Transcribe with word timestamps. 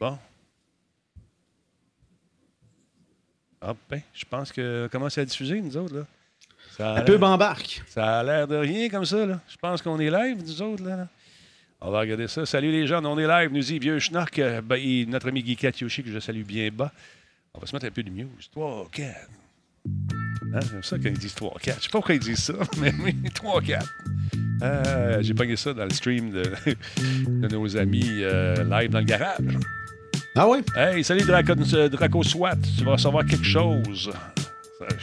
Bon. 0.00 0.18
Ah, 3.60 3.74
ben, 3.88 4.00
je 4.12 4.24
pense 4.28 4.52
que 4.52 4.88
commence 4.92 5.16
à 5.16 5.24
diffuser, 5.24 5.60
nous 5.60 5.76
autres, 5.76 5.94
là? 5.96 6.06
Ça 6.76 6.96
Un 6.96 7.02
peu 7.02 7.16
embarque. 7.22 7.82
ça 7.86 8.20
a 8.20 8.22
l'air 8.22 8.46
de 8.48 8.56
rien 8.56 8.88
comme 8.88 9.04
ça, 9.04 9.24
là. 9.24 9.40
Je 9.48 9.56
pense 9.56 9.80
qu'on 9.80 9.98
est 10.00 10.10
live, 10.10 10.42
nous 10.42 10.62
autres, 10.62 10.84
là. 10.84 11.08
On 11.80 11.90
va 11.90 12.00
regarder 12.00 12.28
ça. 12.28 12.44
Salut 12.46 12.72
les 12.72 12.86
gens, 12.86 13.04
on 13.04 13.18
est 13.18 13.26
live, 13.26 13.52
nous 13.52 13.60
dit 13.60 13.78
Vieux 13.78 13.98
Schnock. 13.98 14.38
Euh, 14.38 14.60
ben, 14.60 14.76
et 14.76 15.06
notre 15.06 15.28
ami 15.28 15.42
Guy 15.42 15.56
Yoshi, 15.80 16.02
que 16.02 16.10
je 16.10 16.18
salue 16.18 16.42
bien 16.42 16.70
bas. 16.70 16.92
On 17.52 17.60
va 17.60 17.66
se 17.66 17.74
mettre 17.74 17.86
un 17.86 17.90
peu 17.90 18.02
de 18.02 18.10
news. 18.10 18.28
3, 18.52 18.88
4. 18.90 19.28
Hein, 19.86 20.60
J'aime 20.70 20.82
ça 20.82 20.96
quand 20.98 21.08
ils 21.08 21.18
disent 21.18 21.34
3, 21.34 21.58
4. 21.62 21.76
Je 21.78 21.82
sais 21.82 21.88
pas 21.88 21.98
pourquoi 21.98 22.14
ils 22.14 22.20
disent 22.20 22.42
ça, 22.44 22.54
mais 22.78 22.92
oui, 23.02 23.14
3, 23.34 23.60
4. 23.62 23.86
Euh, 24.62 25.22
J'ai 25.22 25.34
pogné 25.34 25.56
ça 25.56 25.72
dans 25.74 25.84
le 25.84 25.90
stream 25.90 26.30
de, 26.30 26.42
de 27.28 27.48
nos 27.48 27.76
amis 27.76 28.22
euh, 28.22 28.64
live 28.64 28.90
dans 28.90 29.00
le 29.00 29.04
garage. 29.04 29.38
Ah 30.36 30.48
oui? 30.48 30.58
Hey, 30.74 31.04
salut 31.04 31.22
Draco, 31.22 31.52
euh, 31.74 31.88
Draco 31.88 32.22
Swat, 32.24 32.56
tu 32.76 32.84
vas 32.84 32.92
recevoir 32.92 33.24
quelque 33.24 33.44
chose. 33.46 34.10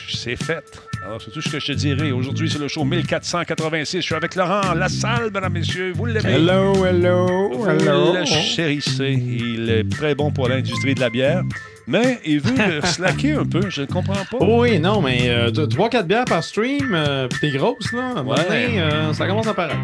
C'est 0.09 0.35
fait. 0.35 0.62
Alors, 1.05 1.22
c'est 1.22 1.31
tout 1.31 1.41
ce 1.41 1.48
que 1.49 1.58
je 1.58 1.67
te 1.67 1.72
dirai. 1.72 2.12
Aujourd'hui, 2.12 2.49
c'est 2.49 2.59
le 2.59 2.67
show 2.67 2.84
1486. 2.84 4.02
Je 4.02 4.05
suis 4.05 4.13
avec 4.13 4.36
Laurent 4.36 4.73
Lassalle, 4.73 5.31
mesdames, 5.34 5.53
messieurs. 5.53 5.94
Vous 5.95 6.05
l'aimez? 6.05 6.34
Hello, 6.34 6.86
hello, 6.86 7.49
Vous 7.53 7.66
hello. 7.66 8.13
le 8.13 8.25
chérissez. 8.25 9.13
Il 9.13 9.70
est 9.70 9.89
très 9.89 10.16
bon 10.16 10.31
pour 10.31 10.49
l'industrie 10.49 10.95
de 10.95 10.99
la 10.99 11.09
bière. 11.09 11.44
Mais 11.88 12.20
il 12.25 12.41
veut 12.41 12.53
le 12.58 12.81
slacker 12.86 13.31
un 13.38 13.45
peu. 13.45 13.70
Je 13.70 13.81
ne 13.81 13.86
comprends 13.88 14.25
pas. 14.30 14.45
Oui, 14.45 14.80
non, 14.80 15.02
mais 15.02 15.34
3-4 15.50 16.03
bières 16.03 16.25
par 16.25 16.44
stream, 16.44 16.94
euh, 16.94 17.30
pis 17.30 17.39
t'es 17.39 17.52
grosse, 17.52 17.94
là. 17.94 18.22
Ouais. 18.22 18.36
donné, 18.36 18.81
euh, 18.81 19.13
ça 19.13 19.25
commence 19.27 19.48
à 19.48 19.53
paraître. 19.53 19.80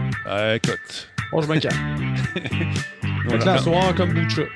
Écoute. 0.55 1.09
Bon, 1.31 1.41
je 1.41 1.59
calme. 1.59 2.15
Donc 3.29 3.45
là, 3.45 3.57
soir, 3.59 3.95
kombucha. 3.95 4.41
C'est 4.41 4.47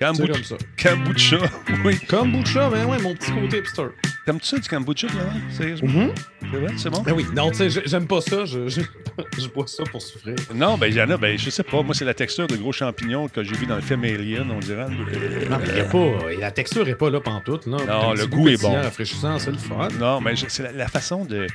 Kombucha. 0.00 0.32
comme 0.32 0.44
ça. 0.44 0.56
Kombucha. 0.82 1.36
Oui. 1.84 1.98
Kombucha, 2.08 2.70
ben 2.70 2.84
ouais, 2.86 2.98
mon 2.98 3.14
petit 3.14 3.30
côté 3.32 3.58
hipster. 3.58 3.86
Comme 4.26 4.40
ça, 4.40 4.58
du 4.58 4.68
kombucha, 4.68 5.06
là? 5.08 5.14
Sérieusement? 5.50 5.88
Mhm. 5.88 6.12
C'est 6.40 6.58
vrai? 6.58 6.72
C'est 6.76 6.90
bon? 6.90 7.02
Ben 7.02 7.12
oui, 7.12 7.26
non, 7.34 7.50
tu 7.50 7.56
sais, 7.58 7.70
j'ai- 7.70 7.82
j'aime 7.86 8.06
pas 8.06 8.20
ça. 8.20 8.44
Je, 8.44 8.68
je, 8.68 8.80
je 9.38 9.48
bois 9.48 9.66
ça 9.66 9.82
pour 9.90 10.00
souffrir. 10.02 10.34
Non, 10.54 10.76
ben, 10.78 10.86
il 10.88 10.94
y 10.94 11.02
en 11.02 11.10
a, 11.10 11.16
ben, 11.16 11.38
je 11.38 11.50
sais 11.50 11.62
pas. 11.62 11.82
Moi, 11.82 11.94
c'est 11.94 12.04
la 12.04 12.14
texture 12.14 12.46
de 12.46 12.56
gros 12.56 12.72
champignons 12.72 13.28
que 13.28 13.42
j'ai 13.42 13.54
vu 13.56 13.66
dans 13.66 13.76
le 13.76 13.82
film 13.82 14.04
Alien, 14.04 14.50
on 14.50 14.58
dirait. 14.58 14.88
Non, 14.88 15.58
mais 15.60 15.76
y 15.76 15.80
a 15.80 15.84
pas, 15.84 16.06
la 16.38 16.50
texture 16.50 16.86
est 16.88 16.94
pas 16.94 17.10
là 17.10 17.20
pantoute, 17.20 17.66
là. 17.66 17.78
Non, 17.86 18.12
le 18.12 18.26
goût 18.26 18.48
est 18.48 18.60
bon. 18.60 18.74
rafraîchissant, 18.74 19.38
c'est 19.38 19.50
le 19.52 19.58
fun. 19.58 19.88
Non, 19.98 20.20
mais 20.20 20.34
c'est 20.48 20.62
la, 20.62 20.72
la 20.72 20.88
façon 20.88 21.24
de. 21.24 21.46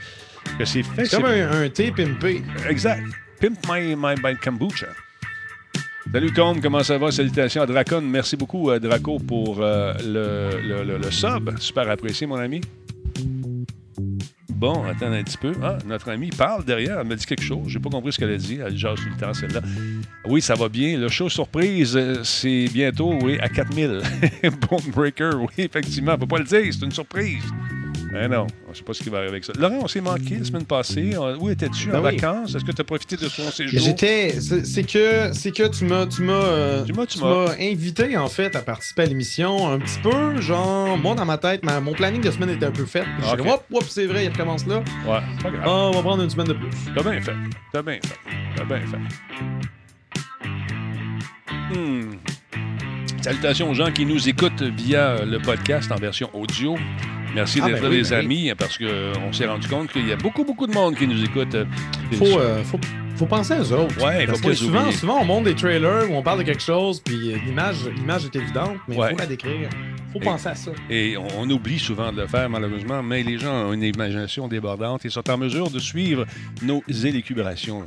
que 0.58 0.66
c'est 0.66 0.84
fait. 0.84 1.06
C'est 1.06 1.18
comme 1.18 1.26
un, 1.26 1.64
un 1.64 1.70
thé 1.70 1.92
pimpé. 1.92 2.42
Exact. 2.70 3.04
Pimp 3.40 3.58
my, 3.70 3.96
my, 3.96 4.16
my 4.24 4.36
kombucha. 4.38 4.88
Salut 6.12 6.32
Combe, 6.32 6.62
comment 6.62 6.82
ça 6.84 6.98
va? 6.98 7.12
Salutations 7.12 7.62
à 7.62 7.66
Dracon. 7.66 8.02
Merci 8.02 8.38
beaucoup, 8.38 8.70
euh, 8.70 8.80
Draco, 8.80 9.20
pour 9.20 9.58
euh, 9.62 9.94
le, 10.06 10.84
le, 10.84 10.98
le- 10.98 11.12
sub. 11.12 11.58
Super 11.60 11.90
apprécié, 11.90 12.26
mon 12.26 12.36
ami. 12.36 12.62
Bon, 14.50 14.86
attends 14.86 15.12
un 15.12 15.22
petit 15.24 15.38
peu. 15.38 15.52
Ah, 15.62 15.78
notre 15.86 16.10
ami 16.10 16.30
parle 16.30 16.64
derrière. 16.64 17.00
Elle 17.02 17.08
me 17.08 17.16
dit 17.16 17.26
quelque 17.26 17.44
chose. 17.44 17.64
J'ai 17.68 17.80
pas 17.80 17.90
compris 17.90 18.14
ce 18.14 18.20
qu'elle 18.20 18.32
a 18.32 18.38
dit. 18.38 18.60
Elle 18.66 18.78
jase 18.78 18.96
tout 19.00 19.10
le 19.14 19.18
temps, 19.20 19.34
celle-là. 19.34 19.60
Oui, 20.26 20.42
ça 20.42 20.56
va 20.56 20.70
bien. 20.70 20.98
Le 20.98 21.10
show 21.10 21.28
surprise, 21.28 21.98
euh, 21.98 22.24
c'est 22.24 22.68
bientôt, 22.72 23.14
oui, 23.22 23.38
à 23.42 23.50
4000. 23.50 24.00
Bone 24.70 24.80
Breaker, 24.94 25.32
oui, 25.38 25.48
effectivement. 25.58 26.14
On 26.14 26.18
peut 26.20 26.28
pas 26.28 26.38
le 26.40 26.46
dire. 26.46 26.64
C'est 26.74 26.86
une 26.86 26.92
surprise. 26.94 27.44
Mais 28.16 28.28
non, 28.30 28.48
je 28.72 28.78
sais 28.78 28.84
pas 28.84 28.94
ce 28.94 29.04
qui 29.04 29.10
va 29.10 29.18
arriver 29.18 29.32
avec 29.34 29.44
ça. 29.44 29.52
Laurent, 29.60 29.80
on 29.82 29.88
s'est 29.88 30.00
manqué 30.02 30.38
la 30.38 30.46
semaine 30.46 30.64
passée. 30.66 31.18
On- 31.18 31.36
Où 31.38 31.50
étais-tu? 31.50 31.90
En 31.90 31.94
Ben 31.94 31.98
oui. 32.00 32.16
vacances? 32.16 32.56
Est-ce 32.56 32.64
que 32.64 32.72
tu 32.72 32.82
as 32.82 32.86
profité 32.86 33.18
de 33.18 33.28
ton 33.28 33.52
séjour? 33.52 33.80
J'étais. 33.82 34.40
C'est 34.40 34.84
que, 34.84 35.34
c'est 35.34 35.52
que 35.52 35.68
tu 35.68 35.84
m'as, 35.86 36.06
tu 36.08 36.22
m'as, 36.22 36.34
euh, 36.34 36.84
Tu 36.86 36.94
m'as- 36.94 37.56
invité 37.60 38.16
en 38.18 38.28
fait 38.30 38.56
à 38.56 38.62
participer 38.62 39.02
à 39.04 39.06
l'émission 39.06 39.70
un 39.72 39.80
petit 39.80 40.00
peu. 40.02 40.40
Genre, 40.40 40.98
moi 40.98 41.14
dans 41.16 41.26
ma 41.26 41.38
tête, 41.38 41.64
ma- 41.66 41.80
mon 41.82 41.94
planning 41.94 42.22
de 42.22 42.32
semaine 42.32 42.50
était 42.52 42.66
un 42.66 42.72
peu 42.72 42.86
fait. 42.86 43.02
Puis 43.04 43.12
J'ai 43.26 43.32
Ok. 43.32 43.38
comme, 43.40 43.48
hop, 43.50 43.64
hop, 43.74 43.84
c'est 43.90 44.06
vrai, 44.06 44.26
il 44.26 44.30
recommence 44.32 44.66
là. 44.66 44.78
Ouais, 45.06 45.20
c'est 45.38 45.44
pas 45.44 45.52
grave. 45.52 45.64
Ah, 45.66 45.70
on 45.88 45.92
va 45.92 46.02
prendre 46.02 46.24
une 46.24 46.30
semaine 46.30 46.48
de 46.48 46.54
plus. 46.54 46.70
T'as 46.96 47.04
bien 47.04 47.22
fait. 47.22 47.34
T'as 47.74 47.82
bien 47.82 47.94
fait. 48.02 48.18
T'as 48.56 48.64
bien 48.64 48.80
fait. 48.80 48.98
Hmm. 51.74 52.12
Salutations 53.26 53.72
aux 53.72 53.74
gens 53.74 53.92
qui 53.92 54.06
nous 54.06 54.30
écoutent 54.30 54.62
via 54.62 55.26
le 55.26 55.40
podcast 55.40 55.92
en 55.92 55.96
version 55.96 56.30
audio. 56.32 56.76
Merci 57.34 57.60
Ah, 57.64 57.66
d'être 57.66 57.78
ben 57.78 57.84
là, 57.86 57.90
oui, 57.90 57.96
les 58.04 58.10
ben 58.12 58.20
oui. 58.20 58.24
amis, 58.26 58.52
parce 58.56 58.78
qu'on 58.78 59.34
s'est 59.34 59.48
rendu 59.48 59.68
compte 59.68 59.92
qu'il 59.92 60.08
y 60.08 60.12
a 60.12 60.16
beaucoup, 60.16 60.44
beaucoup 60.46 60.68
de 60.68 60.74
monde 60.74 60.94
qui 60.96 61.08
nous 61.08 61.24
écoute. 61.24 61.56
euh, 61.56 61.66
Faut, 62.14 62.38
euh, 62.40 62.64
faut, 62.64 62.80
faut 63.16 63.26
penser 63.26 63.56
aux 63.60 63.72
autres. 63.74 63.98
Ouais, 64.06 64.28
Parce 64.28 64.40
faut 64.42 64.50
que 64.50 64.54
souvent, 64.54 64.92
souvent, 64.92 65.22
on 65.22 65.26
monte 65.26 65.46
des 65.46 65.56
trailers 65.56 66.08
où 66.12 66.14
on 66.14 66.22
parle 66.22 66.38
de 66.38 66.44
quelque 66.44 66.62
chose, 66.62 67.02
puis 67.04 67.34
euh, 67.34 67.38
l'image, 67.48 67.78
l'image 67.98 68.26
est 68.26 68.36
évidente, 68.36 68.78
mais 68.88 68.94
il 68.94 69.00
Ouais. 69.02 69.10
faut 69.10 69.18
la 69.18 69.26
décrire. 69.26 69.70
Faut 70.14 70.20
Et- 70.22 70.24
penser 70.24 70.48
à 70.50 70.56
ça. 70.56 70.72
Et 70.92 71.18
on, 71.18 71.28
on 71.40 71.50
oublie 71.50 71.80
souvent 71.80 72.12
de 72.14 72.22
le 72.22 72.28
faire, 72.28 72.48
malheureusement, 72.48 73.02
mais 73.02 73.24
les 73.24 73.40
gens 73.40 73.70
ont 73.70 73.74
une 73.74 73.82
imagination 73.84 74.48
débordante 74.48 75.04
et 75.04 75.10
sont 75.10 75.28
en 75.32 75.38
mesure 75.40 75.72
de 75.72 75.80
suivre 75.80 76.26
nos 76.62 76.84
élucubrations. 76.88 77.84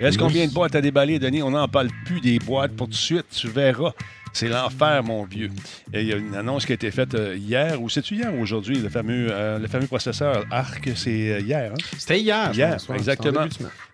Il 0.00 0.04
reste 0.06 0.18
Oui. 0.20 0.26
combien 0.28 0.46
de 0.46 0.52
boîtes 0.54 0.76
à 0.76 0.80
déballer, 0.80 1.18
Denis? 1.18 1.42
On 1.42 1.50
n'en 1.50 1.66
parle 1.66 1.88
plus 2.06 2.20
des 2.20 2.38
boîtes 2.38 2.72
pour 2.76 2.86
tout 2.86 2.92
de 2.92 2.96
suite, 2.96 3.26
tu 3.30 3.48
verras. 3.48 3.92
C'est 4.36 4.48
l'enfer, 4.48 5.02
mon 5.02 5.24
vieux. 5.24 5.48
Et 5.94 6.02
il 6.02 6.08
y 6.08 6.12
a 6.12 6.16
une 6.16 6.34
annonce 6.34 6.66
qui 6.66 6.72
a 6.72 6.74
été 6.74 6.90
faite 6.90 7.14
euh, 7.14 7.34
hier, 7.38 7.80
ou 7.80 7.88
c'est-tu 7.88 8.16
hier 8.16 8.34
ou 8.34 8.42
aujourd'hui, 8.42 8.76
le 8.76 8.90
fameux, 8.90 9.28
euh, 9.30 9.58
le 9.58 9.66
fameux 9.66 9.86
processeur 9.86 10.44
ARC, 10.50 10.90
c'est 10.94 11.32
euh, 11.32 11.40
hier. 11.40 11.72
Hein? 11.72 11.82
C'était 11.96 12.20
hier, 12.20 12.52
Hier, 12.52 12.76
exactement. 12.94 13.46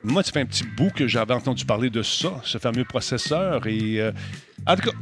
Moi, 0.03 0.25
ça 0.25 0.32
fait 0.32 0.41
un 0.41 0.47
petit 0.47 0.64
bout 0.64 0.91
que 0.91 1.06
j'avais 1.06 1.32
entendu 1.32 1.64
parler 1.64 1.91
de 1.91 2.03
ça, 2.03 2.41
ce 2.42 2.58
fameux 2.58 2.84
processeur. 2.84 3.69
Et 3.69 4.00
euh, 4.00 4.10
en 4.66 4.76
tout 4.76 4.90
cas, 4.90 4.96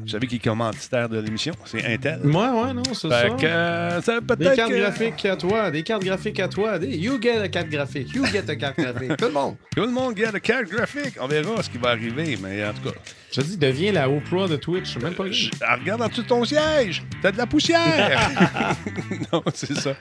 vous 0.00 0.08
savez 0.08 0.26
qui 0.26 0.36
est 0.36 0.38
commanditaire 0.44 1.08
de 1.08 1.18
l'émission? 1.20 1.54
C'est 1.64 1.84
Intel. 1.86 2.18
Ouais, 2.24 2.32
ouais, 2.32 2.74
non, 2.74 2.82
c'est 2.92 3.08
Fait 3.08 3.28
ça. 3.28 3.30
que 3.30 3.46
euh, 3.46 4.00
ça 4.02 4.20
Des 4.20 4.44
cartes 4.56 4.70
que- 4.72 4.80
graphiques 4.80 5.24
à 5.26 5.36
toi, 5.36 5.70
des 5.70 5.82
cartes 5.84 6.02
graphiques 6.04 6.40
à 6.40 6.48
toi, 6.48 6.78
des 6.78 6.96
you 6.96 7.18
get 7.22 7.38
a 7.38 7.48
carte 7.48 7.68
graphique, 7.68 8.12
you 8.14 8.26
get 8.26 8.44
a 8.50 8.56
carte 8.56 8.78
graphique, 8.78 9.16
tout 9.18 9.26
le 9.26 9.30
monde. 9.32 9.54
Tout 9.76 9.82
le 9.82 9.92
monde 9.92 10.14
garde 10.14 10.34
le 10.34 10.40
carte 10.40 10.64
graphique. 10.68 11.14
On 11.20 11.28
verra 11.28 11.62
ce 11.62 11.70
qui 11.70 11.78
va 11.78 11.90
arriver, 11.90 12.36
mais 12.42 12.64
en 12.64 12.72
tout 12.72 12.90
cas, 12.90 12.96
Je 13.34 13.40
te 13.40 13.46
dis, 13.46 13.56
deviens 13.56 13.92
la 13.92 14.10
Oprah 14.10 14.48
de 14.48 14.56
Twitch, 14.56 14.96
même 14.98 15.14
pas 15.14 15.30
je- 15.30 15.50
ah, 15.62 15.76
regarde 15.76 16.02
en 16.02 16.08
dessous 16.08 16.22
de 16.22 16.26
ton 16.28 16.44
siège. 16.44 17.04
T'as 17.22 17.30
de 17.32 17.38
la 17.38 17.46
poussière. 17.46 18.28
non, 19.32 19.42
c'est 19.54 19.74
ça. 19.76 19.94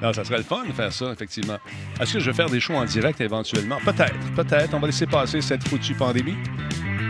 Non, 0.00 0.12
ça 0.12 0.24
serait 0.24 0.38
le 0.38 0.44
fun 0.44 0.62
de 0.66 0.72
faire 0.72 0.92
ça, 0.92 1.10
effectivement. 1.12 1.58
Est-ce 2.00 2.12
que 2.14 2.20
je 2.20 2.30
vais 2.30 2.36
faire 2.36 2.48
des 2.48 2.60
shows 2.60 2.74
en 2.76 2.84
direct 2.84 3.20
éventuellement? 3.20 3.78
Peut-être, 3.84 4.14
peut-être. 4.36 4.72
On 4.72 4.78
va 4.78 4.86
laisser 4.86 5.06
passer 5.06 5.40
cette 5.40 5.66
foutue 5.66 5.94
pandémie. 5.94 6.36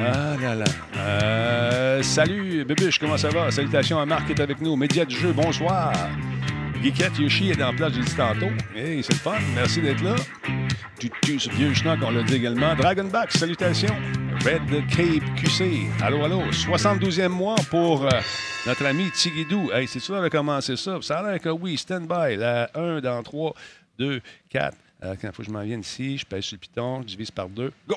Ah 0.00 0.36
là 0.40 0.54
là. 0.54 0.64
Euh, 0.96 1.27
salut, 2.02 2.64
Bébuche, 2.64 2.98
comment 2.98 3.16
ça 3.16 3.28
va? 3.28 3.50
Salutations 3.50 3.98
à 3.98 4.06
Marc 4.06 4.26
qui 4.26 4.32
est 4.32 4.40
avec 4.40 4.60
nous. 4.60 4.76
Média 4.76 5.04
du 5.04 5.14
jeu, 5.14 5.32
bonsoir. 5.32 5.92
Geekette 6.82 7.18
Yoshi 7.18 7.50
est 7.50 7.62
en 7.62 7.74
place, 7.74 7.92
j'ai 7.92 8.02
dit 8.02 8.14
tantôt. 8.14 8.50
Hey, 8.74 9.02
c'est 9.02 9.12
le 9.12 9.18
fun. 9.18 9.38
Merci 9.54 9.82
d'être 9.82 10.02
là. 10.02 10.14
Tu 10.98 11.10
tues 11.22 11.40
ce 11.40 11.50
vieux 11.50 11.74
schnock, 11.74 11.98
on 12.02 12.10
l'a 12.10 12.22
dit 12.22 12.36
également. 12.36 12.74
Dragonback, 12.76 13.32
salutations. 13.32 13.94
Red 14.44 14.86
Cape 14.88 15.24
QC. 15.36 15.88
Allô, 16.00 16.24
allô. 16.24 16.42
72e 16.50 17.28
mois 17.28 17.56
pour 17.70 18.04
euh, 18.04 18.10
notre 18.66 18.86
ami 18.86 19.10
Tigidou. 19.10 19.70
Hey, 19.72 19.88
c'est 19.88 19.98
sûr 19.98 20.22
de 20.22 20.28
commencer 20.28 20.76
ça. 20.76 20.98
Ça 21.02 21.18
a 21.18 21.30
l'air 21.30 21.40
que 21.40 21.48
oui, 21.48 21.76
stand 21.76 22.06
by. 22.06 22.36
La 22.36 22.70
1 22.74 23.00
dans 23.00 23.22
3, 23.22 23.54
2, 23.98 24.20
4. 24.50 24.76
Euh, 25.04 25.14
quand 25.20 25.28
il 25.28 25.32
faut 25.32 25.42
que 25.42 25.48
je 25.48 25.52
m'en 25.52 25.62
vienne 25.62 25.80
ici, 25.80 26.18
je 26.18 26.26
pèse 26.26 26.44
sur 26.44 26.56
le 26.56 26.60
piton, 26.60 27.02
je 27.02 27.06
divise 27.08 27.30
par 27.30 27.48
2. 27.48 27.72
Go! 27.88 27.96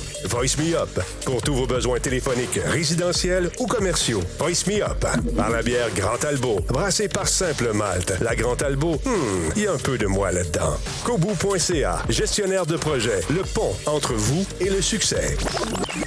Voice 0.25 0.57
Me 0.57 0.75
Up 0.75 0.99
pour 1.25 1.41
tous 1.41 1.53
vos 1.53 1.65
besoins 1.65 1.99
téléphoniques, 1.99 2.59
résidentiels 2.65 3.49
ou 3.59 3.65
commerciaux. 3.65 4.21
Voice 4.39 4.65
Me 4.67 4.83
Up 4.83 5.05
par 5.35 5.49
la 5.49 5.61
bière 5.61 5.89
Grand 5.95 6.17
Talbot, 6.17 6.59
brassée 6.67 7.09
par 7.09 7.27
Simple 7.27 7.71
Malte. 7.73 8.13
La 8.21 8.35
Grand 8.35 8.55
Talbot, 8.55 9.01
hmm, 9.05 9.51
il 9.55 9.63
y 9.63 9.67
a 9.67 9.73
un 9.73 9.77
peu 9.77 9.97
de 9.97 10.07
moi 10.07 10.31
là-dedans. 10.31 10.77
Kobu.ca, 11.03 12.03
gestionnaire 12.09 12.65
de 12.65 12.77
projet, 12.77 13.21
le 13.29 13.41
pont 13.41 13.75
entre 13.85 14.13
vous 14.13 14.45
et 14.59 14.69
le 14.69 14.81
succès. 14.81 15.37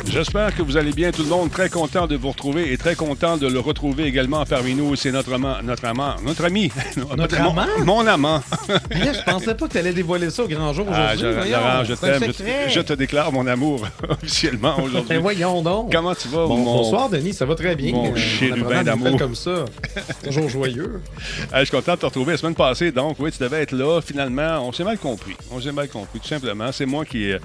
J'espère 0.06 0.54
que 0.54 0.62
vous 0.62 0.76
allez 0.76 0.92
bien, 0.92 1.10
tout 1.12 1.22
le 1.22 1.28
monde. 1.28 1.50
Très 1.50 1.68
content 1.68 2.06
de 2.06 2.16
vous 2.16 2.30
retrouver 2.30 2.72
et 2.72 2.78
très 2.78 2.94
content 2.94 3.36
de 3.36 3.46
le 3.46 3.58
retrouver 3.60 4.04
également 4.04 4.44
parmi 4.46 4.74
nous. 4.74 4.96
C'est 4.96 5.12
notre 5.12 5.32
amant, 5.34 5.56
notre 5.62 5.84
amant, 5.84 6.14
notre 6.24 6.44
ami. 6.44 6.70
Notre 7.16 7.38
mon, 7.42 7.50
amant? 7.50 7.66
Mon 7.84 8.06
amant. 8.06 8.40
Là, 8.90 9.12
je 9.12 9.22
pensais 9.30 9.54
pas 9.54 9.66
que 9.66 9.72
tu 9.72 9.78
allais 9.78 9.92
dévoiler 9.92 10.30
ça 10.30 10.44
au 10.44 10.48
grand 10.48 10.72
jour 10.72 10.86
Ah, 10.90 11.12
aujourd'hui. 11.14 11.50
je, 11.50 11.52
Laurent, 11.54 11.84
je 11.84 11.92
un 11.92 11.96
t'aime. 11.96 12.32
Je, 12.68 12.72
je 12.74 12.80
te 12.80 12.92
déclare 12.94 13.30
mon 13.32 13.46
amour 13.46 13.86
officiellement 14.08 14.78
aujourd'hui. 14.80 15.08
Ben 15.16 15.20
voyons 15.20 15.60
donc. 15.62 15.92
Comment 15.92 16.14
tu 16.14 16.28
vas, 16.28 16.46
Bon, 16.46 16.56
mon... 16.56 16.76
Bonsoir, 16.76 17.08
Denis, 17.10 17.34
ça 17.34 17.44
va 17.44 17.54
très 17.54 17.76
bien. 17.76 17.92
mon 17.92 18.16
chérubin 18.16 18.82
d'amour. 18.82 19.18
comme 19.18 19.34
ça. 19.34 19.64
Toujours 20.22 20.48
joyeux. 20.48 21.02
Ah, 21.52 21.60
je 21.60 21.64
suis 21.66 21.76
content 21.76 21.94
de 21.94 21.98
te 22.00 22.06
retrouver 22.06 22.32
la 22.32 22.38
semaine 22.38 22.54
passée. 22.54 22.90
Donc, 22.90 23.16
oui, 23.18 23.30
tu 23.32 23.38
devais 23.38 23.62
être 23.62 23.72
là. 23.72 24.00
Finalement, 24.00 24.66
on 24.66 24.72
s'est 24.72 24.84
mal 24.84 24.98
compris. 24.98 25.34
On 25.50 25.60
s'est 25.60 25.72
mal 25.72 25.88
compris, 25.88 26.20
tout 26.20 26.28
simplement. 26.28 26.70
C'est 26.72 26.86
moi 26.86 27.04
qui... 27.04 27.32
euh, 27.32 27.38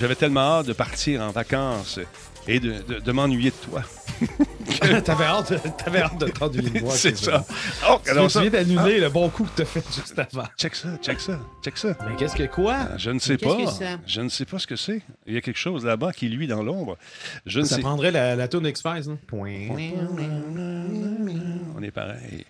J'avais 0.00 0.14
tellement 0.14 0.58
hâte 0.60 0.66
de 0.66 0.72
partir 0.72 1.22
en 1.22 1.30
vacances 1.30 1.98
et 2.46 2.60
de, 2.60 2.74
de- 2.82 2.98
de 3.00 3.12
m'ennuyer 3.12 3.50
de 3.50 3.56
toi. 3.70 3.82
T'avais 5.04 5.24
hâte, 5.24 5.52
de- 5.52 5.68
t'avais 5.82 6.00
hâte 6.02 6.18
de 6.18 6.26
t'ennuyer 6.28 6.70
de 6.70 6.80
moi. 6.80 6.94
C'est 6.94 7.16
ça. 7.16 7.44
Oh, 7.88 7.98
Tu 8.04 8.10
alors 8.10 8.30
ça. 8.30 8.48
d'annuler 8.48 9.00
le 9.00 9.08
bon 9.08 9.28
coup 9.28 9.44
que 9.44 9.50
t'as 9.56 9.64
fait 9.64 9.82
juste 9.94 10.18
avant. 10.18 10.44
Check 10.58 10.74
ça, 10.74 10.88
check 11.02 11.20
ça, 11.20 11.38
check 11.64 11.76
ça. 11.78 11.96
Mais 12.08 12.16
qu'est-ce 12.16 12.36
que 12.36 12.44
quoi? 12.44 12.76
Ah, 12.92 12.96
Je 12.98 13.10
ne 13.10 13.18
sais 13.18 13.36
pas. 13.38 13.56
Je 14.06 14.20
ne 14.20 14.28
sais 14.28 14.44
pas 14.44 14.58
ce 14.58 14.66
que 14.66 14.76
c'est. 14.76 15.02
Il 15.26 15.34
y 15.34 15.36
a 15.36 15.40
quelque 15.40 15.58
chose 15.58 15.84
là-bas 15.84 16.12
qui 16.12 16.28
luit 16.28 16.46
dans 16.46 16.62
l'ombre. 16.62 16.96
Je 17.46 17.60
ne 17.60 17.64
Ça 17.64 17.76
sais 17.76 17.82
prendrait 17.82 18.10
la, 18.10 18.36
la 18.36 18.48
tourne 18.48 18.66
X-Files. 18.66 19.10
hein? 19.10 19.18
Point. 19.26 19.68
On 21.76 21.82
est 21.82 21.90
pareil. 21.90 22.44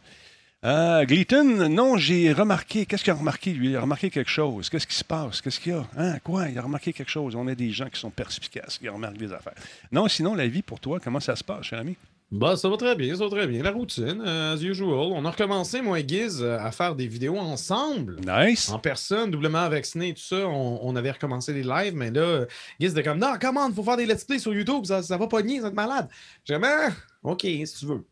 Euh, 0.64 1.04
Gleaton, 1.04 1.68
non, 1.68 1.96
j'ai 1.96 2.32
remarqué. 2.32 2.84
Qu'est-ce 2.84 3.04
qu'il 3.04 3.12
a 3.12 3.16
remarqué, 3.16 3.52
lui? 3.52 3.70
Il 3.70 3.76
a 3.76 3.80
remarqué 3.80 4.10
quelque 4.10 4.30
chose. 4.30 4.68
Qu'est-ce 4.68 4.88
qui 4.88 4.96
se 4.96 5.04
passe? 5.04 5.40
Qu'est-ce 5.40 5.60
qu'il 5.60 5.72
y 5.72 5.74
a? 5.76 5.86
Hein? 5.96 6.18
Quoi? 6.24 6.48
Il 6.48 6.58
a 6.58 6.62
remarqué 6.62 6.92
quelque 6.92 7.10
chose. 7.10 7.36
On 7.36 7.46
a 7.46 7.54
des 7.54 7.70
gens 7.70 7.88
qui 7.88 8.00
sont 8.00 8.10
perspicaces, 8.10 8.78
qui 8.78 8.88
remarquent 8.88 9.18
des 9.18 9.32
affaires. 9.32 9.54
Non, 9.92 10.08
sinon, 10.08 10.34
la 10.34 10.48
vie 10.48 10.62
pour 10.62 10.80
toi, 10.80 10.98
comment 10.98 11.20
ça 11.20 11.36
se 11.36 11.44
passe, 11.44 11.66
cher 11.66 11.78
ami? 11.78 11.96
Bah, 12.32 12.56
ça 12.56 12.68
va 12.68 12.76
très 12.76 12.96
bien, 12.96 13.14
ça 13.14 13.24
va 13.24 13.30
très 13.30 13.46
bien. 13.46 13.62
La 13.62 13.70
routine, 13.70 14.20
euh, 14.26 14.54
as 14.54 14.62
usual. 14.62 15.12
On 15.12 15.24
a 15.24 15.30
recommencé, 15.30 15.80
moi 15.80 16.00
et 16.00 16.06
Giz, 16.06 16.42
euh, 16.42 16.58
à 16.58 16.72
faire 16.72 16.96
des 16.96 17.06
vidéos 17.06 17.38
ensemble. 17.38 18.16
Nice. 18.26 18.68
En 18.68 18.80
personne, 18.80 19.30
doublement 19.30 19.66
vacciné, 19.68 20.12
tout 20.12 20.20
ça, 20.20 20.46
on, 20.48 20.80
on 20.82 20.96
avait 20.96 21.12
recommencé 21.12 21.54
les 21.54 21.62
lives, 21.62 21.94
mais 21.94 22.10
là, 22.10 22.46
Giz 22.80 22.90
était 22.92 23.04
comme 23.04 23.18
Non, 23.18 23.34
comment, 23.40 23.72
faut 23.72 23.84
faire 23.84 23.96
des 23.96 24.06
let's 24.06 24.24
play 24.24 24.40
sur 24.40 24.52
YouTube, 24.52 24.84
ça, 24.84 25.02
ça 25.04 25.16
va 25.16 25.28
pas 25.28 25.40
nier, 25.40 25.56
ça 25.58 25.62
va 25.62 25.68
être 25.68 25.74
malade. 25.74 26.08
J'ai 26.44 26.58
dit 26.58 26.64
Ah, 26.64 26.88
ok, 27.22 27.42
si 27.42 27.74
tu 27.78 27.86
veux. 27.86 28.04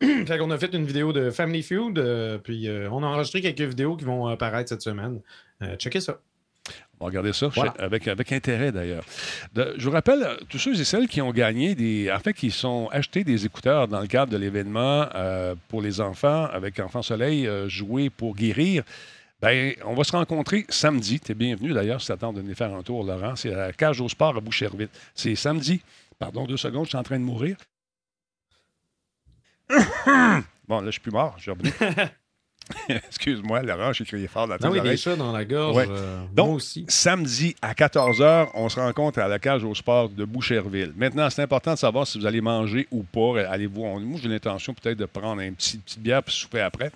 fait 0.26 0.38
qu'on 0.38 0.50
a 0.50 0.58
fait 0.58 0.72
une 0.74 0.84
vidéo 0.84 1.12
de 1.12 1.30
Family 1.30 1.62
Feud, 1.62 1.98
euh, 1.98 2.38
puis 2.38 2.68
euh, 2.68 2.88
on 2.90 3.02
a 3.02 3.06
enregistré 3.06 3.40
quelques 3.40 3.60
vidéos 3.60 3.96
qui 3.96 4.04
vont 4.04 4.26
apparaître 4.26 4.68
cette 4.68 4.82
semaine. 4.82 5.20
Euh, 5.62 5.76
checkez 5.76 6.00
ça. 6.00 6.18
On 6.98 7.04
va 7.04 7.10
regarder 7.10 7.32
ça 7.34 7.48
Voilà. 7.48 7.74
avec, 7.78 8.08
avec 8.08 8.32
intérêt 8.32 8.72
d'ailleurs. 8.72 9.04
Je 9.54 9.84
vous 9.84 9.90
rappelle, 9.90 10.26
tous 10.48 10.58
ceux 10.58 10.80
et 10.80 10.84
celles 10.84 11.08
qui 11.08 11.20
ont 11.20 11.30
gagné 11.30 11.74
des. 11.74 12.10
En 12.10 12.18
fait, 12.18 12.32
qui 12.32 12.50
sont 12.50 12.88
achetés 12.90 13.22
des 13.22 13.44
écouteurs 13.44 13.86
dans 13.86 14.00
le 14.00 14.06
cadre 14.06 14.32
de 14.32 14.36
l'événement 14.38 15.06
euh, 15.14 15.54
pour 15.68 15.82
les 15.82 16.00
enfants 16.00 16.46
avec 16.46 16.80
Enfant 16.80 17.02
Soleil, 17.02 17.46
euh, 17.46 17.68
jouer 17.68 18.08
pour 18.08 18.34
guérir. 18.34 18.82
Ben, 19.42 19.74
on 19.84 19.94
va 19.94 20.04
se 20.04 20.12
rencontrer 20.12 20.64
samedi. 20.70 21.20
Tu 21.20 21.32
es 21.32 21.34
bienvenu 21.34 21.72
d'ailleurs 21.74 22.00
si 22.00 22.06
tu 22.06 22.12
attends 22.12 22.32
de 22.32 22.40
venir 22.40 22.56
faire 22.56 22.74
un 22.74 22.82
tour, 22.82 23.04
Laurent. 23.04 23.36
C'est 23.36 23.52
à 23.52 23.66
la 23.66 23.72
cage 23.74 24.00
au 24.00 24.08
sport 24.08 24.34
à 24.34 24.40
Boucherville. 24.40 24.88
C'est 25.14 25.34
samedi. 25.34 25.82
Pardon, 26.18 26.46
deux 26.46 26.56
secondes, 26.56 26.84
je 26.84 26.90
suis 26.90 26.98
en 26.98 27.02
train 27.02 27.18
de 27.18 27.24
mourir. 27.24 27.56
Bon, 30.68 30.80
là, 30.80 30.86
je 30.86 30.90
suis 30.92 31.00
plus 31.00 31.12
mort. 31.12 31.34
Suis 31.38 31.50
revenu. 31.50 31.72
Excuse-moi, 32.88 33.62
Laurent, 33.62 33.92
j'ai 33.92 34.04
crié 34.04 34.26
fort 34.26 34.48
dans 34.48 34.58
tes 34.58 34.66
Non, 34.66 34.82
des 34.82 34.96
chats 34.96 35.14
dans 35.14 35.30
la 35.30 35.44
gorge. 35.44 35.76
Ouais. 35.76 35.86
euh, 35.88 36.24
Donc, 36.32 36.46
moi 36.48 36.56
aussi. 36.56 36.84
Samedi 36.88 37.54
à 37.62 37.74
14h, 37.74 38.48
on 38.54 38.68
se 38.68 38.80
rencontre 38.80 39.20
à 39.20 39.28
la 39.28 39.38
cage 39.38 39.62
au 39.62 39.72
sport 39.74 40.08
de 40.08 40.24
Boucherville. 40.24 40.92
Maintenant, 40.96 41.30
c'est 41.30 41.42
important 41.42 41.74
de 41.74 41.78
savoir 41.78 42.06
si 42.08 42.18
vous 42.18 42.26
allez 42.26 42.40
manger 42.40 42.88
ou 42.90 43.04
pas. 43.04 43.42
Allez-vous. 43.48 44.00
Moi, 44.00 44.18
j'ai 44.20 44.28
l'intention 44.28 44.74
peut-être 44.74 44.98
de 44.98 45.04
prendre 45.06 45.40
un 45.42 45.52
petit 45.52 45.78
petite 45.78 46.00
bière 46.00 46.22
puis 46.24 46.34
souper 46.34 46.60
après. 46.60 46.90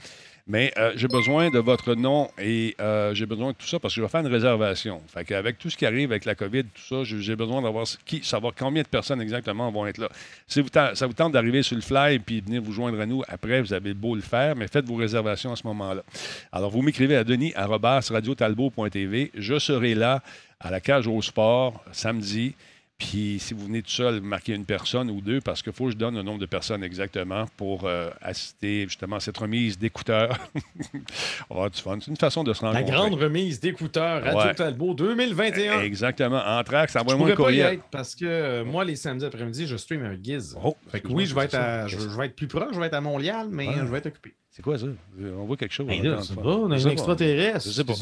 Mais 0.51 0.73
euh, 0.79 0.93
j'ai 0.97 1.07
besoin 1.07 1.49
de 1.49 1.61
votre 1.61 1.95
nom 1.95 2.29
et 2.37 2.75
euh, 2.81 3.15
j'ai 3.15 3.25
besoin 3.25 3.53
de 3.53 3.57
tout 3.57 3.69
ça 3.69 3.79
parce 3.79 3.95
que 3.95 4.01
je 4.01 4.03
vais 4.03 4.09
faire 4.09 4.23
une 4.23 4.27
réservation. 4.27 5.01
Fait 5.07 5.25
tout 5.53 5.71
ce 5.71 5.77
qui 5.77 5.87
arrive 5.87 6.11
avec 6.11 6.25
la 6.25 6.35
COVID, 6.35 6.65
tout 6.65 6.83
ça, 6.89 7.05
j'ai 7.05 7.37
besoin 7.37 7.63
d'avoir 7.63 7.87
savoir 8.23 8.53
combien 8.59 8.83
de 8.83 8.89
personnes 8.89 9.21
exactement 9.21 9.71
vont 9.71 9.87
être 9.87 9.99
là. 9.99 10.09
Si 10.49 10.61
vous 10.61 10.67
ça 10.73 11.07
vous 11.07 11.13
tente 11.13 11.35
d'arriver 11.35 11.63
sur 11.63 11.77
le 11.77 11.83
fly 11.83 12.19
puis 12.19 12.41
venir 12.41 12.61
vous 12.63 12.73
joindre 12.73 13.01
à 13.01 13.07
nous 13.07 13.23
après, 13.29 13.63
vous 13.63 13.73
avez 13.73 13.95
beau 13.95 14.17
le 14.17 14.23
faire, 14.23 14.57
mais 14.57 14.67
faites 14.67 14.87
vos 14.87 14.97
réservations 14.97 15.53
à 15.53 15.57
ce 15.57 15.65
moment-là. 15.69 16.03
Alors, 16.51 16.73
vous 16.73 16.83
m'écrivez 16.83 17.15
à 17.15 17.23
denis.radiotalbo.tv. 17.23 19.31
Je 19.33 19.57
serai 19.61 19.95
là 19.95 20.21
à 20.59 20.73
la 20.73 20.81
cage 20.81 21.07
au 21.07 21.23
sport 21.23 21.81
samedi. 21.93 22.57
Puis, 23.01 23.39
si 23.41 23.55
vous 23.55 23.65
venez 23.65 23.83
tout 23.83 23.91
seul, 23.91 24.21
marquez 24.21 24.55
une 24.55 24.67
personne 24.67 25.11
ou 25.11 25.21
deux 25.23 25.41
parce 25.41 25.63
qu'il 25.63 25.73
faut 25.73 25.87
que 25.87 25.93
je 25.93 25.97
donne 25.97 26.15
le 26.17 26.23
nombre 26.23 26.39
de 26.39 26.45
personnes 26.47 26.85
exactement 26.85 27.47
pour 27.57 27.87
euh, 27.87 28.11
assister 28.21 28.85
justement 28.85 29.17
à 29.17 29.21
cette 29.21 29.39
remise 29.39 29.79
d'écouteurs. 29.79 30.39
On 31.51 31.55
va 31.55 31.61
avoir 31.65 31.71
du 31.71 31.81
fun. 31.81 31.99
C'est 32.01 32.11
une 32.11 32.17
façon 32.19 32.45
de 32.45 32.53
se 32.53 32.63
La 32.63 32.73
rencontrer. 32.73 32.93
grande 32.95 33.15
remise 33.15 33.59
d'écouteurs 33.59 34.23
Radio 34.23 34.39
Ouais. 34.41 34.55
Talbot 34.55 34.93
2021. 34.95 35.81
Exactement. 35.81 36.43
Entraque, 36.47 36.91
ça 36.91 36.99
Je 37.01 37.05
envoie-moi 37.05 37.31
un 37.31 37.35
pourrais 37.35 37.47
pas 37.47 37.53
y 37.53 37.57
courriel. 37.57 37.75
être 37.79 37.85
parce 37.91 38.15
que 38.15 38.25
euh, 38.27 38.65
moi, 38.65 38.85
les 38.85 38.97
samedis 38.97 39.25
après-midi, 39.25 39.67
je 39.67 39.77
stream 39.77 40.05
un 40.05 40.17
Giz. 40.23 40.57
Oh, 40.63 40.77
Fait 40.93 41.01
que 41.01 41.09
oui, 41.09 41.25
je 41.27 41.35
vais, 41.35 41.45
être 41.47 41.55
à- 41.55 41.87
je, 41.87 41.97
ça. 41.97 42.03
je 42.09 42.17
vais 42.19 42.27
être 42.27 42.37
plus 42.37 42.49
proche, 42.49 42.75
je 42.75 42.79
vais 42.81 42.87
être 42.87 42.95
à 42.95 43.01
Montréal, 43.01 43.49
mais 43.51 43.67
Ouais. 43.67 43.75
je 43.79 43.85
vais 43.85 43.99
être 43.99 44.07
occupé. 44.07 44.35
C'est 44.53 44.63
quoi 44.63 44.77
ça? 44.77 44.87
On 45.19 45.45
voit 45.45 45.57
quelque 45.57 45.73
chose. 45.73 45.87
Ben 45.87 46.01
on 46.01 46.11
là, 46.11 46.23
c'est 46.23 46.35
pas. 46.35 46.41
on 46.43 46.71
a 46.73 46.75
un 46.75 46.89
extraterrestre. 46.91 47.67
Je 47.67 47.71
sais 47.71 47.85
pas. 47.85 47.93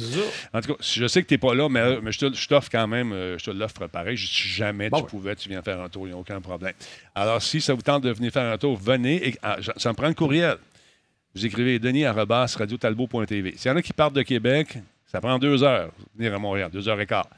En 0.54 0.60
tout 0.62 0.72
cas, 0.74 0.82
je 0.82 1.06
sais 1.06 1.22
que 1.22 1.28
tu 1.28 1.34
n'es 1.34 1.38
pas 1.38 1.54
là, 1.54 1.68
mais, 1.68 2.00
mais 2.00 2.10
je 2.10 2.48
t'offre 2.48 2.70
quand 2.72 2.86
même, 2.88 3.12
euh, 3.12 3.36
je 3.36 3.44
te 3.44 3.50
l'offre 3.50 3.86
pareil. 3.86 4.16
Je- 4.16 4.26
Si 4.26 4.48
jamais 4.48 4.88
Bon, 4.88 5.02
tu 5.02 5.06
pouvais, 5.08 5.36
tu 5.36 5.48
viens 5.50 5.60
faire 5.62 5.78
un 5.80 5.88
tour, 5.90 6.06
il 6.06 6.10
n'y 6.12 6.16
a 6.16 6.18
aucun 6.18 6.40
problème. 6.40 6.72
Alors, 7.14 7.42
si 7.42 7.60
ça 7.60 7.74
vous 7.74 7.82
tente 7.82 8.02
de 8.02 8.10
venir 8.10 8.32
faire 8.32 8.50
un 8.50 8.56
tour, 8.56 8.76
venez. 8.78 9.28
Et, 9.28 9.34
ah, 9.42 9.58
ça 9.76 9.90
me 9.90 9.94
prend 9.94 10.08
le 10.08 10.14
courriel. 10.14 10.56
Vous 11.34 11.44
écrivez 11.44 11.78
denis.radiotalbo.tv. 11.78 13.54
S'il 13.56 13.70
y 13.70 13.74
en 13.74 13.76
a 13.76 13.82
qui 13.82 13.92
partent 13.92 14.14
de 14.14 14.22
Québec, 14.22 14.78
ça 15.06 15.20
prend 15.20 15.38
deux 15.38 15.62
heures 15.62 15.90
venir 16.16 16.34
à 16.34 16.38
Montréal, 16.38 16.70
deux 16.72 16.88
heures 16.88 17.00
et 17.00 17.06
quart. 17.06 17.28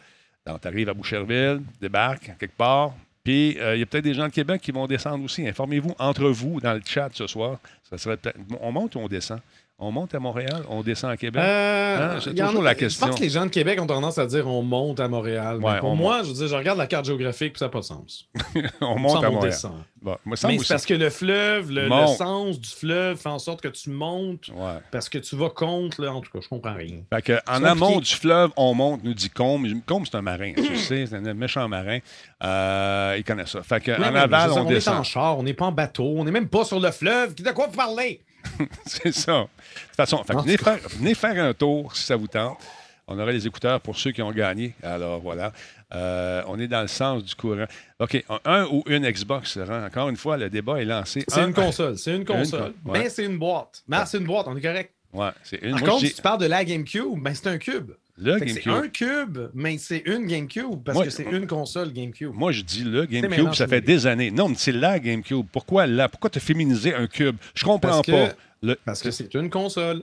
Donc, 0.47 0.61
tu 0.61 0.69
arrives 0.69 0.89
à 0.89 0.95
Boucherville, 0.95 1.61
débarques 1.81 2.31
quelque 2.39 2.57
part. 2.57 2.95
Puis, 3.22 3.58
euh, 3.58 3.76
il 3.76 3.81
y 3.81 3.82
a 3.82 3.87
peut-être 3.87 4.05
des 4.05 4.14
gens 4.14 4.26
de 4.26 4.32
Québec 4.32 4.62
qui 4.62 4.72
vont 4.72 4.87
descendre 4.87 5.25
aussi. 5.25 5.46
Informez-vous 5.46 5.94
entre 5.99 6.28
vous 6.31 6.61
dans 6.61 6.72
le 6.72 6.81
chat 6.84 7.11
ce 7.12 7.26
soir. 7.26 7.58
Ça 7.88 7.99
serait 7.99 8.19
on 8.61 8.72
monte 8.72 8.94
ou 8.94 9.00
on 9.00 9.08
descend? 9.08 9.40
On 9.82 9.91
monte 9.91 10.15
à 10.15 10.21
Montréal, 10.21 10.62
on 10.69 10.82
descend 10.82 11.11
à 11.11 11.17
Québec? 11.17 11.43
Euh, 11.43 11.81
Hein, 11.91 12.19
c'est 12.23 12.41
en 12.43 12.47
toujours 12.49 12.62
la 12.62 12.75
question. 12.75 13.06
Je 13.06 13.11
pense 13.11 13.19
que 13.19 13.25
les 13.25 13.31
gens 13.31 13.44
de 13.44 13.50
Québec 13.50 13.81
ont 13.81 13.87
tendance 13.87 14.19
à 14.19 14.27
dire 14.27 14.47
on 14.47 14.62
monte 14.62 15.00
à 15.00 15.09
Montréal. 15.09 15.59
Ouais, 15.59 15.79
pour 15.81 15.91
on 15.91 15.97
moi, 15.97 16.23
je 16.23 16.29
veux 16.29 16.35
dire, 16.35 16.49
je 16.49 16.55
regarde 16.55 16.79
la 16.79 16.87
carte 16.87 17.05
géographique 17.05 17.55
puis 17.55 17.59
ça 17.59 17.67
n'a 17.67 17.71
pas 17.71 17.81
de 17.81 17.85
sens. 17.85 18.29
on 18.81 18.99
monte 18.99 19.25
à 19.25 19.29
on 19.29 19.32
Montréal. 19.35 19.53
descend. 19.53 19.73
Bon, 20.00 20.17
moi, 20.25 20.37
Mais 20.49 20.59
c'est 20.59 20.69
parce 20.69 20.87
que 20.87 20.94
le 20.94 21.11
fleuve, 21.11 21.71
le, 21.71 21.88
sens 22.17 22.59
du 22.59 22.69
fleuve 22.71 23.19
fait 23.19 23.29
en 23.29 23.38
sorte 23.38 23.61
que 23.61 23.69
tu 23.69 23.91
montes 23.91 24.49
Ouais. 24.49 24.79
parce 24.91 25.09
que 25.09 25.19
tu 25.19 25.37
vas 25.37 25.50
contre. 25.50 26.03
Là, 26.03 26.12
en 26.15 26.21
tout 26.21 26.31
cas, 26.33 26.38
je 26.43 26.49
comprends 26.49 26.75
rien. 26.75 27.00
Fait 27.12 27.23
que, 27.23 27.38
en 27.49 27.62
amont 27.65 27.94
compliqué. 27.94 28.15
du 28.15 28.21
fleuve, 28.21 28.50
on 28.56 28.75
monte, 28.75 29.05
nous 29.05 29.15
dit 29.15 29.31
Combe. 29.31 29.67
Combe, 29.87 30.06
c'est 30.11 30.17
un 30.17 30.23
marin, 30.23 30.53
tu 30.56 30.76
sais, 30.76 31.06
c'est 31.06 31.17
un 31.17 31.35
méchant 31.35 31.69
marin. 31.69 31.99
Euh, 32.43 33.17
il 33.19 33.25
connaît 33.25 33.47
ça. 33.47 33.62
Fait 33.62 33.81
que, 33.81 33.93
en 33.93 34.15
aval, 34.15 34.49
veux 34.49 34.55
dire, 34.55 34.62
on, 34.62 34.65
est 34.65 34.67
en 34.67 34.71
descend. 34.71 35.05
char, 35.05 35.38
on 35.38 35.43
n'est 35.43 35.55
pas 35.55 35.67
en 35.67 35.73
bateau, 35.73 36.15
on 36.17 36.25
n'est 36.25 36.31
même 36.31 36.49
pas 36.49 36.65
sur 36.65 36.81
le 36.81 36.91
fleuve. 36.91 37.35
De 37.35 37.50
quoi 37.50 37.66
vous 37.66 37.76
parlez? 37.76 38.21
c'est 38.87 39.12
ça. 39.12 39.32
De 39.32 39.42
toute 39.42 39.97
façon, 39.97 40.23
fait 40.25 40.35
venez, 40.35 40.56
faire, 40.56 40.78
venez 40.99 41.14
faire 41.14 41.42
un 41.44 41.54
tour 41.54 41.94
si 41.97 42.04
ça 42.04 42.16
vous 42.16 42.26
tente. 42.28 42.59
On 43.06 43.18
aura 43.18 43.32
les 43.32 43.44
écouteurs 43.47 43.80
pour 43.80 43.99
ceux 43.99 44.12
qui 44.12 44.23
ont 44.23 44.30
gagné. 44.30 44.75
Alors 44.82 45.20
voilà. 45.20 45.52
Euh, 45.92 46.42
on 46.47 46.61
est 46.61 46.68
dans 46.68 46.82
le 46.82 46.87
sens 46.88 47.25
du 47.25 47.35
courant. 47.35 47.64
OK. 47.99 48.25
Un, 48.44 48.66
ou 48.66 48.85
une 48.87 49.09
Xbox, 49.11 49.56
Laurent? 49.56 49.85
Encore 49.85 50.09
une 50.09 50.16
fois, 50.16 50.37
le 50.37 50.49
débat 50.49 50.80
est 50.80 50.85
lancé. 50.85 51.25
C'est 51.26 51.40
Un- 51.40 51.49
une 51.49 51.54
console, 51.54 51.99
c'est 51.99 52.14
une 52.14 52.25
console. 52.25 52.73
ouais. 52.85 53.00
Mais 53.00 53.09
c'est 53.11 53.25
une 53.25 53.38
boîte. 53.38 53.82
Mais 53.88 53.99
c'est 54.06 54.18
une 54.18 54.26
boîte, 54.26 54.47
on 54.49 54.56
est 54.56 54.61
correct. 54.61 54.92
Ouais, 55.12 55.30
c'est 55.42 55.56
une. 55.61 55.73
Par 55.73 55.80
Moi, 55.80 55.88
contre, 55.88 56.06
si 56.06 56.14
tu 56.14 56.23
parles 56.23 56.38
de 56.40 56.47
la 56.47 56.64
GameCube, 56.64 57.20
ben 57.20 57.35
c'est 57.35 57.49
un 57.49 57.59
cube. 57.59 57.90
Le 58.21 58.39
que 58.39 58.47
C'est 58.49 58.62
GameCube. 58.62 58.73
un 58.73 58.89
cube, 58.89 59.39
mais 59.55 59.79
c'est 59.79 60.03
une 60.07 60.27
GameCube 60.27 60.83
parce 60.85 61.03
que 61.03 61.11
c'est 61.11 61.25
une 61.31 61.47
console 61.47 61.93
GameCube. 61.93 62.33
Moi, 62.35 62.53
je 62.53 62.62
dis 62.62 62.85
le 62.85 63.05
GameCube, 63.07 63.53
ça 63.55 63.67
fait 63.67 63.81
des 63.81 64.07
années. 64.07 64.31
Non, 64.31 64.49
mais 64.49 64.57
c'est 64.59 64.73
la 64.73 64.99
GameCube. 64.99 65.47
Pourquoi 65.50 65.87
la? 65.87 66.09
Pourquoi 66.09 66.31
te 66.31 66.39
féminiser 66.39 66.95
un 66.95 67.07
cube? 67.07 67.37
Je 67.55 67.65
comprends 67.65 67.79
Parce 68.03 68.07
que- 68.07 68.12
pas. 68.29 68.35
Le... 68.62 68.77
Parce 68.85 69.00
que 69.03 69.11
c'est 69.11 69.33
une 69.35 69.49
console. 69.49 70.03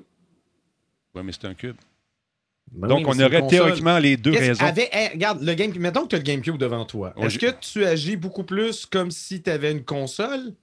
Ouais, 1.13 1.21
mais 1.23 1.31
c'est 1.31 1.45
un 1.45 1.53
cube. 1.53 1.75
Ben 2.71 2.87
Donc, 2.89 2.99
oui, 3.07 3.13
on 3.15 3.19
aurait 3.23 3.47
théoriquement 3.47 3.97
les 3.97 4.17
deux 4.17 4.31
raisons. 4.31 4.65
avec- 4.65 4.89
hey, 4.93 5.09
regarde, 5.13 5.41
le 5.41 5.53
game, 5.53 5.71
mettons 5.77 6.03
que 6.03 6.07
tu 6.09 6.15
as 6.15 6.19
le 6.19 6.23
GameCube 6.23 6.57
devant 6.57 6.83
toi. 6.85 7.13
Est-ce 7.17 7.37
que 7.39 7.53
tu 7.61 7.85
agis 7.85 8.17
beaucoup 8.17 8.43
plus 8.43 8.85
comme 8.85 9.09
si 9.11 9.41
tu 9.41 9.49
avais 9.49 9.71
une 9.71 9.83
console? 9.85 10.53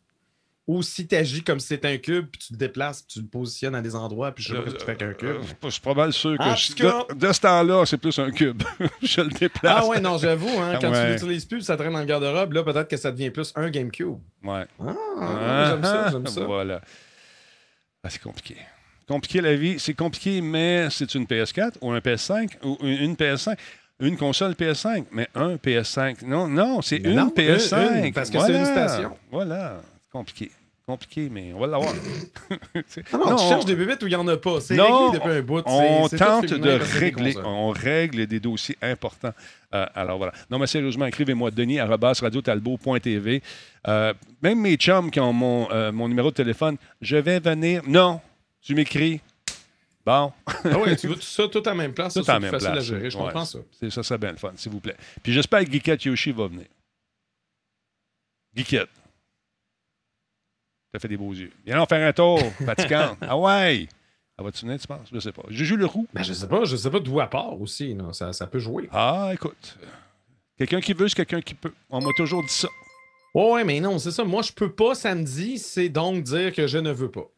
Ou 0.66 0.83
si 0.83 1.06
tu 1.06 1.14
agis 1.14 1.42
comme 1.42 1.61
si 1.61 1.66
c'était 1.68 1.88
un 1.88 1.99
cube, 1.99 2.26
puis 2.33 2.40
tu 2.40 2.54
te 2.54 2.59
déplaces, 2.59 3.02
puis 3.02 3.12
tu 3.14 3.21
le 3.21 3.26
positionnes 3.26 3.75
à 3.75 3.83
des 3.83 3.94
endroits, 3.94 4.33
puis 4.33 4.42
je 4.44 4.54
sais 4.54 4.61
pas 4.62 4.68
ce 4.71 4.75
que 4.75 4.78
tu 4.80 4.85
fais 4.87 4.90
avec 4.92 5.02
un 5.02 5.12
cube. 5.12 5.28
Euh, 5.42 5.42
je 5.64 5.68
suis 5.68 5.80
pas 5.83 5.92
mal 5.94 6.12
sûr 6.12 6.38
que 6.38 6.42
En 6.42 6.54
je- 6.56 6.73
de, 7.14 7.14
de 7.26 7.33
ce 7.33 7.40
temps-là, 7.40 7.85
c'est 7.85 7.99
plus 7.99 8.18
un 8.18 8.30
cube. 8.30 8.62
je 9.02 9.21
le 9.21 9.28
déplace. 9.28 9.76
Ah 9.78 9.87
ouais, 9.87 10.00
non, 10.00 10.16
j'avoue, 10.16 10.49
hein, 10.61 10.78
quand 10.80 10.90
Ouais. 10.90 11.06
tu 11.06 11.12
l'utilises 11.12 11.44
plus, 11.44 11.61
ça 11.62 11.76
traîne 11.76 11.92
dans 11.92 12.00
le 12.00 12.06
garde-robe, 12.06 12.52
là, 12.54 12.62
peut-être 12.62 12.88
que 12.88 12.97
ça 12.97 13.12
devient 13.12 13.30
plus 13.30 13.52
un 13.56 13.68
GameCube. 13.68 14.16
Ouais. 14.42 14.64
Ah, 14.80 15.66
j'aime 15.71 15.83
ça, 15.85 16.11
j'aime 16.11 16.26
ça. 16.26 16.44
Voilà. 16.44 16.80
Ah, 18.02 18.11
c'est 18.11 18.23
compliqué. 18.23 18.56
Compliqué 19.06 19.40
la 19.42 19.54
vie, 19.54 19.78
c'est 19.78 19.92
compliqué, 19.94 20.40
mais 20.40 20.88
c'est 20.90 21.14
une 21.14 21.25
PS4 21.26 21.73
ou 21.83 21.92
un 21.92 21.99
PS5 21.99 22.49
ou 22.62 22.78
une 22.80 22.88
une 22.88 23.14
PS5. 23.16 23.56
Une 24.00 24.16
console 24.16 24.52
PS5, 24.54 25.04
mais 25.12 25.28
un 25.35 25.54
PS5. 25.56 26.25
Non, 26.25 26.49
non, 26.49 26.83
c'est 26.83 26.97
une 26.97 27.14
non, 27.14 27.28
PS5. 27.28 27.99
une, 27.99 28.04
une, 28.06 28.12
parce 28.14 28.28
que 28.30 28.40
c'est 28.40 28.56
une 28.59 28.64
station. 28.64 29.16
Voilà. 29.30 29.80
Compliqué. 30.14 30.50
Compliqué, 30.87 31.28
mais 31.30 31.52
on 31.54 31.59
va 31.61 31.66
l'avoir. 31.66 31.92
C'est- 32.87 33.11
Non, 33.12 33.35
tu 33.37 33.44
cherches 33.49 33.64
des 33.64 33.75
bébites 33.75 34.02
où 34.02 34.06
il 34.06 34.11
n'y 34.11 34.16
en 34.16 34.28
a 34.28 34.37
pas. 34.37 34.61
C'est 34.61 34.76
Non, 34.76 35.09
réglé 35.11 35.18
depuis 35.18 35.38
un 35.38 35.42
bout. 35.42 35.62
on 35.66 36.09
tente 36.09 36.47
de 36.52 36.71
régler, 37.00 37.35
on 37.38 37.71
règle 37.71 38.26
des 38.26 38.38
dossiers 38.38 38.76
importants. 38.83 39.33
Euh, 39.75 39.87
alors 39.94 40.18
voilà. 40.18 40.33
Non, 40.50 40.59
mais 40.59 40.66
sérieusement, 40.68 41.06
écrivez-moi 41.06 41.50
denis 41.50 41.80
radiotalbo.tv. 41.80 43.42
Euh, 43.88 44.14
même 44.42 44.61
mes 44.61 44.76
chums 44.76 45.11
qui 45.11 45.18
ont 45.21 45.33
mon, 45.33 45.68
euh, 45.73 45.90
mon 45.90 46.06
numéro 46.06 46.30
de 46.30 46.35
téléphone, 46.37 46.76
je 47.00 47.16
vais 47.16 47.40
venir. 47.40 47.83
Non, 47.87 48.21
tu 48.61 48.75
m'écris. 48.75 49.21
Bon, 50.06 50.33
Ah 50.47 50.78
ouais, 50.80 50.97
tu 50.97 51.09
veux 51.09 51.14
tout 51.14 51.23
ça 51.23 51.49
tout 51.49 51.66
en 51.66 51.75
même 51.75 51.94
place. 51.94 52.12
tout 52.12 52.21
en 52.21 52.25
c'est 52.25 52.38
même 52.40 52.50
facile 52.50 52.68
place. 52.73 52.78
à 52.78 52.83
gérer. 52.83 53.11
Je 53.11 53.16
Ouais, 53.16 53.25
comprends 53.25 53.47
ça. 53.47 53.59
Ça 53.88 54.02
serait 54.02 54.18
bien 54.18 54.33
le 54.33 54.37
fun, 54.37 54.52
s'il 54.54 54.71
vous 54.71 54.80
plaît. 54.80 54.97
Puis 55.23 55.33
j'espère 55.33 55.64
que 55.64 55.73
Geekette 55.73 56.04
Yoshi 56.04 56.30
va 56.30 56.47
venir. 56.47 56.66
Geekette. 58.54 58.90
T'as 60.95 61.01
fait 61.01 61.09
des 61.09 61.17
beaux 61.17 61.33
yeux. 61.33 61.51
Viens 61.67 61.81
en 61.81 61.87
faire 61.87 62.07
un 62.07 62.13
tour, 62.13 62.39
fatigante. 62.65 63.19
ah 63.21 63.37
ouais! 63.37 63.89
Elle 64.39 64.45
va-tu 64.45 64.65
venir, 64.65 64.79
tu 64.79 64.87
penses? 64.87 65.09
Je 65.13 65.19
sais 65.19 65.33
pas. 65.33 65.43
Juju 65.49 65.77
le 65.77 65.87
roux. 65.87 66.07
Ben, 66.15 66.23
je 66.23 66.33
sais 66.33 66.47
pas, 66.47 66.63
je 66.65 66.77
sais 66.77 66.89
pas 66.89 67.01
d'où 67.01 67.21
elle 67.21 67.29
part 67.29 67.61
aussi. 67.61 67.95
là. 67.95 68.13
Ça, 68.13 68.33
ça 68.33 68.47
peut 68.47 68.61
jouer. 68.61 68.89
Ah, 68.93 69.31
écoute. 69.33 69.77
Quelqu'un 70.57 70.81
qui 70.81 70.93
veut, 70.93 71.09
c'est 71.09 71.17
quelqu'un 71.17 71.41
qui 71.41 71.55
peut. 71.55 71.73
On 71.91 72.01
m'a 72.01 72.11
toujours 72.17 72.43
dit 72.45 72.49
ça. 72.53 72.69
Ouais, 73.35 73.65
mais 73.65 73.81
non, 73.81 73.99
c'est 73.99 74.13
ça. 74.13 74.23
Moi, 74.23 74.43
je 74.43 74.53
peux 74.53 74.71
pas 74.71 74.95
samedi, 74.95 75.59
c'est 75.59 75.89
donc 75.89 76.23
dire 76.23 76.53
que 76.53 76.69
je 76.69 76.79
ne 76.79 76.93
veux 76.93 77.11
pas. 77.11 77.29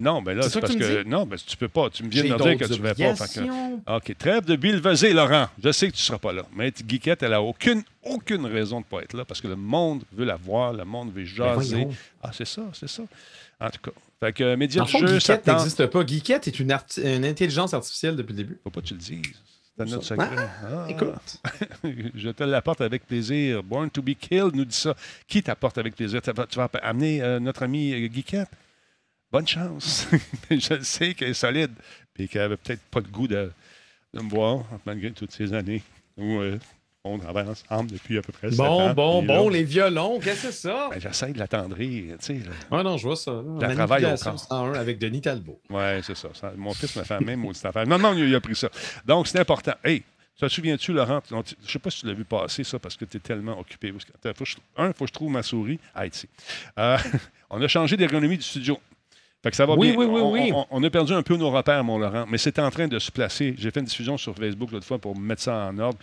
Non, 0.00 0.22
mais 0.22 0.34
là, 0.34 0.42
C'est 0.42 0.54
que 0.54 0.66
parce 0.66 0.74
que. 0.74 1.02
Non, 1.04 1.26
mais 1.26 1.36
tu 1.36 1.56
peux 1.56 1.68
pas. 1.68 1.90
Tu 1.90 2.02
me 2.02 2.08
viens 2.08 2.24
de 2.24 2.28
me 2.30 2.38
dire 2.38 2.56
que 2.56 2.64
tu 2.64 2.80
ne 2.80 2.88
veux 2.88 2.94
pas. 2.94 3.28
que-. 3.28 3.96
OK. 3.96 4.18
Trêve 4.18 4.44
de 4.46 4.56
bilveser, 4.56 5.12
Laurent. 5.12 5.48
Je 5.62 5.70
sais 5.72 5.88
que 5.88 5.92
tu 5.92 6.00
ne 6.00 6.04
seras 6.04 6.18
pas 6.18 6.32
là. 6.32 6.42
Mais 6.56 6.70
Guiquette, 6.72 7.22
elle 7.22 7.30
n'a 7.32 7.42
aucune, 7.42 7.82
aucune 8.02 8.46
raison 8.46 8.80
de 8.80 8.86
ne 8.86 8.90
pas 8.90 9.02
être 9.02 9.14
là 9.14 9.24
parce 9.26 9.40
que 9.42 9.48
le 9.48 9.56
monde 9.56 10.02
veut 10.12 10.24
la 10.24 10.36
voir, 10.36 10.72
le 10.72 10.84
monde 10.86 11.08
veut 11.12 11.22
Ben 11.22 11.26
jaser. 11.26 11.86
ah, 12.22 12.30
c'est 12.32 12.46
ça, 12.46 12.62
c'est 12.72 12.88
ça. 12.88 13.02
En 13.60 13.68
tout 13.68 13.78
cas. 13.82 13.90
Fait 14.20 14.32
que 14.32 14.42
euh, 14.44 14.56
médias 14.56 14.84
Geekette 14.86 15.46
n'existe 15.46 15.86
pas. 15.86 16.06
Geekette 16.06 16.48
est 16.48 16.58
une, 16.60 16.70
arti- 16.72 17.00
une 17.16 17.24
intelligence 17.24 17.72
artificielle 17.74 18.16
depuis 18.16 18.32
le 18.32 18.38
début. 18.38 18.58
Faut 18.64 18.70
pas 18.70 18.80
que 18.80 18.86
tu 18.86 18.94
le 18.94 19.00
dises. 19.00 19.22
C'est 19.78 19.86
notre 19.88 20.04
secret. 20.04 20.28
Ah. 20.36 20.86
Écoute. 20.90 21.40
Je 22.14 22.28
te 22.30 22.42
l'apporte 22.44 22.80
avec 22.82 23.06
plaisir. 23.06 23.62
Born 23.62 23.88
to 23.90 24.02
be 24.02 24.14
killed 24.18 24.54
nous 24.54 24.64
dit 24.66 24.76
ça. 24.76 24.94
Qui 25.26 25.42
t'apporte 25.42 25.78
avec 25.78 25.94
plaisir? 25.96 26.20
Tu 26.20 26.30
vas- 26.32 26.46
vas 26.54 26.70
amener 26.82 27.22
euh, 27.22 27.40
notre 27.40 27.62
ami 27.62 27.92
euh, 27.94 28.06
Guiquette? 28.08 28.48
Bonne 29.32 29.46
chance. 29.46 30.06
je 30.50 30.74
le 30.74 30.82
sais 30.84 31.14
qu'elle 31.14 31.30
est 31.30 31.34
solide. 31.34 31.72
Puis 32.14 32.28
qu'elle 32.28 32.42
avait 32.42 32.56
peut-être 32.56 32.82
pas 32.90 33.00
le 33.00 33.06
goût 33.08 33.28
de, 33.28 33.50
de 34.14 34.20
me 34.20 34.28
voir 34.28 34.64
malgré 34.84 35.10
toutes 35.12 35.32
ces 35.32 35.52
années 35.54 35.82
où 36.16 36.38
euh, 36.40 36.58
on 37.04 37.16
travaille 37.18 37.46
ensemble 37.48 37.92
depuis 37.92 38.18
à 38.18 38.22
peu 38.22 38.32
près 38.32 38.50
Bon, 38.50 38.88
ans. 38.90 38.94
bon, 38.94 39.22
bon, 39.22 39.48
là, 39.48 39.56
les 39.58 39.62
violons, 39.64 40.18
qu'est-ce 40.20 40.42
que 40.48 40.52
c'est 40.52 40.68
ça? 40.68 40.88
ben, 40.90 41.00
J'essaie 41.00 41.32
de 41.32 41.38
l'attendrir. 41.38 42.18
Tu 42.18 42.24
sais. 42.26 42.40
Ouais, 42.70 42.82
non, 42.82 42.96
je 42.98 43.06
vois 43.06 43.16
ça. 43.16 43.30
là. 43.32 43.42
La 43.68 44.12
au. 44.12 44.16
101 44.16 44.72
avec 44.74 44.98
Denis 44.98 45.20
Talbot. 45.22 45.60
Ouais, 45.70 46.00
c'est 46.02 46.16
ça. 46.16 46.28
Ça- 46.34 46.52
Mon 46.56 46.74
fils 46.74 46.94
me 46.96 47.04
fait 47.04 47.14
la 47.14 47.20
même 47.20 47.40
maudite 47.40 47.64
affaire. 47.64 47.86
Non, 47.86 47.98
non, 47.98 48.12
il 48.14 48.34
a 48.34 48.40
pris 48.40 48.56
ça. 48.56 48.68
Donc, 49.06 49.28
c'est 49.28 49.38
important. 49.38 49.72
Hey, 49.84 50.02
te 50.36 50.48
souviens-tu, 50.48 50.92
Laurent? 50.92 51.20
Je 51.30 51.70
sais 51.72 51.78
pas 51.78 51.90
si 51.90 52.00
tu 52.00 52.06
l'as 52.06 52.14
vu 52.14 52.24
passer, 52.24 52.64
ça, 52.64 52.78
parce 52.78 52.96
que 52.96 53.04
tu 53.04 53.16
es 53.16 53.20
tellement 53.20 53.58
occupé. 53.58 53.92
Parce 53.92 54.04
que- 54.04 54.12
attends, 54.12 54.36
faut 54.36 54.44
que 54.44 54.50
je- 54.50 54.56
un, 54.76 54.88
il 54.88 54.92
faut 54.94 55.04
que 55.04 55.08
je 55.08 55.14
trouve 55.14 55.30
ma 55.30 55.42
souris. 55.42 55.78
Ah, 55.94 56.04
ici. 56.06 56.28
Euh, 56.78 56.98
on 57.50 57.62
a 57.62 57.68
changé 57.68 57.96
d'ergonomie 57.96 58.36
du 58.36 58.42
studio. 58.42 58.78
Fait 59.42 59.50
que 59.50 59.56
ça 59.56 59.64
va 59.64 59.74
Oui, 59.74 59.92
bien. 59.92 59.98
oui, 60.00 60.06
oui, 60.06 60.20
on, 60.22 60.32
oui. 60.32 60.52
on- 60.54 60.66
on 60.70 60.82
a 60.84 60.90
perdu 60.90 61.14
un 61.14 61.22
peu 61.22 61.34
nos 61.36 61.50
repères, 61.50 61.82
mon 61.82 61.98
Laurent, 61.98 62.26
mais 62.28 62.36
c'est 62.36 62.58
en 62.58 62.70
train 62.70 62.88
de 62.88 62.98
se 62.98 63.10
placer. 63.10 63.54
J'ai 63.56 63.70
fait 63.70 63.80
une 63.80 63.86
diffusion 63.86 64.18
sur 64.18 64.34
Facebook 64.36 64.70
l'autre 64.70 64.84
fois 64.86 64.98
pour 64.98 65.18
mettre 65.18 65.40
ça 65.40 65.70
en 65.72 65.78
ordre. 65.78 65.98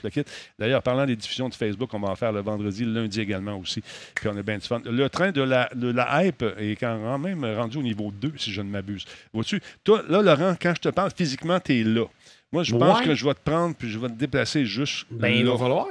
D'ailleurs, 0.58 0.82
parlant 0.82 1.06
des 1.06 1.16
diffusions 1.16 1.48
de 1.48 1.54
Facebook, 1.54 1.94
on 1.94 2.00
va 2.00 2.10
en 2.10 2.16
faire 2.16 2.32
le 2.32 2.42
vendredi, 2.42 2.84
le 2.84 2.94
lundi 2.94 3.22
également 3.22 3.56
aussi. 3.58 3.84
Puis 4.16 4.28
on 4.28 4.36
a 4.36 4.42
bien 4.42 4.58
du 4.58 4.66
fun. 4.66 4.82
Le 4.84 5.08
train 5.10 5.32
de 5.32 5.42
la, 5.44 5.70
de 5.76 5.92
la 5.92 6.26
hype 6.26 6.44
est 6.58 6.76
quand 6.78 7.18
même 7.20 7.46
rendu 7.46 7.78
au 7.78 7.84
niveau 7.84 8.12
2, 8.12 8.34
si 8.38 8.52
je 8.52 8.62
ne 8.64 8.70
m'abuse. 8.72 9.06
Vois-tu? 9.34 9.62
Toi, 9.84 10.02
là, 10.10 10.24
Laurent, 10.24 10.56
quand 10.60 10.74
je 10.76 10.82
te 10.82 10.90
parle 10.90 11.12
physiquement, 11.16 11.60
tu 11.60 11.80
es 11.80 11.84
là. 11.84 12.06
Moi, 12.52 12.64
je 12.64 12.74
pense 12.76 13.02
que 13.02 13.14
je 13.14 13.24
vais 13.24 13.34
te 13.36 13.42
prendre 13.44 13.76
puis 13.76 13.90
je 13.90 14.00
vais 14.00 14.08
te 14.08 14.14
déplacer 14.14 14.66
juste 14.66 15.06
Ben, 15.12 15.28
il 15.30 15.46
là. 15.46 15.52
va 15.52 15.58
falloir. 15.60 15.88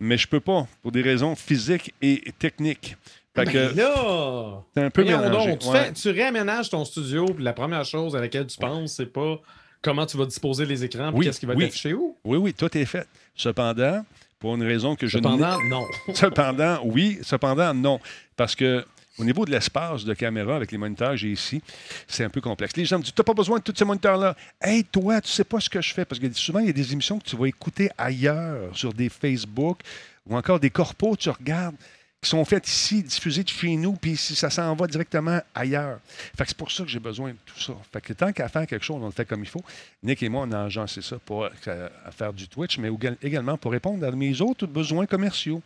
Mais 0.00 0.16
je 0.16 0.26
peux 0.26 0.40
pas, 0.40 0.66
pour 0.82 0.90
des 0.90 1.02
raisons 1.02 1.36
physiques 1.36 1.92
et 2.02 2.24
techniques. 2.38 2.96
Fait 3.38 3.44
Ben 3.46 3.52
que 3.72 3.76
là! 3.76 4.62
c'est 4.74 4.82
un 4.84 4.90
peu 4.90 5.04
mélangé. 5.04 5.50
donc, 5.50 5.58
tu, 5.60 5.68
Ouais. 5.68 5.84
fais- 5.84 5.92
tu 5.92 6.10
réaménages 6.10 6.70
ton 6.70 6.84
studio, 6.84 7.26
puis 7.26 7.44
la 7.44 7.52
première 7.52 7.84
chose 7.84 8.14
à 8.16 8.20
laquelle 8.20 8.46
tu 8.46 8.58
penses, 8.58 8.92
c'est 8.94 9.12
pas 9.12 9.38
comment 9.82 10.06
tu 10.06 10.16
vas 10.16 10.24
disposer 10.26 10.66
les 10.66 10.84
écrans, 10.84 11.10
puis 11.10 11.18
Oui, 11.20 11.26
qu'est-ce 11.26 11.40
qui 11.40 11.46
va 11.46 11.54
oui. 11.54 11.64
être 11.64 11.70
affiché 11.70 11.94
où? 11.94 12.16
Oui, 12.24 12.38
oui, 12.38 12.54
tout 12.54 12.76
est 12.76 12.84
fait. 12.84 13.06
Cependant, 13.34 14.04
pour 14.38 14.54
une 14.54 14.62
raison 14.62 14.94
que 14.96 15.06
je 15.06 15.18
ne 15.18 15.22
Cependant, 15.22 15.58
non. 15.68 15.84
Cependant, 16.14 16.80
oui. 16.84 17.18
Cependant, 17.22 17.74
non. 17.74 18.00
Parce 18.36 18.54
que 18.54 18.84
au 19.18 19.24
niveau 19.24 19.44
de 19.44 19.50
l'espace 19.50 20.04
de 20.04 20.14
caméra 20.14 20.54
avec 20.54 20.70
les 20.70 20.78
moniteurs 20.78 21.10
que 21.10 21.16
j'ai 21.16 21.32
ici, 21.32 21.60
c'est 22.06 22.22
un 22.24 22.28
peu 22.30 22.40
complexe. 22.40 22.76
Les 22.76 22.84
gens 22.84 22.98
me 22.98 23.02
disent 23.02 23.12
Tu 23.12 23.20
n'as 23.20 23.24
pas 23.24 23.34
besoin 23.34 23.58
de 23.58 23.62
tous 23.64 23.74
ces 23.76 23.84
moniteurs-là. 23.84 24.36
Hey, 24.60 24.84
toi, 24.84 25.20
tu 25.20 25.28
sais 25.30 25.42
pas 25.44 25.58
ce 25.58 25.68
que 25.68 25.80
je 25.80 25.92
fais. 25.92 26.04
Parce 26.04 26.20
que 26.20 26.32
souvent, 26.34 26.60
il 26.60 26.66
y 26.66 26.70
a 26.70 26.72
des 26.72 26.92
émissions 26.92 27.18
que 27.18 27.24
tu 27.24 27.36
vas 27.36 27.46
écouter 27.46 27.90
ailleurs, 27.98 28.76
sur 28.76 28.92
des 28.92 29.08
Facebook 29.08 29.80
ou 30.28 30.36
encore 30.36 30.60
des 30.60 30.70
corpos, 30.70 31.16
tu 31.16 31.30
regardes, 31.30 31.74
qui 32.20 32.28
sont 32.30 32.44
faites 32.44 32.66
ici, 32.66 33.02
diffusées 33.02 33.44
de 33.44 33.48
chez 33.48 33.76
nous, 33.76 33.92
puis 33.92 34.16
ça 34.16 34.50
s'en 34.50 34.74
va 34.74 34.86
directement 34.88 35.40
ailleurs. 35.54 36.00
Fait 36.36 36.42
que 36.44 36.48
c'est 36.48 36.56
pour 36.56 36.70
ça 36.72 36.82
que 36.82 36.88
j'ai 36.88 36.98
besoin 36.98 37.30
de 37.30 37.36
tout 37.46 37.60
ça. 37.60 37.74
Fait 37.92 38.00
que 38.00 38.12
tant 38.12 38.32
qu'à 38.32 38.48
faire 38.48 38.66
quelque 38.66 38.84
chose, 38.84 39.00
on 39.00 39.06
le 39.06 39.12
fait 39.12 39.24
comme 39.24 39.42
il 39.42 39.48
faut. 39.48 39.62
Nick 40.02 40.22
et 40.24 40.28
moi, 40.28 40.44
on 40.48 40.52
a 40.52 40.62
agencé 40.64 41.00
ça 41.00 41.16
pour 41.24 41.44
euh, 41.44 41.88
à 42.04 42.10
faire 42.10 42.32
du 42.32 42.48
Twitch, 42.48 42.78
mais 42.78 42.90
égal- 42.90 43.16
également 43.22 43.56
pour 43.56 43.70
répondre 43.70 44.04
à 44.04 44.10
mes 44.10 44.40
autres 44.40 44.66
besoins 44.66 45.06
commerciaux. 45.06 45.62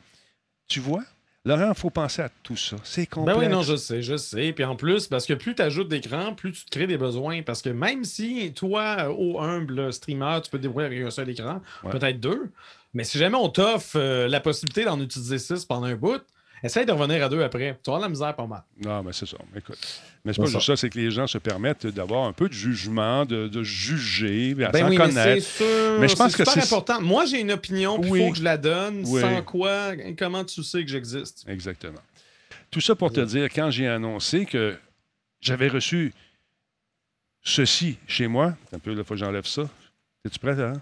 Tu 0.68 0.80
vois? 0.80 1.02
Laurent, 1.44 1.70
il 1.70 1.74
faut 1.80 1.90
penser 1.90 2.22
à 2.22 2.28
tout 2.42 2.56
ça. 2.56 2.76
C'est 2.84 3.02
Ben 3.02 3.06
complexe. 3.08 3.38
oui, 3.40 3.48
non, 3.48 3.62
je 3.62 3.74
sais, 3.74 4.00
je 4.02 4.16
sais. 4.16 4.52
Puis 4.52 4.62
en 4.64 4.76
plus, 4.76 5.06
parce 5.08 5.26
que 5.26 5.32
plus 5.32 5.54
tu 5.56 5.62
ajoutes 5.62 5.88
d'écran, 5.88 6.34
plus 6.34 6.52
tu 6.52 6.64
te 6.66 6.70
crées 6.70 6.86
des 6.86 6.98
besoins. 6.98 7.42
Parce 7.42 7.62
que 7.62 7.70
même 7.70 8.04
si 8.04 8.52
toi, 8.54 9.10
au 9.10 9.40
humble 9.40 9.92
streamer, 9.92 10.38
tu 10.44 10.50
peux 10.50 10.58
te 10.58 10.62
débrouiller 10.62 10.86
avec 10.86 11.00
un 11.02 11.10
seul 11.10 11.28
écran, 11.30 11.60
Ouais. 11.82 11.90
peut-être 11.90 12.20
deux, 12.20 12.50
mais 12.94 13.02
si 13.04 13.18
jamais 13.18 13.36
on 13.38 13.48
t'offre 13.48 13.96
euh, 13.98 14.28
la 14.28 14.38
possibilité 14.38 14.84
d'en 14.84 15.00
utiliser 15.00 15.38
six 15.38 15.64
pendant 15.64 15.86
un 15.86 15.96
bout, 15.96 16.22
essaye 16.62 16.86
de 16.86 16.92
revenir 16.92 17.24
à 17.24 17.28
deux 17.28 17.42
après. 17.42 17.78
Tu 17.82 17.90
vas 17.90 17.98
la 17.98 18.08
misère 18.08 18.34
pas 18.36 18.46
mal. 18.46 18.62
Non, 18.84 19.02
mais 19.02 19.12
c'est 19.12 19.26
ça. 19.26 19.36
Écoute. 19.56 19.78
Mais 20.24 20.32
c'est 20.32 20.40
pas 20.42 20.48
juste 20.48 20.60
ça, 20.66 20.76
c'est 20.76 20.88
que 20.90 20.98
les 20.98 21.10
gens 21.10 21.26
se 21.26 21.38
permettent 21.38 21.86
d'avoir 21.86 22.26
un 22.26 22.32
peu 22.32 22.48
de 22.48 22.52
jugement, 22.54 23.24
de, 23.24 23.48
de 23.48 23.62
juger, 23.62 24.54
Ben 24.54 24.70
s'en 24.72 24.88
oui, 24.88 24.96
mais 24.98 25.06
c'est 25.06 25.14
connaître. 25.14 25.46
sûr. 25.46 25.98
Mais 26.00 26.08
je 26.08 26.14
pense 26.16 26.36
que 26.36 26.44
super 26.44 26.62
c'est- 26.62 26.72
important. 26.72 27.00
Moi, 27.00 27.24
j'ai 27.26 27.40
une 27.40 27.52
opinion, 27.52 28.00
il 28.02 28.10
Oui. 28.10 28.20
faut 28.26 28.30
que 28.32 28.38
je 28.38 28.44
la 28.44 28.56
donne. 28.56 29.02
Oui. 29.06 29.20
Sans 29.20 29.42
quoi, 29.42 29.92
comment 30.18 30.44
tu 30.44 30.62
sais 30.62 30.84
que 30.84 30.90
j'existe? 30.90 31.44
Exactement. 31.48 32.00
Tout 32.70 32.80
ça 32.80 32.94
pour 32.94 33.12
te 33.12 33.20
dire, 33.20 33.44
quand 33.52 33.70
j'ai 33.70 33.86
annoncé 33.88 34.46
que 34.46 34.76
j'avais 35.40 35.68
reçu 35.68 36.12
ceci 37.42 37.98
chez 38.06 38.28
moi, 38.28 38.54
un 38.72 38.78
peu, 38.78 38.94
là, 38.94 39.02
faut 39.04 39.14
que 39.14 39.20
j'enlève 39.20 39.46
ça. 39.46 39.68
Es-tu 40.24 40.38
prêt, 40.38 40.52
hein? 40.62 40.74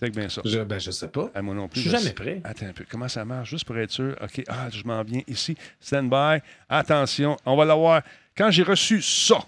C'est 0.00 0.10
bien 0.10 0.28
ça. 0.28 0.42
Je, 0.44 0.60
ben, 0.60 0.78
je 0.78 0.90
sais 0.92 1.08
pas. 1.08 1.30
À 1.34 1.42
moi 1.42 1.54
non 1.54 1.64
Je 1.66 1.70
plus. 1.72 1.80
suis 1.80 1.90
je 1.90 1.96
jamais 1.96 2.08
sais. 2.08 2.12
prêt. 2.14 2.40
Attends 2.44 2.66
un 2.66 2.72
peu. 2.72 2.84
Comment 2.88 3.08
ça 3.08 3.24
marche? 3.24 3.50
Juste 3.50 3.64
pour 3.64 3.76
être 3.78 3.90
sûr. 3.90 4.14
OK. 4.22 4.44
Ah, 4.46 4.68
je 4.72 4.84
m'en 4.84 5.02
viens 5.02 5.22
ici. 5.26 5.56
Stand 5.80 6.08
by. 6.08 6.38
Attention. 6.68 7.36
On 7.44 7.56
va 7.56 7.64
l'avoir. 7.64 8.02
Quand 8.36 8.50
j'ai 8.50 8.62
reçu 8.62 9.02
ça, 9.02 9.38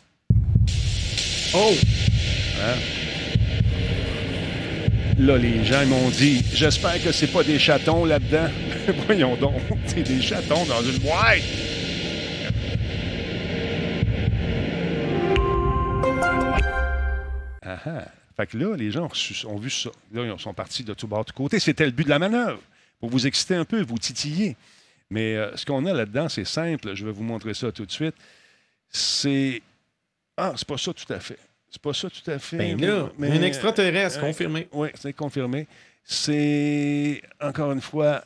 Oh! 1.55 1.73
là, 5.19 5.37
les 5.37 5.65
gens 5.65 5.85
m'ont 5.87 6.09
dit 6.11 6.45
J'espère 6.53 7.03
que 7.03 7.11
c'est 7.13 7.27
pas 7.27 7.43
des 7.43 7.59
chatons 7.59 8.05
là-dedans. 8.05 8.49
Voyons 9.07 9.37
donc. 9.37 9.61
C'est 9.87 10.03
des 10.03 10.21
chatons 10.23 10.65
dans 10.67 10.83
une 10.83 10.99
boîte. 10.99 11.43
Ah 17.63 17.79
ah. 17.87 18.05
Fait 18.41 18.47
que 18.47 18.57
là, 18.57 18.75
les 18.75 18.91
gens 18.91 19.05
ont, 19.05 19.09
reçu- 19.09 19.45
ont 19.47 19.57
vu 19.59 19.69
ça. 19.69 19.91
Là, 20.13 20.25
ils 20.25 20.41
sont 20.41 20.55
partis 20.55 20.83
de 20.83 20.95
tout 20.95 21.07
bord, 21.07 21.25
de 21.27 21.31
tout 21.31 21.37
côté. 21.37 21.59
C'était 21.59 21.85
le 21.85 21.91
but 21.93 22.05
de 22.05 22.09
la 22.09 22.19
manœuvre. 22.19 22.61
Pour 22.99 23.11
vous 23.11 23.27
exciter 23.27 23.55
un 23.55 23.67
peu, 23.67 23.83
vous 23.83 23.99
titiller. 23.99 24.57
Mais 25.11 25.37
euh, 25.37 25.55
ce 25.57 25.67
qu'on 25.67 25.85
a 25.85 25.93
là-dedans, 25.93 26.29
c'est 26.31 26.47
simple. 26.47 26.95
Je 26.95 27.05
vais 27.05 27.13
vous 27.13 27.23
montrer 27.23 27.53
ça 27.53 27.71
tout 27.71 27.85
de 27.85 27.91
suite. 27.93 28.15
C'est. 28.89 29.61
Ah, 30.39 30.55
c'est 30.57 30.67
pas 30.67 30.79
ça 30.79 30.95
tout 30.95 31.13
à 31.13 31.21
fait. 31.21 31.39
C'est 31.71 31.83
pas 31.83 31.93
ça 31.93 32.09
tout 32.09 32.31
à 32.31 32.39
fait. 32.39 32.57
Ben 32.57 32.81
là, 32.81 33.11
mais- 33.19 33.31
un 33.31 33.43
extraterrestre, 33.43 34.19
euh, 34.19 34.23
confirmé. 34.29 34.69
Oui, 34.73 34.89
c'est 34.95 35.13
confirmé. 35.13 35.67
C'est, 36.03 37.21
encore 37.41 37.73
une 37.73 37.81
fois, 37.83 38.25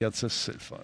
regarde 0.00 0.14
ça, 0.14 0.28
c'est 0.28 0.52
le 0.52 0.58
fun. 0.58 0.76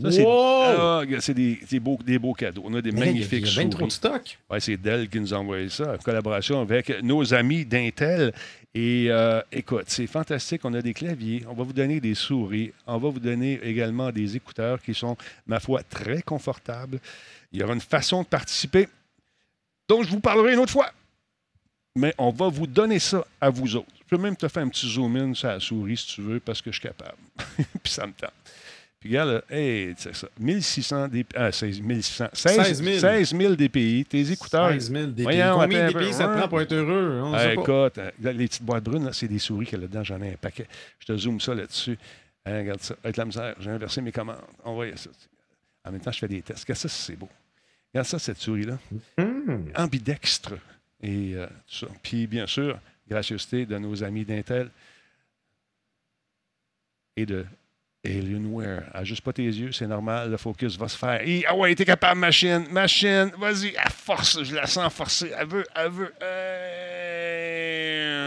Ça, 0.00 0.12
c'est, 0.12 0.22
Wow! 0.22 0.30
Ah, 0.32 1.02
c'est 1.20 1.34
des, 1.34 1.58
des 1.68 1.80
beaux, 1.80 1.98
des 2.04 2.18
beaux 2.18 2.32
cadeaux. 2.32 2.62
On 2.64 2.74
a 2.74 2.80
des 2.80 2.92
Mais 2.92 3.06
magnifiques 3.06 3.44
Il 3.46 3.56
y 3.56 3.58
a 3.58 3.62
bien 3.62 3.68
trop 3.68 3.86
de 3.86 3.92
stock. 3.92 4.38
Ouais, 4.48 4.60
c'est 4.60 4.76
Dell 4.76 5.08
qui 5.08 5.18
nous 5.18 5.34
a 5.34 5.38
envoyé 5.38 5.68
ça 5.68 5.94
en 5.94 5.98
collaboration 5.98 6.60
avec 6.60 7.02
nos 7.02 7.34
amis 7.34 7.64
d'Intel. 7.64 8.32
Et 8.74 9.06
euh, 9.08 9.40
écoute, 9.50 9.86
c'est 9.88 10.06
fantastique. 10.06 10.60
On 10.64 10.74
a 10.74 10.82
des 10.82 10.94
claviers, 10.94 11.44
on 11.48 11.54
va 11.54 11.64
vous 11.64 11.72
donner 11.72 12.00
des 12.00 12.14
souris, 12.14 12.72
on 12.86 12.98
va 12.98 13.08
vous 13.08 13.18
donner 13.18 13.58
également 13.62 14.12
des 14.12 14.36
écouteurs 14.36 14.80
qui 14.80 14.94
sont, 14.94 15.16
ma 15.46 15.58
foi, 15.58 15.82
très 15.82 16.22
confortables. 16.22 17.00
Il 17.50 17.60
y 17.60 17.64
aura 17.64 17.74
une 17.74 17.80
façon 17.80 18.22
de 18.22 18.28
participer 18.28 18.88
dont 19.88 20.02
je 20.02 20.10
vous 20.10 20.20
parlerai 20.20 20.52
une 20.52 20.60
autre 20.60 20.72
fois. 20.72 20.92
Mais 21.96 22.14
on 22.18 22.30
va 22.30 22.48
vous 22.48 22.68
donner 22.68 23.00
ça 23.00 23.26
à 23.40 23.50
vous 23.50 23.74
autres. 23.74 23.88
Je 23.98 24.04
peux 24.16 24.22
même 24.22 24.36
te 24.36 24.46
faire 24.46 24.62
un 24.62 24.68
petit 24.68 24.88
zoom-in 24.88 25.34
sur 25.34 25.48
la 25.48 25.58
souris 25.58 25.96
si 25.96 26.14
tu 26.14 26.22
veux, 26.22 26.38
parce 26.38 26.62
que 26.62 26.70
je 26.70 26.78
suis 26.78 26.88
capable. 26.88 27.18
Puis 27.82 27.92
ça 27.92 28.06
me 28.06 28.12
tente. 28.12 28.30
Puis 29.00 29.10
regarde, 29.10 29.30
là, 29.30 29.42
hey, 29.56 29.94
c'est 29.96 30.14
ça. 30.14 30.28
1600 30.40 31.06
DPI. 31.08 31.24
Ah, 31.36 31.52
16 31.52 31.80
1600. 31.80 32.28
16 32.32 32.82
000. 32.82 32.98
16 32.98 33.34
000 33.36 33.54
DPI. 33.54 34.04
Tes 34.04 34.32
écouteurs. 34.32 34.70
16 34.72 34.90
000 34.90 35.06
DPI. 35.08 35.22
Voyons, 35.22 35.54
Combien 35.58 35.86
de 35.86 35.92
DPI 35.92 36.12
ça 36.12 36.26
te 36.26 36.36
prend 36.36 36.48
pour 36.48 36.60
être 36.60 36.72
heureux? 36.72 37.20
On 37.22 37.32
Ah, 37.32 37.38
sait 37.38 37.54
pas. 37.54 37.62
écoute, 37.62 37.98
euh, 37.98 38.10
les 38.32 38.48
petites 38.48 38.62
boîtes 38.64 38.82
brunes, 38.82 39.04
là, 39.04 39.12
c'est 39.12 39.28
des 39.28 39.38
souris 39.38 39.66
qu'il 39.66 39.78
y 39.78 39.80
a 39.80 39.82
là-dedans. 39.82 40.02
J'en 40.02 40.20
ai 40.20 40.32
un 40.32 40.36
paquet. 40.36 40.66
Je 40.98 41.06
te 41.06 41.16
zoome 41.16 41.40
ça 41.40 41.54
là-dessus. 41.54 41.96
Hein, 42.44 42.58
regarde 42.58 42.80
ça. 42.80 42.96
Avec 43.04 43.16
la 43.16 43.24
misère, 43.24 43.54
j'ai 43.60 43.70
inversé 43.70 44.00
mes 44.00 44.10
commandes. 44.10 44.40
On 44.64 44.74
voit 44.74 44.96
ça. 44.96 45.10
En 45.84 45.92
même 45.92 46.00
temps, 46.00 46.10
je 46.12 46.18
fais 46.18 46.28
des 46.28 46.42
tests. 46.42 46.64
Regarde 46.64 46.78
ça, 46.80 46.88
c'est 46.88 47.14
beau. 47.16 47.28
Regarde 47.94 48.06
ça, 48.08 48.18
cette 48.18 48.38
souris-là. 48.38 48.78
Hmm. 49.16 49.66
Ambidextre. 49.76 50.54
Et 51.00 51.34
euh, 51.36 51.46
tout 51.68 51.86
ça. 51.86 51.92
Puis, 52.02 52.26
bien 52.26 52.48
sûr, 52.48 52.76
gracieuseté 53.08 53.64
de 53.64 53.78
nos 53.78 54.02
amis 54.02 54.24
d'Intel 54.24 54.70
et 57.16 57.24
de 57.26 57.46
Alienware. 58.04 58.84
Ajuste 58.94 59.22
pas 59.22 59.32
tes 59.32 59.42
yeux, 59.42 59.72
c'est 59.72 59.86
normal. 59.86 60.30
Le 60.30 60.36
focus 60.36 60.78
va 60.78 60.88
se 60.88 60.96
faire. 60.96 61.20
Ah 61.48 61.56
ouais, 61.56 61.74
t'es 61.74 61.84
capable, 61.84 62.20
machine. 62.20 62.66
Machine, 62.70 63.30
vas-y, 63.38 63.76
à 63.76 63.90
force. 63.90 64.42
Je 64.42 64.54
la 64.54 64.66
sens 64.66 64.92
forcer. 64.92 65.32
Elle 65.36 65.48
veut, 65.48 65.64
elle 65.74 65.90
veut. 65.90 66.14
Euh... 66.22 66.97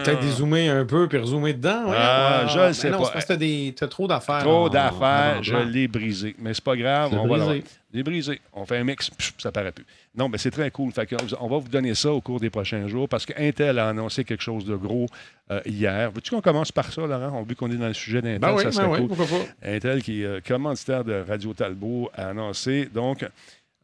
Peut-être 0.03 0.19
dézoomer 0.21 0.69
un 0.69 0.85
peu 0.85 1.07
puis 1.07 1.17
rezoomer 1.17 1.53
dedans. 1.53 1.85
ouais. 1.89 1.95
Ah, 1.97 2.41
Ouais. 2.45 2.49
je 2.53 2.59
Mais 2.59 2.73
sais 2.73 2.89
non, 2.89 2.99
pas. 2.99 3.05
c'est 3.05 3.11
parce 3.13 3.25
que 3.25 3.33
t'as 3.33 3.37
des- 3.37 3.73
t'as 3.75 3.87
trop 3.87 4.07
d'affaires. 4.07 4.39
Trop 4.39 4.69
d'affaires, 4.69 5.41
je 5.43 5.55
l'ai 5.55 5.87
brisé. 5.87 6.35
Mais 6.39 6.53
c'est 6.53 6.63
pas 6.63 6.75
grave, 6.75 7.11
on 7.13 7.27
va 7.27 7.37
brisé. 7.37 7.63
Je 7.91 7.97
l'ai 7.97 8.03
brisé. 8.03 8.41
On 8.53 8.65
fait 8.65 8.77
un 8.77 8.83
mix, 8.83 9.09
pff, 9.09 9.33
ça 9.37 9.51
paraît 9.51 9.71
plus. 9.71 9.85
Non, 10.15 10.29
mais 10.29 10.37
c'est 10.37 10.51
très 10.51 10.71
cool. 10.71 10.91
Fait 10.91 11.05
que 11.05 11.15
on 11.39 11.47
va 11.47 11.57
vous 11.57 11.67
donner 11.69 11.93
ça 11.95 12.11
au 12.11 12.21
cours 12.21 12.39
des 12.39 12.49
prochains 12.49 12.87
jours 12.87 13.07
parce 13.09 13.25
que 13.25 13.33
Intel 13.37 13.79
a 13.79 13.89
annoncé 13.89 14.23
quelque 14.23 14.43
chose 14.43 14.65
de 14.65 14.75
gros 14.75 15.07
euh, 15.51 15.59
hier. 15.65 16.11
Veux-tu 16.11 16.31
qu'on 16.31 16.41
commence 16.41 16.71
par 16.71 16.91
ça, 16.91 17.01
Laurent? 17.05 17.31
On 17.39 17.43
vu 17.43 17.55
qu'on 17.55 17.71
est 17.71 17.75
dans 17.77 17.87
le 17.87 17.93
sujet 17.93 18.21
d'Intel, 18.21 18.39
Ben 18.39 18.53
oui, 18.53 18.63
ça 18.63 18.71
serait 18.71 18.85
ben 18.87 18.91
oui, 18.93 18.99
cool. 19.07 19.07
pourquoi 19.15 19.25
pas. 19.61 19.69
Intel, 19.69 20.01
qui 20.03 20.21
est 20.21 20.25
euh, 20.25 20.39
commanditaire 20.45 21.03
de 21.03 21.23
Radio 21.27 21.53
Talbot, 21.53 22.09
a 22.15 22.29
annoncé 22.29 22.89
donc 22.93 23.25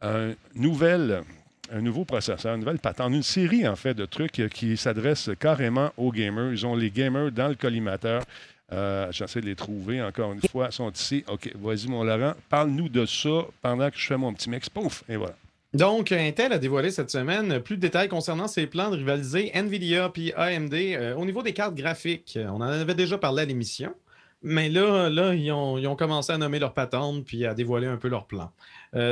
un, 0.02 0.32
nouvel, 0.54 1.22
un 1.72 1.80
nouveau 1.80 2.04
processeur, 2.04 2.54
une 2.54 2.60
nouvelle 2.60 2.78
patente, 2.78 3.12
une 3.12 3.22
série 3.22 3.66
en 3.66 3.76
fait 3.76 3.94
de 3.94 4.04
trucs 4.04 4.38
euh, 4.40 4.48
qui 4.48 4.76
s'adressent 4.76 5.30
carrément 5.38 5.90
aux 5.96 6.12
gamers. 6.12 6.52
Ils 6.52 6.66
ont 6.66 6.74
les 6.74 6.90
gamers 6.90 7.32
dans 7.32 7.48
le 7.48 7.54
collimateur. 7.54 8.22
Euh, 8.72 9.08
J'essaie 9.10 9.40
de 9.40 9.46
les 9.46 9.56
trouver 9.56 10.02
encore 10.02 10.32
une 10.32 10.42
fois. 10.42 10.68
Ils 10.70 10.74
sont 10.74 10.90
ici. 10.90 11.24
OK, 11.28 11.50
vas-y, 11.56 11.88
mon 11.88 12.04
Laurent. 12.04 12.34
Parle-nous 12.48 12.88
de 12.88 13.06
ça 13.06 13.46
pendant 13.62 13.90
que 13.90 13.98
je 13.98 14.06
fais 14.06 14.16
mon 14.16 14.32
petit 14.32 14.50
mix. 14.50 14.68
Pouf! 14.68 15.04
Et 15.08 15.16
voilà. 15.16 15.34
Donc, 15.74 16.12
Intel 16.12 16.52
a 16.52 16.58
dévoilé 16.58 16.90
cette 16.90 17.10
semaine 17.10 17.60
plus 17.60 17.76
de 17.76 17.82
détails 17.82 18.08
concernant 18.08 18.48
ses 18.48 18.66
plans 18.66 18.90
de 18.90 18.96
rivaliser 18.96 19.50
Nvidia 19.54 20.08
puis 20.08 20.32
AMD 20.34 20.74
euh, 20.74 21.14
au 21.14 21.24
niveau 21.24 21.42
des 21.42 21.52
cartes 21.52 21.74
graphiques. 21.74 22.38
On 22.42 22.56
en 22.56 22.62
avait 22.62 22.94
déjà 22.94 23.18
parlé 23.18 23.42
à 23.42 23.44
l'émission, 23.44 23.92
mais 24.42 24.70
là, 24.70 25.10
là 25.10 25.34
ils, 25.34 25.52
ont, 25.52 25.96
commencé 25.96 26.32
à 26.32 26.38
nommer 26.38 26.58
leurs 26.58 26.72
patentes 26.72 27.24
puis 27.24 27.44
à 27.44 27.52
dévoiler 27.52 27.86
un 27.86 27.98
peu 27.98 28.08
leurs 28.08 28.26
plans. 28.26 28.50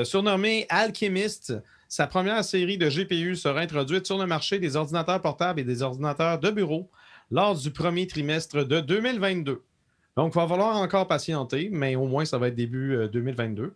Surnommé 0.04 0.64
Alchemist, 0.70 1.52
sa 1.96 2.06
première 2.06 2.44
série 2.44 2.76
de 2.76 2.90
GPU 2.90 3.36
sera 3.36 3.60
introduite 3.60 4.04
sur 4.04 4.18
le 4.18 4.26
marché 4.26 4.58
des 4.58 4.76
ordinateurs 4.76 5.22
portables 5.22 5.60
et 5.60 5.64
des 5.64 5.80
ordinateurs 5.80 6.38
de 6.38 6.50
bureau 6.50 6.90
lors 7.30 7.54
du 7.58 7.70
premier 7.70 8.06
trimestre 8.06 8.66
de 8.66 8.80
2022. 8.80 9.62
Donc, 10.14 10.32
il 10.34 10.38
va 10.38 10.46
falloir 10.46 10.76
encore 10.76 11.08
patienter, 11.08 11.70
mais 11.72 11.96
au 11.96 12.04
moins, 12.06 12.26
ça 12.26 12.36
va 12.36 12.48
être 12.48 12.54
début 12.54 12.94
euh, 12.96 13.08
2022. 13.08 13.72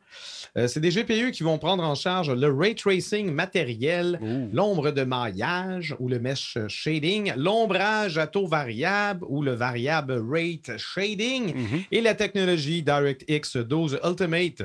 Euh, 0.59 0.67
c'est 0.69 0.81
des 0.81 0.91
GPU 0.91 1.31
qui 1.31 1.43
vont 1.45 1.57
prendre 1.57 1.83
en 1.83 1.95
charge 1.95 2.31
le 2.31 2.53
ray 2.53 2.75
tracing 2.75 3.31
matériel, 3.33 4.21
l'ombre 4.53 4.91
de 4.91 5.03
maillage 5.05 5.97
ou 5.99 6.09
le 6.11 6.19
mesh 6.19 6.59
shading, 6.69 7.33
l'ombrage 7.39 8.19
à 8.19 8.27
taux 8.27 8.47
variable 8.47 9.25
ou 9.31 9.41
le 9.41 9.53
variable 9.53 10.23
rate 10.31 10.77
shading 10.77 11.55
Mhm. 11.55 11.81
et 11.91 12.03
la 12.03 12.15
technologie 12.15 12.83
DirectX 12.83 13.57
12 13.57 13.99
Ultimate. 14.05 14.63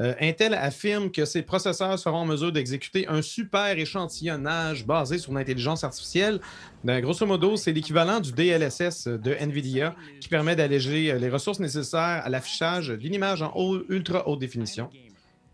Euh, 0.00 0.14
Intel 0.20 0.54
affirme 0.54 1.10
que 1.10 1.24
ses 1.24 1.42
processeurs 1.42 1.98
seront 1.98 2.18
en 2.18 2.26
mesure 2.26 2.50
d'exécuter 2.50 3.06
un 3.06 3.22
super 3.22 3.78
échantillonnage 3.78 4.84
basé 4.84 5.18
sur 5.18 5.32
l'intelligence 5.32 5.84
artificielle. 5.84 6.40
Ben, 6.82 7.00
grosso 7.00 7.24
modo, 7.26 7.56
c'est 7.56 7.72
l'équivalent 7.72 8.18
du 8.18 8.32
DLSS 8.32 9.06
de 9.06 9.34
NVIDIA 9.34 9.94
qui 10.20 10.28
permet 10.28 10.56
d'alléger 10.56 11.12
euh, 11.12 11.18
les 11.18 11.30
ressources 11.30 11.60
nécessaires 11.60 12.22
à 12.24 12.28
l'affichage 12.28 12.88
d'une 12.88 13.14
image 13.14 13.42
en 13.42 13.52
ultra 13.88 14.28
haute 14.28 14.40
définition. 14.40 14.90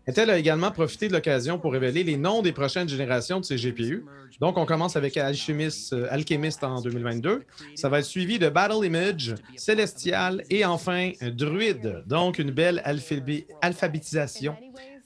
Intel 0.07 0.29
a 0.31 0.37
également 0.37 0.71
profité 0.71 1.07
de 1.07 1.13
l'occasion 1.13 1.59
pour 1.59 1.71
révéler 1.73 2.03
les 2.03 2.17
noms 2.17 2.41
des 2.41 2.51
prochaines 2.51 2.89
générations 2.89 3.39
de 3.39 3.45
ses 3.45 3.55
GPU. 3.57 4.03
Donc, 4.39 4.57
on 4.57 4.65
commence 4.65 4.95
avec 4.95 5.15
Alchemist, 5.15 5.93
euh, 5.93 6.07
Alchemist 6.09 6.63
en 6.63 6.81
2022. 6.81 7.43
Ça 7.75 7.87
va 7.87 7.99
être 7.99 8.05
suivi 8.05 8.39
de 8.39 8.49
Battle 8.49 8.83
Image, 8.83 9.35
Celestial 9.55 10.43
et 10.49 10.65
enfin 10.65 11.11
Druid. 11.21 12.03
Donc, 12.07 12.39
une 12.39 12.49
belle 12.51 12.81
alphabé- 12.83 13.45
alphabétisation 13.61 14.55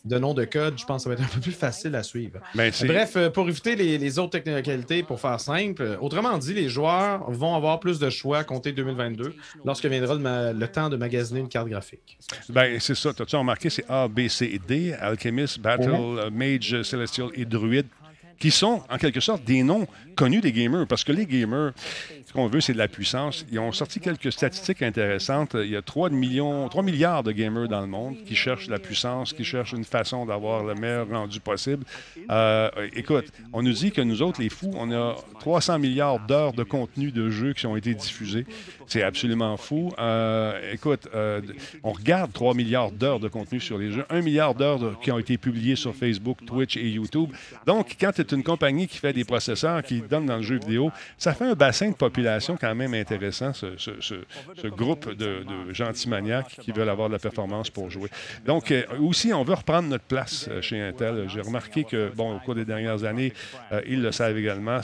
de 0.05 0.17
noms 0.19 0.33
de 0.33 0.45
code. 0.45 0.77
Je 0.77 0.85
pense 0.85 1.03
que 1.03 1.09
ça 1.09 1.15
va 1.15 1.21
être 1.21 1.29
un 1.29 1.33
peu 1.35 1.41
plus 1.41 1.51
facile 1.51 1.95
à 1.95 2.03
suivre. 2.03 2.39
Ben, 2.53 2.71
Bref, 2.85 3.13
euh, 3.15 3.29
pour 3.29 3.49
éviter 3.49 3.75
les, 3.75 3.97
les 3.97 4.19
autres 4.19 4.37
technicalités, 4.39 5.03
pour 5.03 5.19
faire 5.19 5.39
simple, 5.39 5.81
euh, 5.81 5.97
autrement 5.99 6.37
dit, 6.37 6.53
les 6.53 6.69
joueurs 6.69 7.29
vont 7.31 7.55
avoir 7.55 7.79
plus 7.79 7.99
de 7.99 8.09
choix 8.09 8.37
à 8.39 8.43
compter 8.43 8.71
2022 8.71 9.33
lorsque 9.65 9.85
viendra 9.85 10.13
le, 10.13 10.19
ma- 10.19 10.53
le 10.53 10.67
temps 10.67 10.89
de 10.89 10.95
magasiner 10.95 11.39
une 11.39 11.49
carte 11.49 11.67
graphique. 11.67 12.17
Ben, 12.49 12.79
c'est 12.79 12.95
ça. 12.95 13.13
T'as-tu 13.13 13.35
remarqué? 13.35 13.69
C'est 13.69 13.85
A, 13.89 14.07
B, 14.07 14.27
C 14.27 14.45
et 14.53 14.59
D, 14.59 14.93
Alchemist, 14.93 15.59
Battle, 15.59 15.89
euh, 15.91 16.29
Mage, 16.29 16.83
Celestial 16.83 17.29
et 17.33 17.45
Druid, 17.45 17.87
qui 18.39 18.51
sont 18.51 18.83
en 18.89 18.97
quelque 18.97 19.21
sorte 19.21 19.43
des 19.43 19.63
noms 19.63 19.87
connus 20.15 20.41
des 20.41 20.51
gamers. 20.51 20.85
Parce 20.87 21.03
que 21.03 21.11
les 21.13 21.25
gamers, 21.25 21.71
qu'on 22.35 22.47
veut, 22.47 22.61
c'est 22.61 22.73
de 22.73 22.77
la 22.77 22.87
puissance. 22.87 23.45
Ils 23.51 23.59
ont 23.59 23.71
sorti 23.71 23.99
quelques 23.99 24.31
statistiques 24.31 24.81
intéressantes. 24.81 25.55
Il 25.55 25.69
y 25.69 25.75
a 25.75 25.81
3, 25.81 26.09
millions, 26.09 26.67
3 26.69 26.83
milliards 26.83 27.23
de 27.23 27.31
gamers 27.31 27.67
dans 27.67 27.81
le 27.81 27.87
monde 27.87 28.17
qui 28.25 28.35
cherchent 28.35 28.67
la 28.67 28.77
puissance, 28.77 29.33
qui 29.33 29.43
cherchent 29.43 29.71
une 29.71 29.85
façon 29.85 30.25
d'avoir 30.25 30.63
le 30.63 30.75
meilleur 30.75 31.09
rendu 31.09 31.39
possible. 31.39 31.85
Euh, 32.29 32.69
écoute, 32.93 33.31
on 33.53 33.63
nous 33.63 33.71
dit 33.71 33.91
que 33.91 34.01
nous 34.01 34.21
autres, 34.21 34.41
les 34.41 34.49
fous, 34.49 34.71
on 34.75 34.91
a 34.91 35.15
300 35.39 35.79
milliards 35.79 36.19
d'heures 36.19 36.53
de 36.53 36.63
contenu 36.63 37.11
de 37.11 37.29
jeux 37.29 37.53
qui 37.53 37.65
ont 37.65 37.77
été 37.77 37.93
diffusés. 37.93 38.45
C'est 38.87 39.03
absolument 39.03 39.57
fou. 39.57 39.91
Euh, 39.99 40.73
écoute, 40.73 41.07
euh, 41.15 41.41
on 41.83 41.91
regarde 41.91 42.31
3 42.31 42.53
milliards 42.53 42.91
d'heures 42.91 43.19
de 43.19 43.27
contenu 43.27 43.59
sur 43.59 43.77
les 43.77 43.91
jeux, 43.91 44.05
1 44.09 44.21
milliard 44.21 44.53
d'heures 44.53 44.99
qui 45.01 45.11
ont 45.11 45.19
été 45.19 45.37
publiées 45.37 45.75
sur 45.75 45.95
Facebook, 45.95 46.37
Twitch 46.45 46.77
et 46.77 46.87
YouTube. 46.89 47.31
Donc, 47.65 47.95
quand 47.99 48.11
tu 48.11 48.21
es 48.21 48.25
une 48.25 48.43
compagnie 48.43 48.87
qui 48.87 48.97
fait 48.97 49.13
des 49.13 49.23
processeurs, 49.23 49.81
qui 49.83 50.01
donne 50.01 50.25
dans 50.25 50.37
le 50.37 50.43
jeu 50.43 50.59
vidéo, 50.59 50.91
ça 51.17 51.33
fait 51.33 51.45
un 51.45 51.55
bassin 51.55 51.89
de 51.89 51.95
population 51.95 52.57
quand 52.59 52.73
même 52.75 52.93
intéressant, 52.93 53.53
ce, 53.53 54.67
groupe 54.67 55.09
de, 55.13 55.43
de 55.43 55.73
gentils 55.73 56.09
maniaques 56.09 56.57
qui 56.61 56.71
veulent 56.71 56.89
avoir 56.89 57.07
de 57.07 57.13
la 57.13 57.19
performance 57.19 57.69
pour 57.69 57.89
jouer. 57.89 58.09
Donc, 58.45 58.71
euh, 58.71 58.83
aussi, 58.99 59.33
on 59.33 59.43
veut 59.43 59.53
reprendre 59.53 59.89
notre 59.89 60.03
place 60.03 60.49
chez 60.61 60.81
Intel. 60.81 61.27
J'ai 61.29 61.41
remarqué 61.41 61.83
que, 61.83 62.11
bon, 62.15 62.35
au 62.35 62.39
cours 62.39 62.55
des 62.55 62.65
dernières 62.65 63.03
années, 63.03 63.33
ils 63.87 64.01
le 64.01 64.11
savent 64.11 64.37
également, 64.37 64.79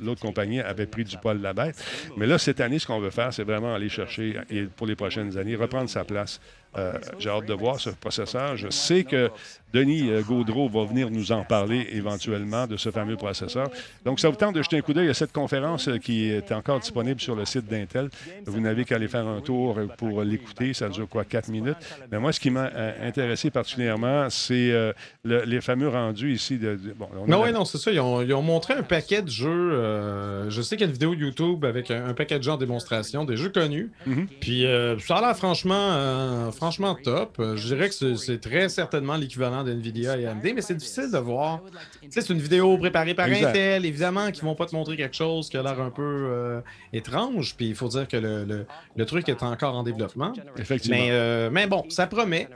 l'autre 0.00 0.20
compagnie 0.20 0.60
avait 0.60 0.86
pris 0.86 1.04
du 1.04 1.16
poil 1.18 1.38
de 1.38 1.42
la 1.42 1.52
bête. 1.52 1.82
Mais 2.16 2.26
là, 2.26 2.38
cette 2.38 2.60
année, 2.60 2.78
ce 2.78 2.86
qu'on 2.86 3.01
faire, 3.10 3.32
c'est 3.32 3.44
vraiment 3.44 3.74
aller 3.74 3.88
chercher, 3.88 4.40
et 4.50 4.64
pour 4.64 4.86
les 4.86 4.96
prochaines 4.96 5.36
années, 5.38 5.56
reprendre 5.56 5.88
sa 5.88 6.04
place. 6.04 6.40
Euh, 6.78 6.92
J'ai 7.18 7.28
hâte 7.30 7.46
de 7.46 7.54
voir 7.54 7.78
ce 7.80 7.90
processeur. 7.90 8.56
Je 8.56 8.68
sais 8.70 9.04
que 9.04 9.30
Denis 9.74 10.10
euh, 10.10 10.22
Gaudreau 10.22 10.68
va 10.68 10.84
venir 10.84 11.10
nous 11.10 11.32
en 11.32 11.44
parler 11.44 11.86
éventuellement 11.92 12.66
de 12.66 12.76
ce 12.76 12.90
fameux 12.90 13.16
processeur. 13.16 13.68
Donc, 14.04 14.20
ça 14.20 14.28
vous 14.28 14.36
tente 14.36 14.54
de 14.54 14.62
jeter 14.62 14.76
un 14.78 14.80
coup 14.82 14.92
d'œil 14.92 15.08
à 15.08 15.14
cette 15.14 15.32
conférence 15.32 15.88
euh, 15.88 15.98
qui 15.98 16.30
est 16.30 16.50
encore 16.52 16.80
disponible 16.80 17.20
sur 17.20 17.34
le 17.34 17.44
site 17.44 17.66
d'Intel. 17.66 18.08
Vous 18.46 18.60
n'avez 18.60 18.84
qu'à 18.84 18.96
aller 18.96 19.08
faire 19.08 19.26
un 19.26 19.40
tour 19.40 19.78
pour 19.98 20.22
l'écouter. 20.22 20.72
Ça 20.74 20.88
dure 20.88 21.08
quoi, 21.08 21.24
quatre 21.24 21.48
minutes? 21.48 21.76
Mais 22.10 22.18
moi, 22.18 22.32
ce 22.32 22.40
qui 22.40 22.50
m'a 22.50 22.70
intéressé 23.02 23.50
particulièrement, 23.50 24.28
c'est 24.30 24.70
euh, 24.72 24.92
le- 25.24 25.44
les 25.44 25.60
fameux 25.60 25.88
rendus 25.88 26.32
ici. 26.32 26.58
De, 26.58 26.76
de- 26.76 26.92
bon, 26.92 27.08
on 27.18 27.26
Non, 27.26 27.40
la- 27.40 27.46
oui, 27.46 27.52
non, 27.52 27.64
c'est 27.64 27.78
ça. 27.78 27.90
Ils 27.90 28.00
ont, 28.00 28.20
ils 28.22 28.32
ont 28.34 28.42
montré 28.42 28.74
un 28.74 28.82
paquet 28.82 29.22
de 29.22 29.28
jeux. 29.30 29.48
euh, 29.72 30.50
je 30.50 30.60
sais 30.62 30.76
qu'il 30.76 30.82
y 30.82 30.84
a 30.84 30.88
une 30.88 30.92
vidéo 30.92 31.14
YouTube 31.14 31.64
avec 31.64 31.90
un, 31.90 32.06
un 32.06 32.14
paquet 32.14 32.38
de 32.38 32.44
jeux 32.44 32.52
en 32.52 32.56
démonstration, 32.56 33.24
des 33.24 33.36
jeux 33.36 33.48
connus. 33.50 33.90
Mhm. 34.06 34.26
Puis 34.40 34.66
euh, 34.66 34.98
ça 34.98 35.16
a 35.16 35.20
l'air 35.22 35.36
franchement, 35.36 35.74
euh, 35.92 36.50
franchement 36.62 36.94
top. 36.94 37.36
Euh, 37.40 37.56
Je 37.56 37.66
dirais 37.74 37.88
que 37.88 37.94
c'est- 38.16 38.38
très 38.40 38.68
certainement 38.68 39.16
l'équivalent 39.16 39.64
d'NVIDIA 39.64 40.16
et 40.16 40.26
AMD, 40.26 40.52
mais 40.54 40.62
c'est 40.62 40.74
difficile 40.76 41.10
de 41.12 41.18
voir. 41.18 41.60
Tu 42.00 42.08
sais, 42.10 42.20
c'est 42.20 42.32
une 42.32 42.38
vidéo 42.38 42.78
préparée 42.78 43.14
par 43.14 43.26
Exact. 43.26 43.48
Intel, 43.50 43.84
évidemment, 43.84 44.30
qui 44.30 44.42
vont 44.42 44.54
pas 44.54 44.66
te 44.66 44.74
montrer 44.74 44.96
quelque 44.96 45.16
chose 45.16 45.48
qui 45.48 45.56
a 45.56 45.62
l'air 45.62 45.80
un 45.80 45.90
peu 45.90 46.02
euh, 46.30 46.60
étrange. 46.92 47.54
Puis 47.56 47.66
il 47.68 47.74
faut 47.74 47.88
dire 47.88 48.06
que 48.06 48.16
le, 48.16 48.44
le- 48.44 48.66
le 48.94 49.06
truc 49.06 49.28
est 49.28 49.42
encore 49.42 49.74
en 49.74 49.82
développement. 49.82 50.32
Effectivement. 50.56 50.96
Mais, 50.98 51.08
euh, 51.10 51.50
mais 51.50 51.66
bon, 51.66 51.84
ça 51.88 52.06
promet. 52.06 52.48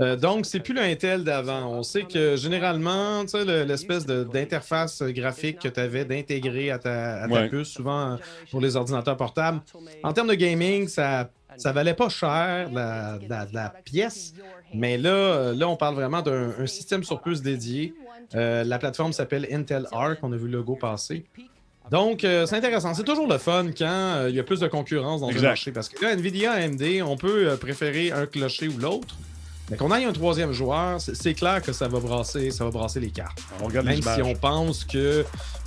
Euh, 0.00 0.16
donc, 0.16 0.46
c'est 0.46 0.60
plus 0.60 0.74
l'Intel 0.74 1.22
d'avant. 1.22 1.66
On 1.70 1.82
sait 1.82 2.04
que 2.04 2.36
généralement, 2.36 3.22
tu 3.22 3.28
sais, 3.28 3.44
le- 3.44 3.64
l'espèce 3.64 4.06
d'interface 4.06 5.02
graphique 5.02 5.58
que 5.60 5.68
tu 5.68 5.80
avais 5.80 6.04
d'intégrer 6.06 6.70
à 6.70 6.78
ta, 6.78 7.22
à 7.24 7.28
ta 7.28 7.34
Ouais. 7.34 7.48
puce, 7.48 7.68
souvent 7.68 8.16
pour 8.50 8.60
les 8.60 8.74
ordinateurs 8.76 9.16
portables, 9.18 9.60
en 10.02 10.12
termes 10.12 10.28
de 10.28 10.34
gaming, 10.34 10.88
ça, 10.88 11.30
ça 11.56 11.72
valait 11.72 11.94
pas 11.94 12.08
cher 12.08 12.70
la, 12.72 13.18
la- 13.28 13.46
la 13.52 13.68
pièce. 13.84 14.34
Mais 14.72 14.96
là, 14.98 15.52
là, 15.52 15.68
on 15.68 15.76
parle 15.76 15.94
vraiment 15.94 16.22
d'un 16.22 16.52
un 16.58 16.66
système 16.66 17.04
sur 17.04 17.20
puce 17.20 17.42
dédié. 17.42 17.94
Euh, 18.34 18.64
la 18.64 18.78
plateforme 18.78 19.12
s'appelle 19.12 19.46
Intel 19.52 19.86
Arc. 19.92 20.18
On 20.22 20.32
a 20.32 20.36
vu 20.36 20.46
le 20.48 20.58
logo 20.58 20.76
passer. 20.76 21.24
Donc, 21.90 22.24
euh, 22.24 22.46
c'est 22.46 22.56
intéressant. 22.56 22.94
C'est 22.94 23.04
toujours 23.04 23.28
le 23.28 23.36
fun 23.38 23.66
quand 23.76 23.84
euh, 23.86 24.30
il 24.30 24.34
y 24.36 24.40
a 24.40 24.42
plus 24.42 24.60
de 24.60 24.66
concurrence 24.68 25.20
dans 25.20 25.28
Exact. 25.28 25.44
un 25.44 25.48
marché. 25.50 25.70
Parce 25.72 25.88
que 25.90 26.02
là, 26.02 26.12
Nvidia, 26.14 26.52
AMD, 26.52 26.82
on 27.06 27.16
peut 27.16 27.56
préférer 27.60 28.10
un 28.10 28.24
clocher 28.26 28.68
ou 28.68 28.78
l'autre. 28.78 29.14
Mais 29.70 29.76
qu'on 29.78 29.90
aille 29.90 30.04
un 30.04 30.12
troisième 30.12 30.52
joueur, 30.52 31.00
c'est- 31.00 31.34
clair 31.34 31.62
que 31.62 31.72
ça 31.72 31.88
va 31.88 31.98
brasser, 31.98 32.50
ça 32.50 32.64
va 32.64 32.70
brasser 32.70 33.00
les 33.00 33.10
cartes. 33.10 33.38
On 33.62 33.66
regarde 33.66 33.86
les 33.86 33.94
Même 34.00 34.14
si 34.14 34.22
on 34.22 34.34
pense 34.34 34.84
que 34.84 35.24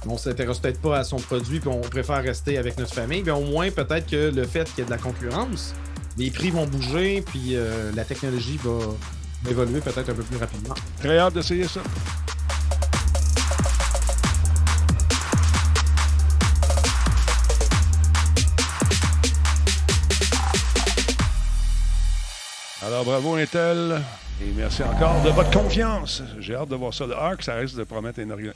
on 0.08 0.18
s'intéresse 0.18 0.60
peut-être 0.60 0.80
pas 0.82 1.00
à 1.00 1.04
son 1.04 1.18
produit 1.18 1.60
puis 1.60 1.70
on 1.70 1.82
préfère 1.82 2.22
rester 2.22 2.58
avec 2.58 2.78
notre 2.78 2.94
famille, 2.94 3.24
bien 3.24 3.36
au 3.36 3.44
moins 3.46 3.72
peut-être 3.72 4.08
que 4.08 4.30
le 4.34 4.46
fait 4.46 4.66
qu'il 4.70 4.80
y 4.80 4.82
ait 4.82 4.86
de 4.86 4.92
la 4.92 4.98
concurrence, 5.00 5.74
les 6.18 6.30
prix 6.30 6.52
vont 6.52 6.68
bouger 6.68 7.22
puis 7.22 7.56
euh, 7.56 7.92
la 7.96 8.04
technologie 8.06 8.60
va 8.64 8.78
va 9.44 9.52
évoluer 9.52 9.82
peut-être 9.82 10.10
un 10.10 10.14
peu 10.14 10.24
plus 10.24 10.38
rapidement. 10.38 10.74
Très 11.00 11.18
hâte 11.20 11.34
d'essayer 11.36 11.68
ça. 11.68 11.82
Alors, 22.88 23.04
bravo 23.04 23.36
Intel. 23.36 24.02
Et 24.41 24.50
merci 24.56 24.82
encore 24.82 25.21
de 25.21 25.30
votre 25.32 25.52
confiance. 25.52 26.23
J'ai 26.39 26.56
hâte 26.56 26.69
de 26.69 26.76
voir 26.76 26.93
ça. 26.93 27.06
Le 27.06 27.15
Arc, 27.15 27.43
ça 27.43 27.56
risque 27.56 27.76
de 27.76 27.84
promettre 27.84 28.19
énormément. 28.19 28.54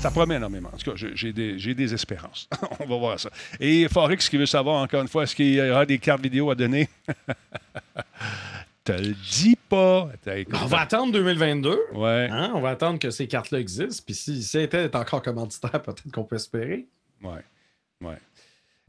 Ça 0.00 0.10
promet 0.10 0.36
énormément. 0.36 0.70
En 0.72 0.78
tout 0.78 0.92
cas, 0.92 0.96
j'ai- 1.14 1.34
des, 1.34 1.74
des 1.74 1.92
espérances. 1.92 2.48
On 2.80 2.86
va 2.86 2.96
voir 2.96 3.20
ça. 3.20 3.28
Et 3.60 3.86
Forex 3.88 4.30
qui 4.30 4.38
veut 4.38 4.46
savoir 4.46 4.82
encore 4.82 5.02
une 5.02 5.08
fois, 5.08 5.24
est-ce 5.24 5.36
qu'il 5.36 5.52
y 5.52 5.60
aura 5.70 5.84
des 5.84 5.98
cartes 5.98 6.22
vidéo 6.22 6.50
à 6.50 6.54
donner? 6.54 6.88
Te 8.84 8.92
le 8.92 9.12
dis 9.30 9.58
pas. 9.68 10.08
On 10.62 10.66
va 10.66 10.80
attendre 10.80 11.12
2022. 11.12 11.78
Ouais. 11.92 12.28
Hein, 12.30 12.52
on 12.54 12.62
va 12.62 12.70
attendre 12.70 12.98
que 12.98 13.10
ces 13.10 13.28
cartes-là 13.28 13.58
existent. 13.58 14.02
Puis 14.06 14.14
si, 14.14 14.56
est 14.56 14.96
encore 14.96 15.20
commanditaire, 15.20 15.82
peut-être 15.82 16.10
qu'on 16.14 16.24
peut 16.24 16.36
espérer. 16.36 16.86
Ouais. 17.22 17.44
Ouais. 18.00 18.16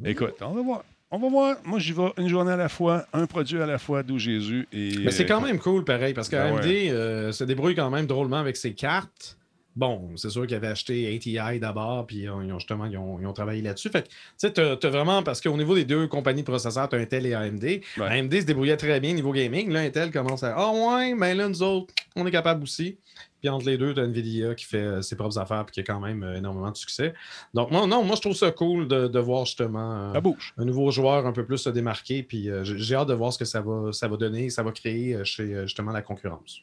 Écoute, 0.06 0.36
on 0.40 0.54
va 0.54 0.62
voir. 0.62 0.84
On 1.10 1.20
va 1.20 1.30
voir. 1.30 1.56
Moi, 1.64 1.80
j'y 1.80 1.94
vais 1.94 2.12
une 2.18 2.28
journée 2.28 2.52
à 2.52 2.58
la 2.58 2.68
fois, 2.68 3.06
un 3.14 3.26
produit 3.28 3.62
à 3.62 3.66
la 3.66 3.78
fois, 3.78 4.04
d'où 4.04 4.20
Jésus. 4.20 4.68
Et, 4.74 4.92
Mais 5.06 5.12
c'est 5.12 5.26
quand 5.26 5.42
euh, 5.42 5.46
même 5.48 5.60
cool, 5.60 5.86
pareil, 5.86 6.14
parce 6.14 6.28
que 6.28 6.36
Ben 6.36 6.56
ouais. 6.56 6.90
euh, 6.92 7.32
se 7.32 7.44
débrouille 7.46 7.76
quand 7.76 7.90
même 7.90 8.08
drôlement 8.08 8.38
avec 8.38 8.58
ses 8.58 8.74
cartes. 8.74 9.38
Bon, 9.78 10.10
c'est 10.16 10.32
sûr 10.32 10.48
qu'ils 10.48 10.56
avaient 10.56 10.68
acheté 10.68 11.16
ATI 11.16 11.60
d'abord, 11.60 12.08
puis 12.08 12.24
ils 12.24 12.30
ont 12.32 12.58
justement 12.58 12.86
ils 12.86 12.98
ont, 12.98 13.20
ils 13.22 13.28
ont 13.28 13.32
travaillé 13.34 13.62
là-dessus. 13.62 13.90
Fait 13.90 14.02
que, 14.02 14.08
tu 14.08 14.16
sais, 14.38 14.52
t'as 14.52 14.76
t'as 14.76 14.90
vraiment, 14.90 15.22
parce 15.22 15.40
qu'au 15.40 15.56
niveau 15.56 15.76
des 15.76 15.86
deux 15.86 16.08
compagnies 16.08 16.42
de 16.42 16.48
processeurs, 16.48 16.90
t'as 16.90 16.98
Intel 16.98 17.28
et 17.28 17.36
AMD. 17.36 17.82
AMD 18.00 18.34
se 18.34 18.46
débrouillait 18.46 18.76
très 18.76 19.00
bien 19.00 19.14
niveau 19.14 19.32
gaming. 19.32 19.72
Là, 19.72 19.82
Intel 19.82 20.12
commence 20.12 20.42
à 20.42 20.56
Ah 20.58 20.72
ouais, 20.72 21.14
mais 21.14 21.36
là, 21.36 21.48
nous 21.48 21.62
autres, 21.62 21.94
on 22.16 22.26
est 22.26 22.32
capable 22.32 22.64
aussi. 22.64 22.98
Puis 23.40 23.50
entre 23.50 23.66
les 23.66 23.78
deux, 23.78 23.94
t'as 23.94 24.04
Nvidia 24.04 24.56
qui 24.56 24.66
fait 24.66 24.78
euh, 24.78 25.02
ses 25.02 25.16
propres 25.16 25.38
affaires, 25.38 25.66
puis 25.66 25.74
qui 25.74 25.80
a 25.80 25.84
quand 25.84 26.00
même 26.00 26.24
euh, 26.24 26.38
énormément 26.38 26.72
de 26.72 26.78
succès. 26.78 27.14
Donc, 27.54 27.72
moi, 27.72 27.86
non, 27.88 28.04
moi, 28.04 28.16
je 28.16 28.22
trouve 28.22 28.36
ça 28.36 28.52
cool 28.52 28.88
de, 28.88 29.08
de 29.08 29.20
voir 29.20 29.46
justement. 29.46 29.94
euh, 30.10 30.14
un 30.58 30.66
nouveau 30.66 30.90
joueur 30.92 31.26
un 31.26 31.32
peu 31.32 31.46
plus 31.46 31.58
se 31.58 31.70
démarquer. 31.70 32.24
Puis 32.24 32.50
euh, 32.50 32.64
j'ai 32.64 32.96
hâte 32.96 33.08
de 33.10 33.14
voir 33.14 33.32
ce 33.34 33.38
que 33.38 33.46
ça 33.46 33.62
va, 33.62 33.92
ça 33.94 34.08
va 34.08 34.18
donner, 34.18 34.50
ça 34.50 34.64
va 34.64 34.72
créer 34.72 35.18
chez 35.24 35.62
justement 35.64 35.92
la 35.92 36.02
concurrence. 36.02 36.60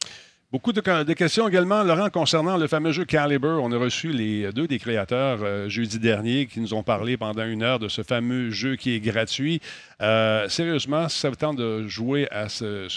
Beaucoup 0.51 0.71
de, 0.71 1.03
de 1.03 1.13
questions 1.13 1.49
également, 1.49 1.83
Laurent, 1.83 2.09
concernant 2.09 2.55
le 2.55 2.67
fameux 2.67 2.91
jeu 2.91 3.03
Caliber. 3.03 3.57
On 3.61 3.71
a 3.71 3.77
reçu 3.77 4.13
les 4.13 4.53
deux 4.53 4.67
des 4.67 4.77
créateurs 4.79 5.39
euh, 5.43 5.67
jeudi 5.67 5.99
dernier 5.99 6.45
qui 6.45 6.61
nous 6.61 6.73
ont 6.73 6.83
parlé 6.83 7.17
pendant 7.17 7.43
une 7.45 7.63
heure 7.63 7.79
de 7.79 7.87
ce 7.89 8.03
fameux 8.03 8.51
jeu 8.51 8.75
qui 8.75 8.93
est 8.93 8.99
gratuit. 8.99 9.59
Euh, 10.01 10.49
sérieusement, 10.49 11.07
si 11.09 11.19
ça 11.19 11.29
vous 11.29 11.35
tente 11.35 11.57
de 11.57 11.87
jouer 11.87 12.27
à 12.31 12.49
ce, 12.49 12.87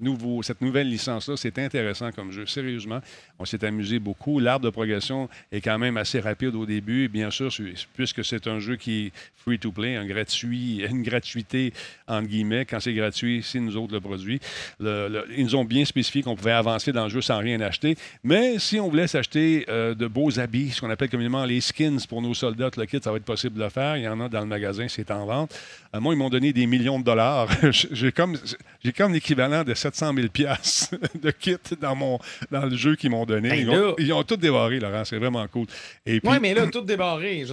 nouveau, 0.00 0.42
cette 0.42 0.60
nouvelle 0.60 0.88
licence-là, 0.88 1.36
c'est 1.36 1.58
intéressant 1.58 2.12
comme 2.12 2.30
jeu. 2.30 2.46
Sérieusement, 2.46 3.00
on 3.38 3.44
s'est 3.44 3.64
amusé 3.64 3.98
beaucoup. 3.98 4.38
L'arbre 4.38 4.64
de 4.64 4.70
progression 4.70 5.28
est 5.50 5.60
quand 5.60 5.78
même 5.78 5.96
assez 5.96 6.20
rapide 6.20 6.54
au 6.54 6.66
début. 6.66 7.08
Bien 7.08 7.30
sûr, 7.30 7.50
puisque 7.94 8.24
c'est 8.24 8.46
un 8.46 8.60
jeu 8.60 8.76
qui 8.76 9.06
est 9.06 9.12
free-to-play, 9.38 9.96
un 9.96 10.06
gratuit, 10.06 10.84
une 10.90 11.02
gratuité, 11.02 11.72
entre 12.06 12.28
guillemets. 12.28 12.64
Quand 12.64 12.80
c'est 12.80 12.94
gratuit, 12.94 13.42
c'est 13.42 13.60
nous 13.60 13.76
autres 13.76 13.94
le 13.94 14.00
produit. 14.00 14.40
Ils 14.80 15.44
nous 15.44 15.56
ont 15.56 15.64
bien 15.64 15.84
spécifié 15.84 16.22
qu'on 16.22 16.36
pouvait 16.36 16.52
avancer 16.52 16.92
dans 16.92 17.04
le 17.04 17.10
jeu 17.10 17.20
sans 17.20 17.38
rien 17.38 17.60
acheter. 17.60 17.96
Mais 18.22 18.58
si 18.58 18.78
on 18.78 18.88
voulait 18.88 19.06
s'acheter 19.06 19.64
euh, 19.68 19.94
de 19.94 20.06
beaux 20.06 20.38
habits, 20.38 20.70
ce 20.70 20.80
qu'on 20.80 20.90
appelle 20.90 21.08
communément 21.08 21.44
les 21.44 21.60
skins 21.60 22.00
pour 22.08 22.22
nos 22.22 22.34
soldats, 22.34 22.70
le 22.76 22.86
kit, 22.86 22.98
ça 23.02 23.10
va 23.10 23.16
être 23.16 23.24
possible 23.24 23.56
de 23.56 23.64
le 23.64 23.70
faire. 23.70 23.96
Il 23.96 24.04
y 24.04 24.08
en 24.08 24.20
a 24.20 24.28
dans 24.28 24.40
le 24.40 24.46
magasin, 24.46 24.86
c'est 24.88 25.10
en 25.10 25.24
vente. 25.26 25.54
Euh, 25.94 26.00
moi, 26.00 26.14
m'ont 26.20 26.30
donné 26.30 26.52
des 26.52 26.66
millions 26.66 26.98
de 26.98 27.04
dollars. 27.04 27.48
j'ai 27.70 28.12
comme, 28.12 28.36
j'ai 28.84 28.92
comme 28.92 29.12
l'équivalent 29.12 29.64
de 29.64 29.74
700 29.74 30.14
000 30.14 30.28
piastres 30.28 30.94
de 31.20 31.30
kit 31.30 31.56
dans, 31.80 31.94
mon, 31.96 32.18
dans 32.50 32.66
le 32.66 32.76
jeu 32.76 32.94
qu'ils 32.96 33.10
m'ont 33.10 33.26
donné. 33.26 33.48
Hey, 33.50 33.62
ils, 33.62 33.70
ont, 33.70 33.94
ils 33.98 34.12
ont 34.12 34.22
tout 34.22 34.36
dévoré, 34.36 34.78
Laurent. 34.78 35.04
C'est 35.04 35.18
vraiment 35.18 35.46
cool. 35.48 35.66
Ouais, 36.06 36.40
mais 36.40 36.54
là, 36.54 36.66
tout 36.68 36.82
débarré. 36.82 37.44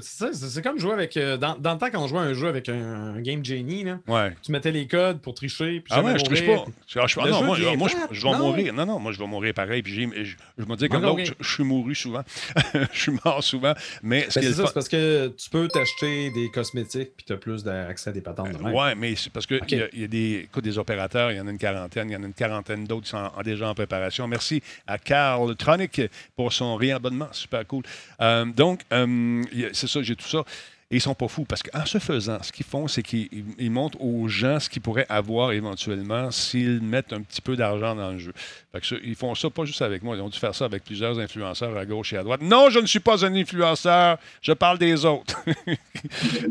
C'est 0.00 0.62
comme 0.62 0.78
jouer 0.78 0.92
avec. 0.92 1.16
euh, 1.16 1.36
dans, 1.36 1.56
dans 1.56 1.74
le 1.74 1.78
temps, 1.78 1.88
quand 1.92 2.02
on 2.02 2.08
jouait 2.08 2.20
à 2.20 2.22
un 2.22 2.34
jeu 2.34 2.48
avec 2.48 2.68
un, 2.68 3.14
un 3.16 3.20
Game 3.20 3.44
Genie, 3.44 3.84
là, 3.84 3.98
ouais. 4.08 4.34
tu 4.42 4.52
mettais 4.52 4.72
les 4.72 4.86
codes 4.86 5.20
pour 5.20 5.34
tricher. 5.34 5.80
Puis 5.80 5.90
Ah 5.90 6.02
ouais, 6.02 6.18
je 6.18 6.24
triche 6.24 6.46
pas. 6.46 6.64
Ah, 6.96 7.06
je- 7.06 7.20
ah, 7.20 7.28
non, 7.28 7.44
moi, 7.44 7.58
moi, 7.76 7.88
je, 8.10 8.22
vais 8.22 8.30
non? 8.30 8.38
mourir. 8.38 8.72
Non, 8.72 8.86
non, 8.86 8.98
moi, 8.98 9.12
je 9.12 9.18
vais 9.18 9.26
mourir 9.26 9.54
pareil. 9.54 9.82
Puis 9.82 9.94
je, 9.94 10.34
je 10.58 10.64
me 10.64 10.76
dis 10.76 10.88
comme 10.88 11.02
l'autre, 11.02 11.24
je, 11.24 11.32
je 11.38 11.52
suis 11.54 11.64
mouru 11.64 11.94
souvent. 11.94 12.22
je 12.92 12.98
suis 13.00 13.12
mort 13.24 13.42
souvent. 13.42 13.74
Mais 14.02 14.26
ce 14.28 14.40
Ben, 14.40 14.46
c'est 14.46 14.52
c'est 14.66 14.74
parce 14.74 14.88
que 14.88 15.28
tu 15.28 15.50
peux 15.50 15.68
t'acheter 15.68 16.30
des 16.30 16.50
cosmétiques 16.50 17.12
puis 17.16 17.24
tu 17.26 17.32
as 17.32 17.36
plus 17.36 17.64
d'accès 17.64 18.11
des 18.12 18.20
patentes 18.20 18.52
de 18.52 18.62
même. 18.62 18.74
Ouais, 18.74 18.94
mais 18.94 19.14
c'est 19.16 19.30
parce 19.32 19.46
qu'il 19.46 19.58
y, 19.68 19.80
a- 19.82 19.88
il 19.92 20.00
y 20.00 20.04
a 20.04 20.06
des, 20.06 20.40
écoute, 20.44 20.64
des 20.64 20.78
opérateurs, 20.78 21.30
il 21.32 21.36
y 21.36 21.40
en 21.40 21.46
a 21.46 21.50
une 21.50 21.58
quarantaine, 21.58 22.10
il 22.10 22.12
y 22.12 22.16
en 22.16 22.22
a 22.22 22.26
une 22.26 22.32
quarantaine 22.34 22.84
d'autres 22.84 23.04
qui 23.04 23.10
sont 23.10 23.30
en- 23.36 23.42
déjà 23.42 23.68
en 23.68 23.74
préparation. 23.74 24.26
Merci 24.28 24.62
à 24.86 24.98
Carl 24.98 25.54
Tronic 25.56 26.00
pour 26.36 26.52
son 26.52 26.76
réabonnement, 26.76 27.28
super 27.32 27.66
cool. 27.66 27.82
Euh, 28.20 28.44
donc, 28.44 28.80
euh, 28.92 29.42
c'est 29.72 29.88
ça, 29.88 30.02
j'ai 30.02 30.16
tout 30.16 30.28
ça. 30.28 30.44
Et 30.92 30.96
ils 30.96 31.00
sont 31.00 31.14
pas 31.14 31.26
fous 31.26 31.44
parce 31.44 31.62
qu'en 31.64 31.84
se 31.86 31.98
faisant, 31.98 32.40
ce 32.42 32.52
qu'ils 32.52 32.66
font, 32.66 32.86
c'est 32.86 33.02
qu'ils 33.02 33.28
ils- 33.32 33.44
ils 33.58 33.70
montrent 33.70 34.00
aux 34.00 34.28
gens 34.28 34.60
ce 34.60 34.68
qu'ils 34.68 34.82
pourraient 34.82 35.06
avoir 35.08 35.50
éventuellement 35.52 36.30
s'ils 36.30 36.80
mettent 36.82 37.12
un 37.12 37.22
petit 37.22 37.40
peu 37.40 37.56
d'argent 37.56 37.96
dans 37.96 38.12
le 38.12 38.18
jeu. 38.18 38.32
Fait 38.72 38.80
que 38.80 38.86
ça, 38.86 38.96
ils 39.02 39.14
font 39.16 39.34
ça 39.34 39.50
pas 39.50 39.64
juste 39.64 39.82
avec 39.82 40.02
moi, 40.02 40.14
ils 40.16 40.20
ont 40.22 40.28
dû 40.28 40.38
faire 40.38 40.54
ça 40.54 40.66
avec 40.66 40.84
plusieurs 40.84 41.18
influenceurs 41.18 41.76
à 41.76 41.84
gauche 41.86 42.12
et 42.12 42.18
à 42.18 42.22
droite. 42.22 42.42
Non, 42.42 42.70
je 42.70 42.78
ne 42.78 42.86
suis 42.86 43.00
pas 43.00 43.24
un 43.24 43.34
influenceur, 43.34 44.18
je 44.42 44.52
parle 44.52 44.78
des 44.78 45.04
autres. 45.04 45.42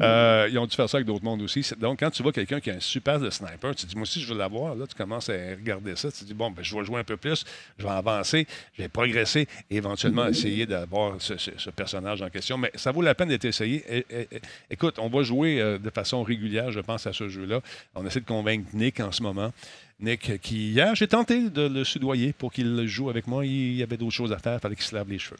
Euh, 0.01 0.47
ils 0.49 0.57
ont 0.57 0.65
dû 0.65 0.75
faire 0.75 0.89
ça 0.89 0.97
avec 0.97 1.07
d'autres 1.07 1.23
mondes 1.23 1.41
aussi. 1.41 1.65
Donc, 1.79 1.99
quand 1.99 2.09
tu 2.09 2.23
vois 2.23 2.31
quelqu'un 2.31 2.59
qui 2.59 2.69
a 2.71 2.75
un 2.75 2.79
super 2.79 3.19
de 3.19 3.29
sniper, 3.29 3.75
tu 3.75 3.83
te 3.85 3.89
dis, 3.89 3.95
moi 3.95 4.03
aussi, 4.03 4.21
je 4.21 4.31
veux 4.31 4.37
l'avoir. 4.39 4.75
Là, 4.75 4.85
tu 4.87 4.95
commences 4.95 5.29
à 5.29 5.33
regarder 5.33 5.95
ça. 5.95 6.11
Tu 6.11 6.19
te 6.19 6.23
dis, 6.25 6.33
bon, 6.33 6.51
ben, 6.51 6.63
je 6.63 6.75
vais 6.75 6.83
jouer 6.85 6.99
un 6.99 7.03
peu 7.03 7.17
plus, 7.17 7.43
je 7.77 7.83
vais 7.83 7.89
avancer, 7.91 8.47
je 8.77 8.83
vais 8.83 8.87
progresser 8.89 9.47
et 9.69 9.75
éventuellement 9.75 10.27
essayer 10.27 10.65
d'avoir 10.65 11.15
ce, 11.21 11.37
ce- 11.37 11.51
ce 11.57 11.69
personnage 11.69 12.21
en 12.21 12.29
question. 12.29 12.57
Mais 12.57 12.71
ça 12.75 12.91
vaut 12.91 13.01
la 13.01 13.13
peine 13.15 13.29
d'être 13.29 13.45
essayé. 13.45 13.83
Et- 13.89 14.05
et- 14.09 14.27
et- 14.30 14.30
écoute, 14.69 14.95
on 14.99 15.09
va 15.09 15.23
jouer 15.23 15.59
euh, 15.61 15.77
de 15.77 15.89
façon 15.89 16.23
régulière, 16.23 16.71
je 16.71 16.79
pense, 16.79 17.07
à 17.07 17.13
ce 17.13 17.29
jeu-là. 17.29 17.61
On 17.95 18.05
essaie 18.05 18.19
de 18.21 18.25
convaincre 18.25 18.67
Nick 18.73 18.99
en 18.99 19.11
ce 19.11 19.21
moment. 19.23 19.51
Nick, 19.99 20.41
qui 20.41 20.71
hier, 20.71 20.95
j'ai 20.95 21.07
tenté 21.07 21.51
de 21.51 21.67
le 21.67 21.83
soudoyer 21.83 22.33
pour 22.33 22.51
qu'il 22.51 22.87
joue 22.87 23.11
avec 23.11 23.27
moi. 23.27 23.45
Il 23.45 23.73
y 23.75 23.83
avait 23.83 23.97
d'autres 23.97 24.11
choses 24.15 24.31
à 24.33 24.39
faire, 24.39 24.55
il 24.55 24.59
fallait 24.59 24.75
qu'il 24.75 24.83
se 24.85 24.95
lave 24.95 25.07
les 25.07 25.19
cheveux. 25.19 25.37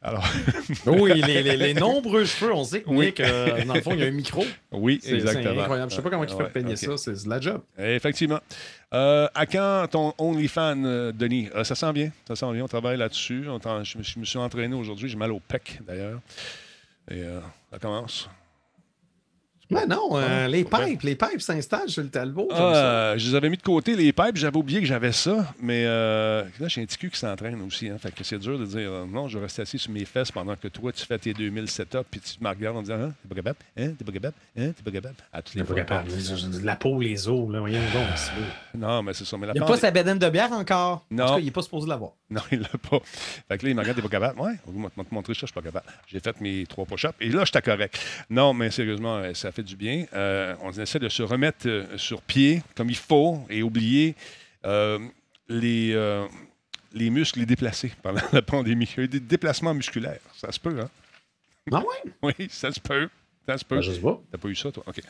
Alors, 0.00 0.26
Oui, 0.86 1.12
les, 1.20 1.42
les- 1.42 1.56
les 1.58 1.74
nombreux 1.74 2.24
cheveux, 2.24 2.54
on 2.54 2.64
sait 2.64 2.80
que 2.80 2.88
Oui. 2.88 3.06
Nick, 3.06 3.20
euh, 3.20 3.62
dans 3.66 3.74
le 3.74 3.82
fond, 3.82 3.92
il 3.92 4.00
y 4.00 4.04
a 4.04 4.06
un 4.06 4.10
micro. 4.10 4.46
oui, 4.72 4.98
C'est 5.02 5.10
c'est 5.10 5.16
exactement. 5.16 5.60
incroyable. 5.60 5.90
Je 5.90 5.96
sais 5.96 6.02
pas 6.02 6.08
comment 6.08 6.24
il 6.24 6.30
fait 6.30 6.36
Ouais, 6.36 6.48
peigner 6.48 6.76
ça, 6.76 6.96
c'est 6.96 7.22
de 7.22 7.28
la 7.28 7.38
job. 7.38 7.60
Effectivement. 7.78 8.40
Euh, 8.94 9.28
à 9.34 9.44
quand 9.44 9.86
ton 9.90 10.14
OnlyFans, 10.16 10.84
euh, 10.86 11.12
Denis? 11.12 11.50
Euh, 11.54 11.62
ça 11.64 11.74
sent 11.74 11.92
bien. 11.92 12.10
Ça 12.26 12.34
sent 12.34 12.50
bien. 12.54 12.64
On 12.64 12.68
travaille 12.68 12.96
là-dessus. 12.96 13.44
Je, 13.44 13.50
me, 13.98 14.02
je 14.02 14.18
me 14.20 14.24
suis 14.24 14.38
entraîné 14.38 14.74
aujourd'hui. 14.74 15.10
J'ai 15.10 15.18
mal 15.18 15.32
au 15.32 15.40
pec, 15.40 15.80
d'ailleurs. 15.86 16.20
Et 17.10 17.16
euh, 17.22 17.40
ça 17.70 17.78
commence. 17.78 18.28
Mais 19.70 19.86
non, 19.86 20.16
euh, 20.16 20.44
Ah, 20.44 20.48
les 20.48 20.64
pipes, 20.64 21.02
les 21.02 21.14
pipes 21.14 21.40
s'installent 21.42 21.90
sur 21.90 22.02
le 22.02 22.08
talbot. 22.08 22.48
Ah, 22.52 23.14
je 23.16 23.28
les 23.28 23.34
avais 23.34 23.50
mis 23.50 23.56
de 23.58 23.62
côté, 23.62 23.94
les 23.96 24.12
pipes. 24.12 24.36
J'avais 24.36 24.56
oublié 24.56 24.80
que 24.80 24.86
j'avais 24.86 25.12
ça. 25.12 25.52
Mais 25.60 25.84
euh, 25.86 26.42
là, 26.58 26.68
j'ai 26.68 26.80
un 26.80 26.86
petit 26.86 26.96
cul 26.96 27.10
qui 27.10 27.18
s'entraîne 27.18 27.60
aussi. 27.62 27.88
Hein, 27.88 27.98
fait 27.98 28.10
que 28.14 28.24
c'est 28.24 28.38
dur 28.38 28.58
de 28.58 28.64
dire 28.64 28.90
euh, 28.90 29.04
non, 29.06 29.28
je 29.28 29.36
vais 29.38 29.44
rester 29.44 29.62
assis 29.62 29.78
sur 29.78 29.90
mes 29.90 30.04
fesses 30.06 30.32
pendant 30.32 30.56
que 30.56 30.68
toi, 30.68 30.90
tu 30.92 31.04
fais 31.04 31.18
tes 31.18 31.34
2000 31.34 31.68
setups. 31.68 31.98
Puis 32.10 32.20
tu 32.20 32.42
me 32.42 32.48
regardes 32.48 32.78
en 32.78 32.82
disant 32.82 32.94
Hein, 32.98 33.12
t'es 33.22 33.28
pas 33.28 33.34
capable? 33.34 33.58
Hein, 33.76 33.90
t'es 33.98 34.04
pas 34.04 34.12
capable? 34.12 34.34
Hein, 34.58 34.70
t'es 34.74 34.82
pas 34.82 34.90
capable? 34.90 35.14
À 35.32 35.42
toutes 35.42 35.54
les 35.54 35.64
pas 35.64 35.74
capable. 35.74 36.10
La 36.64 36.76
peau, 36.76 37.00
les 37.00 37.28
os, 37.28 37.50
là, 37.52 37.60
voyons 37.60 37.80
donc. 37.92 38.06
beau. 38.06 38.78
Non, 38.78 39.02
mais 39.02 39.12
c'est 39.12 39.24
ça. 39.26 39.36
Mais 39.36 39.46
la 39.48 39.52
Il 39.54 39.60
n'a 39.60 39.66
pas 39.66 39.76
sa 39.76 39.90
bédaine 39.90 40.18
de 40.18 40.28
bière 40.30 40.52
encore? 40.52 41.04
Non. 41.10 41.24
En 41.24 41.26
tout 41.28 41.32
cas, 41.34 41.40
il 41.40 41.44
n'est 41.44 41.50
pas 41.50 41.62
supposé 41.62 41.86
l'avoir. 41.88 42.12
Non, 42.30 42.42
il 42.52 42.60
l'a 42.60 42.68
pas. 42.68 43.00
Fait 43.48 43.58
que 43.58 43.64
là, 43.64 43.70
il 43.70 43.74
me 43.74 43.80
regarde, 43.80 43.96
t'es 43.96 44.02
pas 44.02 44.08
capable? 44.08 44.38
Ouais, 44.40 44.52
on 44.66 44.80
va 44.82 44.88
te 44.90 45.14
montrer 45.14 45.32
ça, 45.34 45.40
je 45.40 45.46
suis 45.46 45.54
pas 45.54 45.62
capable. 45.62 45.86
J'ai 46.06 46.20
fait 46.20 46.40
mes 46.40 46.64
trois 46.66 46.84
push-ups 46.84 47.14
et 47.20 47.30
là, 47.30 47.44
j'étais 47.44 47.62
correct. 47.62 47.98
Non, 48.30 48.52
mais 48.52 48.70
sérieusement, 48.70 49.16
euh, 49.16 49.32
ça 49.34 49.50
fait 49.50 49.57
du 49.62 49.76
bien. 49.76 50.06
Euh, 50.12 50.54
on 50.62 50.70
essaie 50.72 50.98
de 50.98 51.08
se 51.08 51.22
remettre 51.22 51.66
euh, 51.68 51.98
sur 51.98 52.22
pied 52.22 52.62
comme 52.76 52.90
il 52.90 52.96
faut 52.96 53.40
et 53.50 53.62
oublier 53.62 54.14
euh, 54.64 54.98
les, 55.48 55.92
euh, 55.94 56.26
les 56.92 57.10
muscles 57.10 57.44
déplacés 57.46 57.92
pendant 58.02 58.20
la 58.32 58.42
pandémie. 58.42 58.88
Il 58.94 58.96
y 58.96 59.00
a 59.00 59.04
eu 59.04 59.08
des 59.08 59.20
déplacements 59.20 59.74
musculaires. 59.74 60.20
Ça 60.36 60.50
se 60.52 60.60
peut, 60.60 60.80
hein? 60.80 60.90
Ah 61.72 61.80
ouais? 61.80 62.12
Oui, 62.38 62.48
ça 62.50 62.72
se 62.72 62.80
peut. 62.80 63.08
Ça 63.46 63.58
se 63.58 63.64
peut. 63.64 63.76
Ben, 63.76 63.82
je 63.82 63.92
sais 63.92 64.00
pas. 64.00 64.20
T'as 64.30 64.38
pas 64.38 64.48
eu 64.48 64.54
ça, 64.56 64.70
toi? 64.72 64.84
OK. 64.86 65.00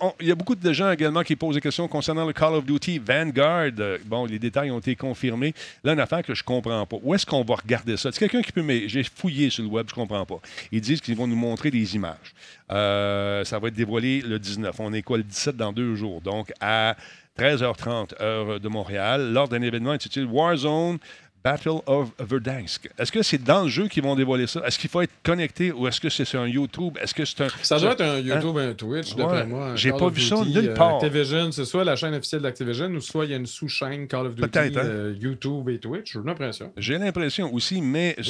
On- 0.00 0.12
Il 0.20 0.28
y 0.28 0.30
a 0.30 0.34
beaucoup 0.34 0.54
de 0.54 0.72
gens 0.72 0.90
également 0.90 1.22
qui 1.22 1.34
posent 1.36 1.54
des 1.54 1.60
questions 1.60 1.88
concernant 1.88 2.26
le 2.26 2.32
Call 2.32 2.54
of 2.54 2.64
Duty 2.66 2.98
Vanguard. 2.98 3.70
Euh, 3.78 3.98
Bon, 4.04 4.26
les 4.26 4.38
détails 4.38 4.70
ont 4.70 4.78
été 4.78 4.94
confirmés. 4.96 5.54
Là, 5.82 5.92
une 5.94 6.00
affaire 6.00 6.22
que 6.22 6.34
je 6.34 6.44
comprends 6.44 6.84
pas. 6.86 6.96
Où 7.02 7.14
est-ce 7.14 7.24
qu'on 7.24 7.42
va 7.42 7.54
regarder 7.54 7.96
ça? 7.96 8.10
C'est 8.12 8.18
quelqu'un 8.18 8.42
qui 8.42 8.52
peut... 8.52 8.62
Mais 8.62 8.88
j'ai 8.88 9.02
fouillé 9.02 9.48
sur 9.50 9.62
le 9.62 9.70
web, 9.70 9.86
je 9.88 9.94
comprends 9.94 10.26
pas. 10.26 10.40
Ils 10.72 10.80
disent 10.80 11.00
qu'ils 11.00 11.16
vont 11.16 11.26
nous 11.26 11.36
montrer 11.36 11.70
des 11.70 11.94
images. 11.94 12.34
Euh, 12.70 13.44
ça 13.44 13.58
va 13.58 13.68
être 13.68 13.74
dévoilé 13.74 14.20
le 14.20 14.38
19. 14.38 14.74
On 14.78 14.92
est 14.92 15.02
quoi, 15.02 15.16
le 15.16 15.24
17 15.24 15.56
dans 15.56 15.72
deux 15.72 15.94
jours. 15.94 16.20
Donc, 16.20 16.52
à 16.60 16.96
13h30, 17.38 18.20
heure 18.20 18.60
de 18.60 18.68
Montréal, 18.68 19.32
lors 19.32 19.48
d'un 19.48 19.62
événement 19.62 19.92
intitulé 19.92 20.26
Warzone 20.26 20.98
Battle 21.44 21.80
of 21.86 22.10
Verdansk. 22.18 22.88
Est-ce 22.98 23.10
que 23.10 23.22
c'est 23.22 23.42
dans 23.42 23.62
le 23.64 23.68
jeu 23.68 23.88
qu'ils 23.88 24.02
vont 24.02 24.14
dévoiler 24.14 24.46
ça? 24.46 24.60
Est-ce 24.66 24.78
qu'il 24.78 24.88
faut 24.90 25.00
être 25.00 25.10
connecté 25.24 25.72
ou 25.72 25.88
est-ce 25.88 26.00
que 26.00 26.08
c'est 26.08 26.24
sur 26.24 26.40
un 26.40 26.46
YouTube? 26.46 26.96
Est-ce 27.00 27.14
que 27.14 27.24
c'est 27.24 27.40
un... 27.42 27.48
Ça 27.62 27.78
doit 27.78 27.92
être 27.92 28.00
un 28.02 28.18
YouTube, 28.18 28.56
un 28.58 28.74
Twitch, 28.74 29.14
d'après 29.16 29.38
Ouais. 29.40 29.46
moi. 29.46 29.74
J'ai 29.76 29.92
pas 29.92 30.08
vu 30.08 30.20
ça 30.20 30.36
nulle 30.44 30.68
euh, 30.70 30.74
part. 30.74 30.96
Activision, 30.96 31.50
c'est 31.52 31.64
soit 31.64 31.84
la 31.84 31.96
chaîne 31.96 32.14
officielle 32.14 32.42
d'Activision 32.42 32.86
ou 32.90 33.00
soit 33.00 33.24
il 33.24 33.30
y 33.32 33.34
a 33.34 33.38
une 33.38 33.46
sous-chaîne 33.46 34.06
Call 34.06 34.26
of 34.26 34.34
Duty, 34.34 34.58
hein? 34.58 34.70
euh, 34.76 35.14
YouTube 35.20 35.68
et 35.68 35.78
Twitch. 35.78 36.12
J'ai 36.12 36.20
l'impression. 36.24 36.72
J'ai 36.76 36.98
l'impression 36.98 37.52
aussi, 37.52 37.80
mais 37.82 38.14
Oh, 38.18 38.22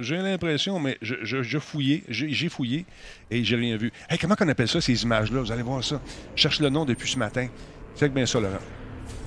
j'ai 0.00 0.16
l'impression, 0.18 0.78
mais 0.78 0.98
je, 1.02 1.14
je, 1.22 1.42
je 1.42 1.58
fouillais, 1.58 2.02
j'ai 2.08 2.48
fouillé 2.48 2.84
et 3.30 3.42
j'ai 3.44 3.56
rien 3.56 3.76
vu. 3.76 3.92
Hey, 4.10 4.18
comment 4.18 4.34
on 4.40 4.48
appelle 4.48 4.68
ça, 4.68 4.80
ces 4.80 5.02
images-là? 5.02 5.40
Vous 5.40 5.52
allez 5.52 5.62
voir 5.62 5.82
ça. 5.82 6.00
Je 6.34 6.42
cherche 6.42 6.60
le 6.60 6.68
nom 6.68 6.84
depuis 6.84 7.10
ce 7.10 7.18
matin. 7.18 7.48
C'est 7.94 8.12
bien 8.12 8.26
ça, 8.26 8.40
Laurent. 8.40 8.58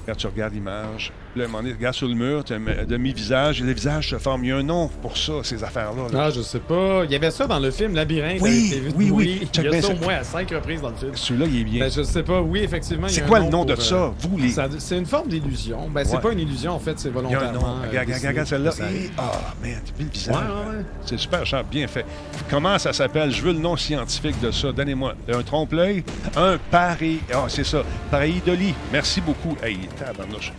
Quand 0.06 0.16
tu 0.16 0.28
regardes 0.28 0.54
l'image, 0.54 1.12
là, 1.36 1.46
un 1.46 1.52
donné, 1.52 1.74
regarde 1.74 1.96
sur 1.96 2.08
le 2.08 2.16
mur, 2.16 2.44
tu 2.44 2.54
as 2.54 2.58
un 2.58 2.86
demi-visage, 2.86 3.62
et 3.62 3.64
le 3.64 3.74
visage 3.74 4.10
se 4.10 4.18
forme. 4.18 4.44
Il 4.46 4.50
y 4.50 4.52
a 4.52 4.58
un 4.58 4.64
nom 4.64 4.88
pour 5.02 5.18
ça, 5.18 5.34
ces 5.44 5.64
affaires-là. 5.64 6.04
là. 6.12 6.24
Ah, 6.26 6.30
je 6.32 6.42
sais 6.42 6.60
pas. 6.60 7.04
Il 7.06 7.12
y 7.12 7.16
avait 7.16 7.32
ça 7.32 7.48
dans 7.48 7.60
le 7.60 7.72
film 7.72 7.96
Labyrinthe 7.96 8.42
Oui, 8.42 8.74
oui, 8.96 9.10
oui. 9.12 9.50
Il 9.54 9.64
y 9.64 9.68
a 9.68 9.82
ça 9.82 9.94
au 9.94 9.98
moins 9.98 10.16
à 10.16 10.24
cinq 10.24 10.50
reprises 10.52 10.82
dans 10.82 10.90
le 10.90 10.96
film. 10.96 11.12
Celui-là, 11.16 11.46
il 11.50 11.62
est 11.62 11.64
bien. 11.64 11.80
Ben, 11.86 11.92
je 11.92 12.04
sais 12.04 12.24
pas. 12.24 12.42
Oui, 12.42 12.60
effectivement. 12.60 13.08
c'est 13.08 13.26
quoi 13.26 13.40
le 13.40 13.50
nom 13.50 13.66
de 13.66 13.76
ça? 13.76 13.96
euh, 13.96 14.10
Vous, 14.20 14.38
les... 14.38 14.54
C'est 14.80 14.98
une 14.98 15.06
forme 15.06 15.28
d'illusion. 15.30 15.90
Ben, 15.90 16.04
c'est 16.06 16.20
pas 16.20 16.32
une 16.32 16.40
illusion, 16.40 16.74
en 16.74 16.80
fait, 16.80 17.00
c'est 17.00 17.10
volontairement. 17.10 17.52
nom. 17.54 17.76
euh, 17.84 18.00
Regarde, 18.00 18.46
celle-là. 18.48 18.72
Ah, 19.18 19.32
man, 19.62 19.72
tu 19.98 20.04
le 20.04 20.10
visage? 20.10 20.36
Ouais, 20.36 20.42
ouais, 20.42 20.78
ouais. 20.78 20.84
C'est 21.06 21.18
super 21.20 21.46
cher, 21.46 21.64
bien 21.64 21.88
fait. 21.88 22.06
Comment 22.50 22.78
ça 22.80 22.94
s'appelle? 22.94 23.32
Je 23.32 23.42
veux 23.42 23.54
le 23.54 23.60
nom 23.60 23.76
scientifique 23.78 24.40
de 24.42 24.52
ça. 24.52 24.72
Donnez-moi. 24.72 25.14
Un 25.32 25.42
trompe-l'œil, 25.44 26.04
un 26.36 26.58
pari... 26.72 27.20
Ah, 27.34 27.46
c'est 27.48 27.64
ça. 27.66 27.84
Pareidolie. 28.12 28.74
Merci 28.92 29.22
beaucoup. 29.22 29.56
Hey, 29.64 29.78
tabarnouche. 29.98 30.52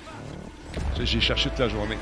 J'ai 1.04 1.20
cherché 1.20 1.50
toute 1.50 1.58
la 1.58 1.68
journée. 1.68 1.98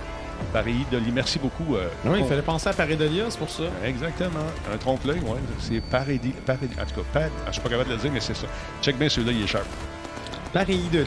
Pareidolie. 0.53 1.11
Merci 1.13 1.39
beaucoup. 1.39 1.75
euh, 1.77 1.89
Oui, 2.05 2.21
il 2.21 2.27
fallait 2.27 2.43
penser 2.43 2.69
à 2.69 2.73
Pareidolia, 2.73 3.25
c'est 3.29 3.39
pour 3.39 3.51
ça. 3.51 3.65
Exactement. 3.85 4.47
Un 4.73 4.77
trompe-l'œil, 4.77 5.21
oui. 5.25 5.39
C'est 5.59 5.81
parédi... 5.81 6.33
parédi- 6.47 6.75
En 6.81 6.85
tout 6.87 7.01
cas, 7.01 7.07
pad... 7.13 7.31
ah, 7.41 7.49
je 7.49 7.53
suis 7.55 7.61
pas 7.61 7.69
capable 7.71 7.91
de 7.91 7.95
le 7.95 8.01
dire, 8.01 8.11
mais 8.13 8.21
c'est 8.21 8.37
ça. 8.37 8.47
Check 8.81 8.97
bien 8.99 9.09
celui-là, 9.09 9.33
il 9.33 9.43
est 9.43 9.47
sharp. 9.49 9.67
Pareidolie. 10.53 11.07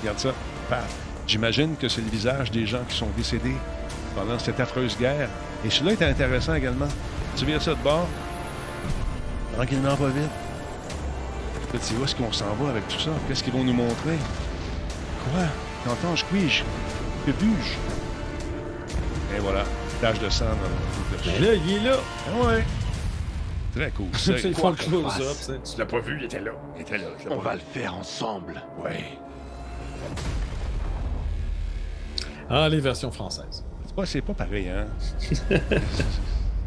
Regarde 0.00 0.18
ça. 0.18 0.30
Paf. 0.70 0.86
J'imagine 1.26 1.76
que 1.76 1.88
c'est 1.88 2.00
le 2.00 2.08
visage 2.10 2.50
des 2.50 2.66
gens 2.66 2.82
qui 2.88 2.96
sont 2.96 3.08
décédés 3.16 3.56
pendant 4.14 4.38
cette 4.38 4.58
affreuse 4.60 4.96
guerre. 4.96 5.28
Et 5.64 5.70
celui-là 5.70 5.92
est 5.92 6.02
intéressant 6.10 6.54
également. 6.54 6.88
Tu 7.36 7.44
viens 7.44 7.60
ça 7.60 7.72
de 7.72 7.82
bord? 7.82 8.06
Tranquillement, 9.54 9.96
pas 9.96 10.08
vite. 10.08 10.30
Là, 11.72 11.78
tu 11.78 11.78
sais 11.80 11.94
où 12.00 12.04
est-ce 12.04 12.14
qu'on 12.14 12.32
s'en 12.32 12.54
va 12.60 12.70
avec 12.70 12.86
tout 12.88 12.98
ça? 13.00 13.10
Qu'est-ce 13.28 13.42
qu'ils 13.42 13.52
vont 13.52 13.64
nous 13.64 13.72
montrer? 13.72 14.16
Quoi? 15.32 15.42
T'entends, 15.84 16.16
je 16.16 16.24
cuige. 16.24 16.64
Que? 17.26 17.32
Et 19.36 19.40
voilà. 19.40 19.64
Tache 20.00 20.18
de 20.20 20.28
sang 20.28 20.44
dans 20.44 20.52
le 20.52 21.24
Ben 21.24 21.42
là, 21.42 21.54
il 21.54 21.72
est 21.76 21.80
là. 21.80 21.96
Ah 22.28 22.46
ouais. 22.46 22.64
Très 23.74 23.90
cool. 23.90 24.06
C'est- 24.14 24.52
font 24.54 24.70
le 24.70 24.76
close-up. 24.76 25.60
Tu 25.64 25.78
l'as 25.78 25.86
pas 25.86 26.00
vu, 26.00 26.18
il 26.18 26.24
était 26.24 26.40
là. 26.40 26.52
Il 26.76 26.82
était 26.82 26.98
là. 26.98 27.06
On 27.30 27.38
va 27.38 27.54
le 27.54 27.60
faire 27.60 27.94
ensemble. 27.96 28.62
Ouais. 28.82 29.04
Ah, 32.48 32.68
les 32.68 32.78
versions 32.80 33.10
françaises. 33.10 33.64
C'est 33.86 33.94
pas, 33.94 34.06
c'est 34.06 34.20
pas 34.22 34.34
pareil, 34.34 34.68
hein? 34.68 34.86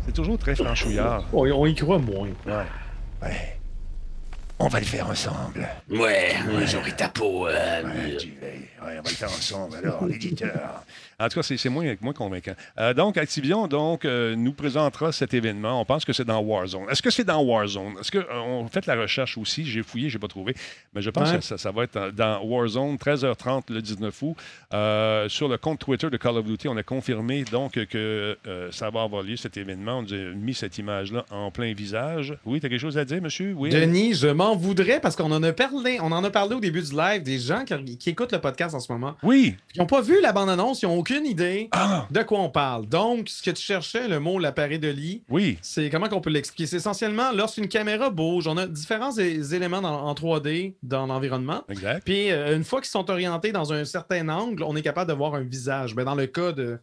c'est 0.05 0.11
toujours 0.13 0.37
très 0.37 0.55
franchouillard. 0.55 1.23
On, 1.31 1.49
on 1.49 1.65
y 1.65 1.75
croit 1.75 1.99
moins. 1.99 2.27
Ouais. 2.45 2.65
Ouais. 3.21 3.58
On 4.59 4.67
va 4.67 4.79
le 4.79 4.85
faire 4.85 5.09
ensemble. 5.09 5.67
Ouais, 5.89 6.35
j'aurai 6.65 6.91
ta 6.91 7.07
peau. 7.09 7.47
euh, 7.47 7.83
Ouais, 7.83 8.17
tu- 8.17 8.27
ouais, 8.27 8.67
on 8.81 8.85
va 8.85 9.01
le 9.03 9.07
faire 9.09 9.29
ensemble, 9.29 9.77
alors, 9.77 10.05
l'éditeur. 10.05 10.83
En 11.19 11.27
tout 11.29 11.39
cas, 11.39 11.43
c'est, 11.43 11.69
moins, 11.69 11.95
moins 12.01 12.13
convaincant. 12.13 12.53
Euh, 12.79 12.93
donc, 12.93 13.17
Activision 13.17 13.67
donc, 13.67 14.05
euh, 14.05 14.35
nous 14.35 14.53
présentera 14.53 15.11
cet 15.11 15.33
événement. 15.33 15.81
On 15.81 15.85
pense 15.85 16.05
que 16.05 16.13
c'est 16.13 16.23
dans 16.25 16.39
Warzone. 16.39 16.85
Est-ce 16.89 17.01
que 17.01 17.09
c'est 17.09 17.23
dans 17.23 17.41
Warzone? 17.41 17.95
Est-ce 17.99 18.11
qu'on 18.11 18.67
fait 18.67 18.85
la 18.85 18.95
recherche 18.95 19.37
aussi? 19.37 19.65
J'ai 19.65 19.83
fouillé, 19.83 20.09
j'ai 20.09 20.19
pas 20.19 20.27
trouvé. 20.27 20.55
Mais 20.93 21.01
je 21.01 21.09
pense 21.09 21.29
Ouais. 21.31 21.37
que 21.39 21.43
ça, 21.43 21.57
ça 21.57 21.71
va 21.71 21.83
être 21.83 22.11
dans 22.15 22.41
Warzone, 22.43 22.95
13h30 22.97 23.63
le 23.69 23.81
19 23.81 24.21
août. 24.21 24.35
Euh, 24.73 25.27
sur 25.29 25.47
le 25.47 25.57
compte 25.57 25.79
Twitter 25.79 26.09
de 26.09 26.17
Call 26.17 26.37
of 26.37 26.45
Duty, 26.45 26.67
on 26.67 26.77
a 26.77 26.83
confirmé 26.83 27.43
donc 27.43 27.73
que 27.73 28.37
euh, 28.47 28.71
ça 28.71 28.89
va 28.89 29.01
avoir 29.03 29.23
lieu, 29.23 29.35
cet 29.35 29.57
événement. 29.57 29.99
On 29.99 30.13
a 30.13 30.33
mis 30.35 30.53
cette 30.53 30.77
image-là 30.77 31.25
en 31.31 31.51
plein 31.51 31.73
visage. 31.73 32.35
Oui, 32.45 32.59
tu 32.59 32.65
as 32.65 32.69
quelque 32.69 32.79
chose 32.81 32.97
à 32.97 33.05
dire, 33.05 33.21
monsieur? 33.21 33.53
Oui. 33.57 33.69
Denis, 33.69 34.13
je 34.13 34.27
m'en 34.27 34.55
voudrais 34.55 34.99
parce 34.99 35.15
qu'on 35.15 35.31
en 35.31 35.43
a 35.43 35.51
parlé. 35.51 35.97
On 36.01 36.11
en 36.11 36.23
a 36.23 36.29
parlé 36.29 36.55
au 36.55 36.59
début 36.59 36.81
du 36.81 36.95
live. 36.95 37.23
Des 37.23 37.39
gens 37.39 37.63
qui, 37.65 37.97
qui 37.97 38.09
écoutent 38.11 38.31
le 38.31 38.39
podcast 38.39 38.73
en 38.75 38.79
ce 38.79 38.91
moment, 38.91 39.15
Oui. 39.23 39.55
qui 39.73 39.79
n'ont 39.79 39.85
pas 39.85 40.01
vu 40.01 40.21
la 40.21 40.31
bande-annonce, 40.31 40.81
ils 40.81 40.85
n'ont 40.85 40.97
aucune 41.11 41.25
idée 41.25 41.69
Ah, 41.71 42.07
de 42.09 42.21
quoi 42.23 42.39
on 42.39 42.49
parle. 42.49 42.85
Donc, 42.87 43.29
ce 43.29 43.41
que 43.41 43.51
tu 43.51 43.61
cherchais, 43.61 44.07
le 44.07 44.19
mot 44.19 44.39
la 44.39 44.51
parée 44.51 44.77
de 44.77 44.89
lit, 44.89 45.23
oui. 45.29 45.57
c'est 45.61 45.89
comment 45.89 46.07
qu'on 46.07 46.21
peut 46.21 46.29
l'expliquer? 46.29 46.67
C'est 46.67 46.77
essentiellement 46.77 47.31
lorsqu'une 47.31 47.67
caméra 47.67 48.09
bouge, 48.09 48.47
on 48.47 48.57
a 48.57 48.67
différents 48.67 49.11
éléments 49.17 49.81
dans- 49.81 50.05
en 50.07 50.13
3D 50.13 50.75
dans 50.83 51.05
l'environnement. 51.07 51.63
Exact. 51.69 52.03
Puis, 52.05 52.31
euh, 52.31 52.55
une 52.55 52.63
fois 52.63 52.81
qu'ils 52.81 52.89
sont 52.89 53.09
orientés 53.09 53.51
dans 53.51 53.73
un 53.73 53.85
certain 53.85 54.27
angle, 54.29 54.63
on 54.63 54.75
est 54.75 54.81
capable 54.81 55.09
de 55.11 55.15
voir 55.15 55.35
un 55.35 55.41
visage. 55.43 55.95
Ben, 55.95 56.03
dans 56.05 56.15
le 56.15 56.27
cas 56.27 56.51
de, 56.51 56.77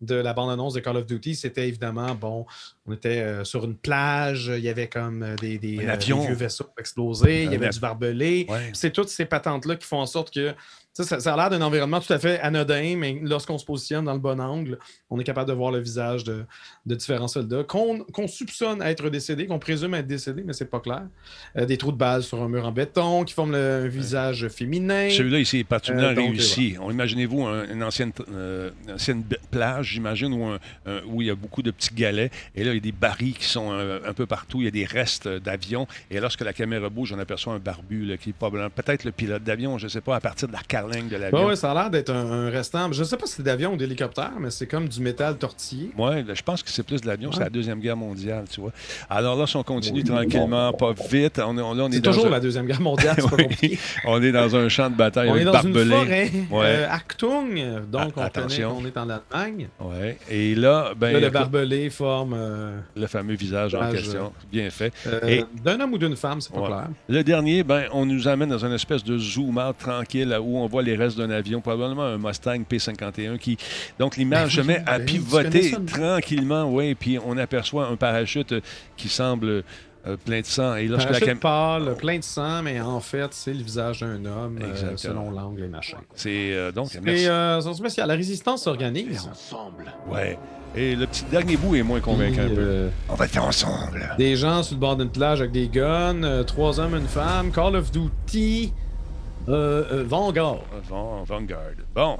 de 0.00 0.14
la 0.16 0.32
bande-annonce 0.34 0.74
de 0.74 0.80
Call 0.80 0.96
of 0.96 1.06
Duty, 1.06 1.34
c'était 1.36 1.68
évidemment, 1.68 2.14
bon, 2.14 2.44
on 2.86 2.92
était 2.92 3.20
euh, 3.20 3.44
sur 3.44 3.64
une 3.64 3.76
plage, 3.76 4.50
il 4.56 4.62
y 4.64 4.68
avait 4.68 4.88
comme 4.88 5.22
euh, 5.22 5.36
des, 5.36 5.58
des, 5.58 5.78
euh, 5.86 5.96
des 5.96 6.04
vieux 6.04 6.34
vaisseaux 6.34 6.66
explosés, 6.78 7.44
il 7.44 7.52
y 7.52 7.54
avait 7.54 7.66
av- 7.66 7.72
du 7.72 7.80
barbelé. 7.80 8.46
Ouais. 8.48 8.70
C'est 8.72 8.90
toutes 8.92 9.08
ces 9.08 9.24
patentes-là 9.26 9.76
qui 9.76 9.86
font 9.86 10.00
en 10.00 10.06
sorte 10.06 10.34
que 10.34 10.52
ça, 10.94 11.16
a 11.32 11.36
l'air 11.36 11.50
d'un 11.50 11.62
environnement 11.62 12.00
tout 12.00 12.12
à 12.12 12.18
fait 12.18 12.38
anodin, 12.40 12.96
mais 12.98 13.18
lorsqu'on 13.22 13.56
se 13.56 13.64
positionne 13.64 14.04
dans 14.04 14.12
le 14.12 14.18
bon 14.18 14.38
angle, 14.40 14.78
on 15.08 15.18
est 15.18 15.24
capable 15.24 15.48
de 15.48 15.54
voir 15.54 15.70
le 15.72 15.78
visage 15.80 16.22
de, 16.24 16.44
de 16.84 16.94
différents 16.94 17.28
soldats 17.28 17.64
qu'on 17.64 18.04
soupçonne 18.28 18.82
être 18.82 19.08
décédés, 19.08 19.46
qu'on 19.46 19.58
présume 19.58 19.94
être 19.94 20.06
décédés, 20.06 20.42
mais 20.44 20.52
c'est 20.52 20.70
pas 20.70 20.80
clair. 20.80 21.02
Euh, 21.56 21.64
des 21.64 21.78
trous 21.78 21.92
de 21.92 21.96
balles 21.96 22.22
sur 22.22 22.42
un 22.42 22.48
mur 22.48 22.66
en 22.66 22.72
béton 22.72 23.24
qui 23.24 23.32
forment 23.32 23.52
le, 23.52 23.82
un 23.84 23.88
visage 23.88 24.48
féminin. 24.48 25.08
Celui-là, 25.10 25.38
ici, 25.38 25.58
est 25.60 25.64
particulièrement 25.64 26.20
Euh, 26.20 26.26
réussi. 26.30 26.76
Imaginez-vous 26.90 27.46
un- 27.46 27.68
une 27.72 27.82
ancienne, 27.82 28.12
euh, 28.30 28.70
ancienne 28.92 29.24
plage, 29.50 29.92
j'imagine, 29.92 30.32
où, 30.34 30.56
où 31.06 31.22
il 31.22 31.28
y 31.28 31.30
a 31.30 31.34
beaucoup 31.34 31.62
de 31.62 31.70
petits 31.70 31.94
galets. 31.94 32.30
Et 32.54 32.64
là, 32.64 32.72
il 32.72 32.74
y 32.74 32.78
a 32.78 32.80
des 32.80 32.92
barils 32.92 33.34
qui 33.34 33.46
sont 33.46 33.72
un 33.72 34.12
peu 34.12 34.26
partout. 34.26 34.60
Il 34.60 34.64
y 34.64 34.68
a 34.68 34.70
des 34.70 34.84
restes 34.84 35.26
d'avions. 35.28 35.86
Et 36.10 36.20
lorsque 36.20 36.42
la 36.42 36.52
caméra 36.52 36.88
bouge, 36.90 37.12
on 37.12 37.18
aperçoit 37.18 37.54
un 37.54 37.58
barbu 37.58 38.04
là, 38.04 38.16
qui 38.18 38.30
est 38.30 38.32
probablement 38.34 38.68
peut-être 38.70 39.04
le 39.04 39.12
pilote 39.12 39.42
d'avion, 39.42 39.78
je 39.78 39.84
ne 39.84 39.88
sais 39.88 40.00
pas, 40.00 40.16
à 40.16 40.20
partir 40.20 40.48
de 40.48 40.52
la 40.52 40.60
de 40.88 41.16
l'avion. 41.16 41.38
Ouais, 41.40 41.44
ouais, 41.46 41.56
ça 41.56 41.70
a 41.70 41.74
l'air 41.74 41.90
d'être 41.90 42.10
un, 42.10 42.46
un 42.46 42.50
restant. 42.50 42.92
Je 42.92 43.04
sais 43.04 43.16
pas 43.16 43.26
si 43.26 43.34
c'est 43.34 43.42
d'avion 43.42 43.74
ou 43.74 43.76
d'hélicoptère, 43.76 44.32
mais 44.38 44.50
c'est 44.50 44.66
comme 44.66 44.88
du 44.88 45.00
métal 45.00 45.36
tortillé. 45.36 45.90
Là, 45.98 46.22
je 46.34 46.42
pense 46.42 46.62
que 46.62 46.70
c'est 46.70 46.82
plus 46.82 47.00
de 47.00 47.06
l'avion, 47.06 47.30
c'est 47.32 47.40
la 47.40 47.50
Deuxième 47.50 47.80
Guerre 47.80 47.96
mondiale, 47.96 48.44
tu 48.50 48.60
vois. 48.60 48.72
Alors 49.08 49.36
là, 49.36 49.46
si 49.46 49.56
on 49.56 49.62
continue 49.62 50.02
tranquillement, 50.04 50.72
pas 50.72 50.92
vite, 51.10 51.40
on, 51.44 51.56
est- 51.58 51.60
on- 51.60 51.74
là, 51.74 51.84
on 51.84 51.90
est, 51.90 52.00
dans 52.00 52.10
toujours 52.10 52.26
un, 52.26 52.30
la 52.30 52.40
Deuxième 52.40 52.66
Guerre 52.66 52.80
mondiale, 52.80 53.16
c'est 53.18 53.22
pas 53.30 53.36
Oui. 53.36 53.42
compliqué. 53.44 53.78
on 54.06 54.22
est 54.22 54.32
dans 54.32 54.56
un 54.56 54.68
champ 54.68 54.90
de 54.90 54.96
bataille 54.96 55.28
On 55.30 55.36
est 55.36 55.42
avec 55.42 55.52
dans 55.52 55.62
une 55.62 55.72
barbelé. 55.72 55.90
forêt, 55.96 56.30
Ouais. 56.50 56.64
euh, 56.66 56.88
Achtung, 56.90 57.54
donc 57.90 58.12
on 58.16 58.28
connaît 58.28 58.62
qu'on 58.62 58.84
est 58.84 58.96
en 58.96 59.08
Allemagne. 59.10 59.68
Ouais. 59.80 60.18
Et 60.30 60.54
là, 60.54 60.92
ben, 60.96 61.12
Là, 61.12 61.20
le 61.20 61.30
barbelé 61.30 61.90
forme 61.90 62.34
euh, 62.36 62.78
le 62.96 63.06
fameux 63.06 63.34
visage 63.34 63.74
en 63.74 63.90
question. 63.90 64.32
Bien 64.50 64.70
fait. 64.70 64.92
euh, 65.06 65.20
Et- 65.26 65.44
d'un 65.62 65.78
homme 65.80 65.92
ou 65.94 65.98
d'une 65.98 66.16
femme, 66.16 66.40
c'est 66.40 66.52
pas 66.52 66.66
clair. 66.66 66.86
Le 67.08 67.22
dernier, 67.22 67.62
ben, 67.62 67.84
on 67.92 68.06
nous 68.06 68.28
amène 68.28 68.48
dans 68.50 68.64
une 68.64 68.72
espèce 68.72 69.04
de 69.04 69.18
zoom 69.18 69.60
tranquille 69.78 70.36
où 70.42 70.58
on 70.58 70.66
voit 70.72 70.82
les 70.82 70.96
restes 70.96 71.16
d'un 71.18 71.30
avion, 71.30 71.60
probablement 71.60 72.02
un 72.02 72.18
Mustang 72.18 72.62
P51 72.68 73.38
qui. 73.38 73.56
Donc 73.98 74.16
l'image 74.16 74.56
Ben 74.56 74.62
se 74.62 74.66
met 74.66 74.82
à 74.86 74.98
ben, 74.98 75.04
pivoter 75.06 75.72
tranquillement, 75.86 76.64
oui, 76.64 76.94
puis 76.94 77.18
on 77.24 77.36
aperçoit 77.38 77.86
un 77.86 77.96
parachute 77.96 78.54
qui 78.96 79.08
semble 79.08 79.62
euh, 80.04 80.16
plein 80.24 80.40
de 80.40 80.46
sang. 80.46 80.74
Et 80.74 80.88
lorsque 80.88 81.04
la 81.10 81.18
Parachute 81.20 81.28
cam- 81.28 81.38
pâle, 81.38 81.94
plein 81.96 82.18
de 82.18 82.24
sang, 82.24 82.62
mais 82.62 82.80
en 82.80 82.98
fait, 83.00 83.28
c'est 83.32 83.54
le 83.54 83.62
visage 83.62 84.00
d'un 84.00 84.24
homme 84.24 84.58
euh, 84.60 84.96
selon 84.96 85.30
l'angle 85.30 85.62
et 85.62 85.68
machin. 85.68 85.98
C'est 86.16 86.52
euh, 86.54 86.72
donc. 86.72 86.88
Et 87.06 87.28
euh, 87.28 87.60
c'est 87.60 87.74
spécial. 87.74 88.08
La 88.08 88.14
résistance 88.14 88.64
s'organise. 88.64 89.28
ensemble. 89.30 89.92
Ouais. 90.10 90.36
Et 90.74 90.96
le 90.96 91.06
petit 91.06 91.24
dernier 91.30 91.56
bout 91.58 91.76
est 91.76 91.82
moins 91.82 92.00
convaincant 92.00 92.44
Puis, 92.46 92.52
un 92.52 92.54
peu. 92.54 92.60
euh, 92.60 92.88
On 93.10 93.14
va 93.14 93.26
le 93.26 93.30
faire 93.30 93.44
ensemble. 93.44 94.08
Des 94.16 94.36
gens 94.36 94.62
sur 94.62 94.74
le 94.74 94.80
bord 94.80 94.96
d'une 94.96 95.10
plage 95.10 95.40
avec 95.40 95.52
des 95.52 95.68
guns, 95.68 96.22
euh, 96.24 96.42
trois 96.44 96.80
hommes, 96.80 96.94
une 96.96 97.06
femme, 97.06 97.52
Call 97.52 97.76
of 97.76 97.92
Duty, 97.92 98.72
euh, 99.48 99.84
euh, 99.92 100.04
Vanguard. 100.06 100.58
Van- 100.88 101.24
Vanguard. 101.24 101.58
Bon. 101.94 102.18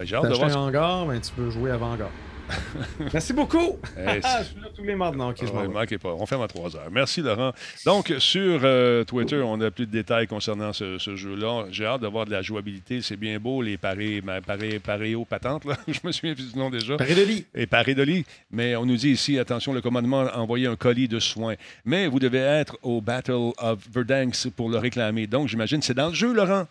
J'ai 0.00 0.16
hâte 0.16 0.24
de 0.28 0.34
voir. 0.34 0.50
un 0.50 0.54
hangar, 0.68 1.06
ben, 1.06 1.20
tu 1.20 1.30
peux 1.32 1.50
jouer 1.50 1.70
à 1.70 1.76
Vanguard. 1.76 2.10
Merci 3.12 3.32
beaucoup. 3.32 3.78
Hey, 3.96 4.20
je 4.38 4.44
suis 4.44 4.60
là 4.60 4.68
tous 4.74 4.82
les 4.84 4.94
mardis. 4.94 5.18
Non, 5.18 5.30
ok, 5.30 5.36
je 5.40 5.46
m'en 5.52 5.60
ouais, 5.60 5.66
vais. 5.66 5.72
manquez 5.72 5.98
pas. 5.98 6.10
On 6.14 6.26
ferme 6.26 6.42
à 6.42 6.48
3 6.48 6.76
heures. 6.76 6.88
Merci, 6.90 7.20
Laurent. 7.22 7.52
Donc, 7.86 8.12
sur 8.18 8.60
euh, 8.64 9.04
Twitter, 9.04 9.40
on 9.44 9.60
a 9.60 9.70
plus 9.70 9.86
de 9.86 9.90
détails 9.92 10.26
concernant 10.26 10.72
ce, 10.72 10.98
ce 10.98 11.16
jeu-là. 11.16 11.66
J'ai 11.70 11.86
hâte 11.86 12.02
d'avoir 12.02 12.26
de 12.26 12.30
la 12.30 12.42
jouabilité. 12.42 13.00
C'est 13.02 13.16
bien 13.16 13.38
beau, 13.38 13.62
les 13.62 13.76
paris, 13.76 14.20
ma- 14.22 14.40
paris, 14.40 14.78
paréo 14.78 15.24
patentes. 15.24 15.64
Là. 15.64 15.76
Je 15.88 16.00
me 16.04 16.12
souviens 16.12 16.34
plus 16.34 16.52
du 16.52 16.58
nom 16.58 16.70
déjà. 16.70 16.96
Paris 16.96 17.14
de 17.14 17.22
lit. 17.22 17.46
Et 17.54 17.66
paré 17.66 17.94
de 17.94 18.02
lit. 18.02 18.24
Mais 18.50 18.76
on 18.76 18.86
nous 18.86 18.96
dit 18.96 19.10
ici, 19.10 19.38
attention, 19.38 19.72
le 19.72 19.80
commandement 19.80 20.20
a 20.20 20.38
envoyé 20.38 20.66
un 20.66 20.76
colis 20.76 21.08
de 21.08 21.18
soins. 21.20 21.54
Mais 21.84 22.06
vous 22.08 22.18
devez 22.18 22.38
être 22.38 22.76
au 22.82 23.00
Battle 23.00 23.52
of 23.58 23.78
Verdansk 23.92 24.50
pour 24.50 24.68
le 24.68 24.78
réclamer. 24.78 25.26
Donc, 25.26 25.48
j'imagine, 25.48 25.80
c'est 25.82 25.94
dans 25.94 26.08
le 26.08 26.14
jeu, 26.14 26.32
Laurent. 26.34 26.66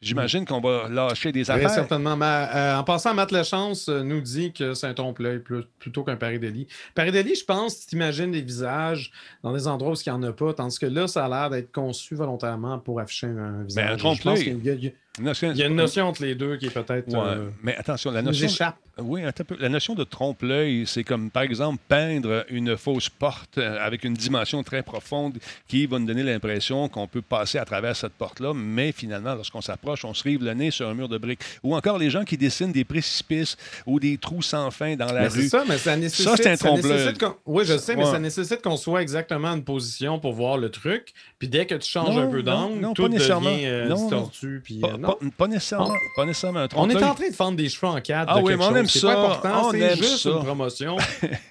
J'imagine 0.00 0.44
qu'on 0.44 0.60
va 0.60 0.88
lâcher 0.88 1.32
des 1.32 1.42
Très 1.44 1.54
affaires. 1.54 1.70
certainement. 1.70 2.16
Mais, 2.16 2.24
euh, 2.54 2.78
en 2.78 2.84
passant, 2.84 3.14
Matt 3.14 3.32
Lachance 3.32 3.88
euh, 3.88 4.02
nous 4.02 4.20
dit 4.20 4.52
que 4.52 4.74
c'est 4.74 4.86
un 4.86 4.94
trompe-l'œil 4.94 5.40
plus- 5.40 5.64
plutôt 5.80 6.04
qu'un 6.04 6.16
pari 6.16 6.38
de 6.38 6.46
lit. 6.46 6.68
Pari 6.94 7.10
de 7.10 7.18
lit, 7.18 7.34
je 7.34 7.44
pense, 7.44 7.80
tu 7.80 7.86
t'imagines 7.88 8.30
des 8.30 8.42
visages 8.42 9.10
dans 9.42 9.52
des 9.52 9.66
endroits 9.66 9.92
où 9.92 9.94
il 9.94 10.08
n'y 10.08 10.14
en 10.16 10.22
a 10.22 10.32
pas, 10.32 10.54
tandis 10.54 10.78
que 10.78 10.86
là, 10.86 11.08
ça 11.08 11.24
a 11.24 11.28
l'air 11.28 11.50
d'être 11.50 11.72
conçu 11.72 12.14
volontairement 12.14 12.78
pour 12.78 13.00
afficher 13.00 13.26
un 13.26 13.64
visage. 13.64 13.84
Ben, 13.84 13.92
un 13.94 13.96
trompe-l'œil. 13.96 14.94
Il 15.18 15.26
y 15.26 15.28
a- 15.28 15.34
c'est- 15.34 15.66
une 15.66 15.74
notion 15.76 16.06
entre 16.06 16.22
les 16.22 16.34
deux 16.34 16.56
qui 16.56 16.66
est 16.66 16.70
peut-être. 16.70 17.08
Ouais, 17.08 17.18
euh, 17.18 17.48
mais 17.62 17.76
attention, 17.76 18.10
la 18.10 18.22
notion. 18.22 18.46
échappe. 18.46 18.76
Oui, 19.00 19.22
un 19.22 19.30
peu. 19.30 19.56
La 19.60 19.68
notion 19.68 19.94
de 19.94 20.02
trompe-l'œil, 20.02 20.84
c'est 20.86 21.04
comme, 21.04 21.30
par 21.30 21.44
exemple, 21.44 21.78
peindre 21.88 22.44
une 22.50 22.76
fausse 22.76 23.08
porte 23.08 23.56
euh, 23.58 23.78
avec 23.80 24.02
une 24.02 24.14
dimension 24.14 24.62
très 24.64 24.82
profonde 24.82 25.38
qui 25.68 25.86
va 25.86 26.00
nous 26.00 26.06
donner 26.06 26.24
l'impression 26.24 26.88
qu'on 26.88 27.06
peut 27.06 27.22
passer 27.22 27.58
à 27.58 27.64
travers 27.64 27.94
cette 27.94 28.14
porte-là, 28.14 28.52
mais 28.54 28.90
finalement, 28.90 29.34
lorsqu'on 29.34 29.60
s'approche, 29.60 30.04
on 30.04 30.14
se 30.14 30.24
rive 30.24 30.42
le 30.42 30.52
nez 30.54 30.72
sur 30.72 30.88
un 30.88 30.94
mur 30.94 31.08
de 31.08 31.16
briques. 31.16 31.40
Ou 31.62 31.76
encore 31.76 31.96
les 31.98 32.10
gens 32.10 32.24
qui 32.24 32.36
dessinent 32.36 32.72
des 32.72 32.84
précipices 32.84 33.56
ou 33.86 34.00
des 34.00 34.18
trous 34.18 34.42
sans 34.42 34.70
fin 34.72 34.96
dans 34.96 35.06
la 35.12 35.22
Mais 35.22 35.30
c'est 35.30 35.40
rue. 35.42 35.48
ça, 35.48 35.64
mais 35.68 35.78
ça 35.78 35.96
nécessite. 35.96 36.24
Ça, 36.28 36.36
c'est 36.36 36.50
un 36.50 36.56
trompe-l'œil. 36.56 37.14
Oui, 37.46 37.64
je 37.64 37.78
sais, 37.78 37.94
mais 37.94 38.04
Ouais. 38.04 38.10
ça 38.10 38.18
nécessite 38.18 38.62
qu'on 38.62 38.76
soit 38.76 39.00
exactement 39.02 39.48
en 39.52 39.60
position 39.60 40.18
pour 40.18 40.32
voir 40.32 40.58
le 40.58 40.70
truc. 40.70 41.12
Puis 41.38 41.46
dès 41.48 41.66
que 41.66 41.76
tu 41.76 41.88
changes 41.88 42.16
Non, 42.16 42.22
un 42.22 42.26
peu 42.26 42.42
d'angle, 42.42 42.92
tout 42.94 43.02
pas 43.02 43.08
nécessairement. 43.08 43.50
devient 43.52 43.66
euh, 43.66 43.88
Non, 43.88 44.10
non. 44.10 44.28
Pas, 44.28 44.88
euh, 44.88 44.98
non. 45.08 45.28
pas- 45.30 45.36
pas 45.36 45.46
nécessairement, 45.48 45.94
pas 46.16 46.24
nécessairement 46.26 46.60
un 46.60 46.62
On 46.62 46.66
est 46.66 46.68
trompe-l'œil. 46.68 47.04
en 47.04 47.14
train 47.14 47.28
de 47.28 47.34
fendre 47.34 47.56
des 47.56 47.68
cheveux 47.68 47.86
en 47.92 48.00
cadre. 48.00 48.32
Ah 48.34 48.38
de 48.40 48.44
oui, 48.44 48.54
mais 48.56 48.64
on 48.64 48.76
aime 48.76 48.86
C'est 48.86 49.00
ça. 49.00 49.12
pas 49.14 49.20
important, 49.36 49.68
On 49.68 49.70
c'est 49.72 49.96
juste 49.96 50.18
ça. 50.18 50.30
une 50.30 50.44
promotion 50.44 50.96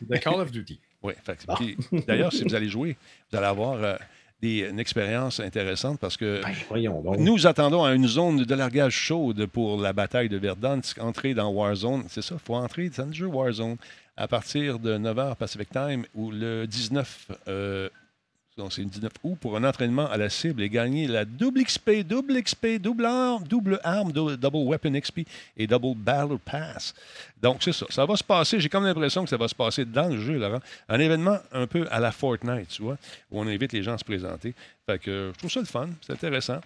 de 0.02 0.18
Call 0.22 0.36
of 0.42 0.52
Duty. 0.52 0.80
Oui, 1.04 1.14
d'ailleurs, 2.08 2.34
si 2.34 2.44
vous 2.44 2.56
allez 2.56 2.70
jouer, 2.70 2.98
vous 3.32 3.38
allez 3.38 3.48
avoir 3.48 3.74
euh, 3.84 3.96
des, 4.42 4.68
une 4.70 4.80
expérience 4.80 5.40
intéressante 5.40 6.00
parce 6.00 6.18
que 6.18 6.42
Ben. 6.72 7.16
Nous 7.20 7.46
attendons 7.48 7.84
à 7.84 7.94
une 7.94 8.08
zone 8.08 8.44
de 8.44 8.56
largage 8.56 8.94
chaude 8.94 9.46
pour 9.46 9.80
la 9.80 9.94
bataille 9.94 10.30
de 10.30 10.38
Verdansk. 10.38 10.98
Entrer 11.00 11.34
dans 11.34 11.50
Warzone, 11.50 12.06
c'est 12.10 12.22
ça, 12.24 12.36
il 12.36 12.46
faut 12.46 12.56
entrer 12.56 12.90
dans 12.90 13.06
le 13.06 13.14
jeu 13.14 13.28
Warzone 13.28 13.78
à 14.16 14.28
partir 14.28 14.80
de 14.80 14.98
9h 14.98 15.36
Pacific 15.36 15.70
Time 15.70 16.04
ou 16.16 16.32
le 16.32 16.66
19, 16.66 17.28
euh, 17.48 17.90
non, 18.58 18.70
c'est 18.70 18.82
le 18.82 18.88
19 18.88 19.12
août 19.24 19.38
pour 19.40 19.56
un 19.56 19.64
entraînement 19.64 20.10
à 20.10 20.18
la 20.18 20.30
cible 20.30 20.62
et 20.64 20.70
gagner 20.70 21.08
la 21.08 21.26
double 21.26 21.64
XP, 21.64 22.02
double 22.06 22.42
XP, 22.42 22.80
double 22.80 23.06
arme, 23.06 23.44
double 23.48 23.80
arme, 23.84 24.12
dou- 24.12 24.36
double 24.36 24.58
weapon 24.68 25.00
XP 25.00 25.22
et 25.58 25.68
double 25.68 25.96
battle 25.96 26.38
pass. 26.44 26.94
Donc, 27.42 27.58
c'est 27.62 27.72
ça. 27.72 27.86
Ça 27.90 28.06
va 28.06 28.16
se 28.16 28.24
passer, 28.24 28.60
j'ai 28.60 28.70
comme 28.70 28.84
l'impression 28.86 29.24
que 29.24 29.30
ça 29.30 29.38
va 29.38 29.48
se 29.48 29.54
passer 29.56 29.86
dans 29.86 30.08
le 30.10 30.20
jeu, 30.20 30.38
Laurent. 30.40 30.60
Un 30.90 31.00
événement 31.00 31.38
un 31.52 31.68
peu 31.68 31.88
à 31.92 32.00
la 32.00 32.12
Fortnite, 32.12 32.70
tu 32.70 32.82
vois, 32.82 32.98
où 33.32 33.40
on 33.40 33.48
invite 33.48 33.74
les 33.74 33.84
gens 33.84 33.94
à 33.94 33.98
se 34.00 34.04
présenter. 34.06 34.56
Fait 34.88 34.98
que 35.00 35.32
je 35.34 35.38
trouve 35.38 35.52
ça 35.52 35.60
le 35.60 35.66
fun, 35.68 35.90
c'est 36.02 36.14
intéressant. 36.14 36.60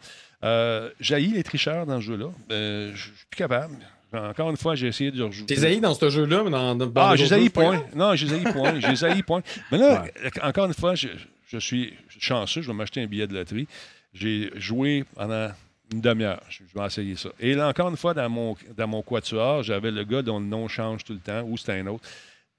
Euh, 0.43 0.89
J'haïs 0.99 1.27
les 1.33 1.43
tricheurs 1.43 1.85
dans 1.85 1.99
ce 1.99 2.05
jeu-là. 2.05 2.27
Euh, 2.51 2.91
je 2.95 3.01
suis 3.03 3.11
plus 3.29 3.37
capable. 3.37 3.75
Encore 4.13 4.49
une 4.49 4.57
fois, 4.57 4.75
j'ai 4.75 4.87
essayé 4.87 5.09
de 5.11 5.23
rejouer. 5.23 5.45
T'es 5.45 5.63
haï 5.65 5.79
dans 5.79 5.93
ce 5.93 6.09
jeu-là, 6.09 6.41
mais 6.43 6.49
dans, 6.51 6.75
dans 6.75 6.91
Ah, 6.95 7.15
j'ai 7.15 7.31
haï 7.33 7.49
point. 7.49 7.81
Non, 7.95 8.13
j'ai 8.15 8.33
haï 8.33 8.43
point. 8.43 8.79
J'ai 8.79 9.05
haï 9.05 9.23
point. 9.23 9.41
Mais 9.71 9.77
là, 9.77 10.03
encore 10.43 10.65
une 10.65 10.73
fois, 10.73 10.95
je, 10.95 11.07
je 11.51 11.59
suis 11.59 11.93
chanceux. 12.19 12.61
Je 12.61 12.67
vais 12.67 12.73
m'acheter 12.73 13.01
un 13.01 13.07
billet 13.07 13.27
de 13.27 13.33
loterie. 13.33 13.67
J'ai 14.13 14.51
joué 14.59 15.05
pendant 15.15 15.51
une 15.91 16.01
demi-heure. 16.01 16.41
Je, 16.49 16.63
vais 16.73 16.85
essayer 16.85 17.15
ça. 17.15 17.29
Et 17.39 17.53
là, 17.53 17.67
encore 17.67 17.89
une 17.89 17.97
fois, 17.97 18.13
dans 18.13 18.29
mon, 18.29 18.55
dans 18.75 19.01
quatuor, 19.01 19.63
j'avais 19.63 19.91
le 19.91 20.03
gars 20.03 20.21
dont 20.21 20.39
le 20.39 20.45
nom 20.45 20.67
change 20.67 21.03
tout 21.03 21.13
le 21.13 21.19
temps, 21.19 21.43
ou 21.43 21.57
c'était 21.57 21.73
un 21.73 21.87
autre. 21.87 22.07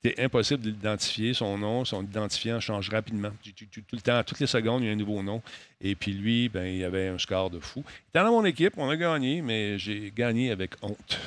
C'était 0.03 0.23
impossible 0.23 0.63
de 0.63 0.71
l'identifier. 0.71 1.33
Son 1.33 1.57
nom, 1.57 1.85
son 1.85 2.03
identifiant 2.03 2.59
change 2.59 2.91
rapidement. 2.91 3.31
Tout 3.71 3.83
le 3.93 4.01
temps, 4.01 4.23
toutes 4.25 4.41
les 4.41 4.47
secondes, 4.47 4.83
il 4.83 4.87
y 4.87 4.91
a 4.91 4.93
un 4.93 4.97
nouveau 4.97 5.23
nom. 5.23 5.41
Et 5.81 5.95
puis 5.95 6.13
lui, 6.13 6.49
ben, 6.49 6.67
il 6.67 6.83
avait 6.85 7.09
un 7.09 7.19
score 7.19 7.51
de 7.51 7.61
fou. 7.61 7.85
Dans 8.13 8.25
mon 8.25 8.45
équipe, 8.45 8.75
on 8.77 8.91
a 8.91 8.97
gagné, 8.97 9.43
mais 9.43 9.79
j'ai 9.79 10.13
gagné 10.15 10.51
avec 10.51 10.73
honte. 10.83 11.19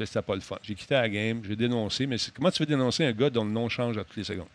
C'était 0.00 0.22
pas 0.22 0.34
le 0.34 0.40
fun. 0.40 0.58
J'ai 0.62 0.74
quitté 0.74 0.94
la 0.94 1.08
game, 1.08 1.42
j'ai 1.44 1.56
dénoncé, 1.56 2.06
mais 2.06 2.18
c'est- 2.18 2.32
comment 2.32 2.50
tu 2.50 2.62
veux 2.62 2.66
dénoncer 2.66 3.04
un 3.04 3.12
gars 3.12 3.30
dont 3.30 3.44
le 3.44 3.50
nom 3.50 3.68
change 3.68 3.98
à 3.98 4.04
toutes 4.04 4.16
les 4.16 4.24
secondes? 4.24 4.46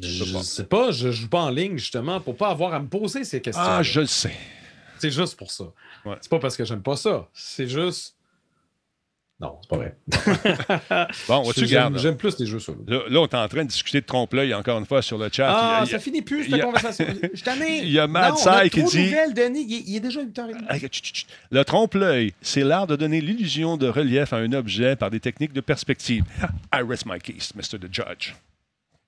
Je 0.00 0.32
pas. 0.32 0.42
sais 0.42 0.64
pas, 0.64 0.90
je 0.90 1.10
joue 1.10 1.28
pas 1.28 1.40
en 1.42 1.50
ligne 1.50 1.78
justement 1.78 2.20
pour 2.20 2.36
pas 2.36 2.48
avoir 2.50 2.74
à 2.74 2.80
me 2.80 2.88
poser 2.88 3.24
ces 3.24 3.40
questions. 3.40 3.62
Ah, 3.64 3.82
je 3.82 4.00
le 4.00 4.06
sais. 4.06 4.34
C'est 4.98 5.10
juste 5.10 5.36
pour 5.36 5.50
ça. 5.50 5.64
Ouais. 6.04 6.16
C'est 6.20 6.30
pas 6.30 6.38
parce 6.38 6.56
que 6.56 6.64
j'aime 6.64 6.82
pas 6.82 6.96
ça. 6.96 7.28
C'est 7.32 7.68
juste. 7.68 8.14
Non, 9.38 9.58
c'est 9.60 9.68
pas 9.68 9.76
vrai. 9.76 9.96
Bon, 11.28 11.42
vois-tu, 11.42 11.60
J'aime 11.66 11.68
garde. 11.92 11.98
j'aime 11.98 12.16
plus 12.16 12.38
les 12.38 12.46
jeux 12.46 12.58
solo. 12.58 12.82
Là, 12.88 13.00
là, 13.06 13.20
on 13.20 13.26
est 13.26 13.34
en 13.34 13.48
train 13.48 13.64
de 13.64 13.68
discuter 13.68 14.00
de 14.00 14.06
trompe-l'œil 14.06 14.54
encore 14.54 14.78
une 14.78 14.86
fois 14.86 15.02
sur 15.02 15.18
le 15.18 15.28
chat. 15.30 15.50
Ah, 15.54 15.82
Il 15.84 15.90
ça 15.90 15.98
finit 15.98 16.22
plus 16.22 16.48
cette 16.48 16.62
conversation. 16.62 17.04
Je 17.34 17.44
t'en 17.44 17.60
ai. 17.60 17.78
Il 17.82 17.90
y 17.90 17.98
a 17.98 18.06
Mad 18.06 18.30
Non, 18.30 18.36
Sai 18.38 18.50
on 18.50 18.52
a 18.54 18.68
qui 18.70 18.82
dit- 18.84 19.10
Denis. 19.34 19.84
Il 19.86 19.96
est, 19.96 20.00
déjà 20.00 20.22
8h30. 20.24 20.54
Ah, 20.68 20.78
chut, 20.78 20.90
chut, 20.94 21.04
chut. 21.14 21.26
Le 21.50 21.62
trompe-l'œil, 21.66 22.32
c'est 22.40 22.64
l'art 22.64 22.86
de 22.86 22.96
donner 22.96 23.20
l'illusion 23.20 23.76
de 23.76 23.88
relief 23.88 24.32
à 24.32 24.36
un 24.38 24.52
objet 24.54 24.96
par 24.96 25.10
des 25.10 25.20
techniques 25.20 25.52
de 25.52 25.60
perspective. 25.60 26.24
I 26.74 26.80
rest 26.82 27.04
my 27.04 27.18
case, 27.20 27.52
Mr. 27.54 27.78
the 27.78 27.92
Judge. 27.92 28.34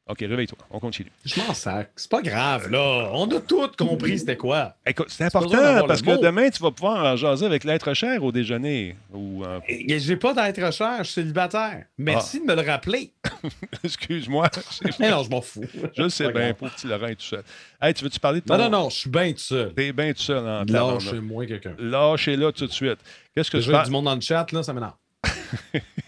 OK, 0.09 0.21
réveille-toi. 0.21 0.57
On 0.71 0.81
continue. 0.81 1.13
Je 1.25 1.39
m'en 1.41 1.53
sac. 1.53 1.91
C'est 1.97 2.11
pas 2.11 2.23
grave, 2.23 2.71
là. 2.71 3.11
On 3.13 3.29
a 3.31 3.41
tous 3.41 3.69
compris 3.77 4.19
c'était 4.19 4.39
quoi. 4.39 4.75
Écoute, 4.87 5.09
c'est 5.11 5.25
important 5.25 5.87
parce 5.87 6.01
que 6.01 6.11
mot. 6.11 6.17
demain, 6.17 6.49
tu 6.49 6.63
vas 6.63 6.71
pouvoir 6.71 7.05
en 7.05 7.17
jaser 7.17 7.45
avec 7.45 7.65
l'être 7.65 7.93
cher 7.93 8.25
au 8.25 8.33
déjeuner. 8.33 8.97
Ou, 9.13 9.45
euh, 9.45 9.61
Et 9.69 9.99
J'ai 9.99 10.17
pas 10.17 10.33
d'être 10.33 10.73
cher, 10.73 10.99
je 11.01 11.05
suis 11.05 11.21
célibataire. 11.21 11.85
Merci 11.99 12.41
de 12.41 12.47
me 12.47 12.55
le 12.55 12.63
rappeler. 12.63 13.13
excuse-moi. 13.85 14.49
Mais 14.99 15.11
non, 15.11 15.23
je 15.25 15.31
m'en 15.31 15.43
fous. 15.43 15.65
Je 15.95 16.09
sais 16.09 16.33
bien, 16.33 16.55
pour 16.55 16.71
petit 16.71 16.87
Laurent 16.87 17.09
est 17.09 17.17
tout 17.17 17.27
seul. 17.27 17.45
Hey, 17.81 17.93
tu 17.93 18.05
veux-tu 18.05 18.19
parler 18.19 18.41
de 18.41 18.47
ton... 18.47 18.57
Non, 18.57 18.65
non, 18.71 18.85
non, 18.85 18.89
je 18.91 18.97
suis 18.97 19.11
bien 19.11 19.31
tout 19.33 19.39
seul. 19.39 19.75
T'es 19.75 19.93
bien 19.93 20.13
tout 20.15 20.23
seul 20.23 20.39
en 20.39 20.61
Là, 20.61 20.65
tabarnak. 20.65 21.01
je 21.01 21.09
suis 21.09 21.21
moins 21.21 21.47
quelqu'un. 21.47 21.75
Lâchez-là 21.79 22.51
tout 22.53 22.67
de 22.67 22.73
suite. 22.73 22.99
Qu'est-ce 23.35 23.51
que 23.51 23.59
a 23.59 23.81
fais? 23.81 23.85
du 23.85 23.91
monde 23.91 24.07
dans 24.07 24.15
le 24.15 24.21
chat, 24.23 24.51
là, 24.53 24.63
ça 24.63 24.73
m'énerve. 24.73 24.95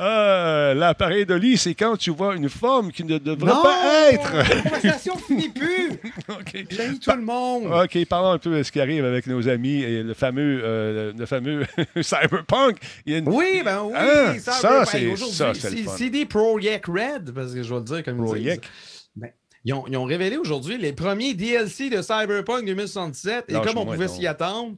Euh, 0.00 0.74
L'appareil 0.78 1.26
de 1.26 1.34
lit, 1.34 1.56
c'est 1.56 1.74
quand 1.74 1.96
tu 1.96 2.10
vois 2.10 2.34
une 2.36 2.48
forme 2.48 2.92
qui 2.92 3.04
ne 3.04 3.18
devrait 3.18 3.50
pas 3.50 4.10
être. 4.12 4.32
La 4.36 4.62
conversation 4.62 5.16
finit 5.18 5.48
plus! 5.48 5.92
OK. 6.28 6.52
J'ai 6.70 6.98
tout 6.98 7.10
le 7.12 7.22
monde! 7.22 7.66
OK, 7.66 8.04
parlons 8.06 8.30
un 8.30 8.38
peu 8.38 8.58
de 8.58 8.62
ce 8.62 8.72
qui 8.72 8.80
arrive 8.80 9.04
avec 9.04 9.26
nos 9.26 9.48
amis 9.48 9.82
et 9.82 10.02
le 10.02 10.14
fameux, 10.14 10.60
euh, 10.62 11.12
le 11.16 11.26
fameux 11.26 11.64
Cyberpunk. 12.00 12.76
Il 13.06 13.12
y 13.12 13.16
a 13.16 13.18
une- 13.18 13.28
Oui, 13.28 13.62
ben 13.64 13.82
oui! 13.84 13.92
Ah, 13.96 14.38
ça, 14.38 14.52
ça, 14.52 14.78
ben, 14.80 14.84
c'est- 14.86 15.16
ça, 15.16 15.52
c'est 15.54 15.70
le 15.70 15.76
fun. 15.84 15.96
CD 15.96 16.26
Projekt 16.26 16.86
Red, 16.86 17.32
parce 17.34 17.52
que 17.54 17.62
je 17.62 17.68
vais 17.72 17.78
le 17.80 17.84
dire 17.84 18.04
comme 18.04 18.18
ils 18.18 18.24
Projekt. 18.24 18.62
disent. 18.64 18.70
Ben, 19.16 19.30
ils, 19.64 19.72
ont, 19.74 19.84
ils 19.88 19.96
ont 19.96 20.04
révélé 20.04 20.36
aujourd'hui 20.36 20.78
les 20.78 20.92
premiers 20.92 21.34
DLC 21.34 21.90
de 21.90 22.00
Cyberpunk 22.02 22.64
2077 22.64 23.46
et 23.48 23.54
comme 23.54 23.78
on 23.78 23.84
pouvait 23.86 24.08
s'y 24.08 24.26
attendre, 24.26 24.76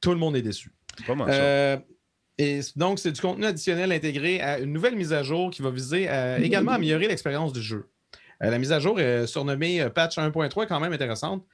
tout 0.00 0.10
le 0.10 0.16
monde 0.18 0.36
est 0.36 0.42
déçu. 0.42 0.70
Comment 1.04 1.26
ça? 1.26 1.32
Euh, 1.32 1.76
et 2.38 2.60
donc, 2.76 2.98
c'est 2.98 3.12
du 3.12 3.20
contenu 3.20 3.46
additionnel 3.46 3.92
intégré 3.92 4.40
à 4.40 4.58
une 4.58 4.72
nouvelle 4.72 4.94
mise 4.94 5.12
à 5.12 5.22
jour 5.22 5.50
qui 5.50 5.62
va 5.62 5.70
viser 5.70 6.08
à 6.08 6.38
également 6.38 6.72
améliorer 6.72 7.08
l'expérience 7.08 7.52
du 7.52 7.62
jeu. 7.62 7.88
Euh, 8.42 8.50
la 8.50 8.58
mise 8.58 8.72
à 8.72 8.80
jour 8.80 9.00
est 9.00 9.26
surnommée 9.26 9.80
euh, 9.80 9.88
patch 9.88 10.18
1.3 10.18 10.64
est 10.64 10.66
quand 10.66 10.80
même 10.80 10.92
intéressante. 10.92 11.44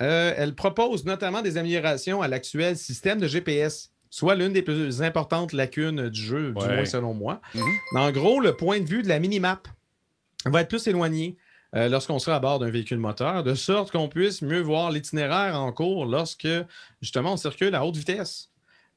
Euh, 0.00 0.32
elle 0.36 0.54
propose 0.54 1.04
notamment 1.04 1.42
des 1.42 1.56
améliorations 1.56 2.22
à 2.22 2.28
l'actuel 2.28 2.76
système 2.76 3.20
de 3.20 3.26
GPS, 3.26 3.90
soit 4.08 4.34
l'une 4.34 4.52
des 4.52 4.62
plus 4.62 5.02
importantes 5.02 5.52
lacunes 5.52 6.08
du 6.08 6.20
jeu, 6.20 6.52
du 6.52 6.64
moins 6.64 6.84
selon 6.84 7.12
moi. 7.12 7.40
Mhm. 7.54 7.64
En 7.96 8.10
gros, 8.10 8.40
le 8.40 8.56
point 8.56 8.80
de 8.80 8.86
vue 8.86 9.02
de 9.02 9.08
la 9.08 9.18
minimap 9.18 9.68
va 10.46 10.62
être 10.62 10.68
plus 10.68 10.86
éloigné 10.86 11.36
euh, 11.76 11.88
lorsqu'on 11.88 12.18
sera 12.18 12.36
à 12.36 12.40
bord 12.40 12.58
d'un 12.58 12.70
véhicule 12.70 12.98
moteur, 12.98 13.44
de 13.44 13.54
sorte 13.54 13.92
qu'on 13.92 14.08
puisse 14.08 14.42
mieux 14.42 14.60
voir 14.60 14.90
l'itinéraire 14.90 15.60
en 15.60 15.70
cours 15.72 16.06
lorsque, 16.06 16.48
justement, 17.02 17.34
on 17.34 17.36
circule 17.36 17.74
à 17.74 17.84
haute 17.84 17.96
vitesse. 17.96 18.49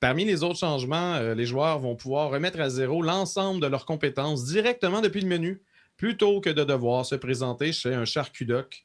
Parmi 0.03 0.25
les 0.25 0.43
autres 0.43 0.59
changements, 0.59 1.13
euh, 1.13 1.33
les 1.33 1.45
joueurs 1.45 1.79
vont 1.79 1.95
pouvoir 1.95 2.29
remettre 2.29 2.59
à 2.59 2.67
zéro 2.67 3.01
l'ensemble 3.01 3.61
de 3.61 3.67
leurs 3.67 3.85
compétences 3.85 4.43
directement 4.43 4.99
depuis 4.99 5.21
le 5.21 5.29
menu, 5.29 5.61
plutôt 5.95 6.41
que 6.41 6.49
de 6.49 6.65
devoir 6.65 7.05
se 7.05 7.15
présenter 7.15 7.71
chez 7.71 7.93
un 7.93 8.03
charcudoc. 8.03 8.83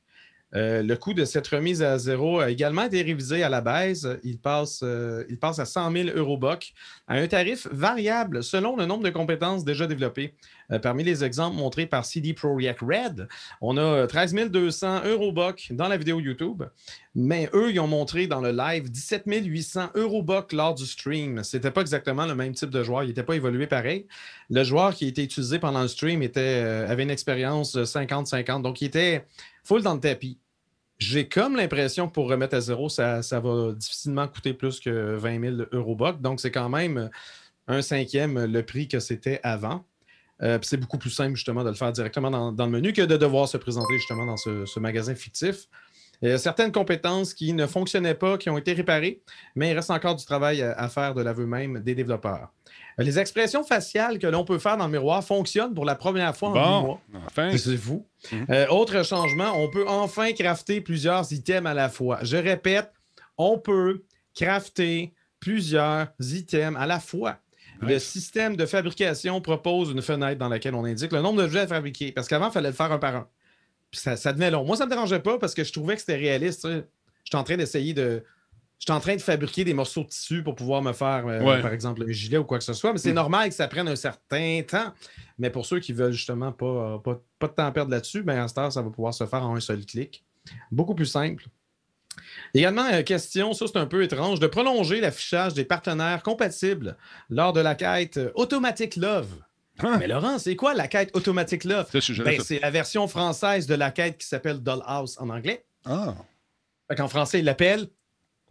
Euh, 0.55 0.81
le 0.81 0.97
coût 0.97 1.15
de 1.15 1.25
cette 1.25 1.49
remise 1.49 1.83
à 1.83 1.99
zéro 1.99 2.39
a 2.39 2.51
également 2.51 2.85
été 2.85 3.03
révisé 3.03 3.43
à 3.43 3.49
la 3.49 3.61
baisse. 3.61 4.07
Il 4.23 4.39
passe, 4.39 4.83
euh, 4.85 5.25
il 5.29 5.41
passe 5.41 5.59
à 5.59 5.65
100 5.65 5.91
000 5.91 6.09
euros 6.17 6.39
à 6.45 7.15
un 7.17 7.27
tarif 7.27 7.67
variable 7.73 8.45
selon 8.45 8.77
le 8.77 8.87
nombre 8.87 9.03
de 9.03 9.11
compétences 9.11 9.65
déjà 9.65 9.89
développées. 9.89 10.35
Euh, 10.71 10.79
parmi 10.79 11.03
les 11.03 11.25
exemples 11.25 11.57
montrés 11.57 11.87
par 11.87 12.05
CD 12.05 12.35
Projekt 12.35 12.81
Red, 12.81 13.29
on 13.61 13.77
a 13.77 14.07
13 14.07 14.35
200 14.51 15.05
euros 15.07 15.33
BOC 15.33 15.69
dans 15.71 15.89
la 15.89 15.97
vidéo 15.97 16.21
YouTube. 16.21 16.65
Mais 17.15 17.49
eux, 17.55 17.71
ils 17.73 17.81
ont 17.81 17.87
montré 17.87 18.27
dans 18.27 18.41
le 18.41 18.53
live 18.53 18.91
17 18.91 19.25
800 19.27 19.91
Eurobucks 19.95 20.53
lors 20.53 20.75
du 20.75 20.87
stream. 20.87 21.43
C'était 21.43 21.71
pas 21.71 21.81
exactement 21.81 22.27
le 22.27 22.35
même 22.35 22.55
type 22.55 22.71
de 22.71 22.83
joueur. 22.83 23.03
Il 23.03 23.09
n'était 23.09 23.23
pas 23.23 23.35
évolué 23.35 23.67
pareil. 23.67 24.07
Le 24.51 24.63
joueur 24.63 24.95
qui 24.95 25.07
a 25.07 25.09
été 25.09 25.25
utilisé 25.25 25.59
pendant 25.59 25.83
le 25.83 25.89
stream 25.89 26.23
euh, 26.37 26.89
avait 26.89 27.03
une 27.03 27.11
expérience 27.11 27.73
de 27.73 27.85
50-50. 27.85 28.63
Donc, 28.63 28.81
il 28.83 28.87
était 28.87 29.25
full 29.65 29.83
dans 29.83 29.95
le 29.95 30.01
tapis. 30.01 30.39
J'ai 30.99 31.29
comme 31.29 31.57
l'impression 31.57 32.09
que 32.09 32.13
pour 32.13 32.29
remettre 32.29 32.57
à 32.57 32.61
zéro, 32.61 32.89
ça, 32.89 33.21
va 33.21 33.73
difficilement 33.73 34.27
coûter 34.27 34.53
plus 34.53 34.81
que 34.81 35.17
20 35.17 35.41
000 35.41 35.57
Eurobucks. 35.73 36.21
Donc, 36.21 36.41
c'est 36.41 36.51
quand 36.51 36.69
même 36.69 37.09
un 37.69 37.83
cinquième 37.83 38.45
le 38.45 38.63
prix 38.63 38.89
que 38.89 38.99
c'était 38.99 39.41
avant. 39.43 39.85
Euh, 40.43 40.59
c'est 40.63 40.77
beaucoup 40.77 40.99
plus 40.99 41.11
simple 41.11 41.35
justement 41.35 41.65
de 41.65 41.69
le 41.71 41.75
faire 41.75 41.91
directement 41.93 42.31
dans, 42.31 42.53
dans 42.53 42.67
le 42.67 42.71
menu 42.73 42.93
que 42.93 43.03
de 43.03 43.17
devoir 43.17 43.49
se 43.49 43.57
présenter 43.57 43.95
justement 43.99 44.25
dans 44.27 44.37
ce, 44.37 44.67
ce 44.67 44.79
magasin 44.81 45.15
fictif. 45.15 45.67
Il 46.23 46.29
y 46.29 46.33
a 46.33 46.39
certaines 46.39 46.73
compétences 46.73 47.33
qui 47.33 47.53
ne 47.53 47.67
fonctionnaient 47.67 48.15
pas, 48.15 48.39
qui 48.39 48.51
ont 48.51 48.59
été 48.59 48.73
réparées, 48.73 49.21
mais 49.55 49.71
il 49.71 49.75
reste 49.75 49.91
encore 49.91 50.17
du 50.17 50.25
travail 50.25 50.63
à, 50.63 50.73
à 50.73 50.89
faire 50.89 51.15
de 51.15 51.23
l'aveu 51.23 51.47
même 51.47 51.81
des 51.81 51.95
développeurs. 51.95 52.49
Euh, 52.99 53.05
Les 53.05 53.21
expressions 53.21 53.63
faciales 53.63 54.19
que 54.19 54.27
l'on 54.27 54.45
peut 54.45 54.59
faire 54.59 54.77
dans 54.77 54.87
le 54.87 54.91
miroir 54.93 55.23
fonctionnent 55.23 55.75
pour 55.75 55.85
la 55.85 55.95
première 55.95 56.37
fois 56.37 56.49
en 56.51 56.53
Bon, 56.53 56.87
mois. 56.87 57.01
enfin. 57.27 57.57
C'est 57.57 57.77
fou. 57.77 58.05
Mhm. 58.33 58.47
Euh, 58.51 58.67
autre 58.69 59.05
changement, 59.05 59.53
on 59.57 59.69
peut 59.71 59.87
enfin 59.87 60.33
crafter 60.33 60.81
plusieurs 60.81 61.33
items 61.33 61.71
à 61.71 61.75
la 61.75 61.89
fois. 61.89 62.19
Je 62.23 62.37
répète, 62.37 62.91
on 63.37 63.57
peut 63.59 64.03
crafter 64.35 65.13
plusieurs 65.39 66.09
items 66.21 66.77
à 66.81 66.87
la 66.87 66.99
fois. 67.01 67.37
Le 67.81 67.99
système 67.99 68.57
de 68.57 68.67
fabrication 68.67 69.41
propose 69.41 69.91
une 69.91 70.03
fenêtre 70.03 70.39
dans 70.39 70.49
laquelle 70.49 70.75
on 70.75 70.85
indique 70.85 71.13
le 71.13 71.21
nombre 71.23 71.41
d'objets 71.43 71.61
à 71.61 71.67
fabriquer. 71.67 72.13
Parce 72.13 72.27
qu'avant, 72.29 72.49
il 72.49 72.53
fallait 72.53 72.69
le 72.71 72.75
faire 72.75 72.91
un 72.93 72.99
par 72.99 73.15
un. 73.17 73.29
Puis 73.91 74.01
ça, 74.01 74.17
ça 74.17 74.33
devenait 74.33 74.51
long. 74.51 74.65
Moi, 74.65 74.77
ça 74.77 74.85
ne 74.85 74.91
me 74.91 74.95
dérangeait 74.95 75.21
pas 75.21 75.39
parce 75.39 75.55
que 75.55 75.65
je 75.65 75.73
trouvais 75.73 75.95
que 75.95 76.01
c'était 76.01 76.17
réaliste. 76.17 76.63
sais. 76.63 76.85
J'étais 77.25 77.37
en 77.37 77.45
train 77.45 77.57
d'essayer 77.57 77.95
de. 77.95 78.25
J'étais 78.79 78.93
en 78.93 79.01
train 79.01 79.17
de 79.17 79.21
fabriquer 79.21 79.65
des 79.65 79.75
morceaux 79.75 80.03
de 80.05 80.09
tissu 80.09 80.43
pour 80.45 80.55
pouvoir 80.55 80.83
me 80.83 80.93
faire, 80.93 81.27
euh, 81.27 81.41
Ouais. 81.43 81.61
par 81.63 81.73
exemple, 81.73 82.05
un 82.07 82.13
gilet 82.13 82.39
ou 82.39 82.45
quoi 82.45 82.59
que 82.59 82.65
ce 82.65 82.73
soit. 82.75 82.93
Mais 82.93 82.99
c'est 82.99 83.11
Mm. 83.11 83.15
normal 83.17 83.49
que 83.49 83.55
ça 83.55 83.67
prenne 83.67 83.89
un 83.89 83.97
certain 83.97 84.61
temps. 84.69 84.93
Mais 85.39 85.51
pour 85.51 85.67
ceux 85.67 85.81
qui 85.81 85.93
veulent 85.93 86.13
justement 86.13 86.53
pas, 86.53 87.01
pas, 87.03 87.21
pas 87.41 87.49
de 87.49 87.53
temps 87.55 87.67
à 87.67 87.73
perdre 87.73 87.91
là-dessus, 87.91 88.23
ben 88.23 88.39
à 88.43 88.47
cette 88.47 88.59
heure, 88.59 88.73
ça 88.73 88.81
va 88.83 88.91
pouvoir 88.91 89.13
se 89.15 89.27
faire 89.27 89.43
en 89.45 89.57
un 89.57 89.61
seul 89.61 89.85
clic. 89.85 90.25
Beaucoup 90.71 90.95
plus 90.95 91.07
simple. 91.07 91.45
Également, 92.55 92.87
euh, 92.93 93.03
question, 93.03 93.53
ça 93.53 93.67
c'est 93.67 93.79
un 93.79 93.87
peu 93.87 94.03
étrange, 94.03 94.41
de 94.41 94.47
prolonger 94.47 95.01
l'affichage 95.01 95.55
des 95.55 95.65
partenaires 95.65 96.23
compatibles 96.23 96.97
lors 97.31 97.53
de 97.53 97.61
la 97.61 97.75
quête 97.75 98.17
euh, 98.17 98.31
Automatic 98.35 98.97
Love. 98.97 99.29
Hein? 99.81 99.97
Mais 99.99 100.09
Laurent, 100.09 100.39
c'est 100.39 100.57
quoi 100.57 100.75
la 100.75 100.89
quête 100.89 101.11
Automatic 101.15 101.65
Love? 101.65 101.89
Ben, 101.93 102.41
c'est 102.41 102.59
la 102.61 102.71
version 102.71 103.07
française 103.07 103.67
de 103.67 103.75
la 103.75 103.91
quête 103.91 104.19
qui 104.19 104.27
s'appelle 104.27 104.59
Dollhouse 104.61 105.17
en 105.21 105.29
anglais. 105.31 105.65
Ah, 105.85 106.15
En 106.99 107.09
français, 107.09 107.39
il 107.41 107.45
l'appelle 107.45 107.87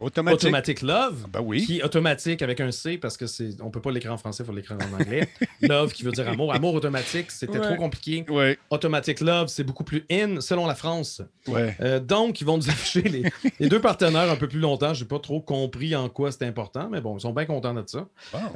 Automatic 0.00 0.82
Love. 0.82 1.26
Ben 1.32 1.40
oui. 1.40 1.64
Qui 1.66 1.78
est 1.78 1.82
automatique 1.82 2.42
avec 2.42 2.60
un 2.60 2.70
C 2.70 2.98
parce 2.98 3.16
que 3.16 3.26
c'est 3.26 3.60
on 3.62 3.70
peut 3.70 3.80
pas 3.80 3.90
l'écrire 3.90 4.12
en 4.12 4.18
français, 4.18 4.42
il 4.42 4.46
faut 4.46 4.52
l'écrire 4.52 4.76
en 4.80 4.94
anglais. 5.00 5.28
love 5.60 5.92
qui 5.92 6.04
veut 6.04 6.12
dire 6.12 6.28
amour. 6.28 6.54
Amour 6.54 6.74
automatique, 6.74 7.30
c'était 7.30 7.58
Ouais. 7.58 7.66
trop 7.66 7.76
compliqué. 7.76 8.24
Automatic 8.70 9.20
Love, 9.20 9.48
c'est 9.48 9.64
beaucoup 9.64 9.84
plus 9.84 10.04
in 10.10 10.40
selon 10.40 10.66
la 10.66 10.74
France. 10.74 11.20
ouais. 11.48 11.76
Euh, 11.80 11.98
donc, 12.00 12.40
ils 12.40 12.44
vont 12.44 12.56
nous 12.58 12.68
afficher 12.70 13.02
les, 13.02 13.22
les 13.60 13.68
deux 13.68 13.80
partenaires 13.80 14.30
un 14.30 14.36
peu 14.36 14.48
plus 14.48 14.60
longtemps. 14.60 14.94
Je 14.94 15.02
n'ai 15.02 15.08
pas 15.08 15.18
trop 15.18 15.40
compris 15.40 15.96
en 15.96 16.08
quoi 16.08 16.30
c'est 16.30 16.44
important, 16.46 16.88
mais 16.90 17.00
bon, 17.00 17.16
ils 17.16 17.20
sont 17.22 17.32
bien 17.32 17.44
contents 17.46 17.74
de 17.74 17.82
ça. 17.86 18.06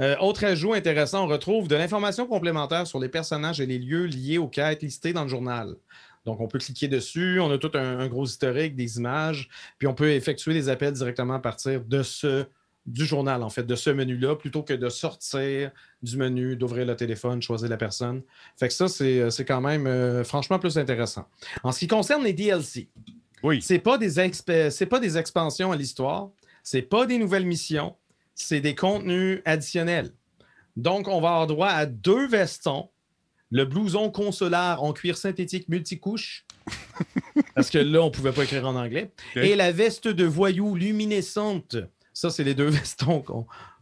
Euh, 0.00 0.16
autre 0.20 0.44
ajout 0.44 0.74
intéressant, 0.74 1.24
on 1.24 1.28
retrouve 1.28 1.66
de 1.68 1.74
l'information 1.76 2.26
complémentaire 2.26 2.86
sur 2.86 3.00
les 3.00 3.08
personnages 3.08 3.60
et 3.60 3.66
les 3.66 3.78
lieux 3.78 4.04
liés 4.06 4.38
aux 4.38 4.48
quêtes 4.48 4.82
listées 4.82 5.12
dans 5.12 5.22
le 5.24 5.28
journal. 5.28 5.74
Donc, 6.24 6.40
on 6.40 6.46
peut 6.48 6.58
cliquer 6.58 6.88
dessus, 6.88 7.40
on 7.40 7.50
a 7.50 7.58
tout 7.58 7.70
un, 7.74 7.98
un 7.98 8.06
gros 8.08 8.24
historique, 8.24 8.76
des 8.76 8.96
images, 8.98 9.48
puis 9.78 9.88
on 9.88 9.94
peut 9.94 10.10
effectuer 10.12 10.54
des 10.54 10.68
appels 10.68 10.92
directement 10.92 11.34
à 11.34 11.38
partir 11.40 11.84
de 11.84 12.02
ce 12.02 12.44
du 12.84 13.04
journal, 13.04 13.44
en 13.44 13.48
fait, 13.50 13.62
de 13.62 13.76
ce 13.76 13.90
menu-là, 13.90 14.34
plutôt 14.34 14.64
que 14.64 14.74
de 14.74 14.88
sortir 14.88 15.70
du 16.02 16.16
menu, 16.16 16.56
d'ouvrir 16.56 16.84
le 16.84 16.96
téléphone, 16.96 17.40
choisir 17.40 17.68
la 17.68 17.76
personne. 17.76 18.22
Fait 18.58 18.66
que 18.66 18.74
ça, 18.74 18.88
c'est 18.88 19.20
euh, 19.20 19.30
c'est 19.30 19.44
quand 19.44 19.60
même 19.60 19.86
euh, 19.86 20.24
franchement 20.24 20.58
plus 20.58 20.76
intéressant. 20.78 21.28
En 21.62 21.70
ce 21.70 21.78
qui 21.78 21.86
concerne 21.86 22.24
les 22.24 22.32
DLC, 22.32 22.88
Oui. 23.44 23.62
c'est 23.62 23.78
pas 23.78 23.98
des 23.98 24.18
exp- 24.18 24.70
c'est 24.70 24.86
pas 24.86 24.98
des 24.98 25.16
expansions 25.16 25.70
à 25.70 25.76
l'histoire, 25.76 26.30
c'est 26.64 26.82
pas 26.82 27.06
des 27.06 27.18
nouvelles 27.18 27.46
missions, 27.46 27.94
c'est 28.34 28.60
des 28.60 28.74
contenus 28.74 29.40
additionnels. 29.44 30.10
Donc, 30.76 31.06
on 31.06 31.20
va 31.20 31.28
avoir 31.28 31.46
droit 31.46 31.68
à 31.68 31.86
deux 31.86 32.26
vestons, 32.26 32.88
le 33.52 33.66
blouson 33.66 34.10
consulaire 34.10 34.82
en 34.82 34.92
cuir 34.92 35.16
synthétique 35.16 35.68
multicouche, 35.68 36.44
parce 37.54 37.70
que 37.70 37.78
là, 37.78 38.02
on 38.02 38.10
pouvait 38.10 38.32
pas 38.32 38.44
écrire 38.44 38.66
en 38.66 38.74
anglais, 38.74 39.12
et 39.36 39.54
la 39.54 39.70
veste 39.70 40.08
de 40.08 40.24
voyou 40.24 40.74
luminescente. 40.74 41.76
Ça, 42.14 42.30
c'est 42.30 42.44
les 42.44 42.54
deux 42.54 42.66
vestons 42.70 43.22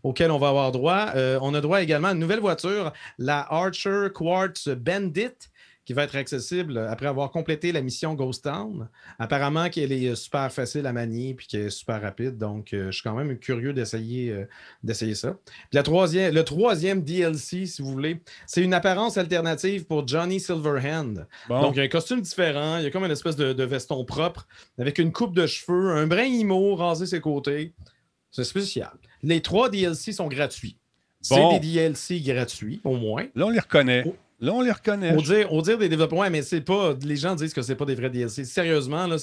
auxquels 0.02 0.30
on 0.30 0.38
va 0.38 0.48
avoir 0.48 0.72
droit. 0.72 1.10
Euh, 1.14 1.38
on 1.40 1.54
a 1.54 1.60
droit 1.60 1.82
également 1.82 2.08
à 2.08 2.12
une 2.12 2.18
nouvelle 2.18 2.40
voiture, 2.40 2.92
la 3.18 3.40
Archer 3.52 4.08
Quartz 4.12 4.68
Bandit, 4.68 5.49
qui 5.90 5.94
va 5.94 6.04
être 6.04 6.14
accessible 6.14 6.78
après 6.78 7.06
avoir 7.06 7.32
complété 7.32 7.72
la 7.72 7.80
mission 7.80 8.14
Ghost 8.14 8.44
Town. 8.44 8.88
Apparemment 9.18 9.68
qu'elle 9.70 9.90
est 9.90 10.10
euh, 10.10 10.14
super 10.14 10.52
facile 10.52 10.86
à 10.86 10.92
manier 10.92 11.34
puis 11.34 11.48
qu'elle 11.48 11.62
est 11.62 11.70
super 11.70 12.00
rapide. 12.00 12.38
Donc, 12.38 12.72
euh, 12.72 12.92
je 12.92 13.00
suis 13.00 13.02
quand 13.02 13.16
même 13.16 13.36
curieux 13.40 13.72
d'essayer 13.72 14.30
euh, 14.30 14.46
d'essayer 14.84 15.16
ça. 15.16 15.32
Puis 15.32 15.72
la 15.72 15.82
troisième, 15.82 16.32
le 16.32 16.44
troisième 16.44 17.02
DLC, 17.02 17.66
si 17.66 17.82
vous 17.82 17.90
voulez, 17.90 18.22
c'est 18.46 18.62
une 18.62 18.72
apparence 18.72 19.18
alternative 19.18 19.84
pour 19.84 20.06
Johnny 20.06 20.38
Silverhand. 20.38 21.26
Bon. 21.48 21.60
Donc, 21.60 21.74
il 21.74 21.78
y 21.78 21.80
a 21.80 21.86
un 21.86 21.88
costume 21.88 22.20
différent. 22.20 22.78
Il 22.78 22.84
y 22.84 22.86
a 22.86 22.92
comme 22.92 23.04
une 23.04 23.10
espèce 23.10 23.34
de, 23.34 23.52
de 23.52 23.64
veston 23.64 24.04
propre 24.04 24.46
avec 24.78 25.00
une 25.00 25.10
coupe 25.10 25.34
de 25.34 25.48
cheveux, 25.48 25.90
un 25.90 26.06
brin 26.06 26.22
IMO 26.22 26.76
rasé 26.76 27.06
ses 27.06 27.20
côtés. 27.20 27.74
C'est 28.30 28.44
spécial. 28.44 28.92
Les 29.24 29.40
trois 29.40 29.68
DLC 29.68 30.12
sont 30.12 30.28
gratuits. 30.28 30.78
C'est 31.20 31.50
des 31.50 31.58
DLC 31.58 32.20
gratuits, 32.20 32.80
au 32.84 32.94
moins. 32.96 33.26
Là, 33.34 33.46
on 33.46 33.50
les 33.50 33.58
reconnaît. 33.58 34.04
Oh. 34.06 34.14
Là, 34.40 34.52
on 34.54 34.60
les 34.62 34.72
reconnaît. 34.72 35.14
Au 35.14 35.20
dire, 35.20 35.52
au 35.52 35.60
dire 35.62 35.76
des 35.78 35.88
développeurs, 35.88 36.18
ouais, 36.20 36.30
mais 36.30 36.42
c'est 36.42 36.62
pas. 36.62 36.94
Les 37.04 37.16
gens 37.16 37.34
disent 37.34 37.52
que 37.52 37.62
c'est 37.62 37.74
pas 37.76 37.84
des 37.84 37.94
vrais 37.94 38.10
DLC. 38.10 38.44
Sérieusement, 38.44 39.06
là, 39.06 39.16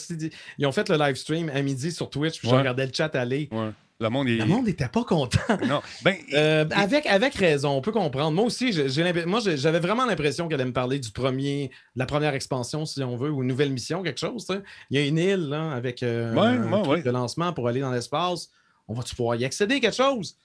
ils 0.58 0.66
ont 0.66 0.72
fait 0.72 0.88
le 0.90 0.98
live 0.98 1.16
stream 1.16 1.50
à 1.54 1.62
midi 1.62 1.92
sur 1.92 2.10
Twitch, 2.10 2.40
puis 2.40 2.50
je 2.50 2.56
regardais 2.56 2.86
le 2.86 2.92
chat 2.94 3.14
aller. 3.16 3.50
Ouais. 3.52 3.70
Le 4.00 4.10
monde 4.10 4.28
est. 4.28 4.38
Le 4.38 4.46
monde 4.46 4.68
n'était 4.68 4.88
pas 4.90 5.04
content. 5.04 5.40
Non. 5.68 5.82
Ben, 6.04 6.16
Euh, 6.36 6.66
avec, 6.76 7.08
avec 7.08 7.34
raison, 7.34 7.72
on 7.72 7.82
peut 7.82 7.92
comprendre. 7.92 8.32
Moi 8.32 8.46
aussi, 8.46 8.72
j'ai, 8.72 9.26
moi, 9.26 9.40
j'avais 9.44 9.80
vraiment 9.80 10.06
l'impression 10.06 10.48
qu'elle 10.48 10.62
allait 10.62 10.70
me 10.70 10.74
parler 10.74 11.00
du 11.00 11.10
premier, 11.10 11.70
de 11.96 12.00
la 12.00 12.06
première 12.06 12.36
expansion, 12.36 12.86
si 12.86 13.02
on 13.02 13.18
veut, 13.18 13.32
ou 13.32 13.42
une 13.42 13.48
nouvelle 13.48 13.72
mission, 13.72 14.04
quelque 14.04 14.20
chose. 14.20 14.46
Il 14.92 15.00
y 15.00 15.04
a 15.04 15.08
une 15.08 15.18
île 15.18 15.50
là, 15.50 15.72
avec 15.72 16.04
euh, 16.04 16.32
Ouais, 16.36 16.42
un 16.42 16.72
ouais, 16.72 16.82
truc 16.84 16.90
ouais. 16.98 17.02
de 17.02 17.10
lancement 17.10 17.54
pour 17.54 17.68
aller 17.68 17.80
dans 17.82 17.92
l'espace. 17.92 18.52
On 18.88 18.94
va-tu 18.94 19.16
pouvoir 19.16 19.36
y 19.38 19.46
accéder, 19.46 19.80
quelque 19.80 19.96
chose? 19.96 20.38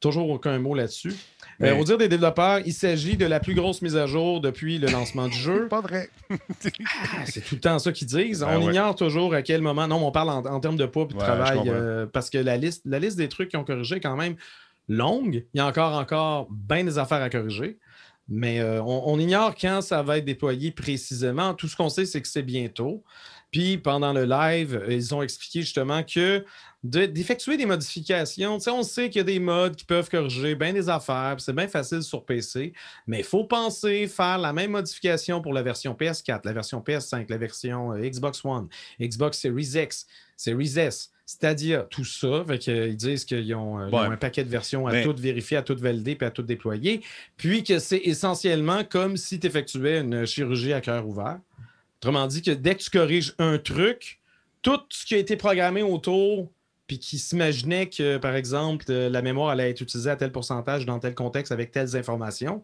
Toujours 0.00 0.28
aucun 0.28 0.58
mot 0.58 0.74
là-dessus. 0.74 1.14
Mais- 1.58 1.70
Euh, 1.70 1.76
au 1.76 1.84
dire 1.84 1.96
des 1.96 2.08
développeurs, 2.08 2.60
il 2.66 2.74
s'agit 2.74 3.16
de 3.16 3.24
la 3.24 3.40
plus 3.40 3.54
grosse 3.54 3.80
mise 3.80 3.96
à 3.96 4.06
jour 4.06 4.42
depuis 4.42 4.76
le 4.78 4.88
lancement 4.88 5.26
du 5.26 5.36
jeu. 5.38 5.68
pas 5.70 5.80
vrai. 5.80 6.10
Ah, 6.30 7.24
c'est 7.24 7.40
tout 7.40 7.54
le 7.54 7.60
temps 7.62 7.78
ça 7.78 7.92
qu'ils 7.92 8.06
disent. 8.08 8.40
Ben 8.40 8.58
on 8.58 8.64
ouais. 8.66 8.72
ignore 8.72 8.94
toujours 8.94 9.32
à 9.34 9.40
quel 9.42 9.62
moment. 9.62 9.88
Non, 9.88 9.98
mais 10.00 10.06
on 10.06 10.10
parle 10.12 10.28
en, 10.30 10.44
en 10.44 10.60
termes 10.60 10.76
de 10.76 10.84
poids 10.86 11.04
et 11.04 11.12
de 11.14 11.18
Ouais, 11.18 11.24
travail. 11.24 11.60
euh, 11.66 12.04
parce 12.06 12.28
que 12.28 12.36
la 12.38 12.56
liste, 12.58 12.82
la 12.84 12.98
liste 12.98 13.16
des 13.16 13.28
trucs 13.28 13.48
qui 13.48 13.56
ont 13.56 13.64
corrigé 13.64 13.96
est 13.96 14.00
quand 14.00 14.16
même 14.16 14.36
longue. 14.88 15.44
Il 15.54 15.58
y 15.58 15.60
a 15.60 15.66
encore, 15.66 15.94
encore 15.94 16.48
bien 16.50 16.84
des 16.84 16.98
affaires 16.98 17.22
à 17.22 17.30
corriger. 17.30 17.78
Mais 18.28 18.60
euh, 18.60 18.82
on, 18.82 19.04
on 19.06 19.18
ignore 19.18 19.54
quand 19.54 19.80
ça 19.80 20.02
va 20.02 20.18
être 20.18 20.24
déployé 20.24 20.72
précisément. 20.72 21.54
Tout 21.54 21.68
ce 21.68 21.76
qu'on 21.76 21.88
sait, 21.88 22.04
c'est 22.06 22.20
que 22.20 22.28
c'est 22.28 22.42
bientôt. 22.42 23.02
Puis 23.52 23.78
pendant 23.78 24.12
le 24.12 24.24
live, 24.24 24.84
ils 24.90 25.14
ont 25.14 25.22
expliqué 25.22 25.60
justement 25.62 26.02
que 26.02 26.44
de- 26.90 27.06
d'effectuer 27.06 27.56
des 27.56 27.66
modifications, 27.66 28.58
on 28.66 28.82
sait 28.82 29.08
qu'il 29.10 29.18
y 29.18 29.20
a 29.20 29.24
des 29.24 29.38
modes 29.38 29.76
qui 29.76 29.84
peuvent 29.84 30.08
corriger 30.08 30.54
bien 30.54 30.72
des 30.72 30.88
affaires, 30.88 31.36
c'est 31.38 31.52
bien 31.52 31.68
facile 31.68 32.02
sur 32.02 32.24
PC, 32.24 32.72
mais 33.06 33.18
il 33.20 33.24
faut 33.24 33.44
penser 33.44 34.06
faire 34.08 34.38
la 34.38 34.52
même 34.52 34.72
modification 34.72 35.40
pour 35.40 35.52
la 35.52 35.62
version 35.62 35.94
PS4, 35.94 36.40
la 36.44 36.52
version 36.52 36.80
PS5, 36.80 37.26
la 37.28 37.38
version 37.38 37.92
euh, 37.92 38.08
Xbox 38.08 38.44
One, 38.44 38.68
Xbox 39.00 39.38
Series 39.38 39.72
X, 39.74 40.06
Series 40.36 40.78
S, 40.78 41.10
Stadia, 41.28 41.82
tout 41.90 42.04
ça. 42.04 42.44
Fait 42.46 42.58
que, 42.58 42.70
euh, 42.70 42.86
ils 42.88 42.96
disent 42.96 43.24
qu'ils 43.24 43.52
ont, 43.54 43.80
euh, 43.80 43.88
ont 44.06 44.10
un 44.12 44.16
paquet 44.16 44.44
de 44.44 44.48
versions 44.48 44.86
à 44.86 44.92
toutes 45.02 45.18
vérifier, 45.18 45.56
à 45.56 45.62
toutes 45.62 45.80
valider, 45.80 46.14
puis 46.14 46.26
à 46.26 46.30
toutes 46.30 46.46
déployer. 46.46 47.00
Puis 47.36 47.64
que 47.64 47.78
c'est 47.80 48.00
essentiellement 48.04 48.84
comme 48.84 49.16
si 49.16 49.40
tu 49.40 49.46
effectuais 49.46 50.00
une 50.00 50.24
chirurgie 50.24 50.72
à 50.72 50.80
cœur 50.80 51.06
ouvert. 51.06 51.40
Autrement 52.00 52.26
dit, 52.28 52.42
que 52.42 52.52
dès 52.52 52.74
que 52.76 52.82
tu 52.82 52.90
corriges 52.90 53.34
un 53.38 53.58
truc, 53.58 54.20
tout 54.62 54.78
ce 54.90 55.04
qui 55.06 55.14
a 55.14 55.18
été 55.18 55.36
programmé 55.36 55.82
autour, 55.82 56.50
puis 56.86 56.98
qui 56.98 57.18
s'imaginait 57.18 57.88
que, 57.88 58.16
par 58.18 58.36
exemple, 58.36 58.86
euh, 58.90 59.08
la 59.08 59.22
mémoire 59.22 59.50
allait 59.50 59.70
être 59.70 59.80
utilisée 59.80 60.10
à 60.10 60.16
tel 60.16 60.32
pourcentage 60.32 60.86
dans 60.86 60.98
tel 60.98 61.14
contexte 61.14 61.52
avec 61.52 61.72
telles 61.72 61.96
informations, 61.96 62.62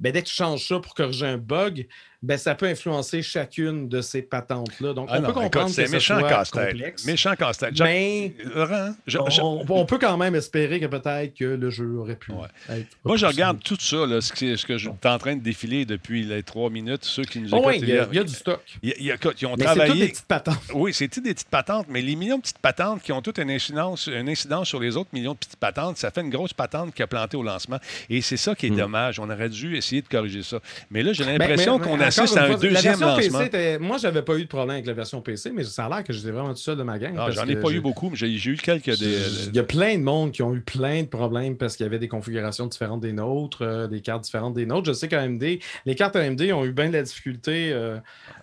ben, 0.00 0.12
dès 0.12 0.22
que 0.22 0.28
tu 0.28 0.34
changes 0.34 0.66
ça 0.66 0.80
pour 0.80 0.94
corriger 0.94 1.26
un 1.26 1.38
bug, 1.38 1.88
ben, 2.20 2.36
ça 2.36 2.56
peut 2.56 2.66
influencer 2.66 3.22
chacune 3.22 3.88
de 3.88 4.00
ces 4.00 4.22
patentes-là. 4.22 4.92
Donc, 4.92 5.08
Ah 5.10 5.18
on 5.18 5.20
non, 5.22 5.26
peut 5.28 5.32
comprendre 5.34 5.70
écoute, 5.70 5.84
que 5.86 5.90
méchant 5.92 6.20
casse-tête. 6.20 6.72
complexe. 6.72 7.04
Méchant 7.06 7.34
casse-tête. 7.36 7.78
Mais 7.80 8.34
Laurent, 8.56 8.94
je- 9.06 9.18
je- 9.28 9.40
on, 9.40 9.64
on 9.68 9.86
peut 9.86 9.98
quand 9.98 10.16
même 10.16 10.34
espérer 10.34 10.80
que 10.80 10.86
peut-être 10.86 11.34
que 11.36 11.44
le 11.44 11.70
jeu 11.70 11.86
aurait 11.96 12.16
pu 12.16 12.32
Ouais. 12.32 12.48
être 12.70 12.86
moi, 13.04 13.16
je 13.16 13.24
regarde 13.26 13.60
tout 13.62 13.76
ça, 13.78 14.04
là, 14.04 14.20
ce, 14.20 14.32
que, 14.32 14.56
ce 14.56 14.66
que 14.66 14.76
je 14.78 14.88
suis 14.90 14.98
en 15.08 15.18
train 15.18 15.36
de 15.36 15.40
défiler 15.42 15.84
depuis 15.84 16.24
les 16.24 16.42
trois 16.42 16.70
minutes. 16.70 17.04
Ceux 17.04 17.22
qui 17.22 17.38
nous 17.40 17.50
Oh, 17.54 17.58
écoutent, 17.58 17.66
oui, 17.68 17.78
il 17.82 17.88
y, 17.88 17.98
a, 17.98 18.08
il 18.10 18.16
y 18.16 18.18
a 18.18 18.24
du 18.24 18.34
stock. 18.34 18.60
il 18.82 18.88
y 19.00 19.10
a- 19.12 19.14
a- 19.14 19.16
ils 19.40 19.46
ont 19.46 19.50
Mais 19.56 19.58
c'est 19.58 19.64
travaillé. 19.64 20.00
des 20.06 20.08
petites 20.08 20.26
patentes. 20.26 20.58
Oui, 20.74 20.92
c'est 20.92 21.06
toutes 21.08 21.22
des 21.24 21.34
petites 21.34 21.48
patentes, 21.50 21.86
mais 21.88 22.02
les 22.02 22.16
millions 22.16 22.36
de 22.38 22.42
petites 22.42 22.58
patentes 22.58 23.00
qui 23.02 23.12
ont 23.12 23.22
toutes 23.22 23.38
une 23.38 23.50
incidence, 23.50 24.08
une 24.08 24.28
incidence 24.28 24.66
sur 24.68 24.80
les 24.80 24.96
autres 24.96 25.10
millions 25.12 25.34
de 25.34 25.38
petites 25.38 25.56
patentes, 25.56 25.98
ça 25.98 26.10
fait 26.10 26.22
une 26.22 26.30
grosse 26.30 26.52
patente 26.52 26.92
qui 26.94 27.02
a 27.02 27.06
planté 27.06 27.36
au 27.36 27.44
lancement. 27.44 27.78
Et 28.10 28.22
c'est 28.22 28.36
ça 28.36 28.56
qui 28.56 28.66
est 28.66 28.70
dommage. 28.70 29.20
On 29.20 29.30
aurait 29.30 29.48
dû 29.48 29.76
essayer 29.76 30.02
de 30.02 30.08
corriger 30.08 30.42
ça. 30.42 30.58
Mais 30.90 31.04
là, 31.04 31.12
j'ai 31.12 31.24
Ben, 31.24 31.38
l'impression 31.38 31.78
qu'on 31.78 31.96
mais 31.96 32.07
à 32.08 32.46
une 32.46 32.52
un 32.52 32.56
deuxième 32.56 32.72
la 32.72 32.80
version 32.80 33.16
PC 33.16 33.28
lancement. 33.28 33.40
était- 33.46 33.78
Moi, 33.78 33.96
j'avais 33.98 34.22
pas 34.22 34.36
eu 34.36 34.42
de 34.42 34.48
problème 34.48 34.70
avec 34.70 34.86
la 34.86 34.92
version 34.92 35.20
PC, 35.20 35.50
mais 35.54 35.64
ça 35.64 35.86
a 35.86 35.88
l'air 35.88 36.04
que 36.04 36.12
j'étais 36.12 36.30
vraiment 36.30 36.50
tout 36.54 36.60
seul 36.60 36.76
de 36.76 36.82
ma 36.82 36.98
gang. 36.98 37.14
Ah, 37.18 37.30
J'en 37.30 37.46
ai 37.46 37.56
pas 37.56 37.70
eu 37.70 37.80
beaucoup, 37.80 38.10
mais 38.10 38.16
j'ai 38.16 38.50
eu 38.50 38.56
quelques 38.56 38.98
des. 38.98 39.18
Il 39.48 39.54
y 39.56 39.58
a 39.58 39.62
plein 39.64 39.96
de 39.98 40.02
monde 40.02 40.32
qui 40.32 40.42
ont 40.42 40.54
eu 40.54 40.60
plein 40.60 41.02
de 41.02 41.08
problèmes 41.08 41.56
parce 41.56 41.76
qu'il 41.76 41.84
y 41.84 41.88
avait 41.88 41.98
des 41.98 42.08
configurations 42.08 42.66
différentes 42.66 43.00
des 43.00 43.12
nôtres, 43.12 43.62
euh, 43.62 43.86
des 43.86 44.00
cartes 44.00 44.24
différentes 44.24 44.54
des 44.54 44.66
nôtres. 44.66 44.86
Je 44.88 44.92
sais 44.92 45.08
qu'AMD, 45.08 45.58
les 45.86 45.94
cartes 45.94 46.16
AMD 46.16 46.40
ont 46.52 46.64
eu 46.64 46.72
bien 46.72 46.88
de 46.88 46.92
la 46.94 47.02
difficulté 47.02 47.70
euh, 47.72 47.98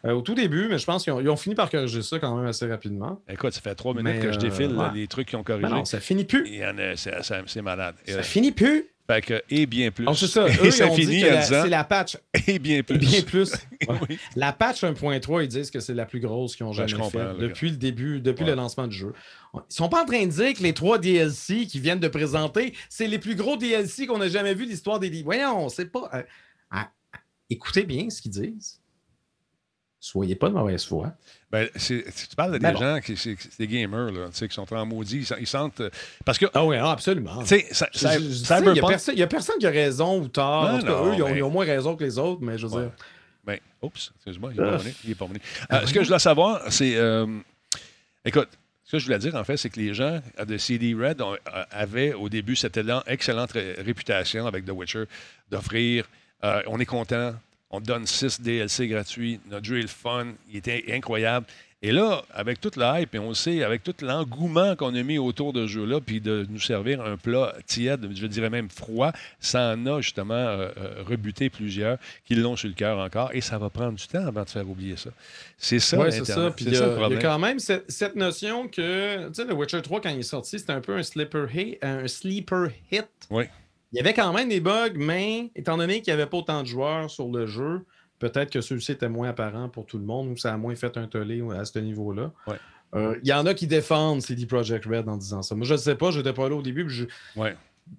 euh, 0.05 0.11
au 0.13 0.21
tout 0.21 0.35
début, 0.35 0.67
mais 0.69 0.77
je 0.77 0.85
pense 0.85 1.03
qu'ils 1.03 1.13
ont, 1.13 1.35
fini 1.35 1.55
par 1.55 1.69
corriger 1.69 2.01
ça 2.01 2.19
quand 2.19 2.35
même 2.35 2.47
assez 2.47 2.67
rapidement. 2.67 3.21
Écoute, 3.29 3.53
ça 3.53 3.61
fait 3.61 3.75
trois 3.75 3.93
minutes 3.93 4.13
Mais, 4.15 4.19
que 4.19 4.31
je 4.31 4.39
défile 4.39 4.71
euh, 4.71 4.77
ouais. 4.77 4.87
les 4.95 5.07
trucs 5.07 5.27
qui 5.27 5.35
ont 5.35 5.39
Mais 5.39 5.43
corrigé. 5.43 5.69
non, 5.69 5.85
ça 5.85 5.99
finit 5.99 6.25
plus. 6.25 6.45
C'est 6.95 7.23
c'est- 7.23 7.43
c'est 7.45 7.61
malade. 7.61 7.95
Ça 8.07 8.17
Euh, 8.19 8.23
finit 8.23 8.51
plus. 8.51 8.85
Fait 9.07 9.21
que, 9.21 9.43
et 9.49 9.65
bien 9.65 9.91
plus. 9.91 10.05
Oh, 10.07 10.13
c'est 10.15 10.27
ça. 10.27 10.45
Eux, 10.47 10.65
et 10.65 10.71
ça 10.71 10.89
finit 10.89 11.23
en 11.23 11.27
la- 11.27 11.37
disant 11.41 11.61
c'est 11.63 11.69
la 11.69 11.83
patch. 11.83 12.17
et 12.47 12.59
bien 12.59 12.81
plus. 12.83 12.97
Bien 12.97 13.21
plus. 13.21 13.51
Ouais. 13.87 13.97
Oui. 14.09 14.17
La 14.35 14.51
patch 14.51 14.83
1.3, 14.83 15.43
ils 15.43 15.47
disent 15.47 15.69
que 15.69 15.79
c'est 15.79 15.93
la 15.93 16.05
plus 16.05 16.19
grosse 16.19 16.55
qu'ils 16.55 16.65
ont 16.65 16.73
Ben, 16.73 16.87
jamais 16.87 17.09
faite 17.09 17.37
depuis 17.37 17.69
le 17.69 17.75
début, 17.77 18.19
depuis 18.19 18.43
Ouais. 18.43 18.49
le 18.51 18.55
lancement 18.55 18.87
du 18.87 18.95
jeu. 18.95 19.13
Ils 19.53 19.59
sont 19.69 19.89
pas 19.89 20.01
en 20.01 20.05
train 20.05 20.25
de 20.25 20.31
dire 20.31 20.53
que 20.55 20.63
les 20.63 20.73
trois 20.73 20.97
DLC 20.97 21.67
qu'ils 21.67 21.81
viennent 21.81 21.99
de 21.99 22.07
présenter, 22.07 22.73
c'est 22.89 23.07
les 23.07 23.19
plus 23.19 23.35
gros 23.35 23.57
DLC 23.57 24.07
qu'on 24.07 24.21
a 24.21 24.27
jamais 24.27 24.53
vu 24.55 24.65
de 24.65 24.71
l'histoire 24.71 24.99
des 24.99 25.09
livres. 25.09 25.25
Voyons, 25.25 25.69
c'est 25.69 25.85
pas. 25.91 26.09
euh, 26.15 26.23
ah, 26.71 26.89
ah, 27.13 27.17
écoutez 27.49 27.83
bien 27.83 28.09
ce 28.09 28.21
qu'ils 28.21 28.31
disent. 28.31 28.79
Soyez 30.07 30.35
pas 30.35 30.49
de 30.49 30.53
mauvaise 30.53 30.85
foi. 30.85 31.13
Ben, 31.51 31.67
tu 31.83 32.03
parles 32.37 32.51
de 32.53 32.57
Ben 32.59 32.73
des 32.73 32.73
bon. 32.75 32.79
gens 32.85 32.99
qui 33.01 33.17
c'est 33.17 33.35
c'est 33.39 33.57
des 33.57 33.67
gamers 33.67 34.11
là, 34.11 34.27
tu 34.27 34.35
sais, 34.37 34.47
qui 34.47 34.53
sont 34.53 34.71
en 34.71 34.85
maudit, 34.85 35.21
ils, 35.27 35.37
ils 35.39 35.47
sentent 35.47 35.81
euh, 35.81 35.89
parce 36.23 36.37
que 36.37 36.45
Ah 36.53 36.63
oui, 36.63 36.75
absolument. 36.77 37.41
tu 37.41 37.47
sais, 37.47 37.65
tu 37.69 37.73
sais, 37.99 38.19
Il 38.19 39.15
n'y 39.15 39.21
a, 39.23 39.25
a 39.25 39.27
personne 39.27 39.57
qui 39.57 39.65
a 39.65 39.71
raison 39.71 40.21
ou 40.21 40.27
tort. 40.27 40.65
Non, 40.65 40.75
en 40.75 40.79
tout 40.79 40.85
cas, 40.85 40.91
non, 40.91 41.07
eux, 41.07 41.13
ils 41.15 41.23
ont, 41.23 41.29
mais- 41.29 41.37
ils 41.37 41.43
ont 41.43 41.49
moins 41.49 41.65
raison 41.65 41.95
que 41.95 42.03
les 42.03 42.19
autres, 42.19 42.41
mais 42.43 42.55
je 42.59 42.67
veux 42.67 42.73
Ouais. 42.73 42.81
dire. 42.83 42.91
Ben, 43.45 43.59
oups, 43.81 44.11
excuse-moi, 44.17 44.51
il 44.53 44.59
est 44.59 44.63
pas 44.63 44.77
Ah. 44.79 44.89
Il 45.05 45.09
est 45.11 45.15
pas. 45.15 45.25
Euh, 45.71 45.85
ce 45.87 45.93
que 45.93 46.01
je 46.03 46.07
voulais 46.07 46.19
savoir, 46.19 46.61
c'est. 46.71 46.95
euh, 46.97 47.25
écoute, 48.23 48.49
ce 48.83 48.91
que 48.91 48.99
je 48.99 49.05
voulais 49.05 49.17
dire, 49.19 49.33
en 49.33 49.43
fait, 49.43 49.57
c'est 49.57 49.71
que 49.71 49.79
les 49.79 49.95
gens 49.95 50.21
de 50.45 50.57
CD 50.59 50.93
Red 50.93 51.19
ont- 51.21 51.35
avaient 51.71 52.13
au 52.13 52.29
début 52.29 52.55
cette 52.55 52.79
excellente 53.07 53.53
ré- 53.53 53.73
réputation 53.79 54.45
avec 54.45 54.65
The 54.65 54.71
Witcher 54.71 55.05
d'offrir. 55.49 56.05
euh, 56.43 56.61
on 56.67 56.79
est 56.79 56.85
content, 56.85 57.33
on 57.71 57.81
te 57.81 57.85
donne 57.85 58.05
6 58.05 58.41
DLC 58.41 58.87
gratuits, 58.87 59.39
notre 59.49 59.65
jeu 59.65 59.79
est 59.79 59.83
le 59.83 59.87
fun, 59.87 60.27
il 60.49 60.57
était 60.57 60.85
incroyable. 60.91 61.45
Et 61.81 61.91
là, 61.91 62.23
avec 62.33 62.59
toute 62.61 62.77
la 62.77 62.99
hype, 63.01 63.13
et 63.13 63.19
on 63.19 63.29
le 63.29 63.35
sait, 63.35 63.61
avec 63.63 63.83
tout 63.83 63.93
l'engouement 64.01 64.75
qu'on 64.75 64.95
a 64.95 65.03
mis 65.03 65.19
autour 65.19 65.53
de 65.53 65.67
ce 65.67 65.73
jeu-là, 65.73 65.99
puis 66.01 66.19
de 66.19 66.47
nous 66.49 66.59
servir 66.59 67.01
un 67.01 67.15
plat 67.15 67.53
tiède, 67.67 68.09
je 68.15 68.25
dirais 68.25 68.49
même 68.49 68.69
froid, 68.69 69.11
ça 69.39 69.73
en 69.75 69.85
a 69.85 70.01
justement 70.01 70.33
euh, 70.33 70.69
euh, 70.77 71.03
rebuté 71.05 71.49
plusieurs 71.51 71.99
qui 72.25 72.33
l'ont 72.33 72.55
sur 72.55 72.69
le 72.69 72.73
cœur 72.73 72.97
encore, 72.97 73.29
et 73.33 73.41
ça 73.41 73.59
va 73.59 73.69
prendre 73.69 73.93
du 73.99 74.07
temps 74.07 74.25
avant 74.25 74.43
de 74.43 74.49
faire 74.49 74.67
oublier 74.67 74.95
ça. 74.95 75.11
C'est 75.59 75.77
ça, 75.79 75.99
Oui, 75.99 76.11
c'est 76.11 76.25
ça. 76.25 76.49
Puis 76.49 76.65
C'est 76.65 76.71
il 76.71 76.73
y, 76.73 76.77
ça 76.77 76.85
a- 76.85 77.09
le 77.09 77.19
quand 77.19 77.37
même 77.39 77.59
cette, 77.59 77.91
cette 77.91 78.15
notion 78.15 78.67
que, 78.67 79.27
tu 79.27 79.33
sais, 79.35 79.45
The 79.45 79.51
Witcher 79.53 79.81
3, 79.83 80.01
quand 80.01 80.09
il 80.09 80.19
est 80.19 80.23
sorti, 80.23 80.57
c'était 80.57 80.73
un 80.73 80.81
peu 80.81 80.95
un 80.95 81.03
sleeper 81.03 81.47
hit. 81.53 81.77
Un 81.83 82.07
sleeper 82.07 82.69
hit. 82.91 83.05
Oui. 83.29 83.43
Il 83.95 83.99
y 83.99 84.01
avait 84.01 84.13
quand 84.13 84.33
même 84.33 84.49
des 84.49 84.59
bugs, 84.59 84.91
mais 84.95 85.51
étant 85.55 85.77
donné 85.77 86.01
qu'il 86.01 86.13
n'y 86.13 86.19
avait 86.19 86.29
pas 86.29 86.35
autant 86.37 86.61
de 86.61 86.67
joueurs 86.67 87.09
sur 87.09 87.29
le 87.29 87.47
jeu, 87.47 87.85
peut-être 88.19 88.51
que 88.51 88.59
ceux-ci 88.59 88.91
étaient 88.91 89.07
moins 89.07 89.29
apparents 89.29 89.69
pour 89.69 89.85
tout 89.85 89.97
le 89.97 90.03
monde 90.03 90.27
ou 90.31 90.35
ça 90.37 90.53
a 90.53 90.57
moins 90.57 90.75
fait 90.75 90.97
un 90.97 91.07
tollé 91.07 91.41
à 91.57 91.63
ce 91.63 91.79
niveau-là. 91.79 92.33
Ouais. 92.45 92.57
Euh, 92.93 93.15
Il 93.23 93.29
y 93.29 93.33
en 93.33 93.45
a 93.45 93.53
qui 93.53 93.67
défendent 93.67 94.21
CD 94.21 94.45
Projekt 94.45 94.85
Red 94.85 95.07
en 95.07 95.15
disant 95.15 95.41
ça. 95.41 95.55
Moi, 95.55 95.65
je 95.65 95.73
ne 95.75 95.77
sais 95.79 95.95
pas, 95.95 96.11
je 96.11 96.17
n'étais 96.17 96.33
pas 96.33 96.49
là 96.49 96.55
au 96.55 96.61
début. 96.61 96.85
puis 96.85 96.93
je- 96.95 97.39
Ouais. 97.39 97.55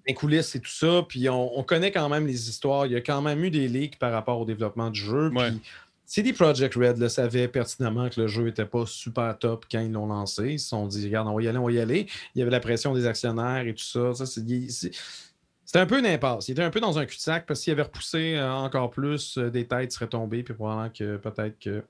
les 0.07 0.13
coulisses 0.13 0.55
et 0.55 0.59
tout 0.59 0.69
ça, 0.69 1.03
puis 1.07 1.27
on, 1.29 1.57
on 1.57 1.63
connaît 1.63 1.91
quand 1.91 2.09
même 2.09 2.27
les 2.27 2.47
histoires. 2.47 2.85
Il 2.85 2.91
y 2.91 2.95
a 2.95 3.01
quand 3.01 3.21
même 3.23 3.43
eu 3.43 3.49
des 3.49 3.67
leaks 3.67 3.97
par 3.97 4.11
rapport 4.11 4.39
au 4.39 4.45
développement 4.45 4.91
du 4.91 4.99
jeu. 4.99 5.29
Ouais. 5.33 5.49
Puis 5.49 5.61
CD 6.05 6.31
Projekt 6.31 6.75
Red 6.75 6.97
le 6.99 7.09
savait 7.09 7.47
pertinemment 7.47 8.07
que 8.09 8.21
le 8.21 8.27
jeu 8.27 8.43
n'était 8.43 8.65
pas 8.65 8.85
super 8.85 9.37
top 9.39 9.65
quand 9.71 9.79
ils 9.81 9.91
l'ont 9.91 10.05
lancé. 10.07 10.51
Ils 10.53 10.59
se 10.59 10.69
sont 10.69 10.85
dit, 10.87 11.03
regarde, 11.05 11.27
on 11.27 11.35
va 11.35 11.41
y 11.41 11.47
aller, 11.47 11.57
on 11.57 11.65
va 11.65 11.71
y 11.71 11.79
aller. 11.79 12.07
Il 12.35 12.39
y 12.39 12.41
avait 12.43 12.51
la 12.51 12.59
pression 12.61 12.93
des 12.93 13.05
actionnaires 13.07 13.65
et 13.67 13.73
tout 13.73 13.83
ça. 13.83 14.13
ça 14.13 14.25
c'est- 14.25 14.91
c'était 15.67 15.79
un 15.79 15.85
peu 15.85 15.99
une 15.99 16.05
impasse. 16.05 16.47
Il 16.47 16.53
était 16.53 16.63
un 16.63 16.69
peu 16.71 16.79
dans 16.79 16.97
un 16.97 17.05
cul-de-sac 17.05 17.45
parce 17.45 17.59
qu'il 17.61 17.73
avait 17.73 17.81
repoussé 17.83 18.35
euh, 18.35 18.51
encore 18.51 18.89
plus, 18.89 19.37
euh, 19.37 19.51
des 19.51 19.67
têtes 19.67 19.91
seraient 19.91 20.07
tombées, 20.07 20.41
puis 20.41 20.53
probablement 20.53 20.89
que 20.89 21.17
peut-être 21.17 21.59
que 21.59 21.83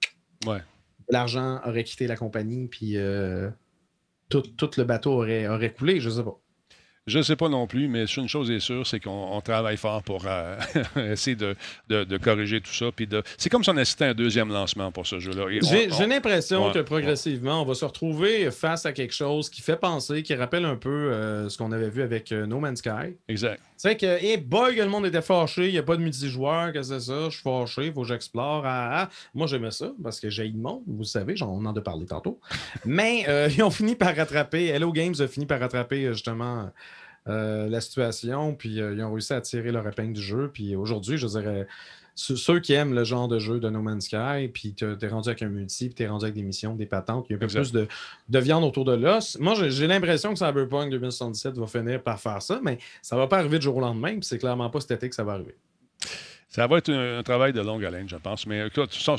Ouais. 0.47 0.61
l'argent 1.09 1.61
aurait 1.63 1.83
quitté 1.83 2.07
la 2.07 2.15
compagnie, 2.17 2.67
puis 2.67 2.97
euh, 2.97 3.49
tout, 4.29 4.41
tout 4.41 4.71
le 4.77 4.83
bateau 4.83 5.11
aurait, 5.13 5.47
aurait 5.47 5.71
coulé, 5.71 5.99
je 5.99 6.09
sais 6.09 6.23
pas. 6.23 6.37
Je 7.07 7.17
ne 7.19 7.23
sais 7.23 7.35
pas 7.37 7.47
non 7.49 7.67
plus, 7.67 7.87
mais 7.87 8.03
une 8.05 8.27
chose 8.27 8.51
est 8.51 8.59
sûre, 8.59 8.85
c'est 8.85 8.99
qu'on 8.99 9.29
on 9.31 9.39
travaille 9.41 9.77
fort 9.77 10.03
pour 10.03 10.25
euh, 10.27 10.57
essayer 11.11 11.35
de, 11.37 11.55
de- 11.87 12.03
de 12.03 12.17
corriger 12.17 12.59
tout 12.61 12.73
ça. 12.73 12.87
Puis 12.95 13.07
de... 13.07 13.23
C'est 13.37 13.49
comme 13.49 13.63
si 13.63 13.69
on 13.69 13.77
assistait 13.77 14.05
à 14.05 14.09
un 14.09 14.13
deuxième 14.13 14.49
lancement 14.49 14.91
pour 14.91 15.07
ce 15.07 15.17
jeu-là. 15.19 15.45
J'ai 15.61 15.89
on- 15.91 15.95
j'ai 15.97 16.05
l'impression 16.05 16.67
Ouais, 16.67 16.73
que 16.73 16.79
progressivement, 16.79 17.61
on 17.61 17.65
va 17.65 17.73
se 17.75 17.85
retrouver 17.85 18.51
face 18.51 18.85
à 18.85 18.91
quelque 18.91 19.13
chose 19.13 19.49
qui 19.49 19.61
fait 19.61 19.77
penser, 19.77 20.21
qui 20.21 20.35
rappelle 20.35 20.65
un 20.65 20.75
peu 20.75 20.89
euh, 20.89 21.47
ce 21.49 21.57
qu'on 21.57 21.71
avait 21.71 21.89
vu 21.89 22.01
avec 22.01 22.31
euh, 22.31 22.45
No 22.45 22.59
Man's 22.59 22.79
Sky. 22.79 23.15
Exact. 23.29 23.61
C'est 23.77 23.95
que, 23.95 24.05
hey 24.05 24.37
boy, 24.37 24.75
que 24.75 24.81
le 24.81 24.89
monde 24.89 25.05
était 25.05 25.21
fâché, 25.21 25.67
il 25.67 25.71
n'y 25.71 25.77
a 25.77 25.83
pas 25.83 25.95
de 25.95 26.01
multijoueur, 26.01 26.73
que 26.73 26.81
c'est 26.81 26.99
ça, 26.99 27.25
je 27.25 27.35
suis 27.35 27.41
fâché, 27.43 27.85
il 27.85 27.93
faut 27.93 28.01
que 28.01 28.07
j'explore. 28.07 28.63
ah, 28.65 29.03
ah. 29.03 29.09
Moi, 29.33 29.47
j'aimais 29.47 29.71
ça 29.71 29.91
parce 30.03 30.19
que 30.19 30.29
j'ai 30.29 30.47
le 30.47 30.57
monde, 30.57 30.81
vous 30.87 31.03
savez, 31.03 31.35
j'en- 31.37 31.49
on 31.51 31.65
en 31.65 31.75
a 31.75 31.81
parlé 31.81 32.05
tantôt. 32.05 32.39
Mais 32.85 33.25
ils 33.55 33.63
ont 33.63 33.69
fini 33.71 33.95
par 33.95 34.15
rattraper, 34.15 34.65
Hello 34.67 34.91
Games 34.91 35.15
a 35.19 35.27
fini 35.27 35.45
par 35.45 35.59
rattraper 35.59 36.07
justement 36.11 36.69
euh, 37.29 37.67
la 37.69 37.81
situation, 37.81 38.53
puis 38.55 38.81
euh, 38.81 38.93
ils 38.95 39.03
ont 39.03 39.11
réussi 39.11 39.33
à 39.33 39.41
tirer 39.41 39.71
leur 39.71 39.87
épingle 39.87 40.13
du 40.13 40.21
jeu. 40.21 40.49
Puis 40.53 40.75
aujourd'hui, 40.75 41.17
je 41.17 41.27
dirais, 41.27 41.67
ceux 42.15 42.59
qui 42.59 42.73
aiment 42.73 42.93
le 42.95 43.03
genre 43.03 43.27
de 43.27 43.37
jeu 43.37 43.59
de 43.59 43.69
No 43.69 43.81
Man's 43.81 44.05
Sky, 44.05 44.47
puis 44.51 44.73
t'es 44.73 44.95
t'es 44.97 45.07
rendu 45.07 45.29
avec 45.29 45.41
un 45.43 45.49
multi, 45.49 45.85
puis 45.85 45.93
t'es 45.95 46.07
rendu 46.07 46.25
avec 46.25 46.33
des 46.35 46.41
missions, 46.41 46.73
des 46.75 46.85
patentes, 46.87 47.27
il 47.29 47.33
y 47.33 47.35
a 47.35 47.35
un 47.35 47.39
peu 47.39 47.45
Exact. 47.45 47.61
plus 47.61 47.71
de, 47.73 47.87
de 48.29 48.39
viande 48.39 48.63
autour 48.63 48.85
de 48.85 48.93
l'os. 48.93 49.37
Moi, 49.39 49.53
j'ai- 49.69 49.85
l'impression 49.87 50.33
que 50.33 50.39
Cyberpunk 50.39 50.89
2077 50.89 51.57
va 51.57 51.67
finir 51.67 52.01
par 52.01 52.19
faire 52.19 52.41
ça, 52.41 52.59
mais 52.63 52.79
ça 53.03 53.15
va 53.15 53.27
pas 53.27 53.37
arriver 53.37 53.59
du 53.59 53.65
jour 53.65 53.77
au 53.77 53.81
lendemain, 53.81 54.13
puis 54.13 54.23
c'est 54.23 54.39
clairement 54.39 54.69
pas 54.71 54.79
cet 54.81 54.91
été 54.91 55.09
que 55.09 55.15
ça 55.15 55.23
va 55.23 55.33
arriver. 55.33 55.55
Ça 56.49 56.65
va 56.65 56.77
être 56.79 56.89
un, 56.89 57.19
un 57.19 57.23
travail 57.23 57.53
de 57.53 57.61
longue 57.61 57.85
haleine, 57.85 58.09
je 58.09 58.15
pense. 58.15 58.47
Mais 58.47 58.65
écoute, 58.65 58.93
ça, 58.93 59.15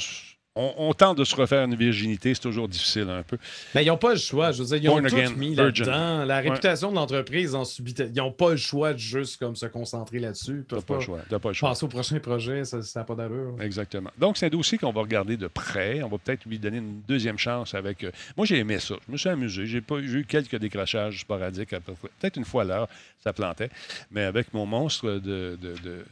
on, 0.59 0.74
on 0.88 0.92
tente 0.92 1.16
de 1.18 1.24
se 1.24 1.34
refaire 1.36 1.64
une 1.64 1.74
virginité, 1.76 2.34
c'est 2.34 2.40
toujours 2.40 2.68
difficile 2.68 3.09
un 3.09 3.22
peu. 3.22 3.38
Mais 3.74 3.84
ils 3.84 3.88
n'ont 3.88 3.96
pas 3.96 4.12
le 4.12 4.18
choix. 4.18 4.52
Je 4.52 4.62
veux 4.62 4.68
dire, 4.68 4.76
ils 4.76 4.88
ont 4.88 4.94
Born 5.00 5.06
tout 5.09 5.16
again, 5.16 5.30
mis 5.36 5.54
là-dedans. 5.54 6.24
La 6.24 6.40
réputation 6.40 6.90
de 6.90 6.96
l'entreprise 6.96 7.54
en 7.54 7.64
subit. 7.64 7.94
Ils 7.98 8.12
n'ont 8.14 8.32
pas 8.32 8.50
le 8.50 8.56
choix 8.56 8.92
de 8.92 8.98
juste 8.98 9.38
comme 9.38 9.56
se 9.56 9.66
concentrer 9.66 10.18
là-dessus. 10.18 10.59
Ils 10.59 10.64
peuvent 10.64 10.84
pas 10.84 10.94
le 10.96 11.00
choix. 11.00 11.18
Pas 11.30 11.48
le 11.48 11.54
choix. 11.54 11.68
passer 11.70 11.84
au 11.84 11.88
prochain 11.88 12.18
projet, 12.18 12.64
ça 12.64 12.78
n'a 12.96 13.04
pas 13.04 13.14
d'allure. 13.14 13.54
Exactement. 13.61 14.11
Donc, 14.18 14.36
c'est 14.36 14.46
un 14.46 14.50
dossier 14.50 14.78
qu'on 14.78 14.92
va 14.92 15.00
regarder 15.00 15.36
de 15.36 15.46
près. 15.46 16.02
On 16.02 16.09
va 16.09 16.18
peut-être 16.18 16.44
lui 16.44 16.59
donner 16.59 16.78
une 16.78 17.00
deuxième 17.06 17.38
chance 17.38 17.74
avec. 17.74 18.02
euh, 18.04 18.11
Moi, 18.36 18.44
j'ai 18.46 18.59
aimé 18.59 18.78
ça. 18.80 18.94
Je 19.06 19.12
me 19.12 19.16
suis 19.16 19.28
amusé. 19.28 19.66
J'ai 19.66 19.80
pas 19.80 19.98
eu 19.98 20.24
quelques 20.28 20.56
décrochages 20.56 21.20
sporadiques, 21.20 21.70
peut-être 21.70 22.36
une 22.36 22.44
fois 22.44 22.62
à 22.62 22.64
l'heure, 22.66 22.88
ça 23.22 23.32
plantait. 23.32 23.70
Mais 24.11 24.22
avec 24.24 24.52
mon 24.54 24.66
monstre 24.66 25.06
de, 25.06 25.18
de, 25.61 25.74
de- 25.84 26.04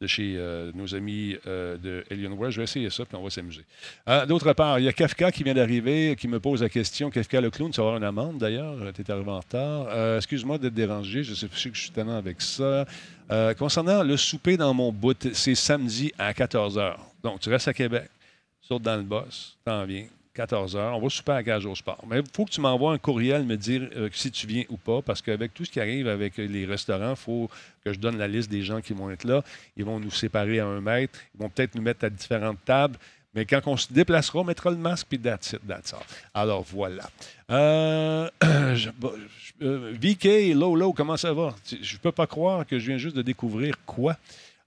de 0.00 0.06
chez 0.06 0.34
euh, 0.36 0.70
nos 0.74 0.94
amis 0.94 1.36
euh, 1.46 1.76
de 1.76 2.04
Alienware, 2.10 2.52
je 2.52 2.58
vais 2.58 2.64
essayer 2.64 2.88
ça, 2.88 3.04
puis 3.04 3.16
on 3.16 3.22
va 3.22 3.30
s'amuser. 3.30 3.64
Euh, 4.08 4.26
D'autre 4.26 4.52
part, 4.52 4.78
il 4.78 4.84
y 4.84 4.88
a 4.88 4.92
Kafka 4.92 5.32
qui 5.32 5.42
vient 5.42 5.54
d'arriver, 5.54 6.14
qui 6.16 6.28
me 6.28 6.38
pose 6.38 6.62
la 6.62 6.68
question. 6.68 7.10
Kafka 7.10 7.40
le 7.40 7.50
clown, 7.50 7.70
tu 7.72 7.80
vas 7.80 7.86
avoir 7.88 7.96
une 7.96 8.04
amende 8.04 8.38
d'ailleurs. 8.38 8.76
Tu 8.94 9.02
es 9.02 9.10
arrivé 9.10 9.30
en 9.30 9.40
retard. 9.40 10.16
Excuse-moi 10.16 10.58
d'être 10.58 10.74
dérangé. 10.74 11.24
Je 11.24 11.34
sais 11.34 11.48
que 11.48 11.56
je 11.56 11.80
suis 11.80 11.90
tellement 11.90 12.16
avec 12.16 12.40
ça. 12.40 12.86
Concernant 13.58 14.02
le 14.04 14.16
souper 14.16 14.56
dans 14.56 14.72
mon 14.72 14.92
bout, 14.92 15.28
c'est 15.32 15.54
samedi 15.54 16.12
à 16.16 16.32
14h. 16.32 16.94
Donc, 17.22 17.40
tu 17.40 17.50
restes 17.50 17.68
à 17.68 17.74
Québec, 17.74 18.08
saute 18.60 18.82
dans 18.82 18.96
le 18.96 19.02
boss, 19.02 19.56
t'en 19.64 19.84
viens, 19.84 20.06
14h. 20.38 20.92
On 20.94 21.00
va 21.00 21.08
souper 21.08 21.32
à 21.32 21.42
Cage 21.42 21.66
au 21.66 21.74
Sport. 21.74 22.04
Mais 22.08 22.20
il 22.20 22.24
faut 22.32 22.44
que 22.44 22.50
tu 22.50 22.60
m'envoies 22.60 22.92
un 22.92 22.98
courriel 22.98 23.44
me 23.44 23.56
dire 23.56 23.88
euh, 23.96 24.08
si 24.12 24.30
tu 24.30 24.46
viens 24.46 24.64
ou 24.68 24.76
pas, 24.76 25.02
parce 25.02 25.20
qu'avec 25.20 25.52
tout 25.52 25.64
ce 25.64 25.70
qui 25.70 25.80
arrive 25.80 26.06
avec 26.08 26.36
les 26.36 26.64
restaurants, 26.64 27.10
il 27.10 27.16
faut 27.16 27.50
que 27.84 27.92
je 27.92 27.98
donne 27.98 28.18
la 28.18 28.28
liste 28.28 28.50
des 28.50 28.62
gens 28.62 28.80
qui 28.80 28.92
vont 28.92 29.10
être 29.10 29.24
là. 29.24 29.42
Ils 29.76 29.84
vont 29.84 29.98
nous 29.98 30.10
séparer 30.10 30.60
à 30.60 30.66
un 30.66 30.80
mètre. 30.80 31.18
Ils 31.34 31.42
vont 31.42 31.48
peut-être 31.48 31.74
nous 31.74 31.82
mettre 31.82 32.04
à 32.04 32.10
différentes 32.10 32.64
tables. 32.64 32.98
Mais 33.34 33.44
quand 33.44 33.60
on 33.66 33.76
se 33.76 33.92
déplacera, 33.92 34.40
on 34.40 34.44
mettra 34.44 34.70
le 34.70 34.76
masque 34.76 35.06
puis 35.08 35.18
that's 35.18 35.52
it, 35.52 35.60
that's. 35.66 35.94
Alors 36.32 36.62
voilà. 36.62 37.10
Euh, 37.50 38.28
euh, 39.62 39.94
VK, 40.00 40.54
Lolo, 40.54 40.92
comment 40.92 41.16
ça 41.16 41.32
va? 41.32 41.54
Je 41.70 41.94
ne 41.94 41.98
peux 42.00 42.12
pas 42.12 42.26
croire 42.26 42.66
que 42.66 42.78
je 42.78 42.86
viens 42.86 42.98
juste 42.98 43.16
de 43.16 43.22
découvrir 43.22 43.74
quoi. 43.84 44.16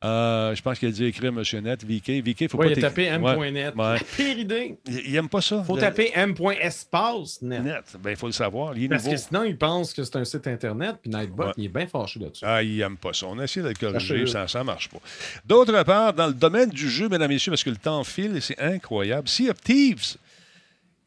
Euh, 0.03 0.55
je 0.55 0.61
pense 0.63 0.79
qu'il 0.79 0.87
a 0.89 0.91
dû 0.91 1.05
écrire 1.05 1.31
Monsieur 1.31 1.59
Net, 1.59 1.83
VK. 1.85 2.23
VK, 2.25 2.49
faut 2.49 2.57
Ouais, 2.57 2.67
pas 2.67 2.71
il 2.73 2.79
a 2.79 2.89
tapé 2.89 3.03
M.net. 3.03 3.75
Ouais. 3.75 3.97
Pire 4.17 4.37
idée. 4.39 4.75
Il, 4.87 5.01
il 5.09 5.15
aime 5.15 5.29
pas 5.29 5.41
ça. 5.41 5.63
Faut 5.63 5.75
le- 5.75 5.81
taper 5.81 6.11
M.espace 6.15 7.41
net. 7.41 7.63
Net. 7.63 7.83
Ben, 8.01 8.11
il 8.11 8.15
faut 8.15 8.25
le 8.27 8.31
savoir. 8.33 8.75
Il 8.77 8.85
est 8.85 8.89
Parce 8.89 9.03
nouveau. 9.03 9.15
que 9.15 9.21
sinon, 9.21 9.43
il 9.43 9.57
pense 9.57 9.93
que 9.93 10.03
c'est 10.03 10.15
un 10.15 10.25
site 10.25 10.47
Internet, 10.47 10.95
puis 11.01 11.11
Nightbot, 11.11 11.43
Ouais. 11.45 11.51
il 11.57 11.65
est 11.65 11.69
bien 11.69 11.87
fâché 11.87 12.19
là-dessus. 12.19 12.43
Ah, 12.47 12.63
il 12.63 12.77
n'aime 12.77 12.97
pas 12.97 13.13
ça. 13.13 13.27
On 13.27 13.37
a 13.39 13.43
essayé 13.43 13.63
de 13.63 13.69
le 13.69 13.75
corriger, 13.75 14.25
ça 14.27 14.45
ne 14.59 14.63
marche 14.63 14.89
pas. 14.89 14.99
D'autre 15.45 15.83
part, 15.83 16.13
dans 16.13 16.27
le 16.27 16.33
domaine 16.33 16.69
du 16.69 16.89
jeu, 16.89 17.07
mesdames 17.07 17.29
et 17.31 17.35
messieurs, 17.35 17.51
parce 17.51 17.63
que 17.63 17.69
le 17.69 17.75
temps 17.77 18.03
file 18.03 18.35
et 18.37 18.41
c'est 18.41 18.59
incroyable, 18.59 19.27
Sea 19.27 19.49
of 19.51 19.61
Thieves. 19.61 20.17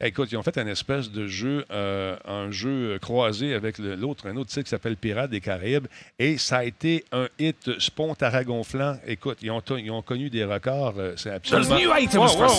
Écoute, 0.01 0.31
ils 0.33 0.37
ont 0.37 0.43
fait 0.43 0.59
un 0.59 0.67
espèce 0.67 1.11
de 1.11 1.27
jeu, 1.29 1.65
euh, 1.71 2.17
un 2.27 2.51
jeu 2.51 2.99
croisé 3.01 3.55
avec 3.55 3.79
le- 3.79 3.95
l'autre, 3.95 4.27
un 4.27 4.37
autre 4.37 4.51
titre 4.51 4.65
qui 4.65 4.71
s'appelle 4.71 4.97
Pirates 4.97 5.31
des 5.31 5.41
Caraïbes, 5.41 5.87
et 6.19 6.37
ça 6.37 6.59
a 6.59 6.65
été 6.65 7.05
un 7.13 7.29
hit 7.39 7.71
spontaragonflant. 7.79 8.97
Écoute, 9.07 9.39
ils 9.41 9.51
ont, 9.53 9.63
ils 9.79 9.91
ont 9.93 10.03
connu 10.03 10.31
des 10.31 10.45
records, 10.45 10.95
euh, 10.99 11.13
c'est 11.17 11.31
absolument... 11.31 11.77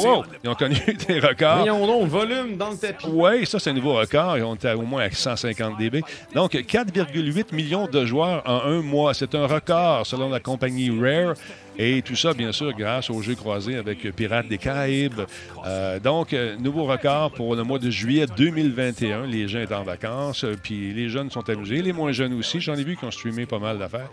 Wow. 0.07 0.23
Ils 0.43 0.49
ont 0.49 0.55
connu 0.55 0.77
des 1.07 1.19
records. 1.19 1.57
Voyons 1.57 1.85
donc, 1.85 2.07
volume 2.07 2.57
dans 2.57 2.71
le 2.71 2.77
tapis. 2.77 3.05
Oui, 3.09 3.45
ça, 3.45 3.59
c'est 3.59 3.69
un 3.69 3.73
nouveau 3.73 3.95
record. 3.95 4.37
On 4.41 4.55
était 4.55 4.71
au 4.73 4.81
moins 4.83 5.03
à 5.03 5.11
150 5.11 5.77
dB. 5.77 6.01
Donc, 6.33 6.53
4,8 6.53 7.53
millions 7.53 7.87
de 7.87 8.05
joueurs 8.05 8.43
en 8.45 8.61
un 8.61 8.81
mois. 8.81 9.13
C'est 9.13 9.35
un 9.35 9.45
record 9.45 10.05
selon 10.07 10.29
la 10.29 10.39
compagnie 10.39 10.89
Rare. 10.89 11.35
Et 11.77 12.01
tout 12.01 12.15
ça, 12.15 12.33
bien 12.33 12.51
sûr, 12.51 12.71
grâce 12.73 13.09
au 13.09 13.21
jeu 13.21 13.35
croisé 13.35 13.75
avec 13.75 14.09
Pirates 14.15 14.47
des 14.47 14.57
Caraïbes. 14.57 15.21
Euh, 15.65 15.99
donc, 15.99 16.33
euh, 16.33 16.55
nouveau 16.57 16.85
record 16.85 17.31
pour 17.31 17.55
le 17.55 17.63
mois 17.63 17.79
de 17.79 17.89
juillet 17.89 18.25
2021. 18.37 19.25
Les 19.25 19.47
gens 19.47 19.59
étaient 19.59 19.73
en 19.73 19.83
vacances, 19.83 20.43
euh, 20.43 20.55
puis 20.61 20.93
les 20.93 21.09
jeunes 21.09 21.31
sont 21.31 21.49
amusés. 21.49 21.81
Les 21.81 21.91
moins 21.91 22.11
jeunes 22.11 22.33
aussi. 22.33 22.61
J'en 22.61 22.75
ai 22.75 22.83
vu 22.83 22.95
qui 22.95 23.03
ont 23.03 23.11
streamé 23.11 23.45
pas 23.45 23.59
mal 23.59 23.77
d'affaires 23.77 24.09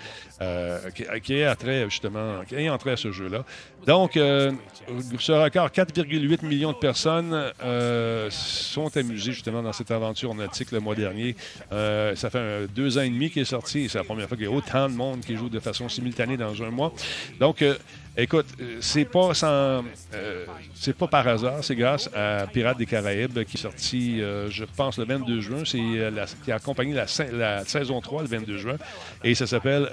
qui, 1.23 1.45
justement, 1.89 2.43
qui 2.49 2.69
entré 2.69 2.93
à 2.93 2.97
ce 2.97 3.13
jeu-là. 3.13 3.45
Donc, 3.87 4.13
ce 4.15 5.33
record, 5.33 5.69
4,8 5.69 6.45
millions 6.45 6.73
de 6.73 6.77
personnes 6.77 7.53
sont 8.31 8.97
amusées 8.97 9.33
justement 9.33 9.63
dans 9.63 9.73
cette 9.73 9.91
aventure 9.91 10.35
nautique 10.35 10.73
le 10.73 10.81
mois 10.81 10.95
dernier. 10.95 11.37
Ça 11.71 12.31
fait 12.31 12.67
deux 12.75 12.99
ans 12.99 13.03
et 13.03 13.11
demi 13.11 13.31
qu'il 13.31 13.43
est 13.43 13.47
sorti 13.47 13.89
c'est 13.89 13.99
la 13.99 14.05
première 14.05 14.27
fois 14.27 14.37
qu'il 14.37 14.47
y 14.47 14.49
a 14.49 14.53
autant 14.53 14.89
de 14.89 14.95
monde 14.95 15.21
qui 15.21 15.37
joue 15.37 15.49
de 15.49 15.61
façon 15.61 15.89
simultanée 15.89 16.37
dans 16.37 16.63
un 16.63 16.71
mois. 16.71 16.93
Donc, 17.39 17.52
euh, 17.61 17.75
écoute, 18.17 18.47
euh, 18.61 18.79
c'est 18.81 19.05
pas 19.05 19.35
sans, 19.35 19.83
euh, 20.15 20.47
c'est 20.75 20.97
pas 20.97 21.07
par 21.09 21.27
hasard, 21.29 21.63
c'est 21.63 21.75
grâce 21.77 22.09
à 22.15 22.47
Pirates 22.51 22.79
des 22.79 22.87
Caraïbes 22.87 23.45
qui 23.45 23.57
est 23.57 23.61
sorti, 23.61 24.19
je 24.49 24.65
pense, 24.77 24.97
le 24.99 25.05
22 25.05 25.41
juin. 25.41 25.63
C'est 25.67 25.79
qui 26.45 26.53
a 26.53 26.55
accompagné 26.57 26.95
la, 26.95 27.07
sa- 27.07 27.31
la 27.31 27.65
saison 27.65 28.01
3 28.01 28.23
le 28.23 28.29
22 28.29 28.57
juin 28.59 28.77
et 29.25 29.35
ça 29.35 29.47
s'appelle 29.47 29.91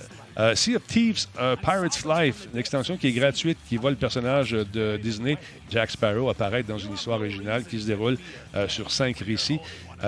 Sea 0.55 0.77
of 0.77 0.87
Thieves 0.87 1.25
Pirates 1.61 2.03
Life, 2.05 2.47
une 2.53 2.59
extension 2.59 2.95
qui 2.95 3.07
est 3.07 3.11
gratuite, 3.11 3.57
qui 3.67 3.75
voit 3.75 3.89
le 3.91 3.97
personnage 3.97 4.51
de 4.51 4.97
Disney, 5.01 5.37
Jack 5.69 5.91
Sparrow, 5.91 6.29
apparaître 6.29 6.69
dans 6.69 6.77
une 6.77 6.93
histoire 6.93 7.19
originale 7.19 7.65
qui 7.65 7.79
se 7.81 7.87
déroule 7.87 8.17
sur 8.67 8.89
cinq 8.91 9.17
récits. 9.19 9.59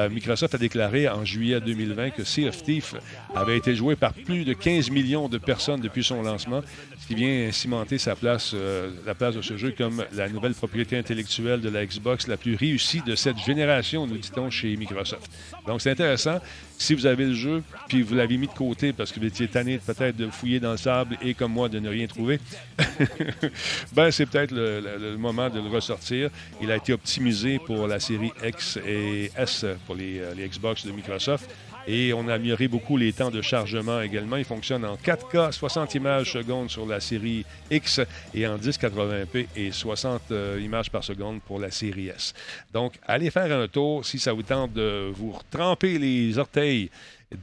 Microsoft 0.10 0.56
a 0.56 0.58
déclaré 0.58 1.10
en 1.10 1.26
juillet 1.26 1.60
2020 1.60 2.12
que 2.12 2.24
Sea 2.24 2.48
of 2.48 2.64
Thieves 2.64 2.98
avait 3.36 3.58
été 3.58 3.76
joué 3.76 3.98
par 3.98 4.14
plus 4.14 4.46
de 4.46 4.54
15 4.54 4.90
millions 4.90 5.28
de 5.28 5.38
personnes 5.38 5.82
depuis 5.82 6.02
son 6.02 6.22
lancement, 6.22 6.62
ce 6.98 7.01
qui 7.12 7.16
vient 7.16 7.52
cimenter 7.52 7.98
sa 7.98 8.16
place, 8.16 8.52
euh, 8.54 8.90
la 9.06 9.14
place 9.14 9.36
de 9.36 9.42
ce 9.42 9.58
jeu 9.58 9.74
comme 9.78 10.06
la 10.14 10.30
nouvelle 10.30 10.54
propriété 10.54 10.98
intellectuelle 10.98 11.60
de 11.60 11.68
la 11.68 11.86
Xbox 11.86 12.26
la 12.30 12.38
plus 12.38 12.56
réussie 12.56 13.02
de 13.02 13.16
cette 13.16 13.38
génération, 13.38 14.08
nous 14.08 14.18
dit-on 14.18 14.50
chez 14.50 14.78
Microsoft. 14.78 15.30
Donc 15.68 15.82
c'est 15.82 15.92
intéressant. 15.92 16.40
Si 16.78 16.94
vous 16.94 17.06
avez 17.06 17.26
le 17.26 17.34
jeu, 17.34 17.64
puis 17.90 18.02
vous 18.02 18.16
l'avez 18.16 18.38
mis 18.38 18.48
de 18.48 18.54
côté 18.54 18.94
parce 18.94 19.12
que 19.12 19.20
vous 19.20 19.26
étiez 19.26 19.50
tanné 19.50 19.78
peut-être 19.78 20.16
de 20.16 20.30
fouiller 20.30 20.62
dans 20.62 20.72
le 20.72 20.78
sable 20.78 21.18
et 21.22 21.34
comme 21.34 21.52
moi 21.52 21.68
de 21.68 21.80
ne 21.80 21.90
rien 21.90 22.08
trouver, 22.08 22.40
ben 23.94 24.10
c'est 24.10 24.26
peut-être 24.26 24.54
le, 24.54 25.18
moment 25.18 25.50
de 25.50 25.60
le 25.60 25.68
ressortir. 25.68 26.30
Il 26.62 26.72
a 26.72 26.78
été 26.78 26.94
optimisé 26.94 27.60
pour 27.60 27.88
la 27.88 28.00
série 28.00 28.32
X 28.42 28.80
et 28.88 29.32
S 29.38 29.66
pour 29.86 29.96
les, 29.96 30.20
euh, 30.20 30.34
les 30.34 30.48
Xbox 30.48 30.86
de 30.86 30.92
Microsoft. 30.94 31.50
Et 31.94 32.14
on 32.14 32.30
a 32.30 32.36
amélioré 32.36 32.70
beaucoup 32.70 32.96
les 32.96 33.12
temps 33.12 33.32
de 33.32 33.42
chargement 33.42 34.00
également. 34.00 34.38
Il 34.38 34.46
fonctionne 34.46 34.86
en 34.86 34.96
4K, 34.96 35.52
60 35.52 35.94
images 35.96 36.32
secondes 36.32 36.70
sur 36.70 36.86
la 36.86 37.02
série 37.02 37.46
X 37.70 38.00
et 38.34 38.48
en 38.48 38.58
1080p 38.58 39.48
et 39.58 39.72
60 39.74 40.22
euh, 40.32 40.62
images 40.64 40.90
par 40.90 41.04
seconde 41.04 41.42
pour 41.42 41.60
la 41.60 41.70
série 41.70 42.08
S. 42.08 42.34
Donc, 42.72 42.94
allez 43.06 43.30
faire 43.30 43.52
un 43.52 43.68
tour 43.68 44.06
si 44.06 44.20
ça 44.20 44.32
vous 44.32 44.42
tente 44.42 44.72
de 44.72 45.12
vous 45.14 45.38
tremper 45.50 46.00
les 46.00 46.38
orteils 46.38 46.90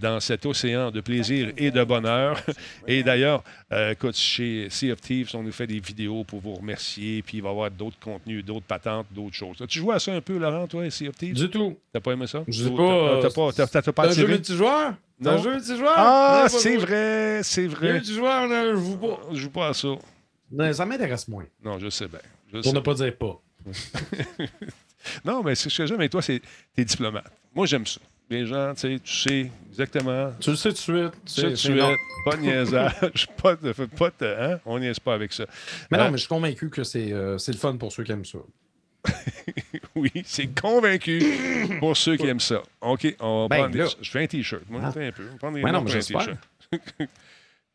dans 0.01 0.21
cet 0.21 0.45
océan 0.47 0.91
de 0.91 1.01
plaisir 1.01 1.53
et 1.57 1.71
de 1.71 1.83
bonheur. 1.85 2.41
Et 2.87 3.03
d'ailleurs, 3.03 3.43
euh, 3.73 3.93
écoute, 3.93 4.17
chez 4.17 4.69
Sea 4.71 4.93
of 4.93 5.01
Thieves, 5.01 5.31
on 5.35 5.43
nous 5.43 5.53
fait 5.53 5.67
des 5.67 5.81
vidéos 5.81 6.25
pour 6.25 6.41
vous 6.41 6.55
remercier, 6.55 7.23
puis 7.23 7.39
il 7.39 7.43
va 7.43 7.49
y 7.49 7.53
avoir 7.53 7.71
d'autres 7.71 7.99
contenus, 7.99 8.45
d'autres 8.45 8.67
patentes, 8.67 9.07
d'autres 9.11 9.35
choses. 9.35 9.61
As-tu 9.63 9.79
joué 9.79 9.95
à 9.95 9.99
ça 9.99 10.13
un 10.13 10.21
peu, 10.21 10.37
Laurent, 10.39 10.67
toi, 10.67 10.89
Sea 10.91 11.09
of 11.09 11.17
Thieves? 11.17 11.35
Du 11.35 11.49
tout. 11.51 11.77
T'as 11.93 12.01
pas 12.01 12.13
aimé 12.13 12.27
ça? 12.27 12.45
Je 12.49 12.65
sais 12.65 12.71
pas, 12.71 13.21
T'as 13.23 13.29
t'as 13.29 13.35
pas, 13.35 13.53
t'as- 13.53 13.67
t'as 13.67 13.83
C'est 13.83 13.93
pas 13.93 14.09
un 14.09 14.13
jeu 14.13 14.27
multijoueur? 14.27 14.95
C'est 15.21 15.29
un 15.29 15.37
Non. 15.37 15.43
jeu 15.43 15.53
multijoueur? 15.55 15.95
Ah, 15.97 16.47
c'est 16.49 16.77
vrai, 16.77 17.41
c'est 17.43 17.67
vrai. 17.67 17.95
Multijoueur, 17.95 18.49
je 18.49 18.77
joue 18.77 18.97
pas. 18.99 19.21
Je 19.33 19.39
joue 19.39 19.51
pas 19.51 19.69
à 19.69 19.75
ça. 19.75 19.89
Non, 20.53 20.73
ça 20.73 20.87
m'intéresse 20.87 21.27
moins. 21.29 21.45
Non, 21.65 21.79
je 21.79 21.89
sais 21.91 22.07
bien. 22.09 22.21
Je 22.53 22.57
Pour 22.59 22.65
sais. 22.65 22.73
ne 22.73 22.81
pas 22.81 22.95
dire 22.95 23.17
pas. 23.17 23.41
Non, 25.25 25.43
mais 25.43 25.55
ce 25.55 25.69
que 25.75 25.87
j'aime 25.87 25.99
avec 25.99 26.11
toi, 26.11 26.21
c'est 26.23 26.43
t'es 26.75 26.85
diplomate. 26.85 27.31
Moi, 27.55 27.67
j'aime 27.67 27.87
ça. 27.87 28.01
Les 28.31 28.47
gens, 28.47 28.75
tu 28.75 28.81
sais, 28.81 28.99
tu 29.03 29.13
sais 29.17 29.51
exactement. 29.71 30.33
Tu 30.41 30.51
le 30.51 30.57
sais 30.57 30.69
tout 30.69 30.75
de 30.75 30.79
suite. 30.79 31.13
Tu 31.25 31.57
sais, 31.57 31.75
non. 31.75 31.95
pas 32.27 32.37
de 32.37 32.43
niaisage, 32.43 33.27
pas 33.43 33.57
de, 33.57 33.73
pas 33.73 34.11
de- 34.21 34.27
hein? 34.39 34.61
On 34.67 34.79
niaise 34.79 34.99
pas 35.01 35.15
avec 35.15 35.33
ça. 35.33 35.47
Mais 35.91 35.97
Euh, 35.99 36.05
non, 36.05 36.11
mais 36.11 36.17
je 36.19 36.23
suis 36.23 36.29
convaincu 36.29 36.69
que 36.69 36.85
c'est 36.85 37.11
euh, 37.13 37.39
c'est 37.39 37.53
le 37.53 37.59
fun 37.59 37.77
pour 37.77 37.91
ceux 37.93 38.05
qui 38.05 38.13
aiment 38.13 38.25
ça. 38.27 38.39
Oui, 39.95 40.11
c'est 40.25 40.47
convaincu 40.61 41.23
pour 41.81 41.97
ceux 41.97 42.17
qui 42.17 42.27
aiment 42.27 42.39
ça. 42.41 42.63
OK, 42.83 43.17
on 43.21 43.43
va 43.43 43.49
Ben, 43.49 43.57
prendre 43.71 43.73
des-. 43.73 43.87
Je 44.03 44.11
fais 44.11 44.23
un 44.23 44.27
T-shirt. 44.27 44.63
Moi, 44.69 44.81
Ah. 44.85 44.89
un 44.89 44.93
peu. 45.13 45.25
On 45.29 45.33
va 45.33 45.39
prendre 45.39 45.57
des 45.57 45.63
Ben 45.63 45.73
non, 45.73 45.83
mais. 45.83 45.91
T-shirt. 46.01 46.39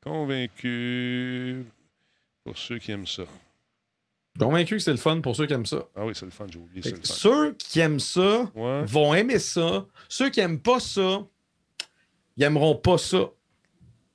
convaincu 0.03 1.65
pour 2.43 2.57
ceux 2.57 2.77
qui 2.77 2.91
aiment 2.91 3.07
ça. 3.07 3.23
Convaincu 4.39 4.75
que 4.77 4.81
c'est 4.81 4.91
le 4.91 4.97
fun 4.97 5.21
pour 5.21 5.35
ceux 5.35 5.45
qui 5.45 5.53
aiment 5.53 5.65
ça. 5.65 5.83
Ah 5.95 6.05
oui, 6.05 6.13
c'est 6.15 6.25
le 6.25 6.31
fun, 6.31 6.45
j'ai 6.51 6.57
oublié. 6.59 6.81
Fait 6.81 6.89
le 6.91 6.95
fun. 6.97 7.01
Ceux 7.03 7.53
qui 7.53 7.79
aiment 7.79 7.99
ça 7.99 8.49
Ouais. 8.55 8.83
vont 8.85 9.13
aimer 9.13 9.37
ça. 9.39 9.85
Ceux 10.09 10.29
qui 10.29 10.39
aiment 10.39 10.59
pas 10.59 10.79
ça, 10.79 11.21
ils 12.37 12.43
aimeront 12.43 12.75
pas 12.75 12.97
ça 12.97 13.29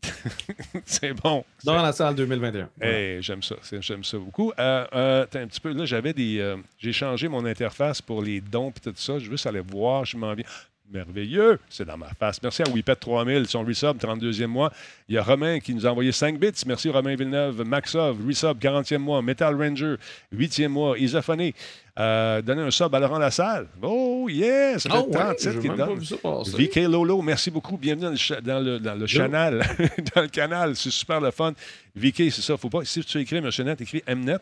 C'est 0.87 1.13
bon. 1.13 1.45
dans 1.65 1.81
la 1.83 1.93
salle 1.93 2.15
2021. 2.15 2.71
Hey, 2.81 3.23
j'aime 3.23 3.43
ça. 3.43 3.57
J'aime 3.81 4.05
ça 4.05 4.17
beaucoup. 4.19 4.53
Euh, 4.59 4.87
euh, 4.95 5.27
un 5.35 5.47
petit 5.47 5.61
peu. 5.61 5.73
Là, 5.73 5.85
j'avais 5.85 6.13
des. 6.13 6.39
euh, 6.39 6.57
j'ai 6.79 6.93
changé 6.93 7.29
mon 7.29 7.45
interface 7.45 8.01
pour 8.01 8.23
les 8.23 8.41
dons 8.41 8.71
et 8.71 8.81
tout 8.81 8.93
ça. 8.97 9.19
Je 9.19 9.25
veux 9.25 9.33
juste 9.33 9.47
aller 9.47 9.61
voir. 9.61 10.05
Je 10.05 10.17
m'en 10.17 10.35
viens. 10.35 10.47
Merveilleux! 10.91 11.59
C'est 11.69 11.85
dans 11.85 11.99
ma 11.99 12.09
face. 12.19 12.43
Merci 12.43 12.63
à 12.63 12.65
Wipet3000, 12.65 13.45
son 13.47 13.63
resub, 13.63 13.99
32e 13.99 14.47
mois. 14.47 14.73
Il 15.09 15.15
y 15.17 15.19
a 15.19 15.23
Romain 15.23 15.61
qui 15.61 15.75
nous 15.75 15.87
a 15.87 15.91
envoyé 15.91 16.13
5 16.13 16.39
bits. 16.41 16.53
Merci 16.67 16.89
Romain 16.89 17.15
Villeneuve. 17.15 17.63
Maxov, 17.65 18.17
resub, 18.27 18.59
40e 18.59 18.97
mois. 18.99 19.21
Metal 19.21 19.55
Ranger, 19.55 19.97
8e 20.35 20.69
mois. 20.69 20.99
Isophoné, 20.99 21.55
euh, 21.99 22.41
donner 22.41 22.63
un 22.63 22.71
sub 22.71 22.95
à 22.95 23.01
Laurent 23.01 23.19
Lassalle. 23.19 23.67
Oh, 23.83 24.29
yeah! 24.31 24.79
Ça 24.79 24.89
fait 24.89 24.97
Ah 24.97 25.03
ouais, 25.03 25.11
37 25.13 25.53
j'ai 25.53 25.59
qu'il 25.61 25.75
donne. 25.75 25.99
VK 25.99 26.77
Lolo, 26.91 27.21
merci 27.21 27.51
beaucoup. 27.51 27.77
Bienvenue 27.77 28.05
dans 28.07 28.11
le, 28.13 28.17
cha- 28.17 28.41
dans 28.41 28.61
le, 28.61 28.81
dans 28.81 28.95
le 28.95 29.07
canal. 29.07 29.59
dans 30.15 30.23
le 30.23 30.29
canal. 30.29 30.75
C'est 30.75 30.91
super 30.91 31.21
le 31.21 31.31
fun. 31.31 31.53
VK, 31.97 32.31
c'est 32.31 32.41
ça. 32.41 32.57
Faut 32.57 32.71
pas, 32.71 32.85
si 32.85 33.05
tu 33.05 33.19
écris 33.19 33.43
Monsieur 33.43 33.65
Net, 33.65 33.79
écris 33.83 34.03
Mnet 34.09 34.39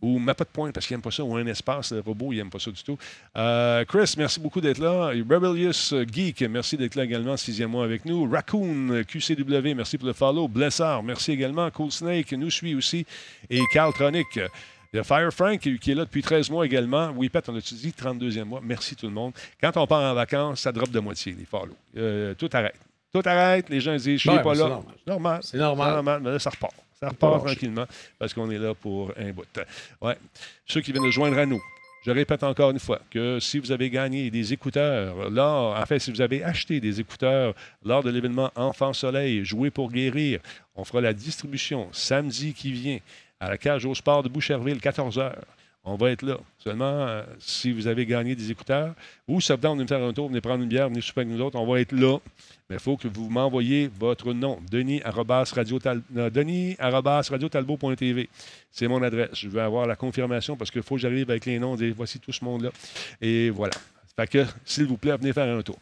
ou 0.00 0.18
mets 0.18 0.34
pas 0.34 0.44
de 0.44 0.50
point 0.50 0.70
parce 0.70 0.86
qu'il 0.86 0.94
n'aime 0.94 1.02
pas 1.02 1.10
ça, 1.10 1.24
ou 1.24 1.36
un 1.36 1.46
espace, 1.46 1.92
le 1.92 2.00
robot, 2.00 2.32
il 2.32 2.36
n'aime 2.36 2.50
pas 2.50 2.58
ça 2.58 2.70
du 2.70 2.82
tout. 2.82 2.96
Euh, 3.36 3.84
Chris, 3.84 4.14
merci 4.16 4.38
beaucoup 4.40 4.60
d'être 4.60 4.78
là. 4.78 5.08
Rebellious 5.08 5.92
Geek, 6.12 6.42
merci 6.42 6.76
d'être 6.76 6.94
là 6.94 7.04
également, 7.04 7.36
sixième 7.36 7.70
mois 7.70 7.84
avec 7.84 8.04
nous. 8.04 8.30
Raccoon, 8.30 9.02
QCW, 9.08 9.74
merci 9.74 9.98
pour 9.98 10.06
le 10.06 10.12
follow. 10.12 10.46
Blessard, 10.48 11.02
merci 11.02 11.32
également. 11.32 11.70
Cool 11.70 11.90
Snake 11.90 12.32
nous 12.32 12.50
suit 12.50 12.74
aussi. 12.74 13.04
Et 13.50 13.60
Carl 13.72 13.92
Tronic. 13.92 14.26
Il 14.90 14.96
y 14.96 15.00
a 15.00 15.04
Fire 15.04 15.30
Frank 15.34 15.58
qui 15.60 15.90
est 15.90 15.94
là 15.94 16.06
depuis 16.06 16.22
13 16.22 16.48
mois 16.48 16.64
également. 16.64 17.10
Whippet, 17.10 17.42
on 17.48 17.56
a-tu 17.56 17.74
dit 17.74 17.90
32e 18.00 18.44
mois? 18.44 18.60
Merci 18.62 18.96
tout 18.96 19.06
le 19.06 19.12
monde. 19.12 19.32
Quand 19.60 19.76
on 19.76 19.86
part 19.86 20.00
en 20.10 20.14
vacances, 20.14 20.60
ça 20.60 20.72
drop 20.72 20.88
de 20.90 20.98
moitié, 20.98 21.34
les 21.38 21.44
follow. 21.44 21.76
Euh, 21.96 22.32
tout 22.34 22.48
arrête. 22.54 22.74
Tout 23.12 23.20
arrête. 23.26 23.68
Les 23.68 23.80
gens 23.80 23.92
disent, 23.96 24.06
je 24.06 24.16
suis 24.16 24.30
Ouais, 24.30 24.42
pas 24.42 24.52
mais 24.54 24.58
là. 24.60 24.64
c'est 24.64 24.68
normal. 24.68 24.94
normal. 25.06 25.40
C'est 25.42 25.58
normal. 25.58 26.20
Mais 26.22 26.30
là, 26.30 26.38
ça 26.38 26.48
repart. 26.48 26.72
Ça 27.00 27.08
repart 27.10 27.44
tranquillement 27.44 27.86
parce 28.18 28.34
qu'on 28.34 28.50
est 28.50 28.58
là 28.58 28.74
pour 28.74 29.12
un 29.16 29.30
bout. 29.30 29.44
Ouais. 30.00 30.16
Ceux 30.66 30.80
qui 30.80 30.92
viennent 30.92 31.06
de 31.06 31.10
joindre 31.10 31.38
à 31.38 31.46
nous, 31.46 31.62
je 32.04 32.10
répète 32.10 32.42
encore 32.42 32.70
une 32.70 32.78
fois 32.78 33.00
que 33.10 33.38
si 33.38 33.58
vous 33.58 33.70
avez 33.70 33.90
gagné 33.90 34.30
des 34.30 34.52
écouteurs, 34.52 35.30
lors, 35.30 35.78
en 35.78 35.86
fait, 35.86 35.98
si 35.98 36.10
vous 36.10 36.20
avez 36.20 36.42
acheté 36.42 36.80
des 36.80 37.00
écouteurs 37.00 37.54
lors 37.84 38.02
de 38.02 38.10
l'événement 38.10 38.50
Enfant 38.56 38.92
Soleil, 38.92 39.44
Jouer 39.44 39.70
pour 39.70 39.90
guérir, 39.92 40.40
on 40.74 40.84
fera 40.84 41.00
la 41.00 41.12
distribution 41.12 41.88
samedi 41.92 42.52
qui 42.52 42.72
vient 42.72 42.98
à 43.40 43.50
la 43.50 43.58
cage 43.58 43.84
au 43.84 43.94
sport 43.94 44.22
de 44.22 44.28
Boucherville, 44.28 44.78
14h. 44.78 45.34
On 45.90 45.96
va 45.96 46.10
être 46.10 46.22
là. 46.22 46.36
Seulement, 46.58 46.84
euh, 46.84 47.22
si 47.38 47.72
vous 47.72 47.86
avez 47.86 48.04
gagné 48.04 48.34
des 48.34 48.50
écouteurs 48.50 48.94
ou 49.26 49.40
ça 49.40 49.56
vous 49.56 49.74
de 49.74 49.82
me 49.82 49.86
faire 49.86 50.02
un 50.02 50.12
tour, 50.12 50.28
venez 50.28 50.42
prendre 50.42 50.62
une 50.62 50.68
bière, 50.68 50.90
venez 50.90 51.00
souper 51.00 51.22
avec 51.22 51.32
nous 51.32 51.40
autres, 51.40 51.58
on 51.58 51.66
va 51.66 51.80
être 51.80 51.92
là. 51.92 52.18
Mais 52.68 52.76
il 52.76 52.80
faut 52.80 52.98
que 52.98 53.08
vous 53.08 53.30
m'envoyiez 53.30 53.90
votre 53.98 54.34
nom. 54.34 54.58
Denis 54.70 55.00
arobase 55.02 55.52
radio 55.52 55.78
Tal- 55.78 56.02
euh. 56.14 56.30
C'est 58.70 58.86
mon 58.86 59.02
adresse. 59.02 59.30
Je 59.32 59.48
veux 59.48 59.62
avoir 59.62 59.86
la 59.86 59.96
confirmation 59.96 60.56
parce 60.56 60.70
qu'il 60.70 60.82
faut 60.82 60.96
que 60.96 61.00
j'arrive 61.00 61.30
avec 61.30 61.46
les 61.46 61.58
noms, 61.58 61.74
voici 61.96 62.20
tout 62.20 62.32
ce 62.32 62.44
monde-là. 62.44 62.70
Et 63.22 63.48
voilà. 63.48 63.72
Fait 64.14 64.26
que, 64.26 64.44
s'il 64.66 64.84
vous 64.86 64.98
plaît, 64.98 65.16
venez 65.16 65.32
faire 65.32 65.56
un 65.56 65.62
tour. 65.62 65.78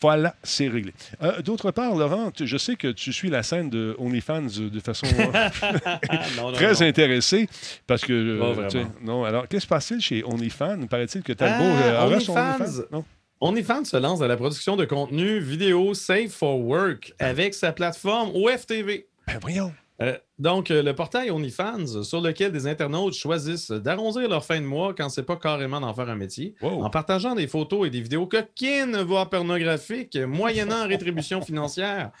Voilà, 0.00 0.36
c'est 0.44 0.68
réglé. 0.68 0.92
Euh, 1.22 1.42
D'autre 1.42 1.70
part, 1.72 1.94
Laurent, 1.96 2.30
tu- 2.30 2.46
je 2.46 2.56
sais 2.56 2.76
que 2.76 2.88
tu 2.88 3.12
suis 3.12 3.30
la 3.30 3.42
scène 3.42 3.68
de 3.68 3.96
OnlyFans 3.98 4.42
de 4.70 4.80
façon 4.80 5.06
Non, 6.36 6.50
non, 6.50 6.52
très 6.52 6.72
non. 6.74 6.82
intéressée 6.82 7.48
parce 7.86 8.02
que. 8.02 8.12
euh, 8.12 8.68
tu 8.68 8.78
sais, 8.78 8.86
non, 9.02 9.24
alors, 9.24 9.48
qu'est-ce 9.48 9.62
qui 9.62 9.66
se 9.66 9.68
passe-t-il 9.68 10.00
chez 10.00 10.22
OnlyFans? 10.24 10.86
Paraît-il 10.88 11.22
que 11.22 11.32
Talbot 11.32 11.64
Ah, 11.64 11.82
euh, 11.82 12.06
aurait 12.06 12.20
son 12.20 12.36
OnlyFans. 12.36 12.64
OnlyFans? 12.64 12.82
Non? 12.92 13.04
OnlyFans 13.40 13.84
se 13.84 13.96
lance 13.96 14.18
dans 14.20 14.26
la 14.28 14.36
production 14.36 14.76
de 14.76 14.84
contenu 14.84 15.38
vidéo 15.40 15.94
Safe 15.94 16.30
for 16.30 16.58
Work 16.60 17.12
avec 17.18 17.54
sa 17.54 17.72
plateforme 17.72 18.30
OFTV. 18.34 19.06
Ben 19.26 19.38
voyons. 19.40 19.72
Euh, 20.00 20.16
donc, 20.38 20.70
euh, 20.70 20.82
le 20.82 20.94
portail 20.94 21.30
OnlyFans, 21.30 22.04
sur 22.04 22.20
lequel 22.20 22.52
des 22.52 22.66
internautes 22.68 23.14
choisissent 23.14 23.70
d'arrondir 23.72 24.28
leur 24.28 24.44
fin 24.44 24.60
de 24.60 24.66
mois 24.66 24.94
quand 24.94 25.08
c'est 25.08 25.24
pas 25.24 25.36
carrément 25.36 25.80
d'en 25.80 25.92
faire 25.92 26.08
un 26.08 26.14
métier, 26.14 26.54
Wow. 26.62 26.84
en 26.84 26.90
partageant 26.90 27.34
des 27.34 27.48
photos 27.48 27.86
et 27.86 27.90
des 27.90 28.00
vidéos 28.00 28.26
coquines, 28.26 28.96
voire 28.98 29.28
pornographiques, 29.28 30.16
moyennant 30.16 30.86
rétribution 30.86 31.40
financière, 31.40 32.12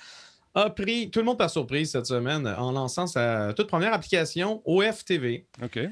a 0.54 0.70
pris 0.70 1.08
tout 1.10 1.20
le 1.20 1.26
monde 1.26 1.38
par 1.38 1.50
surprise 1.50 1.92
cette 1.92 2.06
semaine 2.06 2.46
en 2.58 2.72
lançant 2.72 3.06
sa 3.06 3.52
toute 3.54 3.68
première 3.68 3.92
application 3.92 4.60
OFTV. 4.64 5.46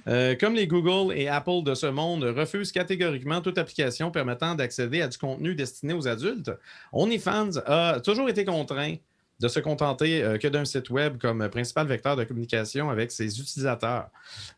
Euh, 0.09 0.35
comme 0.41 0.55
les 0.55 0.67
Google 0.67 1.15
et 1.17 1.29
Apple 1.29 1.63
de 1.65 1.75
ce 1.75 1.87
monde 1.87 2.25
refusent 2.25 2.73
catégoriquement 2.73 3.41
toute 3.43 3.59
application 3.59 4.11
permettant 4.11 4.57
d'accéder 4.57 5.03
à 5.03 5.09
du 5.09 5.19
contenu 5.19 5.55
destiné 5.55 5.93
aux 5.93 6.09
adultes, 6.09 6.51
OnlyFans 6.93 7.59
a 7.67 8.01
toujours 8.01 8.29
été 8.29 8.45
contraint 8.45 8.95
de 9.41 9.49
se 9.49 9.61
contenter 9.61 10.23
euh, 10.23 10.39
que 10.39 10.49
d'un 10.49 10.65
site 10.65 10.91
web 10.91 11.19
comme 11.19 11.49
principal 11.49 11.87
vecteur 11.87 12.17
de 12.17 12.25
communication 12.25 12.91
avec 12.91 13.13
ses 13.13 13.41
utilisateurs. 13.41 14.09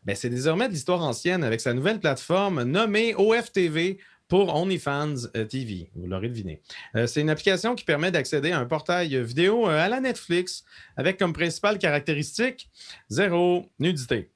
Ben, 0.05 0.15
c'est 0.15 0.29
désormais 0.29 0.67
de 0.67 0.73
l'histoire 0.73 1.01
ancienne 1.01 1.43
avec 1.43 1.61
sa 1.61 1.73
nouvelle 1.73 1.99
plateforme 1.99 2.63
nommée 2.63 3.13
OFTV 3.15 3.99
pour 4.27 4.55
OnlyFans 4.55 5.27
euh, 5.35 5.45
TV. 5.45 5.89
Vous 5.95 6.07
l'aurez 6.07 6.29
deviné. 6.29 6.61
Euh, 6.95 7.07
c'est 7.07 7.21
une 7.21 7.29
application 7.29 7.75
qui 7.75 7.83
permet 7.83 8.11
d'accéder 8.11 8.51
à 8.51 8.59
un 8.59 8.65
portail 8.65 9.21
vidéo 9.23 9.65
à 9.65 9.89
la 9.89 9.99
Netflix 9.99 10.63
avec 10.95 11.17
comme 11.17 11.33
principale 11.33 11.77
caractéristique 11.77 12.69
zéro 13.09 13.65
nudité. 13.79 14.29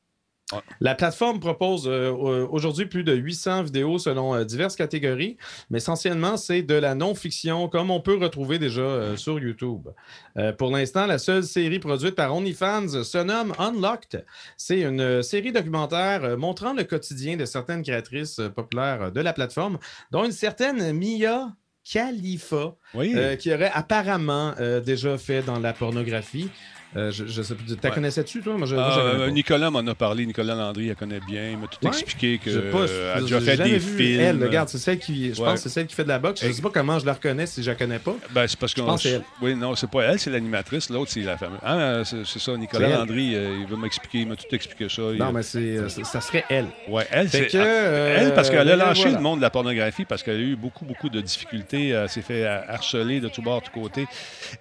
Ouais. 0.54 0.60
La 0.80 0.96
plateforme 0.96 1.40
propose 1.40 1.88
euh, 1.88 2.12
aujourd'hui 2.12 2.86
plus 2.86 3.04
de 3.04 3.14
800 3.14 3.64
vidéos 3.64 3.98
selon 4.00 4.36
euh, 4.36 4.44
diverses 4.44 4.76
catégories, 4.76 5.38
mais 5.70 5.78
essentiellement, 5.78 6.38
c'est 6.38 6.62
de 6.62 6.76
la 6.76 6.96
non-fiction 6.96 7.68
comme 7.70 7.92
on 7.92 8.00
peut 8.02 8.18
retrouver 8.18 8.60
déjà 8.60 8.82
euh, 8.82 9.18
sur 9.18 9.40
YouTube. 9.40 9.90
Pour 10.58 10.72
l'instant, 10.72 11.06
la 11.06 11.20
seule 11.20 11.44
série 11.44 11.80
produite 11.80 12.16
par 12.16 12.36
OnlyFans 12.36 13.04
se 13.04 13.18
nomme 13.20 13.54
Unlocked. 13.60 14.26
C'est 14.58 14.82
une 14.82 15.22
série 15.22 15.52
documentaire 15.52 16.38
montrant 16.38 16.74
le 16.74 16.84
quotidien 16.84 17.38
de 17.38 17.46
certaines 17.46 17.84
créatrices 17.84 18.42
populaires 18.56 19.12
de 19.12 19.22
la 19.22 19.34
plateforme, 19.34 19.78
dont 20.12 20.26
une 20.26 20.32
certaine 20.32 20.92
Mia 20.94 21.54
Khalifa, 21.84 22.76
Oui. 22.96 23.16
qui 23.38 23.54
aurait 23.54 23.72
apparemment 23.74 24.54
déjà 24.84 25.18
fait 25.18 25.44
dans 25.44 25.60
la 25.60 25.74
pornographie. 25.74 26.50
Euh, 26.96 27.12
je, 27.12 27.26
je 27.26 27.42
sais 27.42 27.56
plus. 27.56 27.76
T'as 27.76 27.90
Ouais. 27.90 27.96
connaissais-tu, 27.96 28.42
toi? 28.42 28.56
Moi, 28.58 28.68
je, 28.68 28.76
moi, 28.76 28.90
je 28.92 29.00
connais 29.00 29.24
euh, 29.24 29.26
pas. 29.26 29.32
Nicolas 29.32 29.70
m'en 29.72 29.80
a 29.80 29.96
parlé. 29.96 30.26
Nicolas 30.26 30.54
Landry, 30.56 30.90
elle 30.90 30.96
connaît 30.96 31.20
bien. 31.20 31.50
Il 31.52 31.58
m'a 31.58 31.68
tout 31.68 31.78
Ouais. 31.84 31.90
expliqué 31.90 32.40
Je 32.46 32.52
sais 32.52 32.60
qu'elle 32.62 32.72
pas, 32.72 32.84
a 33.16 33.22
déjà 33.22 33.42
fait 33.42 33.58
des 33.58 33.78
vu 33.80 33.98
films. 33.98 34.20
Elle, 34.22 34.44
regarde, 34.44 34.70
c'est 34.70 34.78
celle 34.78 35.00
qui. 35.00 35.34
Je 35.34 35.42
Ouais. 35.42 35.48
pense 35.48 35.56
que 35.56 35.60
c'est 35.62 35.70
celle 35.70 35.88
qui 35.88 35.96
fait 35.96 36.04
de 36.04 36.10
la 36.10 36.20
boxe. 36.20 36.46
Je 36.46 36.52
sais 36.52 36.62
pas 36.62 36.70
comment 36.72 37.00
je 37.00 37.06
la 37.06 37.14
reconnais 37.14 37.46
si 37.48 37.64
je 37.64 37.70
la 37.72 37.76
connais 37.76 38.00
pas. 38.00 38.16
Ben, 38.32 38.48
c'est 38.48 38.60
parce 38.60 38.74
que. 38.74 38.82
Je 38.82 39.04
que 39.04 39.08
elle. 39.16 39.22
Oui, 39.42 39.56
non, 39.56 39.76
c'est 39.76 39.90
pas 39.90 40.04
elle, 40.04 40.20
c'est 40.20 40.30
l'animatrice. 40.30 40.90
L'autre, 40.90 41.12
c'est 41.12 41.22
la 41.22 41.38
fameuse. 41.38 41.60
Ah, 41.64 42.04
c'est 42.06 42.40
ça, 42.40 42.56
Nicolas 42.58 42.88
elle. 42.90 42.94
Landry, 42.94 43.36
euh, 43.36 43.58
il 43.62 43.68
va 43.68 43.76
m'expliquer, 43.78 44.20
il 44.20 44.28
m'a 44.28 44.36
tout 44.36 44.54
expliqué 44.54 44.88
ça. 44.88 45.02
Il- 45.12 45.18
Non, 45.20 45.32
mais 45.32 45.42
c'est, 45.44 45.60
euh, 45.78 45.90
ça 45.90 46.22
serait 46.22 46.46
elle. 46.50 46.68
Ouais, 46.88 47.08
elle, 47.12 47.30
c'est. 47.30 47.48
que, 47.48 47.58
euh, 47.58 48.18
Elle, 48.20 48.34
parce 48.36 48.50
qu'elle 48.50 48.70
a 48.70 48.76
lâché 48.76 49.04
voilà. 49.04 49.18
le 49.18 49.24
monde 49.24 49.38
de 49.40 49.42
la 49.42 49.50
pornographie, 49.50 50.06
parce 50.06 50.22
qu'elle 50.22 50.36
a 50.38 50.40
eu 50.40 50.56
beaucoup, 50.56 50.86
beaucoup 50.86 51.10
de 51.10 51.22
difficultés. 51.22 51.90
Elle 51.90 52.10
s'est 52.10 52.22
fait 52.22 52.46
euh, 52.46 52.60
harceler 52.68 53.20
de 53.20 53.30
tous 53.30 53.42
bords, 53.42 53.62
de 53.62 53.66
tous 53.66 53.72
côtés. 53.80 54.06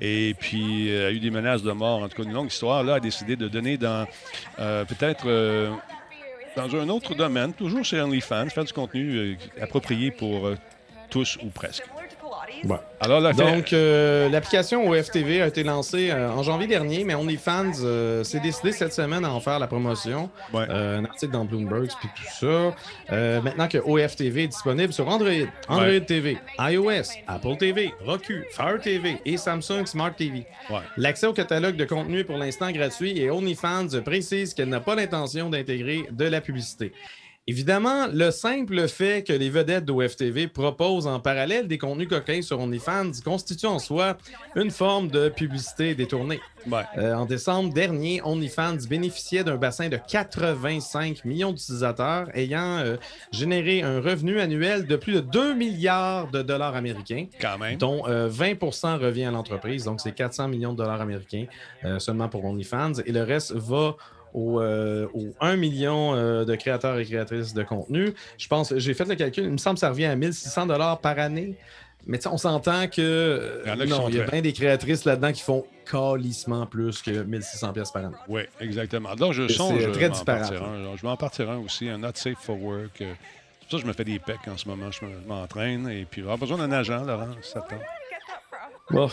Et 0.01 0.35
puis, 0.39 0.89
euh, 0.91 1.01
elle 1.03 1.07
a 1.07 1.11
eu 1.13 1.21
des 1.21 1.31
menaces 1.31 1.63
de 1.63 1.73
mort. 1.73 2.03
En 2.03 2.09
tout 2.09 2.22
cas, 2.22 2.22
une 2.23 2.33
longue 2.33 2.49
histoire. 2.49 2.83
Là, 2.83 2.95
a 2.95 3.01
décidé 3.01 3.37
de 3.37 3.49
donner 3.49 3.77
dans 3.77 4.07
euh, 4.59 4.85
peut-être 4.85 5.25
euh, 5.27 5.71
dans 6.57 6.75
un 6.77 6.89
autre 6.89 7.15
domaine, 7.15 7.53
toujours 7.53 7.85
chez 7.85 8.01
OnlyFans, 8.01 8.49
faire 8.51 8.65
du 8.65 8.73
contenu 8.73 9.17
euh, 9.17 9.37
approprié 9.61 10.11
pour 10.11 10.51
tous 11.11 11.39
ou 11.43 11.49
presque. 11.49 11.85
Ouais. 12.65 12.77
Alors 13.01 13.21
là, 13.21 13.35
fait- 13.35 13.43
Donc, 13.43 13.73
euh, 13.73 14.29
l'application 14.29 14.89
OFTV 14.89 15.43
a 15.43 15.49
été 15.49 15.65
lancée 15.65 16.11
euh, 16.11 16.31
en 16.31 16.43
janvier 16.45 16.69
dernier, 16.69 17.03
mais 17.03 17.15
OnlyFans 17.17 17.73
euh, 17.83 18.23
s'est 18.23 18.39
décidé 18.39 18.71
cette 18.71 18.93
semaine 18.93 19.25
à 19.25 19.33
en 19.33 19.41
faire 19.41 19.59
la 19.59 19.67
promotion. 19.67 20.31
Ouais. 20.53 20.65
Euh, 20.71 20.99
un 21.01 21.05
article 21.05 21.33
dans 21.33 21.45
Bloomberg, 21.45 21.89
puis 21.99 22.09
tout 22.15 22.23
ça. 22.41 22.75
Euh, 23.13 23.41
maintenant 23.43 23.67
que 23.67 23.79
OFTV 23.79 24.45
est 24.45 24.49
disponible 24.49 24.93
sur 24.93 25.09
Android, 25.09 25.31
Android 25.69 25.87
Ouais. 25.89 26.01
TV, 26.01 26.39
iOS, 26.61 27.11
Apple 27.27 27.57
TV, 27.59 27.93
Roku, 28.05 28.45
Fire 28.53 28.81
TV 28.81 29.17
et 29.27 29.37
Samsung 29.37 29.87
Smart 29.87 30.15
TV. 30.15 30.47
Ouais. 30.71 30.77
L'accès 30.97 31.27
au 31.27 31.33
catalogue 31.33 31.77
de 31.77 31.85
contenu 31.85 32.21
est 32.21 32.25
pour 32.25 32.39
l'instant 32.39 32.71
gratuit 32.71 33.19
et 33.19 33.31
OnlyFans 33.31 34.01
précise 34.05 34.55
qu'elle 34.55 34.69
n'a 34.69 34.81
pas 34.81 34.95
l'intention 34.95 35.51
d'intégrer 35.51 36.05
de 36.11 36.25
la 36.27 36.41
publicité. 36.41 36.93
Évidemment, 37.49 38.07
le 38.07 38.31
simple 38.31 38.87
fait 38.87 39.27
que 39.27 39.33
les 39.33 39.51
vedettes 39.51 39.85
d'OFTV 39.85 40.47
proposent 40.47 41.09
en 41.09 41.19
parallèle 41.19 41.67
des 41.67 41.77
contenus 41.77 42.07
coquins 42.07 42.41
sur 42.41 42.61
OnlyFans 42.61 43.11
constitue 43.25 43.67
en 43.67 43.81
soi 43.81 44.17
une 44.55 44.71
forme 44.71 45.09
de 45.09 45.29
publicité 45.29 45.97
détournée. 45.97 46.39
Ouais. 46.71 46.85
Euh, 46.99 47.15
en 47.15 47.27
décembre 47.27 47.75
dernier, 47.75 48.23
OnlyFans 48.23 48.87
bénéficiait 48.89 49.43
d'un 49.43 49.57
bassin 49.57 49.89
de 49.89 49.97
85 49.97 51.25
millions 51.25 51.51
d'utilisateurs 51.51 52.29
ayant 52.37 52.79
euh, 52.79 52.97
généré 53.33 53.83
un 53.83 54.01
revenu 54.01 54.39
annuel 54.39 54.87
de 54.87 54.95
plus 54.95 55.15
de 55.15 55.21
2 55.21 55.55
milliards 55.55 56.31
de 56.31 56.43
dollars 56.43 56.77
américains 56.77 57.27
quand 57.41 57.59
même. 57.59 57.77
dont 57.77 58.05
euh, 58.07 58.29
20% 58.29 59.01
revient 59.01 59.25
à 59.25 59.33
l'entreprise. 59.33 59.83
Donc, 59.83 60.01
c'est 60.01 60.13
400 60.13 60.47
millions 60.47 60.75
de 60.75 60.79
dollars 60.79 61.01
américains 61.01 61.47
euh, 61.85 61.99
seulement 61.99 62.29
pour 62.29 62.45
OnlyFans. 62.45 63.01
Et 63.05 63.11
le 63.11 63.25
reste 63.25 63.51
va 63.51 63.97
au, 64.35 64.61
euh, 64.61 65.07
au 65.15 65.27
1 65.41 65.57
million 65.57 66.15
euh, 66.15 66.45
de 66.45 66.55
créateurs 66.55 66.99
et 66.99 67.05
créatrices 67.05 67.55
de 67.55 67.63
contenu. 67.63 68.15
Je 68.39 68.49
pense, 68.49 68.75
j'ai 68.77 68.95
fait 68.95 69.05
le 69.05 69.15
calcul, 69.15 69.45
il 69.45 69.51
me 69.51 69.57
semble 69.59 69.75
que 69.75 69.81
ça 69.81 69.91
revient 69.91 70.07
à 70.07 70.17
1600 70.17 70.67
dollars 70.67 70.99
par 71.01 71.19
année. 71.19 71.55
Mais 72.05 72.19
tu 72.19 72.25
sais, 72.25 72.29
on 72.31 72.37
s'entend 72.39 72.89
que 72.89 73.63
Il 73.65 73.69
y 73.69 73.73
en 73.73 73.79
a 73.81 73.85
qui 73.85 73.91
non, 73.91 74.09
il 74.09 74.17
y 74.17 74.21
a 74.21 74.25
bien 74.25 74.41
des 74.41 74.53
créatrices 74.53 75.05
là-dedans 75.05 75.31
qui 75.31 75.43
font 75.43 75.65
calissement 75.89 76.67
plus 76.67 77.01
que 77.01 77.11
1600 77.23 77.73
pièces 77.73 77.91
par 77.93 78.05
année. 78.07 78.17
Oui, 78.29 78.43
exactement. 78.59 79.15
Donc, 79.15 79.35
je 79.35 79.47
C'est 79.47 79.55
songe 79.55 79.93
très 79.93 80.09
m'en 80.09 80.15
disparate, 80.15 80.41
partir 80.51 80.63
un. 80.65 80.97
Je 80.97 81.03
vais 81.03 81.09
en 81.09 81.17
partir 81.17 81.49
un 81.51 81.59
aussi, 81.59 81.89
un 81.89 81.99
Not 81.99 82.11
Safe 82.15 82.39
for 82.41 82.61
Work. 82.61 83.01
euh, 83.03 83.13
C'est 83.61 83.69
pour 83.69 83.71
ça 83.71 83.77
que 83.77 83.83
je 83.83 83.87
me 83.87 83.93
fais 83.93 84.03
des 84.05 84.19
pecs 84.19 84.49
en 84.49 84.57
ce 84.57 84.67
moment. 84.69 84.91
Je 84.91 85.05
me- 85.05 85.13
je 85.23 85.29
m'entraîne. 85.29 85.89
Et 85.91 86.05
puis, 86.11 86.23
on 86.25 86.27
va 86.27 86.37
besoin 86.37 86.59
d'un 86.59 86.73
agent, 86.73 87.05
Laurent, 87.05 87.29
ça 87.41 87.61
tente? 87.61 87.79
Bon, 88.91 89.09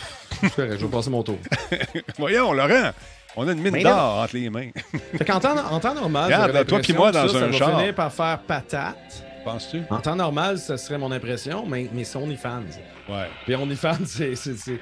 je 0.57 0.61
vais 0.61 0.88
passer 0.88 1.09
mon 1.11 1.22
tour. 1.22 1.38
Voyons, 2.17 2.53
Laurent, 2.53 2.89
on 3.36 3.47
a 3.47 3.51
une 3.51 3.61
mine 3.61 3.82
d'or 3.84 4.17
entre 4.23 4.36
les 4.36 4.49
mains. 4.49 4.69
Fait 5.17 5.25
qu'en 5.25 5.39
temps, 5.39 5.55
en 5.71 5.80
temps 5.80 5.93
normal, 5.93 6.25
Regarde, 6.25 6.67
toi 6.67 6.80
puis 6.80 6.93
moi 6.93 7.11
dans 7.11 7.27
ça, 7.27 7.38
un 7.38 7.39
ça 7.39 7.45
va 7.47 7.51
char. 7.51 7.77
finir 7.80 7.95
par 7.95 8.11
faire 8.13 8.39
patate. 8.39 9.23
Penses-tu? 9.45 9.82
En 9.89 9.99
temps 9.99 10.15
normal, 10.15 10.57
ça 10.57 10.77
serait 10.77 10.97
mon 10.97 11.11
impression, 11.11 11.65
mais, 11.65 11.88
mais 11.93 12.03
c'est 12.03 12.17
OnlyFans. 12.17 12.63
Ouais. 13.07 13.27
Puis 13.45 13.55
OnlyFans, 13.55 13.93
c'est, 14.05 14.36
c'est, 14.36 14.55
c'est, 14.57 14.80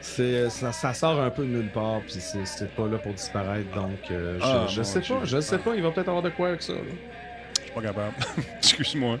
c'est- 0.00 0.50
ça, 0.50 0.72
ça 0.72 0.92
sort 0.92 1.20
un 1.20 1.30
peu 1.30 1.42
de 1.44 1.48
nulle 1.48 1.70
part, 1.70 2.00
puis 2.00 2.16
c'est, 2.18 2.74
pas 2.74 2.86
là 2.88 2.98
pour 2.98 3.12
disparaître. 3.12 3.72
Donc, 3.74 3.90
euh, 4.10 4.38
je, 4.40 4.44
Ah, 4.44 4.66
je 4.68 4.82
sais 4.82 5.00
Dieu. 5.00 5.14
pas, 5.14 5.24
je 5.24 5.40
sais 5.40 5.58
pas, 5.58 5.74
il 5.76 5.82
va 5.82 5.90
peut-être 5.92 6.08
avoir 6.08 6.22
de 6.22 6.30
quoi 6.30 6.48
avec 6.48 6.62
ça. 6.62 6.72
là. 6.72 6.78
Je 7.58 7.62
suis 7.62 7.70
pas 7.72 7.80
capable. 7.82 8.14
Excuse-moi. 8.58 9.18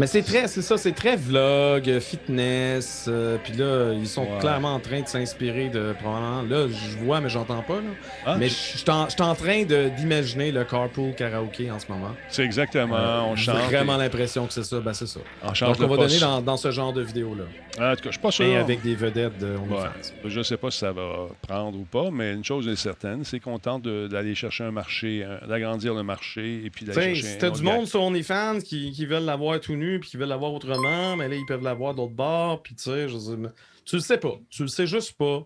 Mais 0.00 0.06
c'est 0.06 0.22
très, 0.22 0.48
c'est 0.48 0.62
ça, 0.62 0.78
c'est 0.78 0.92
très 0.92 1.14
vlog, 1.14 1.86
euh, 1.90 2.00
fitness, 2.00 3.04
euh, 3.06 3.36
puis 3.44 3.52
là, 3.52 3.92
ils 3.92 4.08
sont 4.08 4.22
Ouais. 4.22 4.38
clairement 4.40 4.74
en 4.74 4.80
train 4.80 5.02
de 5.02 5.06
s'inspirer 5.06 5.68
de, 5.68 5.92
probablement, 6.00 6.40
là, 6.42 6.68
je 6.68 6.96
vois, 7.04 7.20
mais 7.20 7.28
j'entends 7.28 7.60
pas, 7.60 7.74
là. 7.76 7.90
Ah, 8.24 8.36
mais 8.38 8.48
je 8.48 8.54
suis 8.54 8.90
en, 8.90 9.08
je 9.10 9.14
train 9.14 9.64
de, 9.64 9.90
d'imaginer 9.98 10.52
le 10.52 10.64
carpool 10.64 11.14
karaoké 11.14 11.70
en 11.70 11.78
ce 11.78 11.86
moment. 11.88 12.12
C'est 12.30 12.44
exactement. 12.44 12.96
Euh, 12.96 13.20
on 13.26 13.36
j'ai 13.36 13.52
chante. 13.52 13.58
vraiment 13.70 13.98
l'impression 13.98 14.46
que 14.46 14.54
c'est 14.54 14.64
ça, 14.64 14.80
ben 14.80 14.94
c'est 14.94 15.06
ça. 15.06 15.20
On 15.42 15.52
change 15.52 15.76
Donc, 15.78 15.86
on 15.86 15.90
va 15.90 15.96
poste. 16.02 16.18
donner 16.18 16.20
dans, 16.20 16.40
dans 16.40 16.56
ce 16.56 16.70
genre 16.70 16.92
de 16.94 17.02
vidéo-là. 17.02 17.44
En 17.78 17.94
tout 17.94 18.02
cas, 18.02 18.06
je 18.06 18.10
suis 18.12 18.18
pas 18.20 18.30
sûr. 18.30 18.44
Et 18.46 18.56
avec 18.56 18.82
des 18.82 18.94
vedettes 18.94 19.38
de 19.38 19.48
Ouais. 19.52 19.76
OnlyFans. 19.76 20.14
Je 20.24 20.38
ne 20.38 20.42
sais 20.42 20.56
pas 20.56 20.70
si 20.70 20.78
ça 20.78 20.92
va 20.92 21.28
prendre 21.46 21.78
ou 21.78 21.84
pas, 21.84 22.10
mais 22.10 22.32
une 22.32 22.44
chose 22.44 22.66
est 22.68 22.76
certaine, 22.76 23.22
c'est 23.24 23.38
qu'on 23.38 23.58
tente 23.58 23.82
de- 23.82 24.08
d'aller 24.08 24.34
chercher 24.34 24.64
un 24.64 24.70
marché, 24.70 25.26
d'agrandir 25.46 25.94
le 25.94 26.02
marché 26.02 26.62
et 26.64 26.70
puis 26.70 26.84
d'aller 26.86 27.14
chercher 27.14 27.22
si 27.32 27.38
t'as 27.38 27.50
du 27.50 27.62
monde 27.62 27.86
sur 27.86 28.02
OnlyFans 28.02 28.58
qui, 28.64 28.90
qui 28.92 29.04
veulent 29.06 29.24
l'avoir 29.24 29.60
tout 29.60 29.74
nu 29.76 29.89
puis 29.98 30.10
qui 30.10 30.16
veulent 30.16 30.28
l'avoir 30.28 30.52
autrement, 30.52 31.16
mais 31.16 31.28
là, 31.28 31.34
ils 31.36 31.46
peuvent 31.46 31.62
l'avoir 31.62 31.94
d'autre 31.94 32.14
bord, 32.14 32.62
puis 32.62 32.74
tu 32.74 32.84
sais, 32.84 33.08
je 33.08 33.18
sais, 33.18 33.36
mais 33.36 33.48
tu 33.84 33.96
le 33.96 34.02
sais 34.02 34.18
pas. 34.18 34.38
Tu 34.48 34.62
le 34.62 34.68
sais 34.68 34.86
juste 34.86 35.12
pas. 35.12 35.44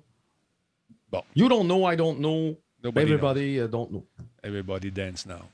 Bon. 1.11 1.22
You 1.34 1.49
don't 1.49 1.64
know, 1.64 1.90
I 1.90 1.97
don't 1.97 2.18
know. 2.18 2.59
Nobody 2.82 3.07
Everybody 3.07 3.61
uh, 3.61 3.68
don't 3.68 3.90
know. 3.90 4.05
Everybody 4.42 4.90
dance 4.90 5.24
now. 5.26 5.49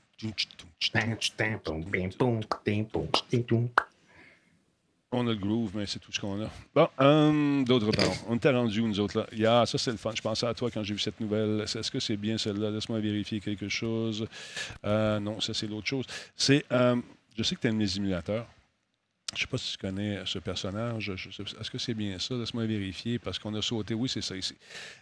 On 5.13 5.27
a 5.27 5.31
le 5.31 5.35
groove, 5.35 5.71
mais 5.75 5.85
c'est 5.85 5.99
tout 5.99 6.11
ce 6.11 6.19
qu'on 6.21 6.41
a. 6.41 6.49
Bon, 6.73 6.87
hum, 6.97 7.65
d'autres 7.65 7.91
parents. 7.91 8.15
On 8.29 8.37
était 8.37 8.49
rendus 8.49 8.79
où, 8.79 8.87
nous 8.87 8.99
autres, 8.99 9.19
là? 9.19 9.27
Yeah, 9.33 9.65
ça, 9.65 9.77
c'est 9.77 9.91
le 9.91 9.97
fun. 9.97 10.11
Je 10.15 10.21
pensais 10.21 10.45
à 10.45 10.53
toi 10.53 10.71
quand 10.71 10.83
j'ai 10.83 10.93
vu 10.93 10.99
cette 10.99 11.19
nouvelle. 11.19 11.61
Est-ce 11.61 11.91
que 11.91 11.99
c'est 11.99 12.15
bien 12.15 12.37
celle-là? 12.37 12.71
Laisse-moi 12.71 12.99
vérifier 12.99 13.41
quelque 13.41 13.67
chose. 13.67 14.25
Euh, 14.85 15.19
non, 15.19 15.41
ça, 15.41 15.53
c'est 15.53 15.67
l'autre 15.67 15.87
chose. 15.87 16.05
C'est... 16.35 16.63
euh, 16.71 16.95
je 17.37 17.43
sais 17.43 17.55
que 17.55 17.61
tu 17.61 17.67
aimes 17.67 17.79
les 17.79 17.97
émulateurs. 17.97 18.45
Je 19.33 19.37
ne 19.37 19.39
sais 19.39 19.47
pas 19.47 19.57
si 19.57 19.71
tu 19.71 19.77
connais 19.77 20.19
ce 20.25 20.39
personnage. 20.39 21.09
Est-ce 21.09 21.71
que 21.71 21.77
c'est 21.77 21.93
bien 21.93 22.19
ça? 22.19 22.35
Laisse-moi 22.35 22.65
vérifier 22.65 23.17
parce 23.17 23.39
qu'on 23.39 23.53
a 23.55 23.61
sauté. 23.61 23.93
Oui, 23.93 24.09
c'est 24.09 24.21
ça 24.21 24.35
ici. 24.35 24.57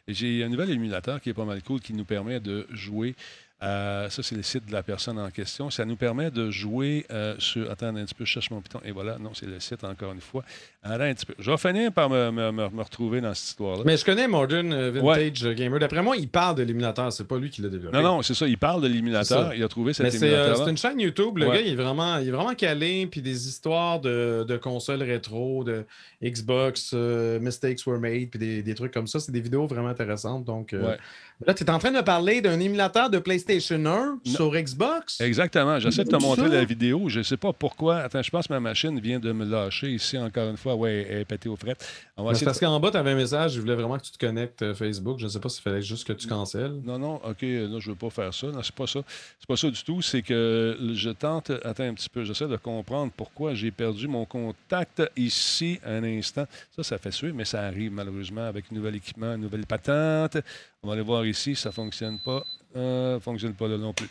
J'ai 0.07 0.43
un 0.43 0.49
nouvel 0.49 0.69
émulateur 0.69 1.19
qui 1.19 1.29
est 1.29 1.33
pas 1.33 1.45
mal 1.45 1.63
cool 1.63 1.79
qui 1.79 1.93
nous 1.93 2.05
permet 2.05 2.39
de 2.39 2.67
jouer. 2.69 3.15
Euh, 3.61 4.09
ça, 4.09 4.23
c'est 4.23 4.35
le 4.35 4.41
site 4.43 4.65
de 4.67 4.71
la 4.71 4.83
personne 4.83 5.19
en 5.19 5.29
question. 5.31 5.69
Ça 5.69 5.83
nous 5.83 5.97
permet 5.97 6.31
de 6.31 6.49
jouer 6.49 7.05
euh, 7.11 7.35
sur. 7.39 7.69
Attends 7.69 7.87
un 7.87 8.05
petit 8.05 8.13
peu, 8.15 8.23
je 8.23 8.31
cherche 8.31 8.51
mon 8.51 8.61
piton. 8.61 8.79
Et 8.85 8.91
voilà, 8.91 9.17
non, 9.19 9.31
c'est 9.33 9.47
le 9.47 9.59
site 9.59 9.83
encore 9.83 10.13
une 10.13 10.21
fois. 10.21 10.45
Attends 10.81 11.03
un 11.03 11.13
petit 11.13 11.25
peu. 11.25 11.33
Je 11.37 11.51
vais 11.51 11.57
finir 11.57 11.91
par 11.91 12.09
me, 12.09 12.31
me- 12.31 12.51
me- 12.53 12.69
me 12.69 12.81
retrouver 12.81 13.19
dans 13.19 13.33
cette 13.33 13.47
histoire-là. 13.49 13.83
Mais 13.85 13.97
je 13.97 14.05
connais 14.05 14.29
Modern 14.29 14.71
euh, 14.71 14.91
Vintage 14.91 15.45
Gamer. 15.55 15.77
D'après 15.77 16.01
moi, 16.01 16.15
il 16.15 16.29
parle 16.29 16.55
de 16.55 16.63
l'émulateur. 16.63 17.11
C'est 17.11 17.27
pas 17.27 17.37
lui 17.37 17.49
qui 17.49 17.61
l'a 17.61 17.67
développé. 17.67 17.97
Non, 17.97 18.01
non, 18.03 18.21
c'est 18.21 18.33
ça. 18.33 18.47
Il 18.47 18.57
parle 18.57 18.81
de 18.81 18.87
l'émulateur. 18.87 19.53
Il 19.53 19.61
a 19.61 19.67
trouvé 19.67 19.91
cet 19.93 20.09
c'est 20.11 20.23
euh, 20.23 20.27
émulateur. 20.27 20.63
c'est 20.63 20.71
une 20.71 20.77
chaîne 20.77 20.99
YouTube. 21.01 21.37
Le 21.39 21.47
Ouais. 21.49 21.55
gars, 21.57 21.61
il 21.61 21.73
est, 21.73 21.75
vraiment, 21.75 22.17
il 22.19 22.29
est 22.29 22.31
vraiment 22.31 22.55
calé. 22.55 23.07
Puis 23.07 23.21
des 23.21 23.47
histoires 23.49 23.99
de, 23.99 24.45
de 24.47 24.55
consoles 24.55 25.03
rétro, 25.03 25.65
de 25.65 25.83
Xbox, 26.23 26.91
euh, 26.93 27.39
Mistakes 27.41 27.85
Were 27.85 27.99
Made, 27.99 28.29
puis 28.29 28.39
des, 28.39 28.63
des 28.63 28.73
trucs 28.75 28.93
comme 28.93 29.07
ça. 29.07 29.19
C'est 29.19 29.33
des 29.33 29.41
vidéos 29.41 29.67
vraiment 29.67 29.89
intéressantes. 29.89 30.45
Donc, 30.45 30.71
euh, 30.73 30.79
Ouais. 30.91 30.97
là, 31.45 31.53
tu 31.53 31.65
es 31.65 31.69
en 31.69 31.77
train 31.79 31.91
de 31.91 31.99
parler 32.01 32.39
d'un 32.39 32.57
émulateur 32.59 33.09
de 33.09 33.19
PlayStation 33.19 33.48
1 33.57 34.19
sur 34.25 34.51
Xbox? 34.51 35.19
Exactement. 35.21 35.79
J'essaie 35.79 36.03
de 36.03 36.09
te 36.09 36.15
montrer 36.21 36.47
ça? 36.47 36.53
la 36.55 36.63
vidéo. 36.63 37.09
Je 37.09 37.19
ne 37.19 37.23
sais 37.23 37.37
pas 37.37 37.51
pourquoi. 37.53 37.97
Attends, 37.97 38.21
je 38.21 38.29
pense 38.29 38.47
que 38.47 38.53
ma 38.53 38.59
machine 38.59 38.99
vient 38.99 39.19
de 39.19 39.31
me 39.31 39.45
lâcher 39.45 39.89
ici 39.89 40.17
encore 40.17 40.49
une 40.49 40.57
fois. 40.57 40.75
Oui, 40.75 40.89
elle 40.89 41.19
est 41.21 41.25
pétée 41.25 41.49
aux 41.49 41.55
frettes. 41.55 41.85
On 42.17 42.23
va 42.23 42.31
essayer 42.31 42.45
parce 42.45 42.59
de- 42.59 42.65
qu'en 42.65 42.79
bas, 42.79 42.91
tu 42.91 42.97
avais 42.97 43.11
un 43.11 43.15
message. 43.15 43.53
Je 43.53 43.61
voulais 43.61 43.75
vraiment 43.75 43.97
que 43.97 44.03
tu 44.03 44.11
te 44.11 44.17
connectes 44.23 44.61
euh, 44.61 44.73
Facebook. 44.75 45.19
Je 45.19 45.25
ne 45.25 45.29
sais 45.29 45.39
pas 45.39 45.49
s'il 45.49 45.63
fallait 45.63 45.81
juste 45.81 46.05
que 46.05 46.13
tu 46.13 46.27
cancelles. 46.27 46.79
Non, 46.83 46.99
non, 46.99 47.15
OK, 47.15 47.41
là, 47.41 47.79
je 47.79 47.89
ne 47.89 47.93
veux 47.93 47.95
pas 47.95 48.09
faire 48.09 48.33
ça. 48.33 48.47
Non, 48.47 48.61
c'est 48.61 48.75
pas 48.75 48.87
ça. 48.87 48.99
C'est 49.39 49.47
pas 49.47 49.57
ça 49.57 49.69
du 49.69 49.83
tout. 49.83 50.01
C'est 50.01 50.21
que 50.21 50.77
je 50.93 51.09
tente. 51.09 51.51
Attends 51.63 51.83
un 51.85 51.93
petit 51.93 52.09
peu. 52.09 52.23
J'essaie 52.23 52.47
de 52.47 52.57
comprendre 52.57 53.11
pourquoi 53.15 53.53
j'ai 53.53 53.71
perdu 53.71 54.07
mon 54.07 54.25
contact 54.25 55.01
ici 55.17 55.79
un 55.85 56.03
instant. 56.03 56.45
Ça, 56.75 56.83
ça 56.83 56.97
fait 56.97 57.11
suer, 57.11 57.31
mais 57.31 57.45
ça 57.45 57.61
arrive 57.61 57.91
malheureusement 57.91 58.45
avec 58.45 58.65
un 58.71 58.75
nouvel 58.75 58.95
équipement, 58.95 59.33
une 59.35 59.41
nouvelle 59.41 59.65
patente. 59.65 60.37
On 60.83 60.87
va 60.87 60.93
aller 60.93 61.01
voir 61.01 61.25
ici. 61.25 61.55
Ça 61.55 61.69
ne 61.69 61.73
fonctionne 61.73 62.19
pas. 62.23 62.43
Euh, 62.75 63.19
fonctionne 63.19 63.53
pas 63.53 63.67
là 63.67 63.77
non 63.77 63.93
plus. 63.93 64.09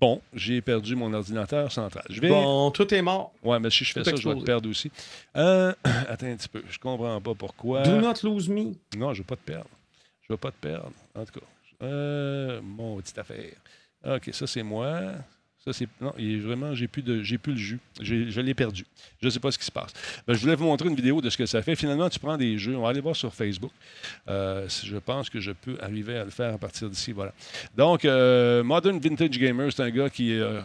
Bon, 0.00 0.20
j'ai 0.32 0.60
perdu 0.60 0.94
mon 0.94 1.12
ordinateur 1.12 1.72
central. 1.72 2.04
Je 2.08 2.20
vais. 2.20 2.28
Bon, 2.28 2.70
tout 2.70 2.92
est 2.94 3.02
mort. 3.02 3.32
Ouais, 3.42 3.58
mais 3.58 3.70
si 3.70 3.84
je 3.84 3.92
fais 3.92 4.02
Tout 4.02 4.10
ça, 4.10 4.16
je 4.16 4.28
vais 4.28 4.36
te 4.36 4.44
perdre 4.44 4.68
aussi. 4.70 4.92
Euh, 5.36 5.74
attends 6.08 6.26
un 6.26 6.36
petit 6.36 6.48
peu. 6.48 6.62
Je 6.68 6.78
comprends 6.78 7.20
pas 7.20 7.34
pourquoi. 7.34 7.82
Do 7.82 8.00
not 8.00 8.14
lose 8.22 8.48
me. 8.48 8.74
Non, 8.96 9.12
je 9.12 9.18
ne 9.20 9.22
veux 9.22 9.24
pas 9.24 9.36
te 9.36 9.44
perdre. 9.44 9.70
Je 10.22 10.26
ne 10.30 10.34
veux 10.34 10.38
pas 10.38 10.52
te 10.52 10.60
perdre. 10.60 10.92
En 11.16 11.24
tout 11.24 11.40
cas, 11.40 11.46
euh, 11.82 12.60
mon 12.62 12.96
petite 12.98 13.18
affaire. 13.18 13.54
OK, 14.04 14.30
ça, 14.32 14.46
c'est 14.46 14.62
moi. 14.62 15.00
Non, 16.00 16.12
vraiment, 16.40 16.74
j'ai 16.74 16.88
plus, 16.88 17.02
de, 17.02 17.22
j'ai 17.22 17.38
plus 17.38 17.52
le 17.52 17.58
jus. 17.58 17.78
Je 18.00 18.40
l'ai 18.40 18.54
perdu. 18.54 18.84
Je 19.20 19.26
ne 19.26 19.30
sais 19.30 19.40
pas 19.40 19.50
ce 19.50 19.58
qui 19.58 19.64
se 19.64 19.70
passe. 19.72 19.92
Ben, 20.26 20.34
je 20.34 20.40
voulais 20.40 20.54
vous 20.54 20.64
montrer 20.64 20.88
une 20.88 20.94
vidéo 20.96 21.20
de 21.20 21.30
ce 21.30 21.36
que 21.36 21.46
ça 21.46 21.62
fait. 21.62 21.74
Finalement, 21.76 22.08
tu 22.08 22.18
prends 22.18 22.36
des 22.36 22.58
jeux. 22.58 22.76
On 22.76 22.82
va 22.82 22.88
aller 22.90 23.00
voir 23.00 23.16
sur 23.16 23.34
Facebook. 23.34 23.72
Euh, 24.28 24.68
je 24.68 24.96
pense 24.98 25.28
que 25.30 25.40
je 25.40 25.52
peux 25.52 25.76
arriver 25.80 26.16
à 26.16 26.24
le 26.24 26.30
faire 26.30 26.54
à 26.54 26.58
partir 26.58 26.88
d'ici. 26.90 27.12
Voilà. 27.12 27.32
Donc, 27.76 28.04
euh, 28.04 28.62
Modern 28.62 28.98
Vintage 28.98 29.38
Gamer, 29.38 29.72
c'est 29.72 29.82
un 29.82 29.90
gars 29.90 30.10
qui 30.10 30.32
euh, 30.38 30.60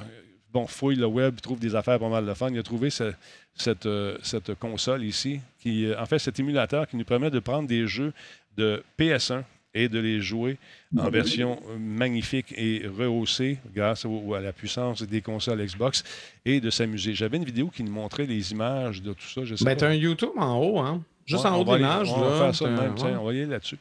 bon, 0.51 0.67
fouille 0.67 0.95
le 0.95 1.05
web, 1.07 1.39
trouve 1.41 1.59
des 1.59 1.75
affaires 1.75 1.99
pas 1.99 2.09
mal 2.09 2.25
de 2.25 2.33
fun. 2.33 2.49
Il 2.51 2.59
a 2.59 2.63
trouvé 2.63 2.89
ce- 2.89 3.13
cette, 3.55 3.87
cette 4.23 4.55
console 4.55 5.03
ici, 5.03 5.39
qui, 5.59 5.87
en 5.97 6.05
fait, 6.05 6.19
cet 6.19 6.39
émulateur 6.39 6.87
qui 6.87 6.95
nous 6.97 7.05
permet 7.05 7.29
de 7.29 7.39
prendre 7.39 7.67
des 7.67 7.85
jeux 7.87 8.13
de 8.57 8.83
PS1 8.97 9.43
et 9.75 9.89
de 9.89 9.99
les 9.99 10.21
jouer 10.21 10.57
en 10.97 11.09
version 11.09 11.59
euh, 11.69 11.77
magnifique 11.79 12.53
et 12.57 12.83
rehaussée 12.97 13.57
grâce 13.75 14.05
au- 14.05 14.33
à 14.35 14.39
la 14.41 14.53
puissance 14.53 15.01
des 15.03 15.21
consoles 15.21 15.65
Xbox 15.65 16.03
et 16.45 16.59
de 16.61 16.69
s'amuser. 16.69 17.13
J'avais 17.15 17.37
une 17.37 17.45
vidéo 17.45 17.69
qui 17.73 17.83
nous 17.83 17.91
montrait 17.91 18.25
les 18.25 18.51
images 18.51 19.01
de 19.01 19.13
tout 19.13 19.27
ça. 19.27 19.43
Je 19.43 19.55
sais 19.55 19.65
Ben, 19.65 19.75
t'as 19.75 19.87
un 19.89 19.93
YouTube 19.93 20.29
en 20.37 20.57
haut, 20.59 20.79
hein? 20.79 21.01
Juste 21.25 21.43
Ouais, 21.45 21.49
en 21.51 21.59
haut 21.59 21.63
de 21.63 21.75
l'image. 21.75 22.11
On 22.11 22.19
va 22.19 22.37
faire 22.37 22.55
ça 22.55 22.69
même. 22.69 22.93
tiens, 22.95 23.07
ouais. 23.11 23.15
on 23.19 23.23
va 23.25 23.33
y 23.33 23.37
aller 23.41 23.45
là-dessus. 23.51 23.77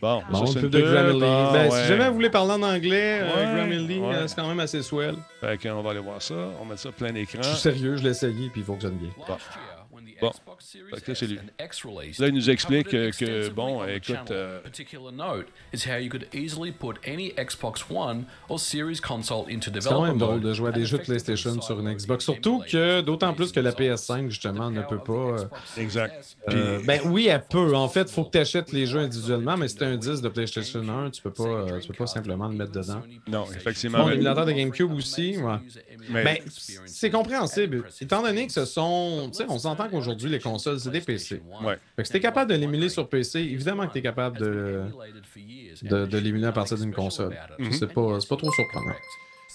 Bon, 0.00 0.22
Bon, 0.30 0.46
ça, 0.46 0.60
c'est 0.60 0.68
de. 0.68 0.80
Grammarly. 0.80 1.22
Ah, 1.24 1.50
Ben, 1.52 1.70
ouais. 1.70 1.82
Si 1.82 1.88
jamais 1.88 2.08
vous 2.08 2.14
voulez 2.14 2.30
parler 2.30 2.52
en 2.52 2.62
anglais, 2.62 3.20
euh, 3.22 3.56
Grammarly, 3.56 3.98
ouais. 3.98 4.14
euh, 4.14 4.26
c'est 4.28 4.36
quand 4.36 4.46
même 4.46 4.60
assez 4.60 4.82
swell. 4.82 5.16
Fait 5.40 5.58
qu'on 5.60 5.82
va 5.82 5.90
aller 5.90 6.00
voir 6.00 6.20
ça. 6.20 6.34
On 6.60 6.64
met 6.66 6.76
ça 6.76 6.92
plein 6.92 7.14
écran. 7.14 7.38
Je 7.42 7.48
suis 7.48 7.56
sérieux, 7.58 7.96
je 7.96 8.02
l'ai 8.04 8.10
essayé, 8.10 8.48
puis 8.50 8.60
il 8.60 8.64
fonctionne 8.64 8.96
bien. 8.96 9.08
Bon. 9.16 9.36
Bon. 10.20 10.30
Fait 10.94 11.00
que 11.00 11.10
là, 11.10 11.14
c'est 11.14 11.26
lui. 11.26 11.38
Là, 12.18 12.28
il 12.28 12.34
nous 12.34 12.50
explique 12.50 12.88
que, 12.88 13.10
que, 13.16 13.48
bon, 13.50 13.84
écoute, 13.84 14.30
euh, 14.30 14.60
C'est 19.80 19.88
quand 19.88 20.02
même 20.02 20.18
drôle 20.18 20.40
de 20.40 20.52
jouer 20.54 20.68
à 20.68 20.72
des 20.72 20.82
and 20.82 20.86
jeux 20.86 20.98
de 20.98 21.02
PlayStation 21.04 21.60
sur 21.60 21.80
une 21.80 21.92
Xbox. 21.92 22.24
Surtout 22.24 22.62
que, 22.70 23.00
d'autant 23.00 23.34
plus 23.34 23.52
que 23.52 23.60
la 23.60 23.70
using 23.70 23.76
the 23.76 23.80
PS5, 23.98 24.28
justement, 24.30 24.70
ne 24.70 24.82
peut 24.82 24.98
pas. 24.98 25.12
euh, 25.12 25.44
Exact. 25.76 26.36
Euh, 26.50 26.80
ben 26.86 27.00
oui, 27.06 27.26
elle 27.28 27.44
peut. 27.44 27.74
En 27.74 27.88
fait, 27.88 28.02
il 28.02 28.08
faut 28.12 28.24
que 28.24 28.30
tu 28.32 28.38
achètes 28.38 28.72
les 28.72 28.86
jeux 28.86 29.00
individuellement, 29.00 29.56
mais 29.56 29.68
si 29.68 29.76
tu 29.76 29.84
un 29.84 29.96
10 29.96 30.20
de 30.22 30.28
PlayStation 30.28 30.80
1, 30.88 31.10
tu 31.10 31.22
peux 31.22 31.30
pas, 31.32 31.42
euh, 31.44 31.80
tu 31.80 31.88
peux 31.88 31.94
pas 31.94 32.06
simplement 32.06 32.48
le 32.48 32.54
mettre 32.56 32.72
dedans. 32.72 33.02
Non, 33.26 33.46
effectivement. 33.54 33.98
Bon, 33.98 34.08
l'émulateur 34.08 34.46
de 34.46 34.52
GameCube 34.52 34.92
aussi, 34.92 35.36
ouais. 35.38 35.56
Mais- 36.10 36.24
Ben, 36.24 36.38
c'est 36.86 37.10
compréhensible. 37.10 37.84
Étant 38.00 38.22
donné 38.22 38.46
que 38.46 38.52
ce 38.52 38.64
sont. 38.64 39.28
Tu 39.32 39.38
sais, 39.38 39.44
on 39.48 39.58
s'entend 39.58 39.88
qu'aujourd'hui, 39.88 40.03
les 40.12 40.40
consoles, 40.40 40.80
c'est 40.80 40.90
des 40.90 41.00
PC. 41.00 41.42
Ouais. 41.62 41.76
Fait 41.96 42.02
que 42.02 42.06
si 42.06 42.12
t'es 42.12 42.20
capable 42.20 42.50
de 42.50 42.56
l'émuler 42.56 42.88
sur 42.88 43.08
PC, 43.08 43.40
évidemment 43.40 43.86
que 43.86 43.92
t'es 43.92 44.02
capable 44.02 44.38
de, 44.38 44.82
de, 45.82 46.06
de 46.06 46.18
l'émuler 46.18 46.46
à 46.46 46.52
partir 46.52 46.78
d'une 46.78 46.92
console. 46.92 47.36
Mhm. 47.58 47.72
C'est 47.72 47.92
pas, 47.92 48.18
pas 48.28 48.36
trop 48.36 48.52
surprenant. 48.52 48.94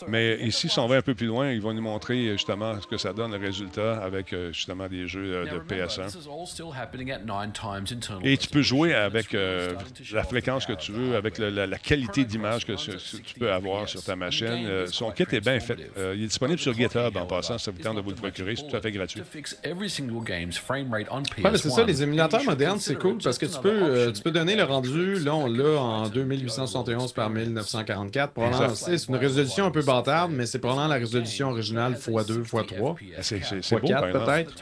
Mais 0.08 0.38
ici, 0.46 0.70
si 0.70 0.80
on 0.80 0.88
va 0.88 0.98
un 0.98 1.02
peu 1.02 1.14
plus 1.16 1.28
loin, 1.28 1.52
ils 1.52 1.62
vont 1.62 1.74
nous 1.74 1.82
montrer 1.82 2.28
euh, 2.28 2.32
justement 2.34 2.80
ce 2.80 2.88
que 2.88 2.98
ça 2.98 3.14
donne 3.14 3.32
le 3.32 3.38
résultat 3.38 4.02
avec 4.02 4.34
euh, 4.34 4.52
justement 4.54 4.88
des 4.88 5.08
jeux 5.08 5.34
euh, 5.34 5.46
de 5.46 5.60
PS1. 5.60 6.10
Et 8.24 8.38
tu 8.38 8.48
peux 8.50 8.62
jouer 8.62 8.94
avec 8.94 9.34
euh, 9.34 9.74
la 10.14 10.24
fréquence 10.24 10.66
que 10.66 10.74
tu 10.74 10.92
veux, 10.92 11.16
avec 11.16 11.38
le- 11.38 11.50
la, 11.50 11.68
la 11.68 11.78
qualité 11.78 12.24
d'image 12.26 12.66
que 12.66 12.74
tu 12.74 13.34
peux 13.40 13.52
avoir 13.52 13.88
sur 13.90 14.04
ta 14.04 14.16
machine. 14.16 14.48
Euh, 14.66 14.88
son 14.88 15.12
kit 15.12 15.26
est 15.32 15.42
bien 15.42 15.60
fait. 15.60 15.78
Euh, 15.98 16.14
il 16.16 16.24
est 16.24 16.28
disponible 16.28 16.60
sur 16.60 16.74
GitHub 16.74 17.16
en 17.18 17.26
passant, 17.26 17.58
si 17.58 17.66
ça 17.66 17.72
vous 17.72 17.80
tente 17.82 17.96
de 17.98 18.02
vous 18.02 18.10
le 18.12 18.16
procurer. 18.16 18.56
C'est 18.56 18.68
tout 18.68 18.76
à 18.76 18.82
fait 18.82 18.92
gratuit. 18.92 19.22
Ouais, 21.44 21.52
mais 21.52 21.58
c'est 21.58 21.70
ça, 21.70 21.84
les 21.84 22.04
émulateurs 22.04 22.44
modernes, 22.44 22.80
c'est 22.80 22.96
cool 22.98 23.18
parce 23.24 23.38
que 23.38 23.46
tu 23.46 23.60
peux, 23.60 23.70
euh, 23.70 24.12
tu 24.12 24.22
peux 24.22 24.32
donner 24.32 24.56
le 24.56 24.64
rendu, 24.64 25.16
là, 25.20 25.36
on 25.36 25.48
l'a 25.48 25.80
en 25.82 26.08
2871 26.10 27.14
par 27.14 27.30
1944. 27.30 28.34
Probablement, 28.34 28.76
c'est 28.76 29.08
une 29.08 29.16
résolution 29.16 29.66
un 29.66 29.72
peu 29.72 29.84
bâtarde, 29.94 30.32
mais 30.32 30.46
c'est 30.46 30.60
probablement 30.60 30.88
la 30.88 30.96
résolution 31.00 31.50
originale 31.50 31.94
x2, 31.94 32.44
x3. 32.44 32.96
C'est 33.62 33.76
beau, 33.82 33.88
peut-être. 34.26 34.54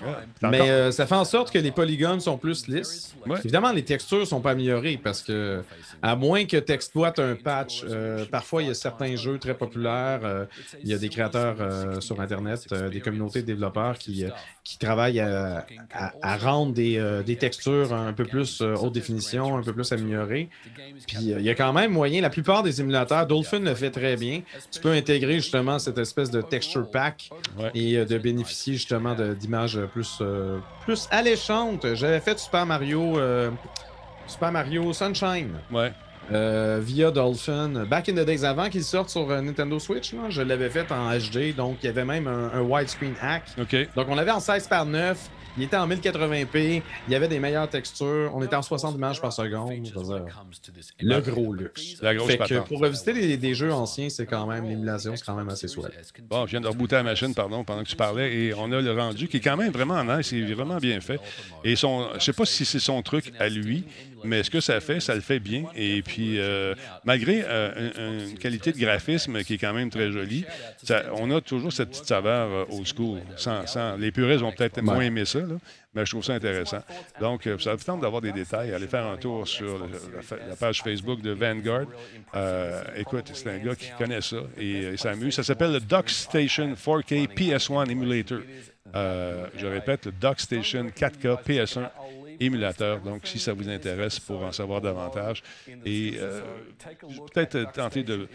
Mais 0.52 0.70
euh, 0.70 0.92
ça 0.92 1.06
fait 1.06 1.16
en 1.16 1.26
sorte 1.26 1.52
que 1.52 1.60
les 1.60 1.72
polygones 1.72 2.20
sont 2.20 2.38
plus 2.38 2.68
lisses. 2.68 3.16
Ouais. 3.26 3.38
Évidemment, 3.44 3.72
les 3.72 3.84
textures 3.84 4.26
sont 4.26 4.42
pas 4.42 4.52
améliorées 4.52 5.00
parce 5.04 5.22
que, 5.22 5.62
à 6.02 6.16
moins 6.16 6.46
que 6.46 6.58
tu 6.58 6.72
exploites 6.72 7.20
un 7.20 7.36
patch, 7.36 7.84
euh, 7.88 8.26
parfois 8.32 8.62
il 8.64 8.68
y 8.70 8.72
a 8.72 8.74
certains 8.74 9.16
jeux 9.16 9.38
très 9.38 9.54
populaires. 9.56 10.22
euh, 10.24 10.46
il 10.84 10.90
y 10.90 10.94
a 10.94 10.98
des 10.98 11.10
créateurs 11.10 11.58
euh, 11.60 12.00
sur 12.00 12.20
Internet, 12.22 12.62
euh, 12.72 12.90
des 12.90 13.00
communautés 13.02 13.42
de 13.42 13.48
développeurs 13.48 13.98
qui, 13.98 14.24
euh, 14.24 14.30
qui 14.64 14.78
travaillent 14.78 15.20
à, 15.20 15.66
à- 15.94 16.14
à 16.22 16.38
rendre 16.38 16.74
des, 16.74 16.98
euh, 16.98 17.24
des 17.24 17.36
textures 17.36 17.94
un 17.94 18.14
peu 18.14 18.26
plus 18.26 18.62
euh, 18.62 18.76
haute 18.76 18.94
définition, 18.94 19.58
un 19.58 19.64
peu 19.64 19.74
plus 19.74 19.92
améliorées. 19.92 20.50
Puis 21.08 21.34
euh, 21.34 21.40
il 21.40 21.46
y 21.46 21.50
a 21.50 21.56
quand 21.56 21.74
même 21.74 21.92
moyen, 21.92 22.22
la 22.22 22.30
plupart 22.30 22.64
des 22.64 22.80
émulateurs, 22.82 23.26
Dolphin 23.28 23.60
le 23.60 23.74
fait 23.76 23.92
très 23.92 24.16
bien. 24.16 24.42
Tu 24.72 24.80
peux 24.80 24.92
intégrer 24.92 25.17
justement 25.26 25.80
cette 25.80 25.98
espèce 25.98 26.30
de 26.32 26.42
texture 26.42 26.90
pack 26.90 27.30
Ouais. 27.58 27.72
et 27.74 27.98
euh, 27.98 28.06
de 28.06 28.18
bénéficier 28.18 28.74
justement 28.74 29.16
d'images 29.16 29.80
plus, 29.94 30.18
euh, 30.22 30.58
plus 30.84 31.08
alléchantes. 31.12 31.94
J'avais 31.96 32.20
fait 32.20 32.38
Super 32.40 32.66
Mario, 32.66 33.18
euh, 33.18 33.50
Super 34.28 34.52
Mario 34.52 34.94
Sunshine 34.94 35.52
Ouais. 35.72 35.92
euh, 36.32 36.80
via 36.82 37.10
Dolphin. 37.12 37.86
Back 37.86 38.10
in 38.10 38.14
the 38.14 38.26
days 38.26 38.44
avant 38.46 38.70
qu'il 38.70 38.84
sorte 38.84 39.10
sur 39.10 39.30
euh, 39.32 39.42
Nintendo 39.42 39.80
Switch, 39.80 40.14
là, 40.14 40.30
je 40.30 40.42
l'avais 40.42 40.70
fait 40.70 40.92
en 40.92 41.10
HD, 41.18 41.56
donc 41.56 41.78
il 41.84 41.86
y 41.88 41.90
avait 41.90 42.06
même 42.06 42.28
un, 42.28 42.52
un 42.54 42.62
widescreen 42.62 43.14
hack. 43.22 43.44
OK. 43.60 43.76
Donc 43.96 44.08
on 44.10 44.16
l'avait 44.16 44.32
en 44.32 44.40
16 44.40 44.68
par 44.68 44.86
9 44.86 45.18
Il 45.58 45.64
était 45.64 45.78
en 45.78 45.88
1080p, 45.88 46.82
il 47.08 47.12
y 47.12 47.16
avait 47.16 47.28
des 47.28 47.40
meilleures 47.40 47.70
textures, 47.70 48.32
on 48.36 48.44
était 48.44 48.56
en 48.56 48.62
60 48.62 48.96
images 48.96 49.20
par 49.22 49.34
seconde. 49.34 49.72
Le 51.02 51.20
gros 51.22 51.54
luxe. 51.54 51.96
La 52.02 52.14
grosse 52.16 52.28
Fait 52.28 52.38
que 52.38 52.60
pour 52.68 52.80
revisiter 52.80 53.14
des, 53.14 53.38
des 53.38 53.54
jeux 53.56 53.72
anciens, 53.74 54.10
c'est 54.10 54.26
quand 54.26 54.46
même, 54.46 54.68
l'émulation, 54.70 55.16
c'est 55.16 55.26
quand 55.26 55.36
même 55.36 55.50
assez 55.50 55.68
souhait. 55.68 55.90
Bon, 56.30 56.46
je 56.46 56.52
viens 56.52 56.62
de 56.62 56.68
rebooter 56.68 56.96
la 56.96 57.04
machine, 57.04 57.34
pardon, 57.34 57.64
pendant 57.64 57.84
que 57.84 57.90
tu 57.90 57.96
parlais, 57.96 58.34
et 58.36 58.54
on 58.54 58.72
a 58.72 58.82
le 58.82 58.92
rendu 58.94 59.28
qui 59.28 59.38
est 59.38 59.42
quand 59.42 59.58
même 59.58 59.72
vraiment 59.72 60.04
nice, 60.04 60.28
c'est 60.28 60.42
vraiment 60.42 60.78
bien 60.78 61.00
fait. 61.02 61.20
Et 61.64 61.76
son, 61.76 62.08
je 62.16 62.20
sais 62.20 62.34
pas 62.34 62.46
si 62.46 62.64
c'est 62.66 62.80
son 62.80 63.02
truc 63.02 63.32
à 63.40 63.50
lui, 63.50 63.84
mais 64.24 64.44
ce 64.44 64.50
que 64.52 64.60
ça 64.60 64.80
fait, 64.80 65.00
ça 65.00 65.16
le 65.16 65.22
fait 65.22 65.40
bien. 65.40 65.64
Et 65.76 66.02
puis, 66.02 66.40
euh, 66.40 66.74
malgré 67.06 67.44
euh, 67.46 67.90
un- 67.98 68.28
une 68.30 68.38
qualité 68.38 68.72
de 68.74 68.78
graphisme 68.80 69.44
qui 69.44 69.56
est 69.56 69.58
quand 69.58 69.74
même 69.74 69.90
très 69.90 70.12
jolie, 70.12 70.44
ça- 70.84 71.04
on 71.16 71.30
a 71.36 71.42
toujours 71.42 71.72
cette 71.72 71.90
petite 71.90 72.06
saveur 72.06 72.50
euh, 72.52 72.76
old 72.76 72.88
school. 72.88 73.20
Sans, 73.38 73.66
sans- 73.68 73.96
les 73.98 74.12
puristes 74.12 74.42
vont 74.42 74.52
peut-être 74.52 74.82
moins 74.82 75.02
aimer 75.02 75.26
ça, 75.26 75.40
mais 75.94 76.06
je 76.06 76.12
trouve 76.12 76.24
ça 76.24 76.34
intéressant. 76.34 76.84
Donc, 77.20 77.48
euh, 77.48 77.58
ça 77.58 77.76
vous 77.76 77.84
tente 77.84 78.02
d'avoir 78.02 78.22
des 78.22 78.32
détails, 78.32 78.74
allez 78.74 78.88
faire 78.88 79.06
un 79.06 79.18
tour 79.18 79.48
sur 79.48 79.80
la, 79.80 80.56
page 80.56 80.82
Facebook 80.82 81.22
de 81.22 81.32
Vanguard. 81.32 81.88
Euh, 82.36 82.84
écoute, 82.96 83.32
c'est 83.34 83.50
un 83.50 83.58
gars 83.58 83.76
qui 83.76 83.90
connaît 83.98 84.22
ça 84.22 84.38
et 84.58 84.86
euh, 84.86 84.92
il 84.92 84.98
s'amuse. 84.98 85.36
Ça 85.36 85.44
s'appelle 85.44 85.74
le 85.74 85.80
Dock 85.80 86.10
Station 86.10 86.74
4K 86.74 87.28
PS1 87.34 87.90
Emulator. 87.90 88.40
Je 88.94 89.66
répète, 89.66 90.06
le 90.06 90.12
Dock 90.12 90.40
Station 90.40 90.86
4K 90.86 91.44
PS1 91.44 91.90
émulateur. 92.40 93.00
Donc, 93.00 93.26
si 93.26 93.40
ça 93.40 93.54
vous 93.54 93.68
intéresse 93.68 94.20
pour 94.20 94.44
en 94.44 94.52
savoir 94.52 94.82
davantage, 94.82 95.42
et 95.86 96.20
peut-être 97.34 97.72
tenter 97.72 98.04
de, 98.04 98.28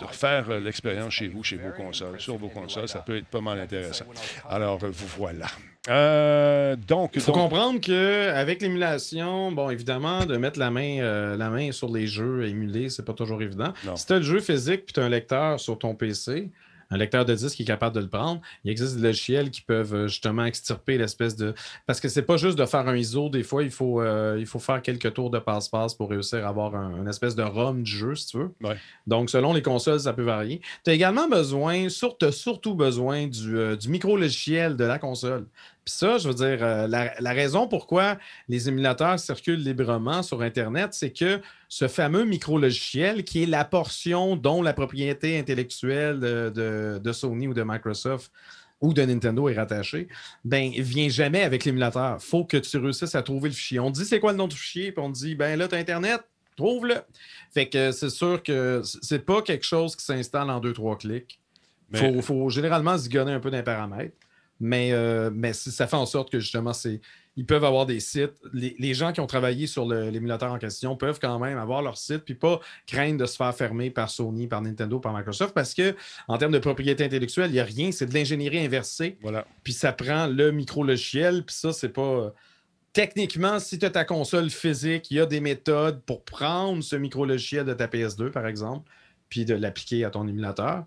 refaire 0.00 0.48
l'expérience 0.60 1.12
chez 1.12 1.28
vous, 1.28 1.42
chez 1.42 1.56
vos 1.56 1.72
consoles, 1.72 2.20
sur 2.20 2.36
vos 2.36 2.48
consoles, 2.48 2.88
ça 2.88 3.00
peut 3.00 3.18
être 3.18 3.26
pas 3.26 3.40
mal 3.40 3.60
intéressant. 3.60 4.06
Alors, 4.48 4.78
vous 4.78 5.06
voilà. 5.18 5.48
Euh, 5.88 6.76
donc, 6.86 7.12
Il 7.14 7.20
faut 7.20 7.32
donc- 7.32 7.42
comprendre 7.50 7.80
qu'avec 7.80 8.62
l'émulation, 8.62 9.50
bon, 9.52 9.68
évidemment, 9.70 10.24
de 10.26 10.36
mettre 10.36 10.58
la 10.58 10.70
main, 10.70 11.00
euh, 11.00 11.36
la 11.36 11.50
main 11.50 11.72
sur 11.72 11.92
les 11.92 12.06
jeux 12.06 12.46
émulés, 12.46 12.88
c'est 12.88 13.04
pas 13.04 13.14
toujours 13.14 13.42
évident. 13.42 13.72
Non. 13.84 13.96
Si 13.96 14.06
tu 14.06 14.12
as 14.12 14.18
le 14.18 14.22
jeu 14.24 14.40
physique 14.40 14.84
puis 14.86 14.92
tu 14.94 15.00
as 15.00 15.04
un 15.04 15.08
lecteur 15.08 15.58
sur 15.58 15.78
ton 15.78 15.94
PC, 15.94 16.50
un 16.94 16.98
lecteur 16.98 17.24
de 17.24 17.34
disque 17.34 17.56
qui 17.56 17.62
est 17.62 17.66
capable 17.66 17.96
de 17.96 18.00
le 18.02 18.08
prendre, 18.08 18.42
il 18.64 18.70
existe 18.70 18.96
des 18.96 19.02
logiciels 19.02 19.50
qui 19.50 19.62
peuvent 19.62 19.94
euh, 19.94 20.08
justement 20.08 20.44
extirper 20.44 20.98
l'espèce 20.98 21.34
de. 21.36 21.54
Parce 21.86 22.00
que 22.00 22.08
c'est 22.08 22.20
pas 22.22 22.36
juste 22.36 22.58
de 22.58 22.66
faire 22.66 22.86
un 22.86 22.94
ISO, 22.94 23.30
des 23.30 23.42
fois, 23.42 23.62
il 23.62 23.70
faut, 23.70 24.02
euh, 24.02 24.36
il 24.38 24.44
faut 24.44 24.58
faire 24.58 24.82
quelques 24.82 25.14
tours 25.14 25.30
de 25.30 25.38
passe-passe 25.38 25.94
pour 25.94 26.10
réussir 26.10 26.44
à 26.44 26.50
avoir 26.50 26.76
un, 26.76 26.98
une 27.00 27.08
espèce 27.08 27.34
de 27.34 27.42
ROM 27.42 27.82
du 27.82 27.90
jeu, 27.90 28.14
si 28.14 28.26
tu 28.26 28.36
veux. 28.36 28.50
Ouais. 28.62 28.76
Donc, 29.06 29.30
selon 29.30 29.54
les 29.54 29.62
consoles, 29.62 30.00
ça 30.00 30.12
peut 30.12 30.20
varier. 30.22 30.60
Tu 30.84 30.90
as 30.90 30.92
également 30.92 31.28
besoin, 31.28 31.88
sur, 31.88 32.18
t'as 32.18 32.30
surtout 32.30 32.74
besoin 32.74 33.26
du, 33.26 33.56
euh, 33.56 33.74
du 33.74 33.88
micro-logiciel 33.88 34.76
de 34.76 34.84
la 34.84 34.98
console. 34.98 35.46
Puis 35.84 35.94
ça, 35.94 36.18
je 36.18 36.28
veux 36.28 36.34
dire, 36.34 36.58
euh, 36.64 36.86
la, 36.86 37.12
la 37.20 37.32
raison 37.32 37.66
pourquoi 37.66 38.16
les 38.48 38.68
émulateurs 38.68 39.18
circulent 39.18 39.62
librement 39.64 40.22
sur 40.22 40.40
Internet, 40.42 40.90
c'est 40.94 41.10
que 41.10 41.40
ce 41.68 41.88
fameux 41.88 42.24
micro-logiciel, 42.24 43.24
qui 43.24 43.42
est 43.42 43.46
la 43.46 43.64
portion 43.64 44.36
dont 44.36 44.62
la 44.62 44.74
propriété 44.74 45.38
intellectuelle 45.38 46.20
de, 46.20 46.52
de- 46.54 47.00
de 47.02 47.12
Sony 47.12 47.48
ou 47.48 47.54
de 47.54 47.62
Microsoft 47.64 48.30
ou 48.80 48.92
de 48.94 49.02
Nintendo 49.02 49.48
est 49.48 49.54
rattachée, 49.56 50.08
ben, 50.44 50.70
vient 50.70 51.08
jamais 51.08 51.42
avec 51.42 51.64
l'émulateur. 51.64 52.20
faut 52.22 52.44
que 52.44 52.56
tu 52.56 52.76
réussisses 52.78 53.14
à 53.14 53.22
trouver 53.22 53.48
le 53.48 53.54
fichier. 53.54 53.78
On 53.80 53.90
te 53.90 53.98
dit 53.98 54.04
c'est 54.04 54.20
quoi 54.20 54.32
le 54.32 54.38
nom 54.38 54.48
du 54.48 54.56
fichier, 54.56 54.92
puis 54.92 55.02
on 55.04 55.10
te 55.12 55.18
dit, 55.18 55.34
ben 55.34 55.58
là, 55.58 55.66
tu 55.68 55.74
as 55.74 55.78
Internet, 55.78 56.20
trouve-le. 56.56 56.96
Fait 57.52 57.68
que 57.68 57.90
c'est 57.92 58.10
sûr 58.10 58.42
que 58.42 58.82
c'est 58.84 59.24
pas 59.24 59.42
quelque 59.42 59.64
chose 59.64 59.96
qui 59.96 60.04
s'installe 60.04 60.48
en 60.50 60.60
deux, 60.60 60.72
trois 60.72 60.96
clics. 60.96 61.40
Il 61.94 62.00
Mais- 62.00 62.14
faut, 62.14 62.22
faut 62.22 62.50
généralement 62.50 62.96
zigonner 62.96 63.32
un 63.32 63.40
peu 63.40 63.50
d'un 63.50 63.62
paramètre. 63.62 64.14
Mais, 64.64 64.92
euh, 64.92 65.28
mais 65.34 65.54
ça 65.54 65.88
fait 65.88 65.96
en 65.96 66.06
sorte 66.06 66.30
que 66.30 66.38
justement, 66.38 66.72
c'est. 66.72 67.00
Ils 67.34 67.44
peuvent 67.44 67.64
avoir 67.64 67.84
des 67.84 67.98
sites. 67.98 68.34
Les, 68.52 68.76
les 68.78 68.94
gens 68.94 69.10
qui 69.10 69.18
ont 69.18 69.26
travaillé 69.26 69.66
sur 69.66 69.86
l'émulateur 69.86 70.52
en 70.52 70.58
question 70.58 70.96
peuvent 70.96 71.18
quand 71.20 71.38
même 71.40 71.58
avoir 71.58 71.82
leur 71.82 71.96
site 71.96 72.18
puis 72.18 72.34
pas 72.34 72.60
craindre 72.86 73.18
de 73.18 73.26
se 73.26 73.36
faire 73.36 73.52
fermer 73.56 73.90
par 73.90 74.08
Sony, 74.08 74.46
par 74.46 74.62
Nintendo, 74.62 75.00
par 75.00 75.16
Microsoft 75.16 75.52
parce 75.52 75.74
que 75.74 75.96
en 76.28 76.38
termes 76.38 76.52
de 76.52 76.58
propriété 76.58 77.04
intellectuelle, 77.04 77.50
il 77.50 77.54
n'y 77.54 77.60
a 77.60 77.64
rien. 77.64 77.90
C'est 77.90 78.06
de 78.06 78.14
l'ingénierie 78.14 78.64
inversée. 78.64 79.18
Voilà. 79.20 79.46
Puis 79.64 79.72
ça 79.72 79.92
prend 79.92 80.28
le 80.28 80.52
micro-logiciel. 80.52 81.44
Puis 81.44 81.56
ça, 81.56 81.72
c'est 81.72 81.88
pas. 81.88 82.32
Techniquement, 82.92 83.58
si 83.58 83.80
tu 83.80 83.86
as 83.86 83.90
ta 83.90 84.04
console 84.04 84.50
physique, 84.50 85.10
il 85.10 85.16
y 85.16 85.20
a 85.20 85.26
des 85.26 85.40
méthodes 85.40 86.02
pour 86.02 86.22
prendre 86.22 86.84
ce 86.84 86.94
micro-logiciel 86.94 87.64
de 87.64 87.72
ta 87.72 87.86
PS2, 87.88 88.30
par 88.30 88.46
exemple, 88.46 88.88
puis 89.28 89.44
de 89.44 89.54
l'appliquer 89.54 90.04
à 90.04 90.10
ton 90.10 90.28
émulateur. 90.28 90.84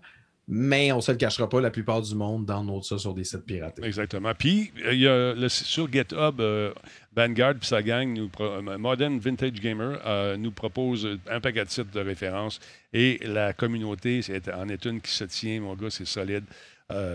Mais 0.48 0.92
on 0.92 0.96
ne 0.96 1.00
se 1.00 1.10
le 1.10 1.18
cachera 1.18 1.48
pas, 1.48 1.60
la 1.60 1.70
plupart 1.72 2.00
du 2.02 2.14
monde 2.14 2.46
download 2.46 2.84
ça 2.84 2.98
sur 2.98 3.12
des 3.14 3.24
sites 3.24 3.44
piratés. 3.44 3.82
Exactement. 3.84 4.32
Puis, 4.32 4.70
euh, 4.84 4.92
il 4.94 5.00
y 5.00 5.08
a 5.08 5.34
le- 5.34 5.48
sur 5.48 5.90
GitHub, 5.92 6.40
euh, 6.40 6.72
Vanguard 7.16 7.54
et 7.60 7.64
sa 7.64 7.82
gang, 7.82 8.16
euh, 8.40 8.78
Modern 8.78 9.18
Vintage 9.18 9.52
Gamer, 9.60 10.36
nous 10.38 10.52
propose 10.52 11.18
un 11.28 11.40
paquet 11.40 11.64
de 11.64 11.70
sites 11.70 11.92
de 11.92 12.00
référence. 12.00 12.60
Et 12.92 13.18
la 13.24 13.54
communauté 13.54 14.20
en 14.54 14.68
est 14.68 14.84
une 14.84 15.00
qui 15.00 15.10
se 15.10 15.24
tient, 15.24 15.60
mon 15.60 15.74
gars, 15.74 15.90
c'est 15.90 16.06
solide. 16.06 16.44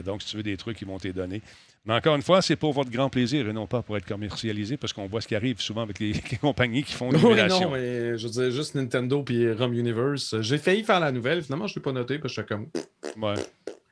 Donc, 0.06 0.22
si 0.22 0.30
tu 0.30 0.38
veux 0.38 0.44
des 0.44 0.58
trucs, 0.58 0.82
ils 0.82 0.88
vont 0.88 0.98
t'y 1.00 1.14
donner. 1.14 1.42
Mais 1.86 1.96
encore 1.96 2.16
une 2.16 2.22
fois, 2.22 2.42
c'est 2.44 2.56
pour 2.56 2.74
votre 2.74 2.92
grand 2.92 3.10
plaisir 3.10 3.50
et 3.50 3.54
non 3.54 3.66
pas 3.66 3.82
pour 3.82 3.98
être 3.98 4.06
commercialisé, 4.06 4.78
parce 4.78 4.94
qu'on 4.94 5.08
voit 5.08 5.20
ce 5.22 5.28
qui 5.28 5.36
arrive 5.36 5.60
souvent 5.60 5.82
avec 5.82 6.00
les, 6.00 6.14
les 6.32 6.38
compagnies 6.40 6.84
qui 6.84 6.94
font 6.94 7.10
Oui, 7.10 7.18
l'émulation. 7.18 7.70
non, 7.72 7.76
mais 7.76 8.18
je 8.18 8.28
dire, 8.28 8.52
juste 8.52 8.76
Nintendo 8.76 9.24
puis 9.24 9.52
ROM 9.52 9.74
Universe. 9.74 10.40
J'ai 10.42 10.58
failli 10.60 10.84
faire 10.84 11.00
la 11.00 11.12
nouvelle, 11.12 11.42
finalement, 11.42 11.68
je 11.68 11.74
ne 11.74 11.76
l'ai 11.80 11.82
pas 11.84 11.92
noté 11.92 12.20
parce 12.20 12.36
que 12.36 12.42
j'étais 12.42 12.54
comme. 12.54 12.68
Ouais. 13.22 13.34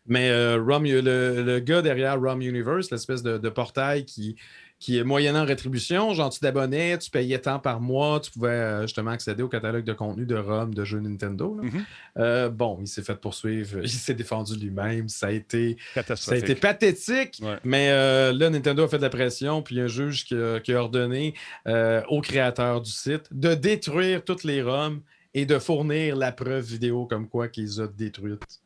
Mais 0.05 0.29
euh, 0.29 0.61
ROM, 0.61 0.83
le, 0.85 1.01
le 1.43 1.59
gars 1.59 1.81
derrière 1.81 2.19
ROM 2.19 2.41
Universe, 2.41 2.89
l'espèce 2.91 3.21
de, 3.23 3.37
de 3.37 3.49
portail 3.49 4.05
qui, 4.05 4.35
qui 4.79 4.97
est 4.97 5.03
moyennant 5.03 5.43
rétribution, 5.43 6.13
genre 6.13 6.29
tu 6.29 6.39
t'abonnais, 6.39 6.97
tu 6.97 7.11
payais 7.11 7.39
tant 7.39 7.59
par 7.59 7.81
mois, 7.81 8.21
tu 8.21 8.31
pouvais 8.31 8.49
euh, 8.49 8.81
justement 8.83 9.11
accéder 9.11 9.43
au 9.43 9.49
catalogue 9.49 9.83
de 9.83 9.91
contenu 9.91 10.25
de 10.25 10.35
ROM 10.37 10.73
de 10.73 10.83
jeux 10.85 11.01
Nintendo. 11.01 11.57
là. 11.61 11.63
Mhm. 11.69 11.85
Euh, 12.17 12.49
bon, 12.49 12.77
il 12.81 12.87
s'est 12.87 13.01
fait 13.03 13.19
poursuivre, 13.19 13.79
il 13.83 13.89
s'est 13.89 14.13
défendu 14.13 14.55
lui-même, 14.55 15.09
ça 15.09 15.27
a 15.27 15.31
été, 15.31 15.75
ça 16.15 16.31
a 16.33 16.35
été 16.37 16.55
pathétique, 16.55 17.39
Ouais. 17.41 17.57
mais 17.65 17.89
euh, 17.91 18.31
là, 18.31 18.49
Nintendo 18.49 18.83
a 18.83 18.87
fait 18.87 18.97
de 18.97 19.03
la 19.03 19.09
pression, 19.09 19.61
puis 19.61 19.75
il 19.75 19.77
y 19.79 19.81
a 19.81 19.83
un 19.85 19.87
juge 19.87 20.23
qui 20.25 20.35
a, 20.35 20.59
qui 20.61 20.71
a 20.73 20.79
ordonné 20.81 21.33
euh, 21.67 22.01
au 22.07 22.21
créateur 22.21 22.81
du 22.81 22.89
site 22.91 23.25
de 23.31 23.53
détruire 23.55 24.23
toutes 24.23 24.43
les 24.45 24.61
ROM 24.61 25.01
et 25.33 25.45
de 25.45 25.59
fournir 25.59 26.15
la 26.15 26.31
preuve 26.31 26.63
vidéo 26.63 27.05
comme 27.05 27.27
quoi 27.27 27.49
qu'il 27.49 27.65
les 27.65 27.79
a 27.81 27.87
détruites. 27.87 28.61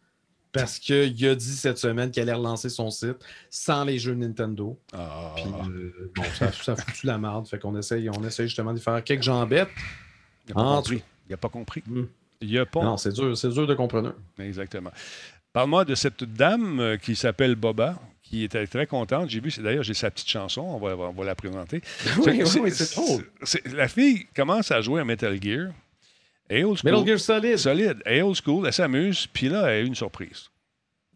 Parce 0.53 0.77
qu'il 0.77 1.27
a 1.27 1.35
dit 1.35 1.55
cette 1.55 1.79
semaine 1.79 2.11
qu'il 2.11 2.21
allait 2.21 2.33
relancer 2.33 2.69
son 2.69 2.91
site 2.91 3.17
sans 3.49 3.83
les 3.83 3.97
jeux 3.97 4.13
Nintendo. 4.13 4.79
Ah. 4.93 5.33
Puis, 5.35 5.45
euh, 5.45 6.11
bon, 6.15 6.23
ça, 6.35 6.51
ça 6.51 6.75
foutu 6.75 7.07
la 7.07 7.17
merde. 7.17 7.47
Fait 7.47 7.57
qu'on 7.59 7.75
essaye, 7.77 8.07
on 8.09 8.23
essaye 8.23 8.47
justement 8.47 8.71
de 8.71 8.79
faire 8.79 9.03
quelques 9.03 9.23
jambettes. 9.23 9.69
Il 10.47 10.49
n'a 10.49 10.55
pas 10.55 10.75
compris. 10.75 11.03
Il 11.27 11.31
n'a 11.31 11.37
pas 11.37 11.49
compris. 11.49 11.83
Hmm. 11.87 12.03
Il 12.39 12.57
a 12.59 12.65
pas. 12.65 12.83
Non, 12.83 12.97
c'est 12.97 13.13
dur, 13.13 13.35
c'est 13.37 13.49
dur 13.49 13.65
de 13.65 13.73
comprendre. 13.73 14.13
Exactement. 14.37 14.91
Parle-moi 15.53 15.85
de 15.85 15.95
cette 15.95 16.23
dame 16.23 16.79
euh, 16.79 16.97
qui 16.97 17.15
s'appelle 17.15 17.55
Boba, 17.55 17.99
qui 18.21 18.43
était 18.43 18.65
très 18.67 18.85
contente. 18.87 19.29
J'ai 19.29 19.39
vu, 19.39 19.51
d'ailleurs, 19.61 19.83
j'ai 19.83 19.93
sa 19.93 20.11
petite 20.11 20.27
chanson, 20.27 20.61
on 20.61 20.77
va, 20.79 20.95
on 20.95 21.11
va 21.13 21.25
la 21.25 21.35
présenter. 21.35 21.81
Oui, 22.17 22.41
oui, 22.43 22.59
oui, 22.61 22.71
c'est 22.71 22.95
c'est- 23.43 23.67
La 23.73 23.87
fille 23.87 24.25
commence 24.35 24.71
à 24.71 24.81
jouer 24.81 25.01
à 25.01 25.05
Metal 25.05 25.41
Gear. 25.41 25.71
Est 26.49 26.63
old 26.63 26.77
school. 26.77 26.91
Metal 26.91 27.07
Gear 27.07 27.19
Solid. 27.19 27.57
Solide. 27.57 28.01
Elle 28.05 28.17
est 28.17 28.21
old 28.21 28.35
school, 28.35 28.65
elle 28.67 28.73
s'amuse, 28.73 29.27
puis 29.27 29.49
là, 29.49 29.61
elle 29.67 29.69
a 29.69 29.79
eu 29.81 29.85
une 29.85 29.95
surprise. 29.95 30.49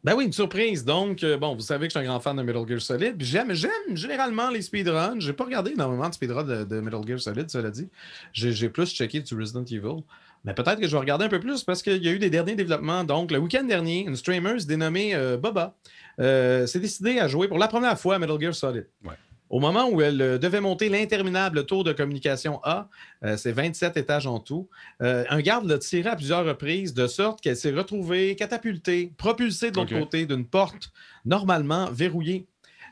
Ben 0.04 0.16
oui, 0.16 0.26
une 0.26 0.34
surprise. 0.34 0.86
Donc, 0.86 1.24
euh, 1.24 1.38
bon, 1.38 1.56
vous 1.56 1.62
savez 1.62 1.88
que 1.88 1.94
je 1.94 2.00
suis 2.00 2.08
un 2.08 2.10
grand 2.10 2.20
fan 2.20 2.38
de 2.38 2.42
Metal 2.42 2.66
Gear 2.68 2.80
Solid. 2.80 3.18
Puis 3.18 3.28
J'aime, 3.28 3.54
j'aime 3.54 3.96
généralement 3.96 4.50
les 4.50 4.62
speedruns. 4.62 5.20
J'ai 5.20 5.34
pas 5.34 5.44
regardé 5.44 5.72
énormément 5.72 6.08
de 6.08 6.14
speedruns 6.14 6.44
de, 6.44 6.64
de 6.64 6.80
Metal 6.80 7.02
Gear 7.06 7.20
Solid, 7.20 7.50
cela 7.50 7.72
dit. 7.72 7.90
J'ai, 8.32 8.54
j'ai 8.54 8.70
plus 8.70 8.90
checké 8.94 9.20
du 9.20 9.36
Resident 9.36 9.66
Evil. 9.66 10.04
Mais 10.46 10.54
peut-être 10.54 10.80
que 10.80 10.88
je 10.88 10.92
vais 10.94 11.00
regarder 11.00 11.26
un 11.26 11.30
peu 11.30 11.40
plus 11.40 11.64
parce 11.64 11.82
qu'il 11.82 12.02
y 12.02 12.08
a 12.08 12.12
eu 12.12 12.20
des 12.20 12.30
derniers 12.30 12.56
développements. 12.56 13.04
Donc, 13.04 13.32
le 13.32 13.40
week-end 13.40 13.64
dernier, 13.64 14.06
une 14.08 14.16
streamer 14.16 14.64
dénommée 14.66 15.14
euh, 15.14 15.36
Boba 15.36 15.76
euh, 16.20 16.66
s'est 16.68 16.80
décidée 16.80 17.20
à 17.20 17.28
jouer 17.28 17.48
pour 17.50 17.58
la 17.58 17.68
première 17.68 18.00
fois 18.00 18.16
à 18.16 18.20
Metal 18.20 18.40
Gear 18.40 18.56
Solid. 18.56 18.88
Ouais. 19.04 19.16
Au 19.50 19.60
moment 19.60 19.90
où 19.90 20.02
elle 20.02 20.22
euh, 20.22 20.38
devait 20.38 20.60
monter 20.60 20.90
l'interminable 20.90 21.66
tour 21.66 21.84
de 21.84 21.94
communication 21.94 22.60
A, 22.64 22.90
euh, 23.24 23.38
c'est 23.38 23.52
27 23.52 23.96
étages 23.98 24.28
en 24.28 24.40
tout, 24.40 24.68
euh, 25.02 25.24
un 25.30 25.40
garde 25.40 25.66
l'a 25.66 25.78
tiré 25.78 26.10
à 26.10 26.16
plusieurs 26.16 26.46
reprises 26.46 26.94
de 26.94 27.08
sorte 27.08 27.42
qu'elle 27.42 27.56
s'est 27.56 27.72
retrouvée 27.72 28.36
catapultée, 28.36 29.14
propulsée 29.18 29.72
de 29.72 29.78
l'autre 29.78 29.98
côté 29.98 30.26
d'une 30.26 30.46
porte 30.46 30.92
normalement 31.26 31.90
verrouillée. 31.92 32.46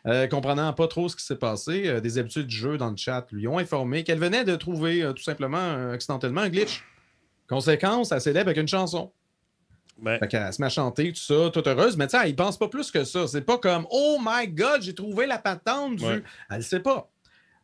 Euh, 0.08 0.28
comprenant 0.28 0.72
pas 0.72 0.88
trop 0.88 1.10
ce 1.10 1.16
qui 1.16 1.26
s'est 1.26 1.36
passé, 1.36 2.00
des 2.00 2.18
habitudes 2.20 2.46
du 2.46 2.56
jeu 2.56 2.78
dans 2.78 2.92
le 2.92 2.98
chat 2.98 3.26
lui 3.32 3.48
ont 3.48 3.58
informé 3.58 4.04
qu'elle 4.04 4.20
venait 4.20 4.44
de 4.44 4.56
trouver 4.56 5.12
tout 5.16 5.24
simplement 5.24 5.92
accidentellement 5.92 6.42
un 6.42 6.50
glitch. 6.50 6.84
Conséquence, 7.50 8.12
elle 8.12 8.22
célèbre 8.22 8.50
avec 8.50 8.58
une 8.58 8.68
chanson. 8.68 9.12
Ben, 9.98 10.20
Fait 10.20 10.28
qu'elle 10.28 10.52
se 10.52 10.62
met 10.62 10.68
à 10.68 10.70
chanter, 10.70 11.14
tout 11.14 11.20
ça, 11.20 11.50
toute 11.52 11.68
heureuse, 11.68 11.96
mais 11.96 12.08
tu 12.08 12.18
sais, 12.18 12.30
il 12.30 12.36
pense 12.36 12.58
pas 12.58 12.68
plus 12.68 12.92
que 12.92 13.04
ça. 13.04 13.28
C'est 13.28 13.42
pas 13.42 13.58
comme 13.58 13.88
Oh 13.92 14.18
my 14.22 14.48
God, 14.48 14.82
j'ai 14.82 14.94
trouvé 14.94 15.26
la 15.26 15.38
patente 15.38 15.98
du. 15.98 16.06
Ouais. 16.06 16.22
Elle 16.50 16.64
sait 16.64 16.82
pas. 16.82 17.10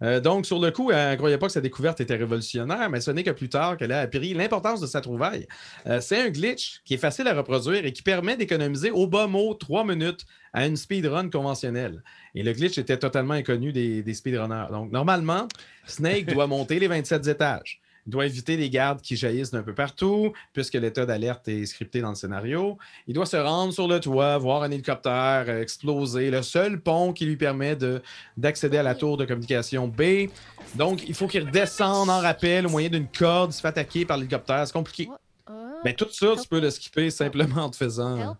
Euh, 0.04 0.20
donc, 0.20 0.46
sur 0.46 0.60
le 0.60 0.72
coup, 0.72 0.92
elle 0.92 1.12
ne 1.12 1.16
croyait 1.16 1.38
pas 1.38 1.48
que 1.48 1.52
sa 1.52 1.62
découverte 1.62 2.02
était 2.02 2.16
révolutionnaire, 2.16 2.90
mais 2.90 3.02
ce 3.02 3.12
n'est 3.12 3.24
que 3.24 3.32
plus 3.32 3.50
tard 3.50 3.78
qu'elle 3.78 3.92
a 3.92 4.00
appris 4.00 4.34
l'importance 4.34 4.82
de 4.82 4.88
sa 4.88 5.02
trouvaille. 5.02 5.48
Euh, 5.86 6.02
c'est 6.02 6.20
un 6.20 6.30
glitch 6.30 6.82
qui 6.86 6.96
est 6.96 6.98
facile 6.98 7.28
à 7.28 7.34
reproduire 7.34 7.86
et 7.86 7.94
qui 7.94 8.02
permet 8.02 8.36
d'économiser 8.36 8.92
au 8.92 9.08
bas 9.08 9.28
mot 9.28 9.54
3 9.54 9.86
minutes 9.86 10.26
à 10.54 10.66
une 10.66 10.76
speedrun 10.76 11.30
conventionnelle. 11.30 12.02
Et 12.34 12.44
le 12.44 12.52
glitch 12.54 12.78
était 12.78 12.98
totalement 12.98 13.36
inconnu 13.36 13.72
des, 13.72 14.02
des 14.02 14.14
speedrunners. 14.14 14.68
Donc, 14.72 14.92
normalement, 14.92 15.48
Snake 15.86 16.26
doit 16.26 16.48
monter 16.48 16.80
les 16.80 16.88
27 16.88 17.28
étages. 17.28 17.81
Il 18.08 18.12
doit 18.12 18.26
éviter 18.26 18.58
les 18.58 18.70
gardes 18.70 19.02
qui 19.02 19.16
jaillissent 19.16 19.52
d'un 19.52 19.62
peu 19.64 19.74
partout, 19.74 20.34
puisque 20.54 20.74
l'état 20.74 21.06
d'alerte 21.06 21.48
est 21.48 21.66
scripté 21.66 22.02
dans 22.02 22.10
le 22.10 22.16
scénario. 22.16 22.78
Il 23.08 23.14
doit 23.14 23.26
se 23.28 23.38
rendre 23.38 23.72
sur 23.74 23.88
le 23.88 24.00
toit, 24.00 24.38
voir 24.40 24.64
un 24.64 24.72
hélicoptère 24.72 25.46
euh, 25.48 25.62
exploser, 25.62 26.32
le 26.32 26.42
seul 26.42 26.82
pont 26.82 27.14
qui 27.14 27.26
lui 27.26 27.38
permet 27.38 27.76
de- 27.76 28.02
d'accéder 28.38 28.78
à 28.78 28.84
la 28.84 28.96
tour 28.96 29.18
de 29.18 29.26
communication 29.26 29.88
B. 29.88 30.30
Donc, 30.76 31.08
il 31.08 31.14
faut 31.14 31.28
qu'il 31.28 31.44
redescende 31.46 32.10
en 32.10 32.20
rappel 32.20 32.66
au 32.66 32.70
moyen 32.70 32.90
d'une 32.90 33.08
corde, 33.08 33.52
il 33.52 33.54
se 33.54 33.62
fait 33.62 33.68
attaquer 33.68 34.06
par 34.06 34.18
l'hélicoptère. 34.18 34.66
C'est 34.66 34.74
compliqué. 34.74 35.10
Uh, 35.50 35.54
Mais 35.86 35.94
tout 35.94 36.08
ça, 36.12 36.34
tu 36.42 36.48
peux 36.48 36.60
le 36.60 36.70
skipper 36.70 37.10
simplement 37.10 37.66
en 37.66 37.70
te 37.70 37.76
faisant, 37.76 38.38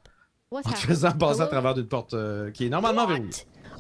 en 0.52 0.62
te 0.72 0.78
faisant 0.78 1.12
passer 1.12 1.42
à 1.42 1.48
travers 1.48 1.74
d'une 1.74 1.88
porte 1.88 2.14
euh, 2.14 2.50
qui 2.52 2.66
est 2.66 2.70
normalement 2.70 3.06
verrouillée. 3.06 3.30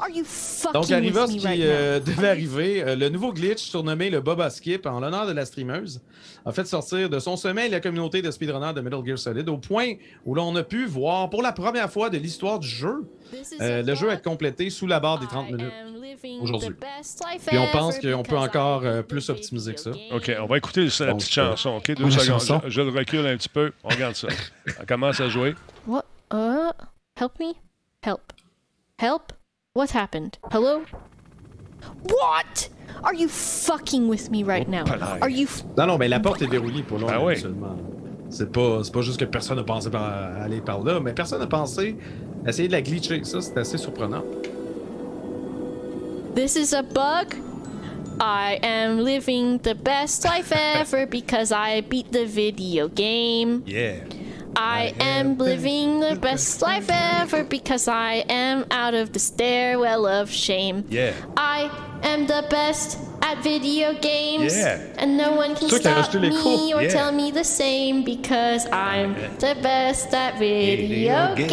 What? 0.02 0.08
Are 0.08 0.10
you 0.10 0.24
fucking 0.26 0.74
Donc, 0.74 0.91
arriva 0.91 1.28
ce 1.28 1.34
qui 1.34 1.45
right 1.45 1.62
euh, 1.64 1.99
devait 1.99 2.30
arriver. 2.30 2.84
Euh, 2.84 2.95
le 2.95 3.10
nouveau 3.10 3.34
glitch, 3.34 3.60
surnommé 3.62 4.10
le 4.10 4.22
Boba 4.22 4.49
Skip, 4.49 4.86
en 4.86 4.99
l'honneur 4.99 5.28
de 5.28 5.34
la 5.34 5.45
streameuse, 5.45 6.02
a 6.45 6.52
fait 6.52 6.66
sortir 6.66 7.10
de 7.10 7.20
son 7.20 7.38
sommeil 7.38 7.70
la 7.70 7.80
communauté 7.80 8.22
de 8.22 8.32
speedrunners 8.32 8.74
de 8.74 8.82
Metal 8.82 9.02
Gear 9.06 9.18
Solid 9.18 9.47
au 9.49 9.58
point 9.58 9.93
où 10.26 10.34
l'on 10.36 10.56
a 10.56 10.64
pu 10.64 10.86
voir 10.86 11.30
pour 11.30 11.41
la 11.41 11.52
première 11.52 11.91
fois 11.91 12.10
de 12.10 12.18
l'histoire 12.18 12.60
du 12.60 12.68
jeu 12.68 13.04
euh, 13.62 13.80
a 13.80 13.82
le 13.82 13.95
jeu 13.95 14.10
être 14.10 14.24
complété 14.24 14.70
sous 14.70 14.88
la 14.88 14.99
barre 14.99 15.20
des 15.20 15.28
30 15.28 15.49
I 15.49 15.54
minutes. 15.54 15.74
aujourd'hui. 16.41 16.76
Puis 17.47 17.58
on 17.58 17.68
pense 17.72 17.99
qu'on 17.99 18.24
peut 18.24 18.38
encore, 18.38 18.84
euh, 18.84 19.02
plus 19.02 19.30
optimiser 19.30 19.74
que 19.74 19.80
ça. 19.80 19.91
OK, 20.12 20.32
on 20.39 20.45
va 20.45 20.58
écouter 20.58 20.88
la 20.99 21.16
petite 21.16 21.32
chanson. 21.32 21.78
OK, 21.78 21.95
deux 21.95 22.10
secondes. 22.12 22.62
Je, 22.66 22.70
je 22.70 22.82
le 22.82 22.89
recule 22.89 23.26
un 23.26 23.38
petit 23.38 23.49
peu. 23.49 23.72
On 23.84 23.89
regarde 23.89 24.16
ça. 24.16 24.28
On 24.80 24.86
commence 24.86 25.20
à 25.20 25.30
jouer. 25.30 25.56
What? 25.88 26.06
Uh, 26.34 26.72
help 27.20 27.39
me? 27.39 27.54
Help. 28.04 28.34
Help? 28.97 29.34
What 29.74 29.91
happened? 29.91 30.38
Hello? 30.51 30.84
What? 32.03 32.67
Are 33.05 33.13
you 33.13 33.30
fucking 33.30 34.09
with 34.09 34.30
me 34.30 34.43
right 34.43 34.67
now? 34.67 34.84
palais. 34.84 35.19
Are 35.22 35.30
you 35.30 35.45
f- 35.45 35.63
Non, 35.78 35.88
non, 35.88 35.97
mais 35.97 36.09
la 36.09 36.19
porte 36.19 36.41
est 36.41 36.47
verrouillée 36.47 36.84
pour 36.84 36.99
Ah 37.07 37.13
là, 37.13 37.24
oui. 37.24 37.38
seulement. 37.39 37.78
C'est 38.30 38.51
pas, 38.51 38.84
c'est 38.84 38.91
pas 38.91 39.01
juste 39.01 39.17
que 39.17 39.24
personne 39.24 39.55
n'a 39.55 39.63
pensé 39.63 39.89
par- 39.89 40.41
aller 40.41 40.59
par 40.59 40.84
là, 40.84 40.99
mais 40.99 41.13
personne 41.13 41.39
n'a 41.39 41.47
pensé 41.47 41.95
essayer 42.45 42.67
de 42.67 42.74
la 42.74 42.82
glitcher. 42.82 43.24
Ça, 43.24 43.39
c'est 43.39 43.57
assez 43.57 43.78
surprenant. 43.78 44.24
This 46.36 46.57
is 46.57 46.74
a 46.76 46.82
bug? 46.84 47.36
I 48.19 48.59
am 48.63 48.99
living 48.99 49.57
the 49.59 49.74
best 49.74 50.26
life 50.26 50.51
ever 50.76 51.05
because 51.07 51.53
I 51.53 51.80
beat 51.82 52.11
the 52.11 52.26
video 52.26 52.89
game. 52.89 53.63
Yeah. 53.65 54.03
I 54.56 54.93
am 54.99 55.38
living 55.38 55.99
the 55.99 56.16
best 56.16 56.62
life 56.62 56.89
ever 56.89 57.43
because 57.43 57.88
I 57.88 58.26
am 58.30 58.66
out 58.72 58.93
of 58.93 59.14
the 59.14 59.20
stairwell 59.20 60.06
of 60.06 60.30
shame. 60.30 60.86
Yeah. 60.89 61.14
I 61.38 61.70
am 62.04 62.28
the 62.28 62.45
best 62.49 62.97
at 63.22 63.41
video 63.43 63.93
games. 63.93 64.56
Yeah. 64.56 64.80
And 64.97 65.18
no 65.18 65.32
one 65.34 65.56
can 65.56 65.70
stop 65.70 66.14
les 66.14 66.30
me 66.30 66.74
or 66.74 66.82
Yeah. 66.82 66.89
tell 66.89 67.12
me 67.12 67.32
the 67.32 67.43
same 67.43 68.04
because 68.04 68.68
I'm 68.72 69.14
the 69.39 69.56
best 69.62 70.14
at 70.14 70.38
Video 70.39 70.88
video 70.88 71.36
games. 71.36 71.49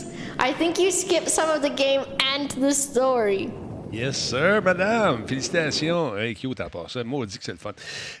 games. 0.00 0.04
I 0.38 0.52
think 0.52 0.78
you 0.78 0.90
skipped 0.90 1.30
some 1.30 1.50
of 1.50 1.62
the 1.62 1.70
game 1.70 2.04
and 2.34 2.50
the 2.50 2.72
story. 2.74 3.52
Yes, 3.92 4.16
sir, 4.30 4.62
madame. 4.62 5.26
Félicitations. 5.28 6.16
Hey, 6.16 6.34
cute 6.34 6.58
à 6.60 6.70
part 6.70 6.90
ça. 6.90 7.04
Maudit 7.04 7.36
que 7.38 7.44
c'est 7.44 7.52
le 7.52 7.58
fun. 7.58 7.72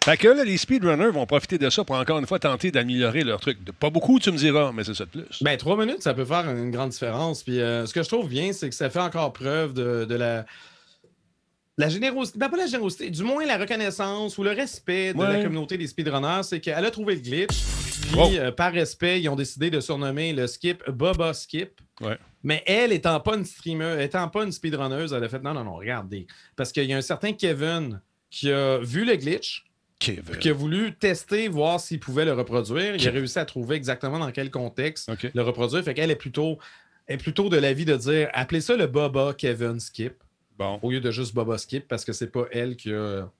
Fait 0.04 0.16
que 0.18 0.28
là, 0.28 0.44
les 0.44 0.58
speedrunners 0.58 1.10
vont 1.10 1.24
profiter 1.24 1.56
de 1.56 1.70
ça 1.70 1.82
pour 1.82 1.96
encore 1.96 2.18
une 2.18 2.26
fois 2.26 2.38
tenter 2.38 2.70
d'améliorer 2.70 3.24
leur 3.24 3.40
truc. 3.40 3.64
De- 3.64 3.72
Pas 3.72 3.88
beaucoup, 3.88 4.18
tu 4.18 4.30
me 4.30 4.36
diras, 4.36 4.70
mais 4.72 4.84
c'est 4.84 4.92
ça 4.94 5.06
de 5.06 5.10
plus. 5.10 5.42
Ben, 5.42 5.56
trois 5.56 5.78
minutes, 5.78 6.02
ça 6.02 6.12
peut 6.12 6.26
faire 6.26 6.48
une 6.50 6.70
grande 6.70 6.90
différence. 6.90 7.42
Puis 7.42 7.58
euh, 7.60 7.86
ce 7.86 7.94
que 7.94 8.02
je 8.02 8.08
trouve 8.08 8.28
bien, 8.28 8.52
c'est 8.52 8.68
que 8.68 8.74
ça 8.74 8.90
fait 8.90 9.00
encore 9.00 9.32
preuve 9.32 9.72
de, 9.72 10.04
de 10.04 10.14
la. 10.14 10.44
La 11.78 11.88
générosité, 11.88 12.38
ben 12.38 12.50
pas 12.50 12.58
la 12.58 12.66
générosité, 12.66 13.08
du 13.08 13.22
moins 13.22 13.46
la 13.46 13.56
reconnaissance 13.56 14.36
ou 14.36 14.42
le 14.42 14.50
respect 14.50 15.14
de 15.14 15.18
Ouais. 15.18 15.38
la 15.38 15.42
communauté 15.42 15.78
des 15.78 15.86
speedrunners, 15.86 16.42
c'est 16.42 16.60
qu'elle 16.60 16.84
a 16.84 16.90
trouvé 16.90 17.14
le 17.14 17.22
glitch, 17.22 17.62
puis 18.12 18.38
euh, 18.38 18.52
par 18.52 18.72
respect, 18.74 19.22
ils 19.22 19.28
ont 19.30 19.36
décidé 19.36 19.70
de 19.70 19.80
surnommer 19.80 20.34
le 20.34 20.46
skip 20.46 20.82
Boba 20.90 21.32
Skip. 21.32 21.80
Ouais. 22.02 22.18
Mais 22.42 22.62
elle, 22.66 22.92
étant 22.92 23.20
pas 23.20 23.36
une 23.36 23.44
streamer, 23.44 24.02
étant 24.02 24.28
pas 24.28 24.44
une 24.44 24.52
speedrunneuse, 24.52 25.12
elle 25.12 25.24
a 25.24 25.28
fait 25.28 25.42
non, 25.42 25.54
non, 25.54 25.64
non, 25.64 25.74
regardez. 25.74 26.26
Parce 26.56 26.72
qu'il 26.72 26.84
y 26.84 26.92
a 26.92 26.96
un 26.96 27.02
certain 27.02 27.32
Kevin 27.32 28.00
qui 28.30 28.50
a 28.50 28.78
vu 28.78 29.04
le 29.04 29.14
glitch, 29.16 29.64
Kevin. 29.98 30.36
qui 30.38 30.48
a 30.48 30.52
voulu 30.52 30.94
tester, 30.94 31.48
voir 31.48 31.78
s'il 31.78 32.00
pouvait 32.00 32.24
le 32.24 32.32
reproduire. 32.32 32.96
Il 32.96 33.08
a 33.08 33.10
réussi 33.10 33.38
à 33.38 33.44
trouver 33.44 33.76
exactement 33.76 34.18
dans 34.18 34.32
quel 34.32 34.50
contexte 34.50 35.10
le 35.34 35.42
reproduire. 35.42 35.84
Fait 35.84 35.94
qu'elle 35.94 36.10
est 36.10 36.16
plutôt, 36.16 36.58
est 37.06 37.18
plutôt 37.18 37.48
de 37.48 37.56
l'avis 37.56 37.84
de 37.84 37.96
dire 37.96 38.28
appelez 38.32 38.60
ça 38.60 38.76
le 38.76 38.86
Boba 38.86 39.34
Kevin 39.36 39.78
Skip 39.78 40.14
Bon, 40.58 40.78
au 40.82 40.90
lieu 40.90 41.00
de 41.00 41.10
juste 41.10 41.34
Boba 41.34 41.56
Skip 41.56 41.88
parce 41.88 42.04
que 42.04 42.12
c'est 42.12 42.30
pas 42.30 42.44
elle 42.50 42.76
qui 42.76 42.92
a, 42.92 43.30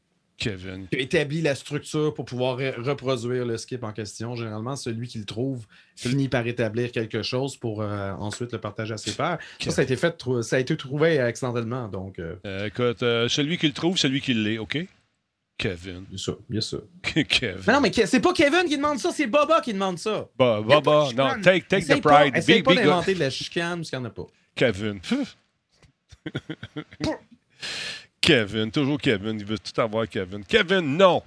Kevin. 0.42 0.86
qui 0.88 0.96
a 0.96 1.00
établi 1.00 1.40
la 1.42 1.54
structure 1.54 2.12
pour 2.14 2.24
pouvoir 2.24 2.58
re- 2.58 2.74
reproduire 2.80 3.44
le 3.46 3.56
skip 3.56 3.82
en 3.84 3.92
question. 3.92 4.34
Généralement, 4.36 4.76
celui 4.76 5.08
qui 5.08 5.18
le 5.18 5.24
trouve 5.24 5.66
finit 5.96 6.28
par 6.28 6.46
établir 6.46 6.90
quelque 6.92 7.22
chose 7.22 7.56
pour 7.56 7.82
euh, 7.82 8.12
ensuite 8.12 8.52
le 8.52 8.58
partager 8.60 8.94
à 8.94 8.96
ses 8.98 9.12
pairs. 9.12 9.38
Ça, 9.60 9.70
ça 9.70 9.80
a 9.80 9.84
été 9.84 9.96
fait, 9.96 10.16
ça 10.42 10.56
a 10.56 10.58
été 10.58 10.76
trouvé 10.76 11.18
accidentellement. 11.18 11.88
Donc, 11.88 12.18
euh, 12.18 12.36
Euh, 12.46 12.66
écoute, 12.66 12.98
celui 13.00 13.58
qui 13.58 13.66
le 13.66 13.72
trouve, 13.72 13.96
celui 13.98 14.20
qui 14.20 14.34
l'est, 14.34 14.58
OK? 14.58 14.78
Kevin. 15.58 16.04
bien 16.08 16.18
sûr, 16.18 16.38
bien 16.48 16.60
sûr. 16.60 16.82
Kevin. 17.28 17.60
Mais 17.66 17.72
non, 17.74 17.80
mais 17.80 17.92
c'est 17.92 18.20
pas 18.20 18.32
Kevin 18.32 18.64
qui 18.66 18.76
demande 18.76 18.98
ça, 18.98 19.12
c'est 19.12 19.26
Boba 19.28 19.60
qui 19.60 19.72
demande 19.72 19.98
ça. 19.98 20.28
Bah, 20.36 20.60
Y 20.66 20.72
a 20.72 20.80
pas 20.80 21.08
de 21.10 21.14
bah, 21.14 21.36
non, 21.36 21.42
take, 21.42 21.66
the 21.68 22.00
pride. 22.00 22.36
essaye 22.36 22.62
pas 22.64 22.72
be 22.72 22.76
d'inventer 22.78 23.14
de 23.14 23.20
la 23.20 23.30
chicane 23.30 23.78
parce 23.78 23.90
qu'il 23.90 23.98
n'y 23.98 24.04
en 24.06 24.08
a 24.08 24.10
pas. 24.10 24.26
Kevin. 24.56 24.98
Kevin, 28.22 28.70
toujours 28.70 28.98
Kevin. 28.98 29.38
Il 29.38 29.44
veut 29.44 29.58
tout 29.58 29.78
avoir 29.80 30.08
Kevin. 30.08 30.44
Kevin, 30.44 30.96
non! 30.96 31.22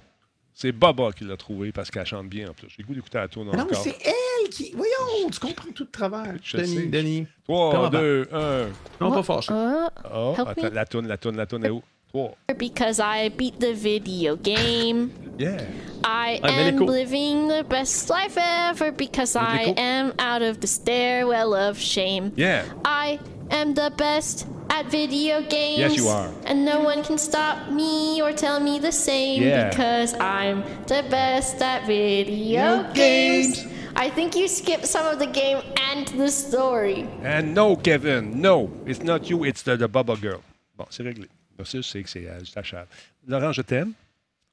C'est 0.54 0.72
Baba 0.72 1.10
qui 1.12 1.24
l'a 1.24 1.36
trouvé 1.36 1.70
parce 1.70 1.90
qu'elle 1.90 2.06
chante 2.06 2.28
bien 2.28 2.48
en 2.48 2.54
plus. 2.54 2.68
J'ai 2.74 2.82
goût 2.82 2.94
d'écouter 2.94 3.18
la 3.18 3.28
tourne 3.28 3.50
Mais 3.52 3.58
non, 3.58 3.66
mais 3.70 3.76
encore. 3.76 3.84
c'est 3.84 3.98
elle 4.02 4.48
qui. 4.48 4.72
Voyons, 4.74 5.28
tu 5.30 5.38
comprends 5.38 5.70
tout 5.74 5.84
de 5.84 5.90
travers. 5.90 6.34
Je 6.42 6.56
Denis, 6.56 6.76
sais. 6.76 6.86
Denis. 6.86 7.26
3, 7.44 7.70
Comment 7.72 7.88
2, 7.90 8.28
1. 8.32 8.66
Non, 9.02 9.12
pas 9.12 9.22
fâché. 9.22 9.52
Oh, 9.52 10.34
attends, 10.38 10.70
la 10.72 10.86
tourne, 10.86 11.06
la 11.06 11.18
tourne, 11.18 11.36
la 11.36 11.46
tourne 11.46 11.66
est 11.66 11.70
où? 11.70 11.82
3. 12.08 12.34
because 12.56 12.98
I 12.98 13.28
beat 13.28 13.60
the 13.60 13.74
video 13.74 14.36
game. 14.36 15.10
Yeah. 15.38 15.60
I 16.02 16.40
am 16.42 16.78
l'écho. 16.78 16.86
living 16.90 17.48
the 17.48 17.62
best 17.68 18.08
life 18.08 18.38
ever 18.38 18.90
because 18.92 19.36
I 19.36 19.74
am 19.76 20.14
out 20.18 20.40
of 20.40 20.60
the 20.60 20.66
stairwell 20.66 21.52
of 21.52 21.78
shame. 21.78 22.32
Yeah. 22.36 22.62
I 22.86 23.18
am 23.50 23.74
the 23.74 23.90
best 23.98 24.46
at 24.70 24.86
video 24.90 25.40
games. 25.42 25.78
Yes, 25.78 25.96
you 25.96 26.08
are. 26.08 26.30
And 26.44 26.64
no 26.64 26.80
one 26.80 27.02
can 27.02 27.18
stop 27.18 27.70
me 27.70 28.20
or 28.22 28.32
tell 28.32 28.60
me 28.60 28.78
the 28.78 28.92
same 28.92 29.42
Yeah. 29.42 29.70
because 29.70 30.14
I'm 30.20 30.62
the 30.86 31.02
best 31.10 31.60
at 31.62 31.86
video 31.86 32.82
Video 32.84 32.92
games. 32.94 33.62
games. 33.62 33.72
I 33.96 34.10
think 34.10 34.36
you 34.36 34.46
skipped 34.48 34.86
some 34.86 35.06
of 35.06 35.18
the 35.18 35.26
game 35.26 35.58
and 35.90 36.06
the 36.08 36.30
story. 36.30 37.06
And 37.22 37.54
no, 37.54 37.76
Kevin, 37.76 38.40
no. 38.40 38.70
It's 38.84 39.02
not 39.02 39.30
you, 39.30 39.44
it's 39.44 39.62
the, 39.62 39.76
the 39.76 39.88
Baba 39.88 40.16
Girl. 40.16 40.42
Bon, 40.76 40.86
c'est 40.90 41.02
réglé. 41.02 41.28
Merci, 41.56 41.78
je 41.78 41.82
sais 41.82 42.02
que 42.02 42.08
c'est 42.10 42.26
euh, 42.28 42.40
Achal. 42.56 42.86
Laurent, 43.26 43.52
je 43.52 43.62
t'aime. 43.62 43.92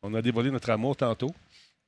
On 0.01 0.13
a 0.13 0.21
dévoilé 0.21 0.49
notre 0.51 0.69
amour 0.69 0.95
tantôt. 0.95 1.31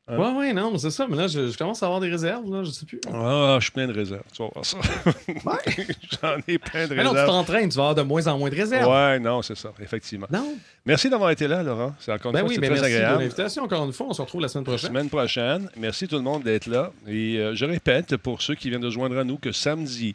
Hein? 0.07 0.17
Ouais, 0.19 0.31
ouais, 0.37 0.53
non, 0.53 0.71
mais 0.71 0.77
c'est 0.77 0.91
ça. 0.91 1.07
Mais 1.09 1.17
là, 1.17 1.25
je, 1.27 1.49
je 1.49 1.57
commence 1.57 1.81
à 1.81 1.87
avoir 1.87 1.99
des 1.99 2.09
réserves, 2.09 2.47
là, 2.53 2.63
je 2.63 2.69
sais 2.69 2.85
plus. 2.85 3.01
Ah, 3.11 3.55
je 3.59 3.63
suis 3.63 3.71
plein 3.71 3.87
de 3.87 3.93
réserves. 3.93 4.21
Tu 4.31 4.43
vas 4.43 4.49
voir 4.53 4.63
ça. 4.65 4.77
J'en 6.21 6.37
ai 6.47 6.57
plein 6.59 6.87
de 6.87 6.93
Mais 6.93 7.03
non, 7.03 7.09
tu 7.11 7.15
réserves. 7.15 7.27
t'entraînes, 7.27 7.69
tu 7.69 7.75
vas 7.77 7.83
avoir 7.89 7.95
de 7.95 8.01
moins 8.03 8.27
en 8.27 8.37
moins 8.37 8.49
de 8.49 8.55
réserves. 8.55 8.87
Ouais, 8.87 9.19
non, 9.19 9.41
c'est 9.41 9.57
ça, 9.57 9.73
effectivement. 9.81 10.27
Non? 10.31 10.55
Merci 10.85 11.09
d'avoir 11.09 11.31
été 11.31 11.47
là, 11.47 11.63
Laurent. 11.63 11.95
C'est 11.99 12.11
encore 12.11 12.29
une 12.31 12.33
Ben 12.35 12.39
fois, 12.41 12.49
oui, 12.49 12.55
ben 12.59 12.69
très 12.69 12.79
merci 12.81 12.91
de 12.91 12.95
agréable. 12.97 13.19
l'invitation. 13.23 13.63
Encore 13.63 13.85
une 13.85 13.93
fois, 13.93 14.07
on 14.09 14.13
se 14.13 14.21
retrouve 14.21 14.41
la 14.41 14.47
semaine 14.47 14.65
prochaine. 14.65 14.89
Semaine 14.89 15.09
prochaine. 15.09 15.69
Merci 15.77 16.07
tout 16.07 16.17
le 16.17 16.21
monde 16.21 16.43
d'être 16.43 16.67
là. 16.67 16.91
Et 17.07 17.37
euh, 17.39 17.55
je 17.55 17.65
répète, 17.65 18.15
pour 18.17 18.41
ceux 18.43 18.53
qui 18.55 18.69
viennent 18.69 18.81
de 18.81 18.89
se 18.89 18.93
joindre 18.93 19.17
à 19.17 19.23
nous, 19.23 19.37
que 19.37 19.51
samedi 19.51 20.13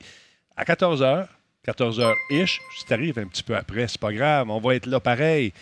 à 0.57 0.63
14h, 0.65 1.27
14h-ish, 1.67 2.59
si 2.79 2.85
t'arrives 2.87 3.19
un 3.19 3.27
petit 3.27 3.43
peu 3.43 3.57
après, 3.57 3.89
c'est 3.89 4.01
pas 4.01 4.13
grave, 4.13 4.49
on 4.51 4.61
va 4.61 4.75
être 4.77 4.87
là 4.87 5.01
pareil. 5.01 5.53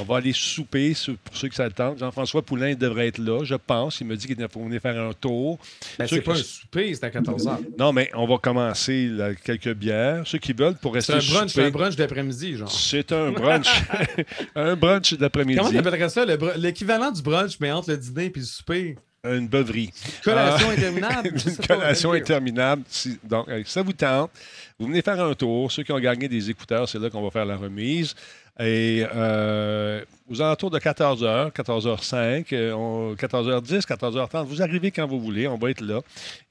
On 0.00 0.04
va 0.04 0.16
aller 0.18 0.32
souper, 0.32 0.94
pour 1.24 1.36
ceux 1.36 1.48
qui 1.48 1.56
s'attendent. 1.56 1.98
Jean-François 1.98 2.42
Poulain 2.42 2.74
devrait 2.74 3.08
être 3.08 3.18
là, 3.18 3.44
je 3.44 3.54
pense. 3.54 4.00
Il 4.00 4.06
me 4.06 4.16
dit 4.16 4.26
qu'il 4.26 4.36
faut 4.48 4.60
venir 4.62 4.80
faire 4.80 5.00
un 5.00 5.12
tour. 5.12 5.58
Ben, 5.98 6.06
c'est 6.06 6.20
pas 6.20 6.32
un 6.32 6.36
souper, 6.36 6.94
c'est 6.94 7.04
à 7.04 7.10
14h. 7.10 7.58
Non, 7.78 7.92
mais 7.92 8.10
on 8.14 8.26
va 8.26 8.38
commencer 8.38 9.06
là, 9.08 9.34
quelques 9.34 9.74
bières. 9.74 10.22
Ceux 10.26 10.38
qui 10.38 10.52
veulent 10.52 10.76
pour 10.76 10.92
C'est 11.00 11.12
rester 11.14 11.32
un 11.32 11.34
brunch, 11.38 11.52
c'est 11.52 11.64
un 11.64 11.70
brunch 11.70 11.96
d'après-midi, 11.96 12.56
genre. 12.56 12.70
C'est 12.70 13.12
un 13.12 13.30
brunch. 13.30 13.68
un 14.54 14.76
brunch 14.76 15.14
d'après-midi. 15.14 15.58
Comment 15.58 15.72
t'appellerais 15.72 16.08
ça? 16.08 16.24
L'équivalent 16.56 17.10
du 17.10 17.22
brunch, 17.22 17.56
mais 17.60 17.72
entre 17.72 17.90
le 17.90 17.96
dîner 17.98 18.26
et 18.26 18.32
le 18.34 18.42
souper? 18.44 18.96
Une 19.24 19.48
beuverie. 19.48 19.90
Collation 20.22 20.68
Ah. 20.70 20.72
interminable. 20.72 21.28
Une 21.46 21.66
collation 21.66 22.12
interminable. 22.12 22.82
Si- 22.88 23.18
donc, 23.24 23.48
ça 23.64 23.82
vous 23.82 23.92
tente. 23.92 24.30
Vous 24.78 24.86
venez 24.86 25.02
faire 25.02 25.20
un 25.20 25.34
tour. 25.34 25.72
Ceux 25.72 25.82
qui 25.82 25.90
ont 25.90 25.98
gagné 25.98 26.28
des 26.28 26.48
écouteurs, 26.48 26.88
c'est 26.88 26.98
là 27.00 27.10
qu'on 27.10 27.22
va 27.22 27.30
faire 27.30 27.46
la 27.46 27.56
remise. 27.56 28.14
Et 28.58 29.04
euh, 29.14 30.02
aux 30.30 30.40
alentours 30.40 30.70
de 30.70 30.78
14h, 30.78 31.52
14h05, 31.52 32.46
euh, 32.52 32.72
on- 32.72 33.14
14h10, 33.14 33.86
14h30, 33.86 34.44
vous 34.46 34.62
arrivez 34.62 34.90
quand 34.90 35.06
vous 35.06 35.20
voulez, 35.20 35.46
on 35.46 35.58
va 35.58 35.70
être 35.70 35.82
là. 35.82 36.00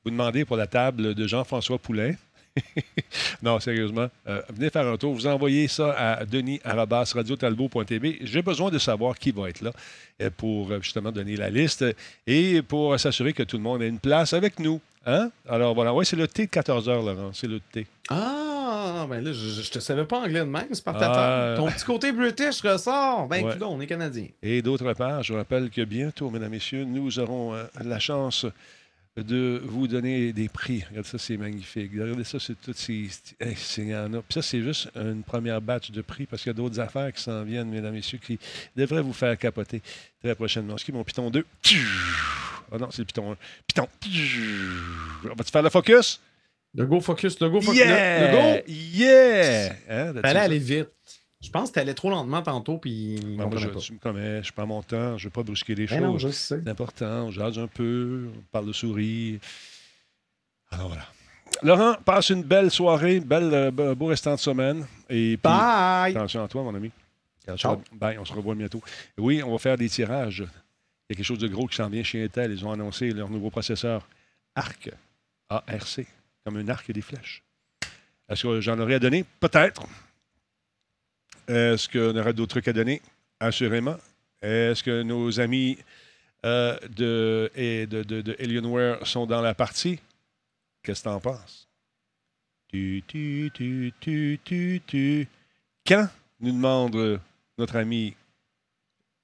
Vous 0.03 0.11
demandez 0.11 0.45
pour 0.45 0.55
la 0.57 0.67
table 0.67 1.15
de 1.15 1.27
Jean-François 1.27 1.79
Poulain. 1.79 2.13
non, 3.43 3.59
sérieusement, 3.59 4.07
euh, 4.27 4.41
venez 4.53 4.69
faire 4.69 4.87
un 4.87 4.95
tour. 4.97 5.13
Vous 5.13 5.27
envoyez 5.27 5.67
ça 5.67 5.91
à 5.91 6.25
denis.radiotalbot.tv. 6.25 8.19
J'ai 8.21 8.41
besoin 8.41 8.69
de 8.71 8.77
savoir 8.79 9.17
qui 9.17 9.31
va 9.31 9.49
être 9.49 9.61
là 9.61 9.71
euh, 10.21 10.29
pour 10.35 10.71
euh, 10.71 10.79
justement 10.81 11.11
donner 11.11 11.35
la 11.35 11.49
liste 11.49 11.83
et 12.27 12.61
pour 12.61 12.97
s'assurer 12.99 13.33
que 13.33 13.43
tout 13.43 13.57
le 13.57 13.63
monde 13.63 13.81
ait 13.81 13.89
une 13.89 13.99
place 13.99 14.31
avec 14.33 14.59
nous. 14.59 14.79
Hein? 15.05 15.29
Alors 15.47 15.75
voilà, 15.75 15.93
oui, 15.93 16.05
c'est 16.05 16.15
le 16.15 16.27
thé 16.27 16.45
de 16.47 16.51
14h, 16.51 16.87
Laurent. 17.05 17.31
C'est 17.33 17.47
le 17.47 17.59
thé. 17.59 17.85
Ah, 18.09 19.05
ben 19.09 19.23
là, 19.23 19.31
je, 19.33 19.61
je 19.61 19.69
te 19.71 19.79
savais 19.79 20.05
pas 20.05 20.19
anglais 20.19 20.39
de 20.39 20.45
même, 20.45 20.67
c'est 20.71 20.83
par 20.83 20.97
ta 20.97 21.07
table. 21.09 21.57
Ton 21.57 21.67
petit 21.67 21.85
côté 21.85 22.11
british 22.11 22.61
ressort. 22.61 23.27
Ben, 23.27 23.45
Ouais. 23.45 23.53
coudonc, 23.53 23.69
on 23.75 23.81
est 23.81 23.87
Canadien. 23.87 24.27
Et 24.41 24.61
d'autre 24.61 24.91
part, 24.93 25.21
je 25.23 25.33
rappelle 25.33 25.69
que 25.69 25.83
bientôt, 25.83 26.29
mesdames, 26.31 26.49
messieurs, 26.51 26.85
nous 26.85 27.19
aurons 27.19 27.53
euh, 27.53 27.63
la 27.83 27.99
chance 27.99 28.45
de 29.17 29.61
vous 29.63 29.87
donner 29.87 30.33
des 30.33 30.49
prix. 30.49 30.83
Regardez 30.89 31.07
ça, 31.07 31.17
c'est 31.17 31.37
magnifique. 31.37 31.91
Regardez 31.93 32.23
ça, 32.25 32.37
c'est 32.39 32.59
tout. 32.59 32.73
C'est, 32.75 33.05
c'est- 33.09 33.35
hey, 33.41 33.55
il 33.77 33.89
y 33.89 33.95
en 33.95 34.13
a. 34.13 34.17
Puis 34.21 34.33
ça, 34.33 34.41
c'est 34.41 34.61
juste 34.61 34.89
une 34.95 35.23
première 35.23 35.61
batch 35.61 35.91
de 35.91 36.01
prix 36.01 36.25
parce 36.25 36.41
qu'il 36.43 36.49
y 36.49 36.51
a 36.51 36.53
d'autres 36.53 36.79
affaires 36.79 37.13
qui 37.13 37.21
s'en 37.21 37.43
viennent, 37.43 37.69
mesdames, 37.69 37.93
messieurs, 37.93 38.19
qui 38.21 38.37
devraient 38.75 39.01
vous 39.01 39.13
faire 39.13 39.37
capoter 39.37 39.81
très 40.21 40.35
prochainement. 40.35 40.75
Est-ce 40.75 40.83
qu'ils 40.85 40.93
mon 40.93 41.03
Python 41.05 41.29
2? 41.29 41.45
Ah 42.71 42.77
non, 42.77 42.89
c'est 42.91 42.99
le 43.03 43.05
Python 43.05 43.31
1. 43.31 43.37
Python. 43.67 43.87
On 45.23 45.35
va-tu 45.35 45.51
faire 45.51 45.61
le 45.63 45.69
focus? 45.69 46.19
Le 46.77 46.85
go 46.85 46.99
focus, 46.99 47.39
le 47.39 47.49
go 47.49 47.61
focus. 47.61 47.79
Yeah! 47.79 48.19
Le, 48.19 48.27
le 48.27 48.33
go! 48.57 48.63
Yeah! 48.67 49.75
Hein, 49.89 50.13
Fallait 50.21 50.39
aller 50.41 50.59
vite. 50.59 50.89
Je 51.41 51.49
pense 51.51 51.69
que 51.69 51.75
t'allais 51.75 51.93
trop 51.93 52.09
lentement 52.09 52.41
tantôt, 52.41 52.77
puis 52.77 53.19
Ben, 53.37 53.47
moi, 53.47 53.57
je, 53.57 53.67
pas. 53.67 53.79
tu 53.79 53.93
me 53.93 53.99
connais, 53.99 54.41
je 54.43 54.51
prends 54.51 54.65
mon 54.65 54.81
temps, 54.81 55.17
je 55.17 55.23
ne 55.25 55.27
veux 55.27 55.29
pas 55.31 55.43
brusquer 55.43 55.75
les 55.75 55.85
Ben 55.85 56.01
non, 56.01 56.13
choses. 56.13 56.21
je 56.23 56.29
sais. 56.29 56.61
C'est 56.63 56.69
important, 56.69 57.25
on 57.25 57.31
jase 57.31 57.59
un 57.59 57.67
peu, 57.67 58.29
on 58.35 58.41
parle 58.51 58.67
de 58.67 58.73
souris. 58.73 59.39
Alors 60.71 60.87
voilà. 60.87 61.05
Laurent, 61.61 61.95
passe 62.03 62.29
une 62.29 62.41
belle 62.43 62.71
soirée, 62.71 63.19
belle, 63.19 63.53
euh, 63.53 63.71
be- 63.71 63.93
beau 63.95 64.07
restant 64.07 64.33
de 64.35 64.39
semaine. 64.39 64.85
Et 65.09 65.37
puis, 65.37 65.41
Bye! 65.43 66.15
attention 66.15 66.43
à 66.43 66.47
toi, 66.47 66.63
mon 66.63 66.73
ami. 66.75 66.91
Ciao. 67.57 67.81
Bye, 67.93 68.17
on 68.17 68.25
se 68.25 68.33
revoit 68.33 68.55
bientôt. 68.55 68.81
Oui, 69.17 69.43
on 69.43 69.51
va 69.51 69.59
faire 69.59 69.77
des 69.77 69.87
tirages. 69.87 70.39
Il 70.39 70.43
y 70.43 71.13
a 71.13 71.15
quelque 71.15 71.23
chose 71.25 71.37
de 71.37 71.47
gros 71.47 71.67
qui 71.67 71.75
s'en 71.75 71.87
vient 71.89 72.01
chez 72.01 72.23
Intel. 72.23 72.51
Ils 72.51 72.65
ont 72.65 72.71
annoncé 72.71 73.11
leur 73.11 73.29
nouveau 73.29 73.51
processeur 73.51 74.07
ARC. 74.55 74.89
ARC, 75.49 76.01
comme 76.43 76.57
un 76.57 76.67
arc 76.69 76.91
des 76.91 77.01
flèches. 77.01 77.43
Est-ce 78.27 78.41
que 78.43 78.59
j'en 78.61 78.79
aurais 78.79 78.95
à 78.95 78.99
donner? 78.99 79.23
Peut-être. 79.39 79.83
Est-ce 81.47 81.89
qu'on 81.89 82.17
aurait 82.17 82.33
d'autres 82.33 82.51
trucs 82.51 82.67
à 82.67 82.73
donner? 82.73 83.01
Assurément. 83.39 83.97
Est-ce 84.41 84.83
que 84.83 85.03
nos 85.03 85.39
amis 85.39 85.77
euh, 86.45 86.77
de, 86.89 87.51
et 87.55 87.87
de, 87.87 88.03
de, 88.03 88.21
de 88.21 88.35
Alienware 88.39 89.05
sont 89.05 89.25
dans 89.25 89.41
la 89.41 89.53
partie? 89.55 89.99
Qu'est-ce 90.83 91.03
que 91.03 91.09
t'en 91.09 91.19
penses? 91.19 91.67
Tu, 92.67 93.03
tu, 93.07 93.51
tu, 93.53 93.93
tu, 93.99 94.39
tu, 94.43 94.81
tu. 94.85 95.27
Quand 95.85 96.09
nous 96.39 96.51
demande 96.51 96.95
euh, 96.95 97.19
notre 97.57 97.75
ami 97.77 98.15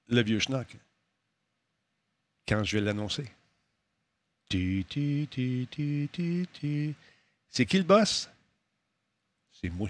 le 0.08 0.22
vieux 0.22 0.38
schnock? 0.38 0.76
Quand 2.48 2.64
je 2.64 2.78
vais 2.78 2.84
l'annoncer? 2.84 3.26
Tu, 4.48 4.84
tu, 4.88 5.28
tu, 5.30 5.66
tu, 5.70 6.08
tu, 6.12 6.46
tu. 6.52 6.94
C'est 7.48 7.66
qui 7.66 7.78
le 7.78 7.84
boss? 7.84 8.28
C'est 9.50 9.70
moi. 9.70 9.88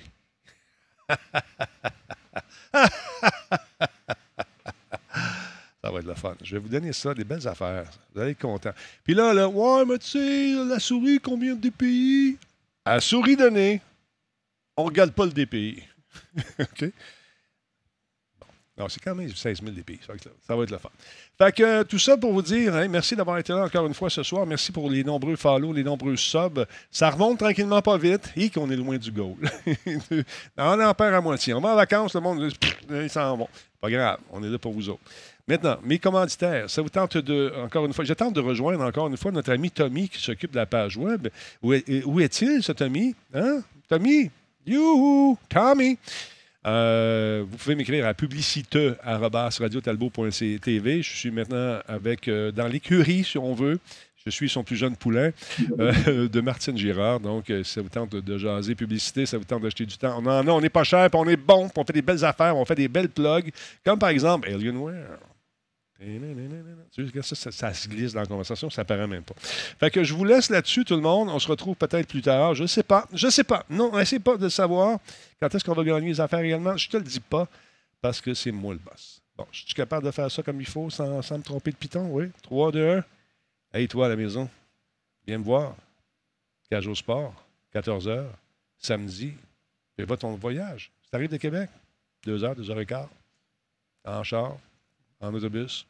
Ça 5.85 5.91
va 5.91 5.99
être 5.99 6.07
le 6.07 6.15
fun. 6.15 6.37
Je 6.43 6.55
vais 6.55 6.61
vous 6.61 6.69
donner 6.69 6.93
ça, 6.93 7.13
des 7.13 7.25
belles 7.25 7.47
affaires. 7.49 7.91
Vous 8.15 8.21
allez 8.21 8.31
être 8.33 8.41
contents. 8.41 8.73
Puis 9.03 9.15
là, 9.15 9.35
là, 9.35 9.49
ouais, 9.49 9.85
mais 9.85 9.99
tu 9.99 10.11
sais, 10.11 10.65
la 10.65 10.79
souris, 10.79 11.19
combien 11.19 11.55
de 11.57 11.61
DPI? 11.61 12.39
À 12.85 13.01
souris 13.01 13.37
donnée, 13.37 13.81
on 14.77 14.85
ne 14.85 14.89
regarde 14.89 15.11
pas 15.11 15.25
le 15.25 15.33
DPI. 15.33 15.83
OK? 16.61 16.85
Bon. 18.83 18.85
Non, 18.85 18.89
c'est 18.89 19.03
quand 19.03 19.15
même 19.15 19.29
16 19.33 19.61
000 19.63 19.73
DPI. 19.73 20.01
Ça 20.07 20.13
va 20.57 20.63
être, 20.63 20.71
le- 20.71 20.79
fun. 20.79 20.89
Fait 21.39 21.53
que 21.53 21.63
euh, 21.63 21.85
tout 21.85 21.99
ça 21.99 22.17
pour 22.17 22.33
vous 22.33 22.43
dire, 22.43 22.75
hein, 22.75 22.89
merci 22.89 23.15
d'avoir 23.17 23.39
été 23.39 23.53
là 23.53 23.65
encore 23.65 23.87
une 23.87 23.95
fois 23.95 24.11
ce 24.11 24.23
soir. 24.23 24.45
Merci 24.47 24.73
pour 24.73 24.91
les 24.91 25.05
nombreux 25.05 25.37
follow, 25.37 25.73
les 25.73 25.85
nombreux 25.85 26.17
subs. 26.17 26.67
Ça 26.91 27.11
remonte 27.11 27.39
tranquillement 27.39 27.81
pas 27.83 27.97
vite 27.97 28.33
et 28.37 28.51
qu'on 28.51 28.71
est 28.71 28.77
loin 28.77 28.97
du 28.99 29.11
goal. 29.13 29.37
on 30.57 30.81
en 30.81 30.95
perd 30.95 31.15
à 31.15 31.21
moitié. 31.21 31.55
On 31.55 31.61
va 31.61 31.71
en 31.71 31.77
vacances, 31.77 32.15
le 32.15 32.21
monde, 32.21 32.51
ils 32.91 33.11
s'en 33.11 33.37
vont. 33.37 33.49
Pas 33.81 33.91
grave, 33.91 34.19
on 34.31 34.43
est 34.43 34.49
là 34.49 34.59
pour 34.59 34.73
vous 34.73 34.89
autres. 34.89 35.03
Maintenant, 35.49 35.77
mes 35.83 35.99
commanditaires, 35.99 36.71
ça 36.71 36.83
vous 36.83 36.89
tente 36.89 37.17
de, 37.17 37.53
encore 37.65 37.85
une 37.85 37.93
fois, 37.93 38.05
je 38.05 38.15
tente 38.15 38.35
de 38.35 38.41
rejoindre 38.41 38.85
encore 38.85 39.09
une 39.09 39.17
fois 39.17 39.33
notre 39.33 39.53
ami 39.53 39.71
Tommy 39.71 40.09
qui 40.09 40.23
s'occupe 40.23 40.53
de 40.53 40.57
la 40.57 40.67
page 40.67 40.97
web. 40.97 41.29
Où 41.63 41.73
est-il, 42.21 42.63
ce 42.63 42.73
Tommy? 42.73 43.15
Hein? 43.35 43.63
Tommy? 43.89 44.31
Youhou! 44.65 45.37
Tommy! 45.49 45.99
Euh, 46.67 47.45
vous 47.49 47.57
pouvez 47.57 47.75
m'écrire 47.75 48.07
à 48.07 48.13
publicite.radiotalbo.tv. 48.15 51.03
Je 51.03 51.17
suis 51.17 51.31
maintenant 51.31 51.79
avec, 51.89 52.29
euh, 52.29 52.53
dans 52.53 52.69
l'écurie, 52.69 53.25
si 53.25 53.39
on 53.39 53.55
veut. 53.55 53.81
Je 54.25 54.31
suis 54.31 54.49
son 54.49 54.63
plus 54.63 54.77
jeune 54.77 54.95
poulain 54.95 55.33
euh, 55.81 56.29
de 56.29 56.41
Martine 56.41 56.79
Girard. 56.79 57.19
Donc, 57.19 57.47
si 57.49 57.65
ça 57.65 57.83
vous 57.83 57.89
tente 57.89 58.13
de, 58.13 58.21
de 58.21 58.39
jaser 58.39 58.77
publicité, 58.77 59.27
ça 59.27 59.37
vous 59.37 59.43
tente 59.45 59.63
d'acheter 59.63 59.85
du 59.85 59.99
temps. 59.99 60.15
On 60.19 60.27
en 60.27 60.47
a, 60.47 60.51
on 60.53 60.61
n'est 60.61 60.69
pas 60.69 60.85
cher, 60.85 61.11
puis 61.11 61.19
on 61.21 61.27
est 61.29 61.37
bon, 61.37 61.69
puis 61.69 61.79
on 61.79 61.85
fait 61.85 61.95
des 61.95 62.03
belles 62.03 62.25
affaires, 62.25 62.57
on 62.57 62.65
fait 62.65 62.77
des 62.77 62.87
belles 62.87 63.09
plugs, 63.09 63.51
comme 63.85 63.99
par 63.99 64.11
exemple 64.11 64.49
Alienware. 64.49 65.19
Ça, 67.23 67.35
ça- 67.37 67.53
ça 67.53 67.75
se 67.75 67.89
glisse 67.89 68.13
dans 68.13 68.21
la 68.21 68.27
conversation, 68.27 68.69
ça 68.71 68.85
paraît 68.85 69.07
même 69.07 69.23
pas. 69.23 69.35
Fait 69.39 69.91
que 69.91 70.03
je 70.05 70.13
vous 70.15 70.25
laisse 70.25 70.51
là-dessus, 70.51 70.85
tout 70.85 70.95
le 70.97 71.01
monde. 71.03 71.29
On 71.29 71.39
se 71.39 71.49
retrouve 71.49 71.77
peut-être 71.77 72.09
plus 72.09 72.23
tard. 72.23 72.55
Je 72.55 72.63
ne 72.63 72.67
sais 72.69 72.83
pas. 72.83 73.07
Je 73.13 73.27
ne 73.27 73.31
sais 73.31 73.45
pas. 73.45 73.65
Non, 73.71 73.99
essayez 73.99 74.21
pas 74.21 74.37
de 74.37 74.49
savoir 74.49 74.99
quand 75.41 75.55
est-ce 75.55 75.65
qu'on 75.65 75.75
va 75.75 75.85
gagner 75.85 76.09
les 76.09 76.21
affaires 76.21 76.41
également. 76.41 76.77
Je 76.77 76.89
te 76.89 76.97
le 76.97 77.03
dis 77.05 77.21
pas 77.21 77.47
parce 78.01 78.21
que 78.21 78.35
c'est 78.35 78.51
moi 78.53 78.75
le 78.75 78.81
boss. 78.81 79.21
Bon, 79.37 79.47
je 79.53 79.65
suis 79.65 79.75
capable 79.75 80.05
de 80.05 80.11
faire 80.11 80.31
ça 80.31 80.43
comme 80.43 80.61
il 80.61 80.67
faut 80.67 80.91
sans, 80.91 81.07
me 81.39 81.43
tromper 81.43 81.71
de 81.71 81.77
piton, 81.77 82.09
oui. 82.11 82.31
3, 82.43 82.73
2, 82.73 82.97
1. 82.99 83.05
Hey, 83.79 83.89
toi 83.89 84.07
à 84.07 84.09
la 84.11 84.17
maison, 84.17 84.49
viens 85.27 85.39
me 85.39 85.45
voir. 85.45 85.75
Cage 86.71 86.87
au 86.87 86.95
sport, 86.95 87.35
14h, 87.75 88.25
samedi. 88.79 89.35
Fais 89.97 90.07
pas 90.07 90.17
ton 90.17 90.35
voyage. 90.35 90.91
Tu 91.11 91.17
arrives 91.17 91.31
de 91.31 91.37
Québec, 91.37 91.71
2 92.25 92.45
heures, 92.45 92.55
2 92.57 92.71
heures 92.71 92.81
et 92.81 92.87
quart, 92.87 93.09
en 94.05 94.23
char, 94.25 94.57
en 95.21 95.33
autobus. 95.33 95.87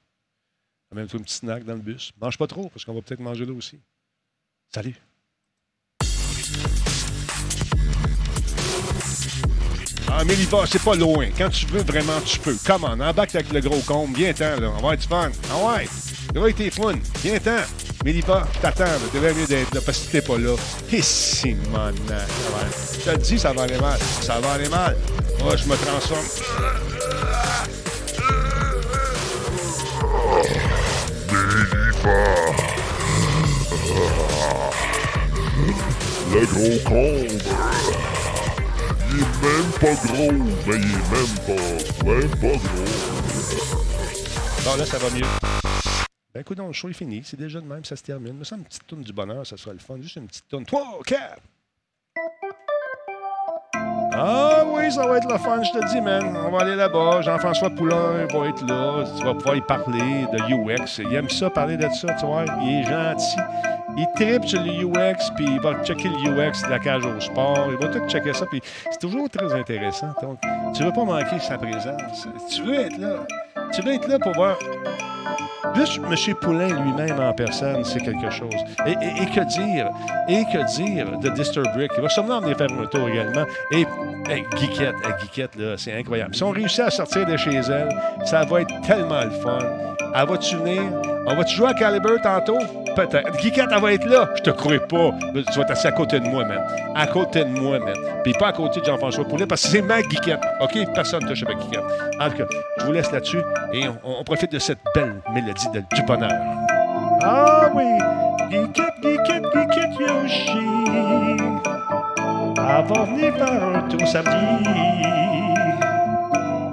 Amène-toi 0.92 1.20
un 1.20 1.22
petit 1.22 1.34
snack 1.34 1.64
dans 1.64 1.74
le 1.74 1.80
bus. 1.80 2.12
Mange 2.20 2.36
pas 2.36 2.46
trop, 2.46 2.68
parce 2.68 2.84
qu'on 2.84 2.92
va 2.92 3.00
peut-être 3.00 3.20
manger 3.20 3.46
là 3.46 3.52
aussi. 3.52 3.80
Salut! 4.74 4.94
Ah, 10.14 10.24
Méliva, 10.24 10.66
c'est 10.66 10.82
pas 10.82 10.94
loin. 10.94 11.28
Quand 11.36 11.48
tu 11.48 11.64
veux, 11.66 11.82
vraiment, 11.82 12.20
tu 12.20 12.38
peux. 12.38 12.54
Come 12.66 12.84
on, 12.84 13.00
embarque 13.00 13.34
avec 13.34 13.50
le 13.50 13.60
gros 13.60 13.80
combe. 13.80 14.14
Viens-t'en, 14.14 14.60
là. 14.60 14.68
On 14.68 14.72
va 14.72 14.76
avoir 14.76 14.96
du 14.98 15.06
fun. 15.06 15.30
Ah 15.50 15.78
ouais. 15.78 15.86
Ça 16.34 16.38
va 16.40 16.48
être 16.50 16.74
fun. 16.74 16.94
Viens-t'en. 17.22 17.60
Méliva, 18.04 18.46
je 18.54 18.58
t'attends. 18.60 18.84
là. 18.84 18.98
Tu 19.10 19.16
devrais 19.16 19.32
mieux 19.32 19.46
d'être 19.46 19.74
là 19.74 19.80
parce 19.80 20.00
que 20.00 20.12
t'es 20.12 20.20
pas 20.20 20.36
là. 20.36 20.54
Et 20.92 21.00
si, 21.00 21.54
mon 21.54 21.88
Je 21.88 23.10
te 23.10 23.16
dis, 23.16 23.38
ça 23.38 23.54
va 23.54 23.62
aller 23.62 23.78
mal. 23.78 23.98
Ça 24.20 24.38
va 24.40 24.52
aller 24.52 24.68
mal. 24.68 24.98
Moi, 25.40 25.56
je 25.56 25.64
me 25.66 25.76
transforme. 25.76 27.01
Le 32.04 32.10
gros 36.46 36.78
combe. 36.84 37.42
Il 39.10 39.18
est 39.20 39.34
même 39.42 39.70
pas 39.78 39.94
gros, 40.06 40.32
mais 40.66 40.76
il 40.78 40.90
est 40.90 41.06
même 41.12 41.34
pas, 41.46 41.62
même 42.04 42.30
pas 42.30 42.56
gros. 42.58 42.90
Bon, 44.64 44.74
là, 44.76 44.84
ça 44.84 44.98
va 44.98 45.10
mieux. 45.10 45.22
Ben, 46.34 46.40
écoute, 46.40 46.58
le 46.58 46.72
show 46.72 46.88
est 46.88 46.92
fini. 46.92 47.22
C'est 47.24 47.36
déjà 47.38 47.60
de 47.60 47.66
même, 47.66 47.84
ça 47.84 47.94
se 47.94 48.02
termine. 48.02 48.36
Me 48.36 48.42
semble 48.42 48.62
une 48.62 48.66
petite 48.66 48.86
tourne 48.88 49.02
du 49.02 49.12
bonheur, 49.12 49.46
ça 49.46 49.56
serait 49.56 49.74
le 49.74 49.78
fun. 49.78 49.98
Juste 50.00 50.16
une 50.16 50.26
petite 50.26 50.48
tourne. 50.48 50.64
3, 50.66 51.00
4. 51.06 51.40
Ah 54.14 54.62
oui, 54.66 54.90
ça 54.92 55.06
va 55.06 55.16
être 55.16 55.30
le 55.30 55.38
fun, 55.38 55.62
je 55.62 55.70
te 55.72 55.88
dis, 55.88 56.00
man. 56.00 56.36
On 56.46 56.50
va 56.50 56.62
aller 56.62 56.76
là-bas. 56.76 57.22
Jean-François 57.22 57.70
Poulain 57.70 58.26
va 58.32 58.48
être 58.48 58.66
là. 58.66 59.04
Tu 59.16 59.24
vas 59.24 59.34
pouvoir 59.34 59.56
y 59.56 59.60
parler 59.62 60.26
de 60.32 60.38
UX. 60.52 60.98
Il 60.98 61.14
aime 61.14 61.30
ça, 61.30 61.48
parler 61.50 61.76
de 61.76 61.88
ça, 61.88 62.14
tu 62.14 62.26
vois. 62.26 62.44
Il 62.62 62.80
est 62.80 62.84
gentil. 62.84 63.40
Il 63.96 64.06
tripe 64.14 64.44
sur 64.46 64.62
le 64.62 64.70
UX, 64.70 65.30
puis 65.36 65.44
il 65.46 65.60
va 65.60 65.82
checker 65.84 66.08
le 66.08 66.30
UX 66.30 66.62
de 66.64 66.70
la 66.70 66.78
cage 66.78 67.04
au 67.04 67.20
sport. 67.20 67.68
Il 67.70 67.76
va 67.76 67.92
tout 67.92 68.06
checker 68.08 68.32
ça, 68.32 68.46
puis 68.46 68.60
c'est 68.90 69.00
toujours 69.00 69.28
très 69.28 69.52
intéressant. 69.52 70.08
Donc, 70.22 70.38
tu 70.74 70.82
veux 70.82 70.92
pas 70.92 71.04
manquer 71.04 71.38
sa 71.40 71.58
présence. 71.58 72.28
Tu 72.50 72.62
veux 72.62 72.80
être 72.80 72.98
là. 72.98 73.26
Tu 73.72 73.82
veux 73.82 73.94
être 73.94 74.08
là 74.08 74.18
pour 74.18 74.32
voir 74.32 74.56
Juste 75.74 75.98
M. 75.98 76.34
Poulain 76.40 76.68
lui-même 76.68 77.18
en 77.18 77.32
personne, 77.32 77.84
c'est 77.84 78.00
quelque 78.00 78.30
chose. 78.30 78.54
Et, 78.86 78.94
que 79.26 79.44
dire? 79.46 79.88
Et 80.28 80.44
que 80.44 80.76
dire 80.76 81.18
de 81.18 81.30
Disturbrick? 81.30 81.92
Il 81.96 82.02
va 82.02 82.08
sûrement 82.08 82.40
venir 82.40 82.56
faire 82.56 82.68
un 82.70 82.86
tour 82.86 83.08
également. 83.08 83.44
Et 83.72 83.86
hey, 84.28 84.44
Geekette, 84.58 85.58
c'est 85.78 85.92
incroyable. 85.94 86.34
Si 86.34 86.42
on 86.42 86.50
réussit 86.50 86.80
à 86.80 86.90
sortir 86.90 87.26
de 87.26 87.36
chez 87.36 87.56
elle, 87.56 87.88
ça 88.24 88.44
va 88.44 88.60
être 88.60 88.80
tellement 88.82 89.24
le 89.24 89.30
fun. 89.30 89.58
Elle 90.14 90.28
va-tu 90.28 90.56
venir? 90.56 90.82
On 91.26 91.34
va-tu 91.34 91.56
jouer 91.56 91.68
à 91.68 91.74
Caliber 91.74 92.16
tantôt? 92.22 92.58
Peut-être. 92.94 93.40
Geekette, 93.40 93.68
elle 93.74 93.80
va 93.80 93.92
être 93.92 94.04
là. 94.04 94.28
Je 94.36 94.42
te 94.42 94.50
crois 94.50 94.78
pas. 94.78 95.10
Tu 95.32 95.58
vas 95.58 95.62
être 95.62 95.70
assis 95.70 95.86
à 95.86 95.92
côté 95.92 96.20
de 96.20 96.28
moi, 96.28 96.44
man. 96.44 96.60
À 96.94 97.06
côté 97.06 97.44
de 97.44 97.50
moi, 97.50 97.78
man. 97.78 97.94
Puis 98.22 98.32
pas 98.34 98.48
à 98.48 98.52
côté 98.52 98.80
de 98.80 98.84
Jean-François 98.84 99.24
Poulet, 99.24 99.46
parce 99.46 99.62
que 99.62 99.68
c'est 99.68 99.82
ma 99.82 100.00
Geekette. 100.00 100.40
OK? 100.60 100.76
Personne 100.94 101.22
ne 101.24 101.28
touche 101.28 101.42
avec 101.44 101.58
Geekette. 101.60 101.84
En 102.20 102.28
tout 102.28 102.36
cas, 102.36 102.44
je 102.78 102.84
vous 102.84 102.92
laisse 102.92 103.10
là-dessus 103.10 103.40
et 103.72 103.84
on, 104.04 104.22
profite 104.24 104.52
de 104.52 104.58
cette 104.58 104.78
belle 104.94 105.14
mélodie 105.32 105.68
de, 105.72 105.82
du 105.94 106.02
bonheur. 106.02 106.30
Ah 107.22 107.70
oui! 107.74 107.84
Geekette, 108.50 108.94
Geekette, 109.02 109.44
Geekette 109.54 109.98
Yoshi. 109.98 110.72
Va 112.88 113.04
venir 113.04 113.32
faire 113.36 113.62
un 113.62 113.82
tour 113.82 114.08
samedi. 114.08 114.68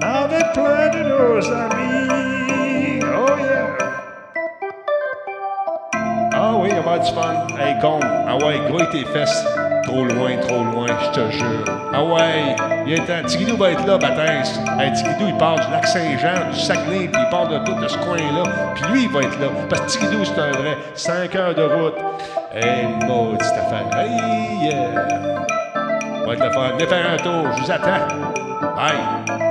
Avec 0.02 0.52
plein 0.52 0.88
de 0.88 1.08
nos 1.08 1.52
amis. 1.52 2.29
Ah 6.42 6.54
oui, 6.56 6.70
on 6.72 6.80
va 6.80 6.92
avoir 6.92 7.00
du 7.00 7.12
fun. 7.12 7.58
Hey, 7.58 7.78
con, 7.80 8.00
ah 8.02 8.34
ouais, 8.38 8.58
gros 8.66 8.82
tes 8.90 9.04
fesses. 9.04 9.44
Trop 9.82 10.06
loin, 10.06 10.38
trop 10.38 10.64
loin, 10.64 10.86
je 10.86 11.10
te 11.10 11.30
jure. 11.32 11.64
Ah 11.92 12.02
ouais, 12.02 12.56
il 12.86 12.94
est 12.94 13.04
temps. 13.04 13.26
Tigidou 13.26 13.58
va 13.58 13.72
être 13.72 13.86
là, 13.86 13.98
Baptiste. 13.98 14.58
Hey, 14.78 14.90
Tigidou, 14.94 15.26
il 15.28 15.36
part 15.36 15.56
du 15.56 15.70
lac 15.70 15.86
Saint-Jean, 15.86 16.50
du 16.50 16.58
Saguenay, 16.58 17.08
puis 17.08 17.22
il 17.22 17.28
part 17.28 17.46
de 17.46 17.58
tout 17.58 17.74
de 17.74 17.86
ce 17.86 17.98
coin-là. 17.98 18.44
Puis 18.74 18.84
lui, 18.90 19.02
il 19.02 19.10
va 19.10 19.20
être 19.20 19.38
là. 19.38 19.48
Parce 19.68 19.98
que 19.98 20.06
Tigidou, 20.06 20.24
c'est 20.24 20.40
un 20.40 20.52
vrai 20.52 20.78
5 20.94 21.34
heures 21.36 21.54
de 21.54 21.62
route. 21.62 21.96
Hey, 22.54 22.86
maudite 23.06 23.42
affaire. 23.42 23.84
Hey, 23.98 24.66
yeah. 24.66 25.44
Va 26.24 26.32
être 26.32 26.54
fun. 26.54 26.70
Venez 26.72 26.86
faire 26.86 27.10
un 27.12 27.16
tour, 27.18 27.52
je 27.54 27.62
vous 27.64 27.70
attends. 27.70 28.08
Bye. 28.76 29.49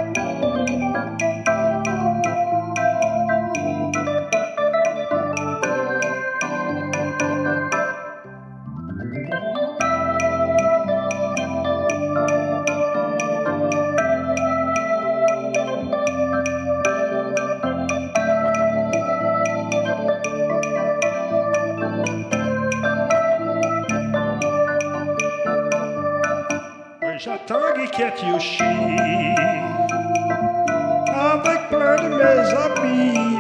Avec 31.16 31.70
plein 31.70 31.96
de 31.96 32.10
mes 32.18 32.42
amis. 32.66 33.38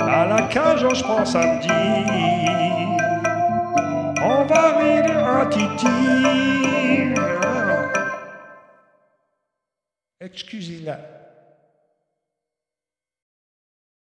À 0.00 0.26
la 0.26 0.42
cage, 0.48 0.80
je 0.80 1.02
pense 1.02 1.32
samedi. 1.32 1.68
On 4.22 4.44
va 4.44 4.78
rire 4.78 5.16
en 5.26 5.46
titi. 5.46 5.86
Excusez-la. 10.20 11.23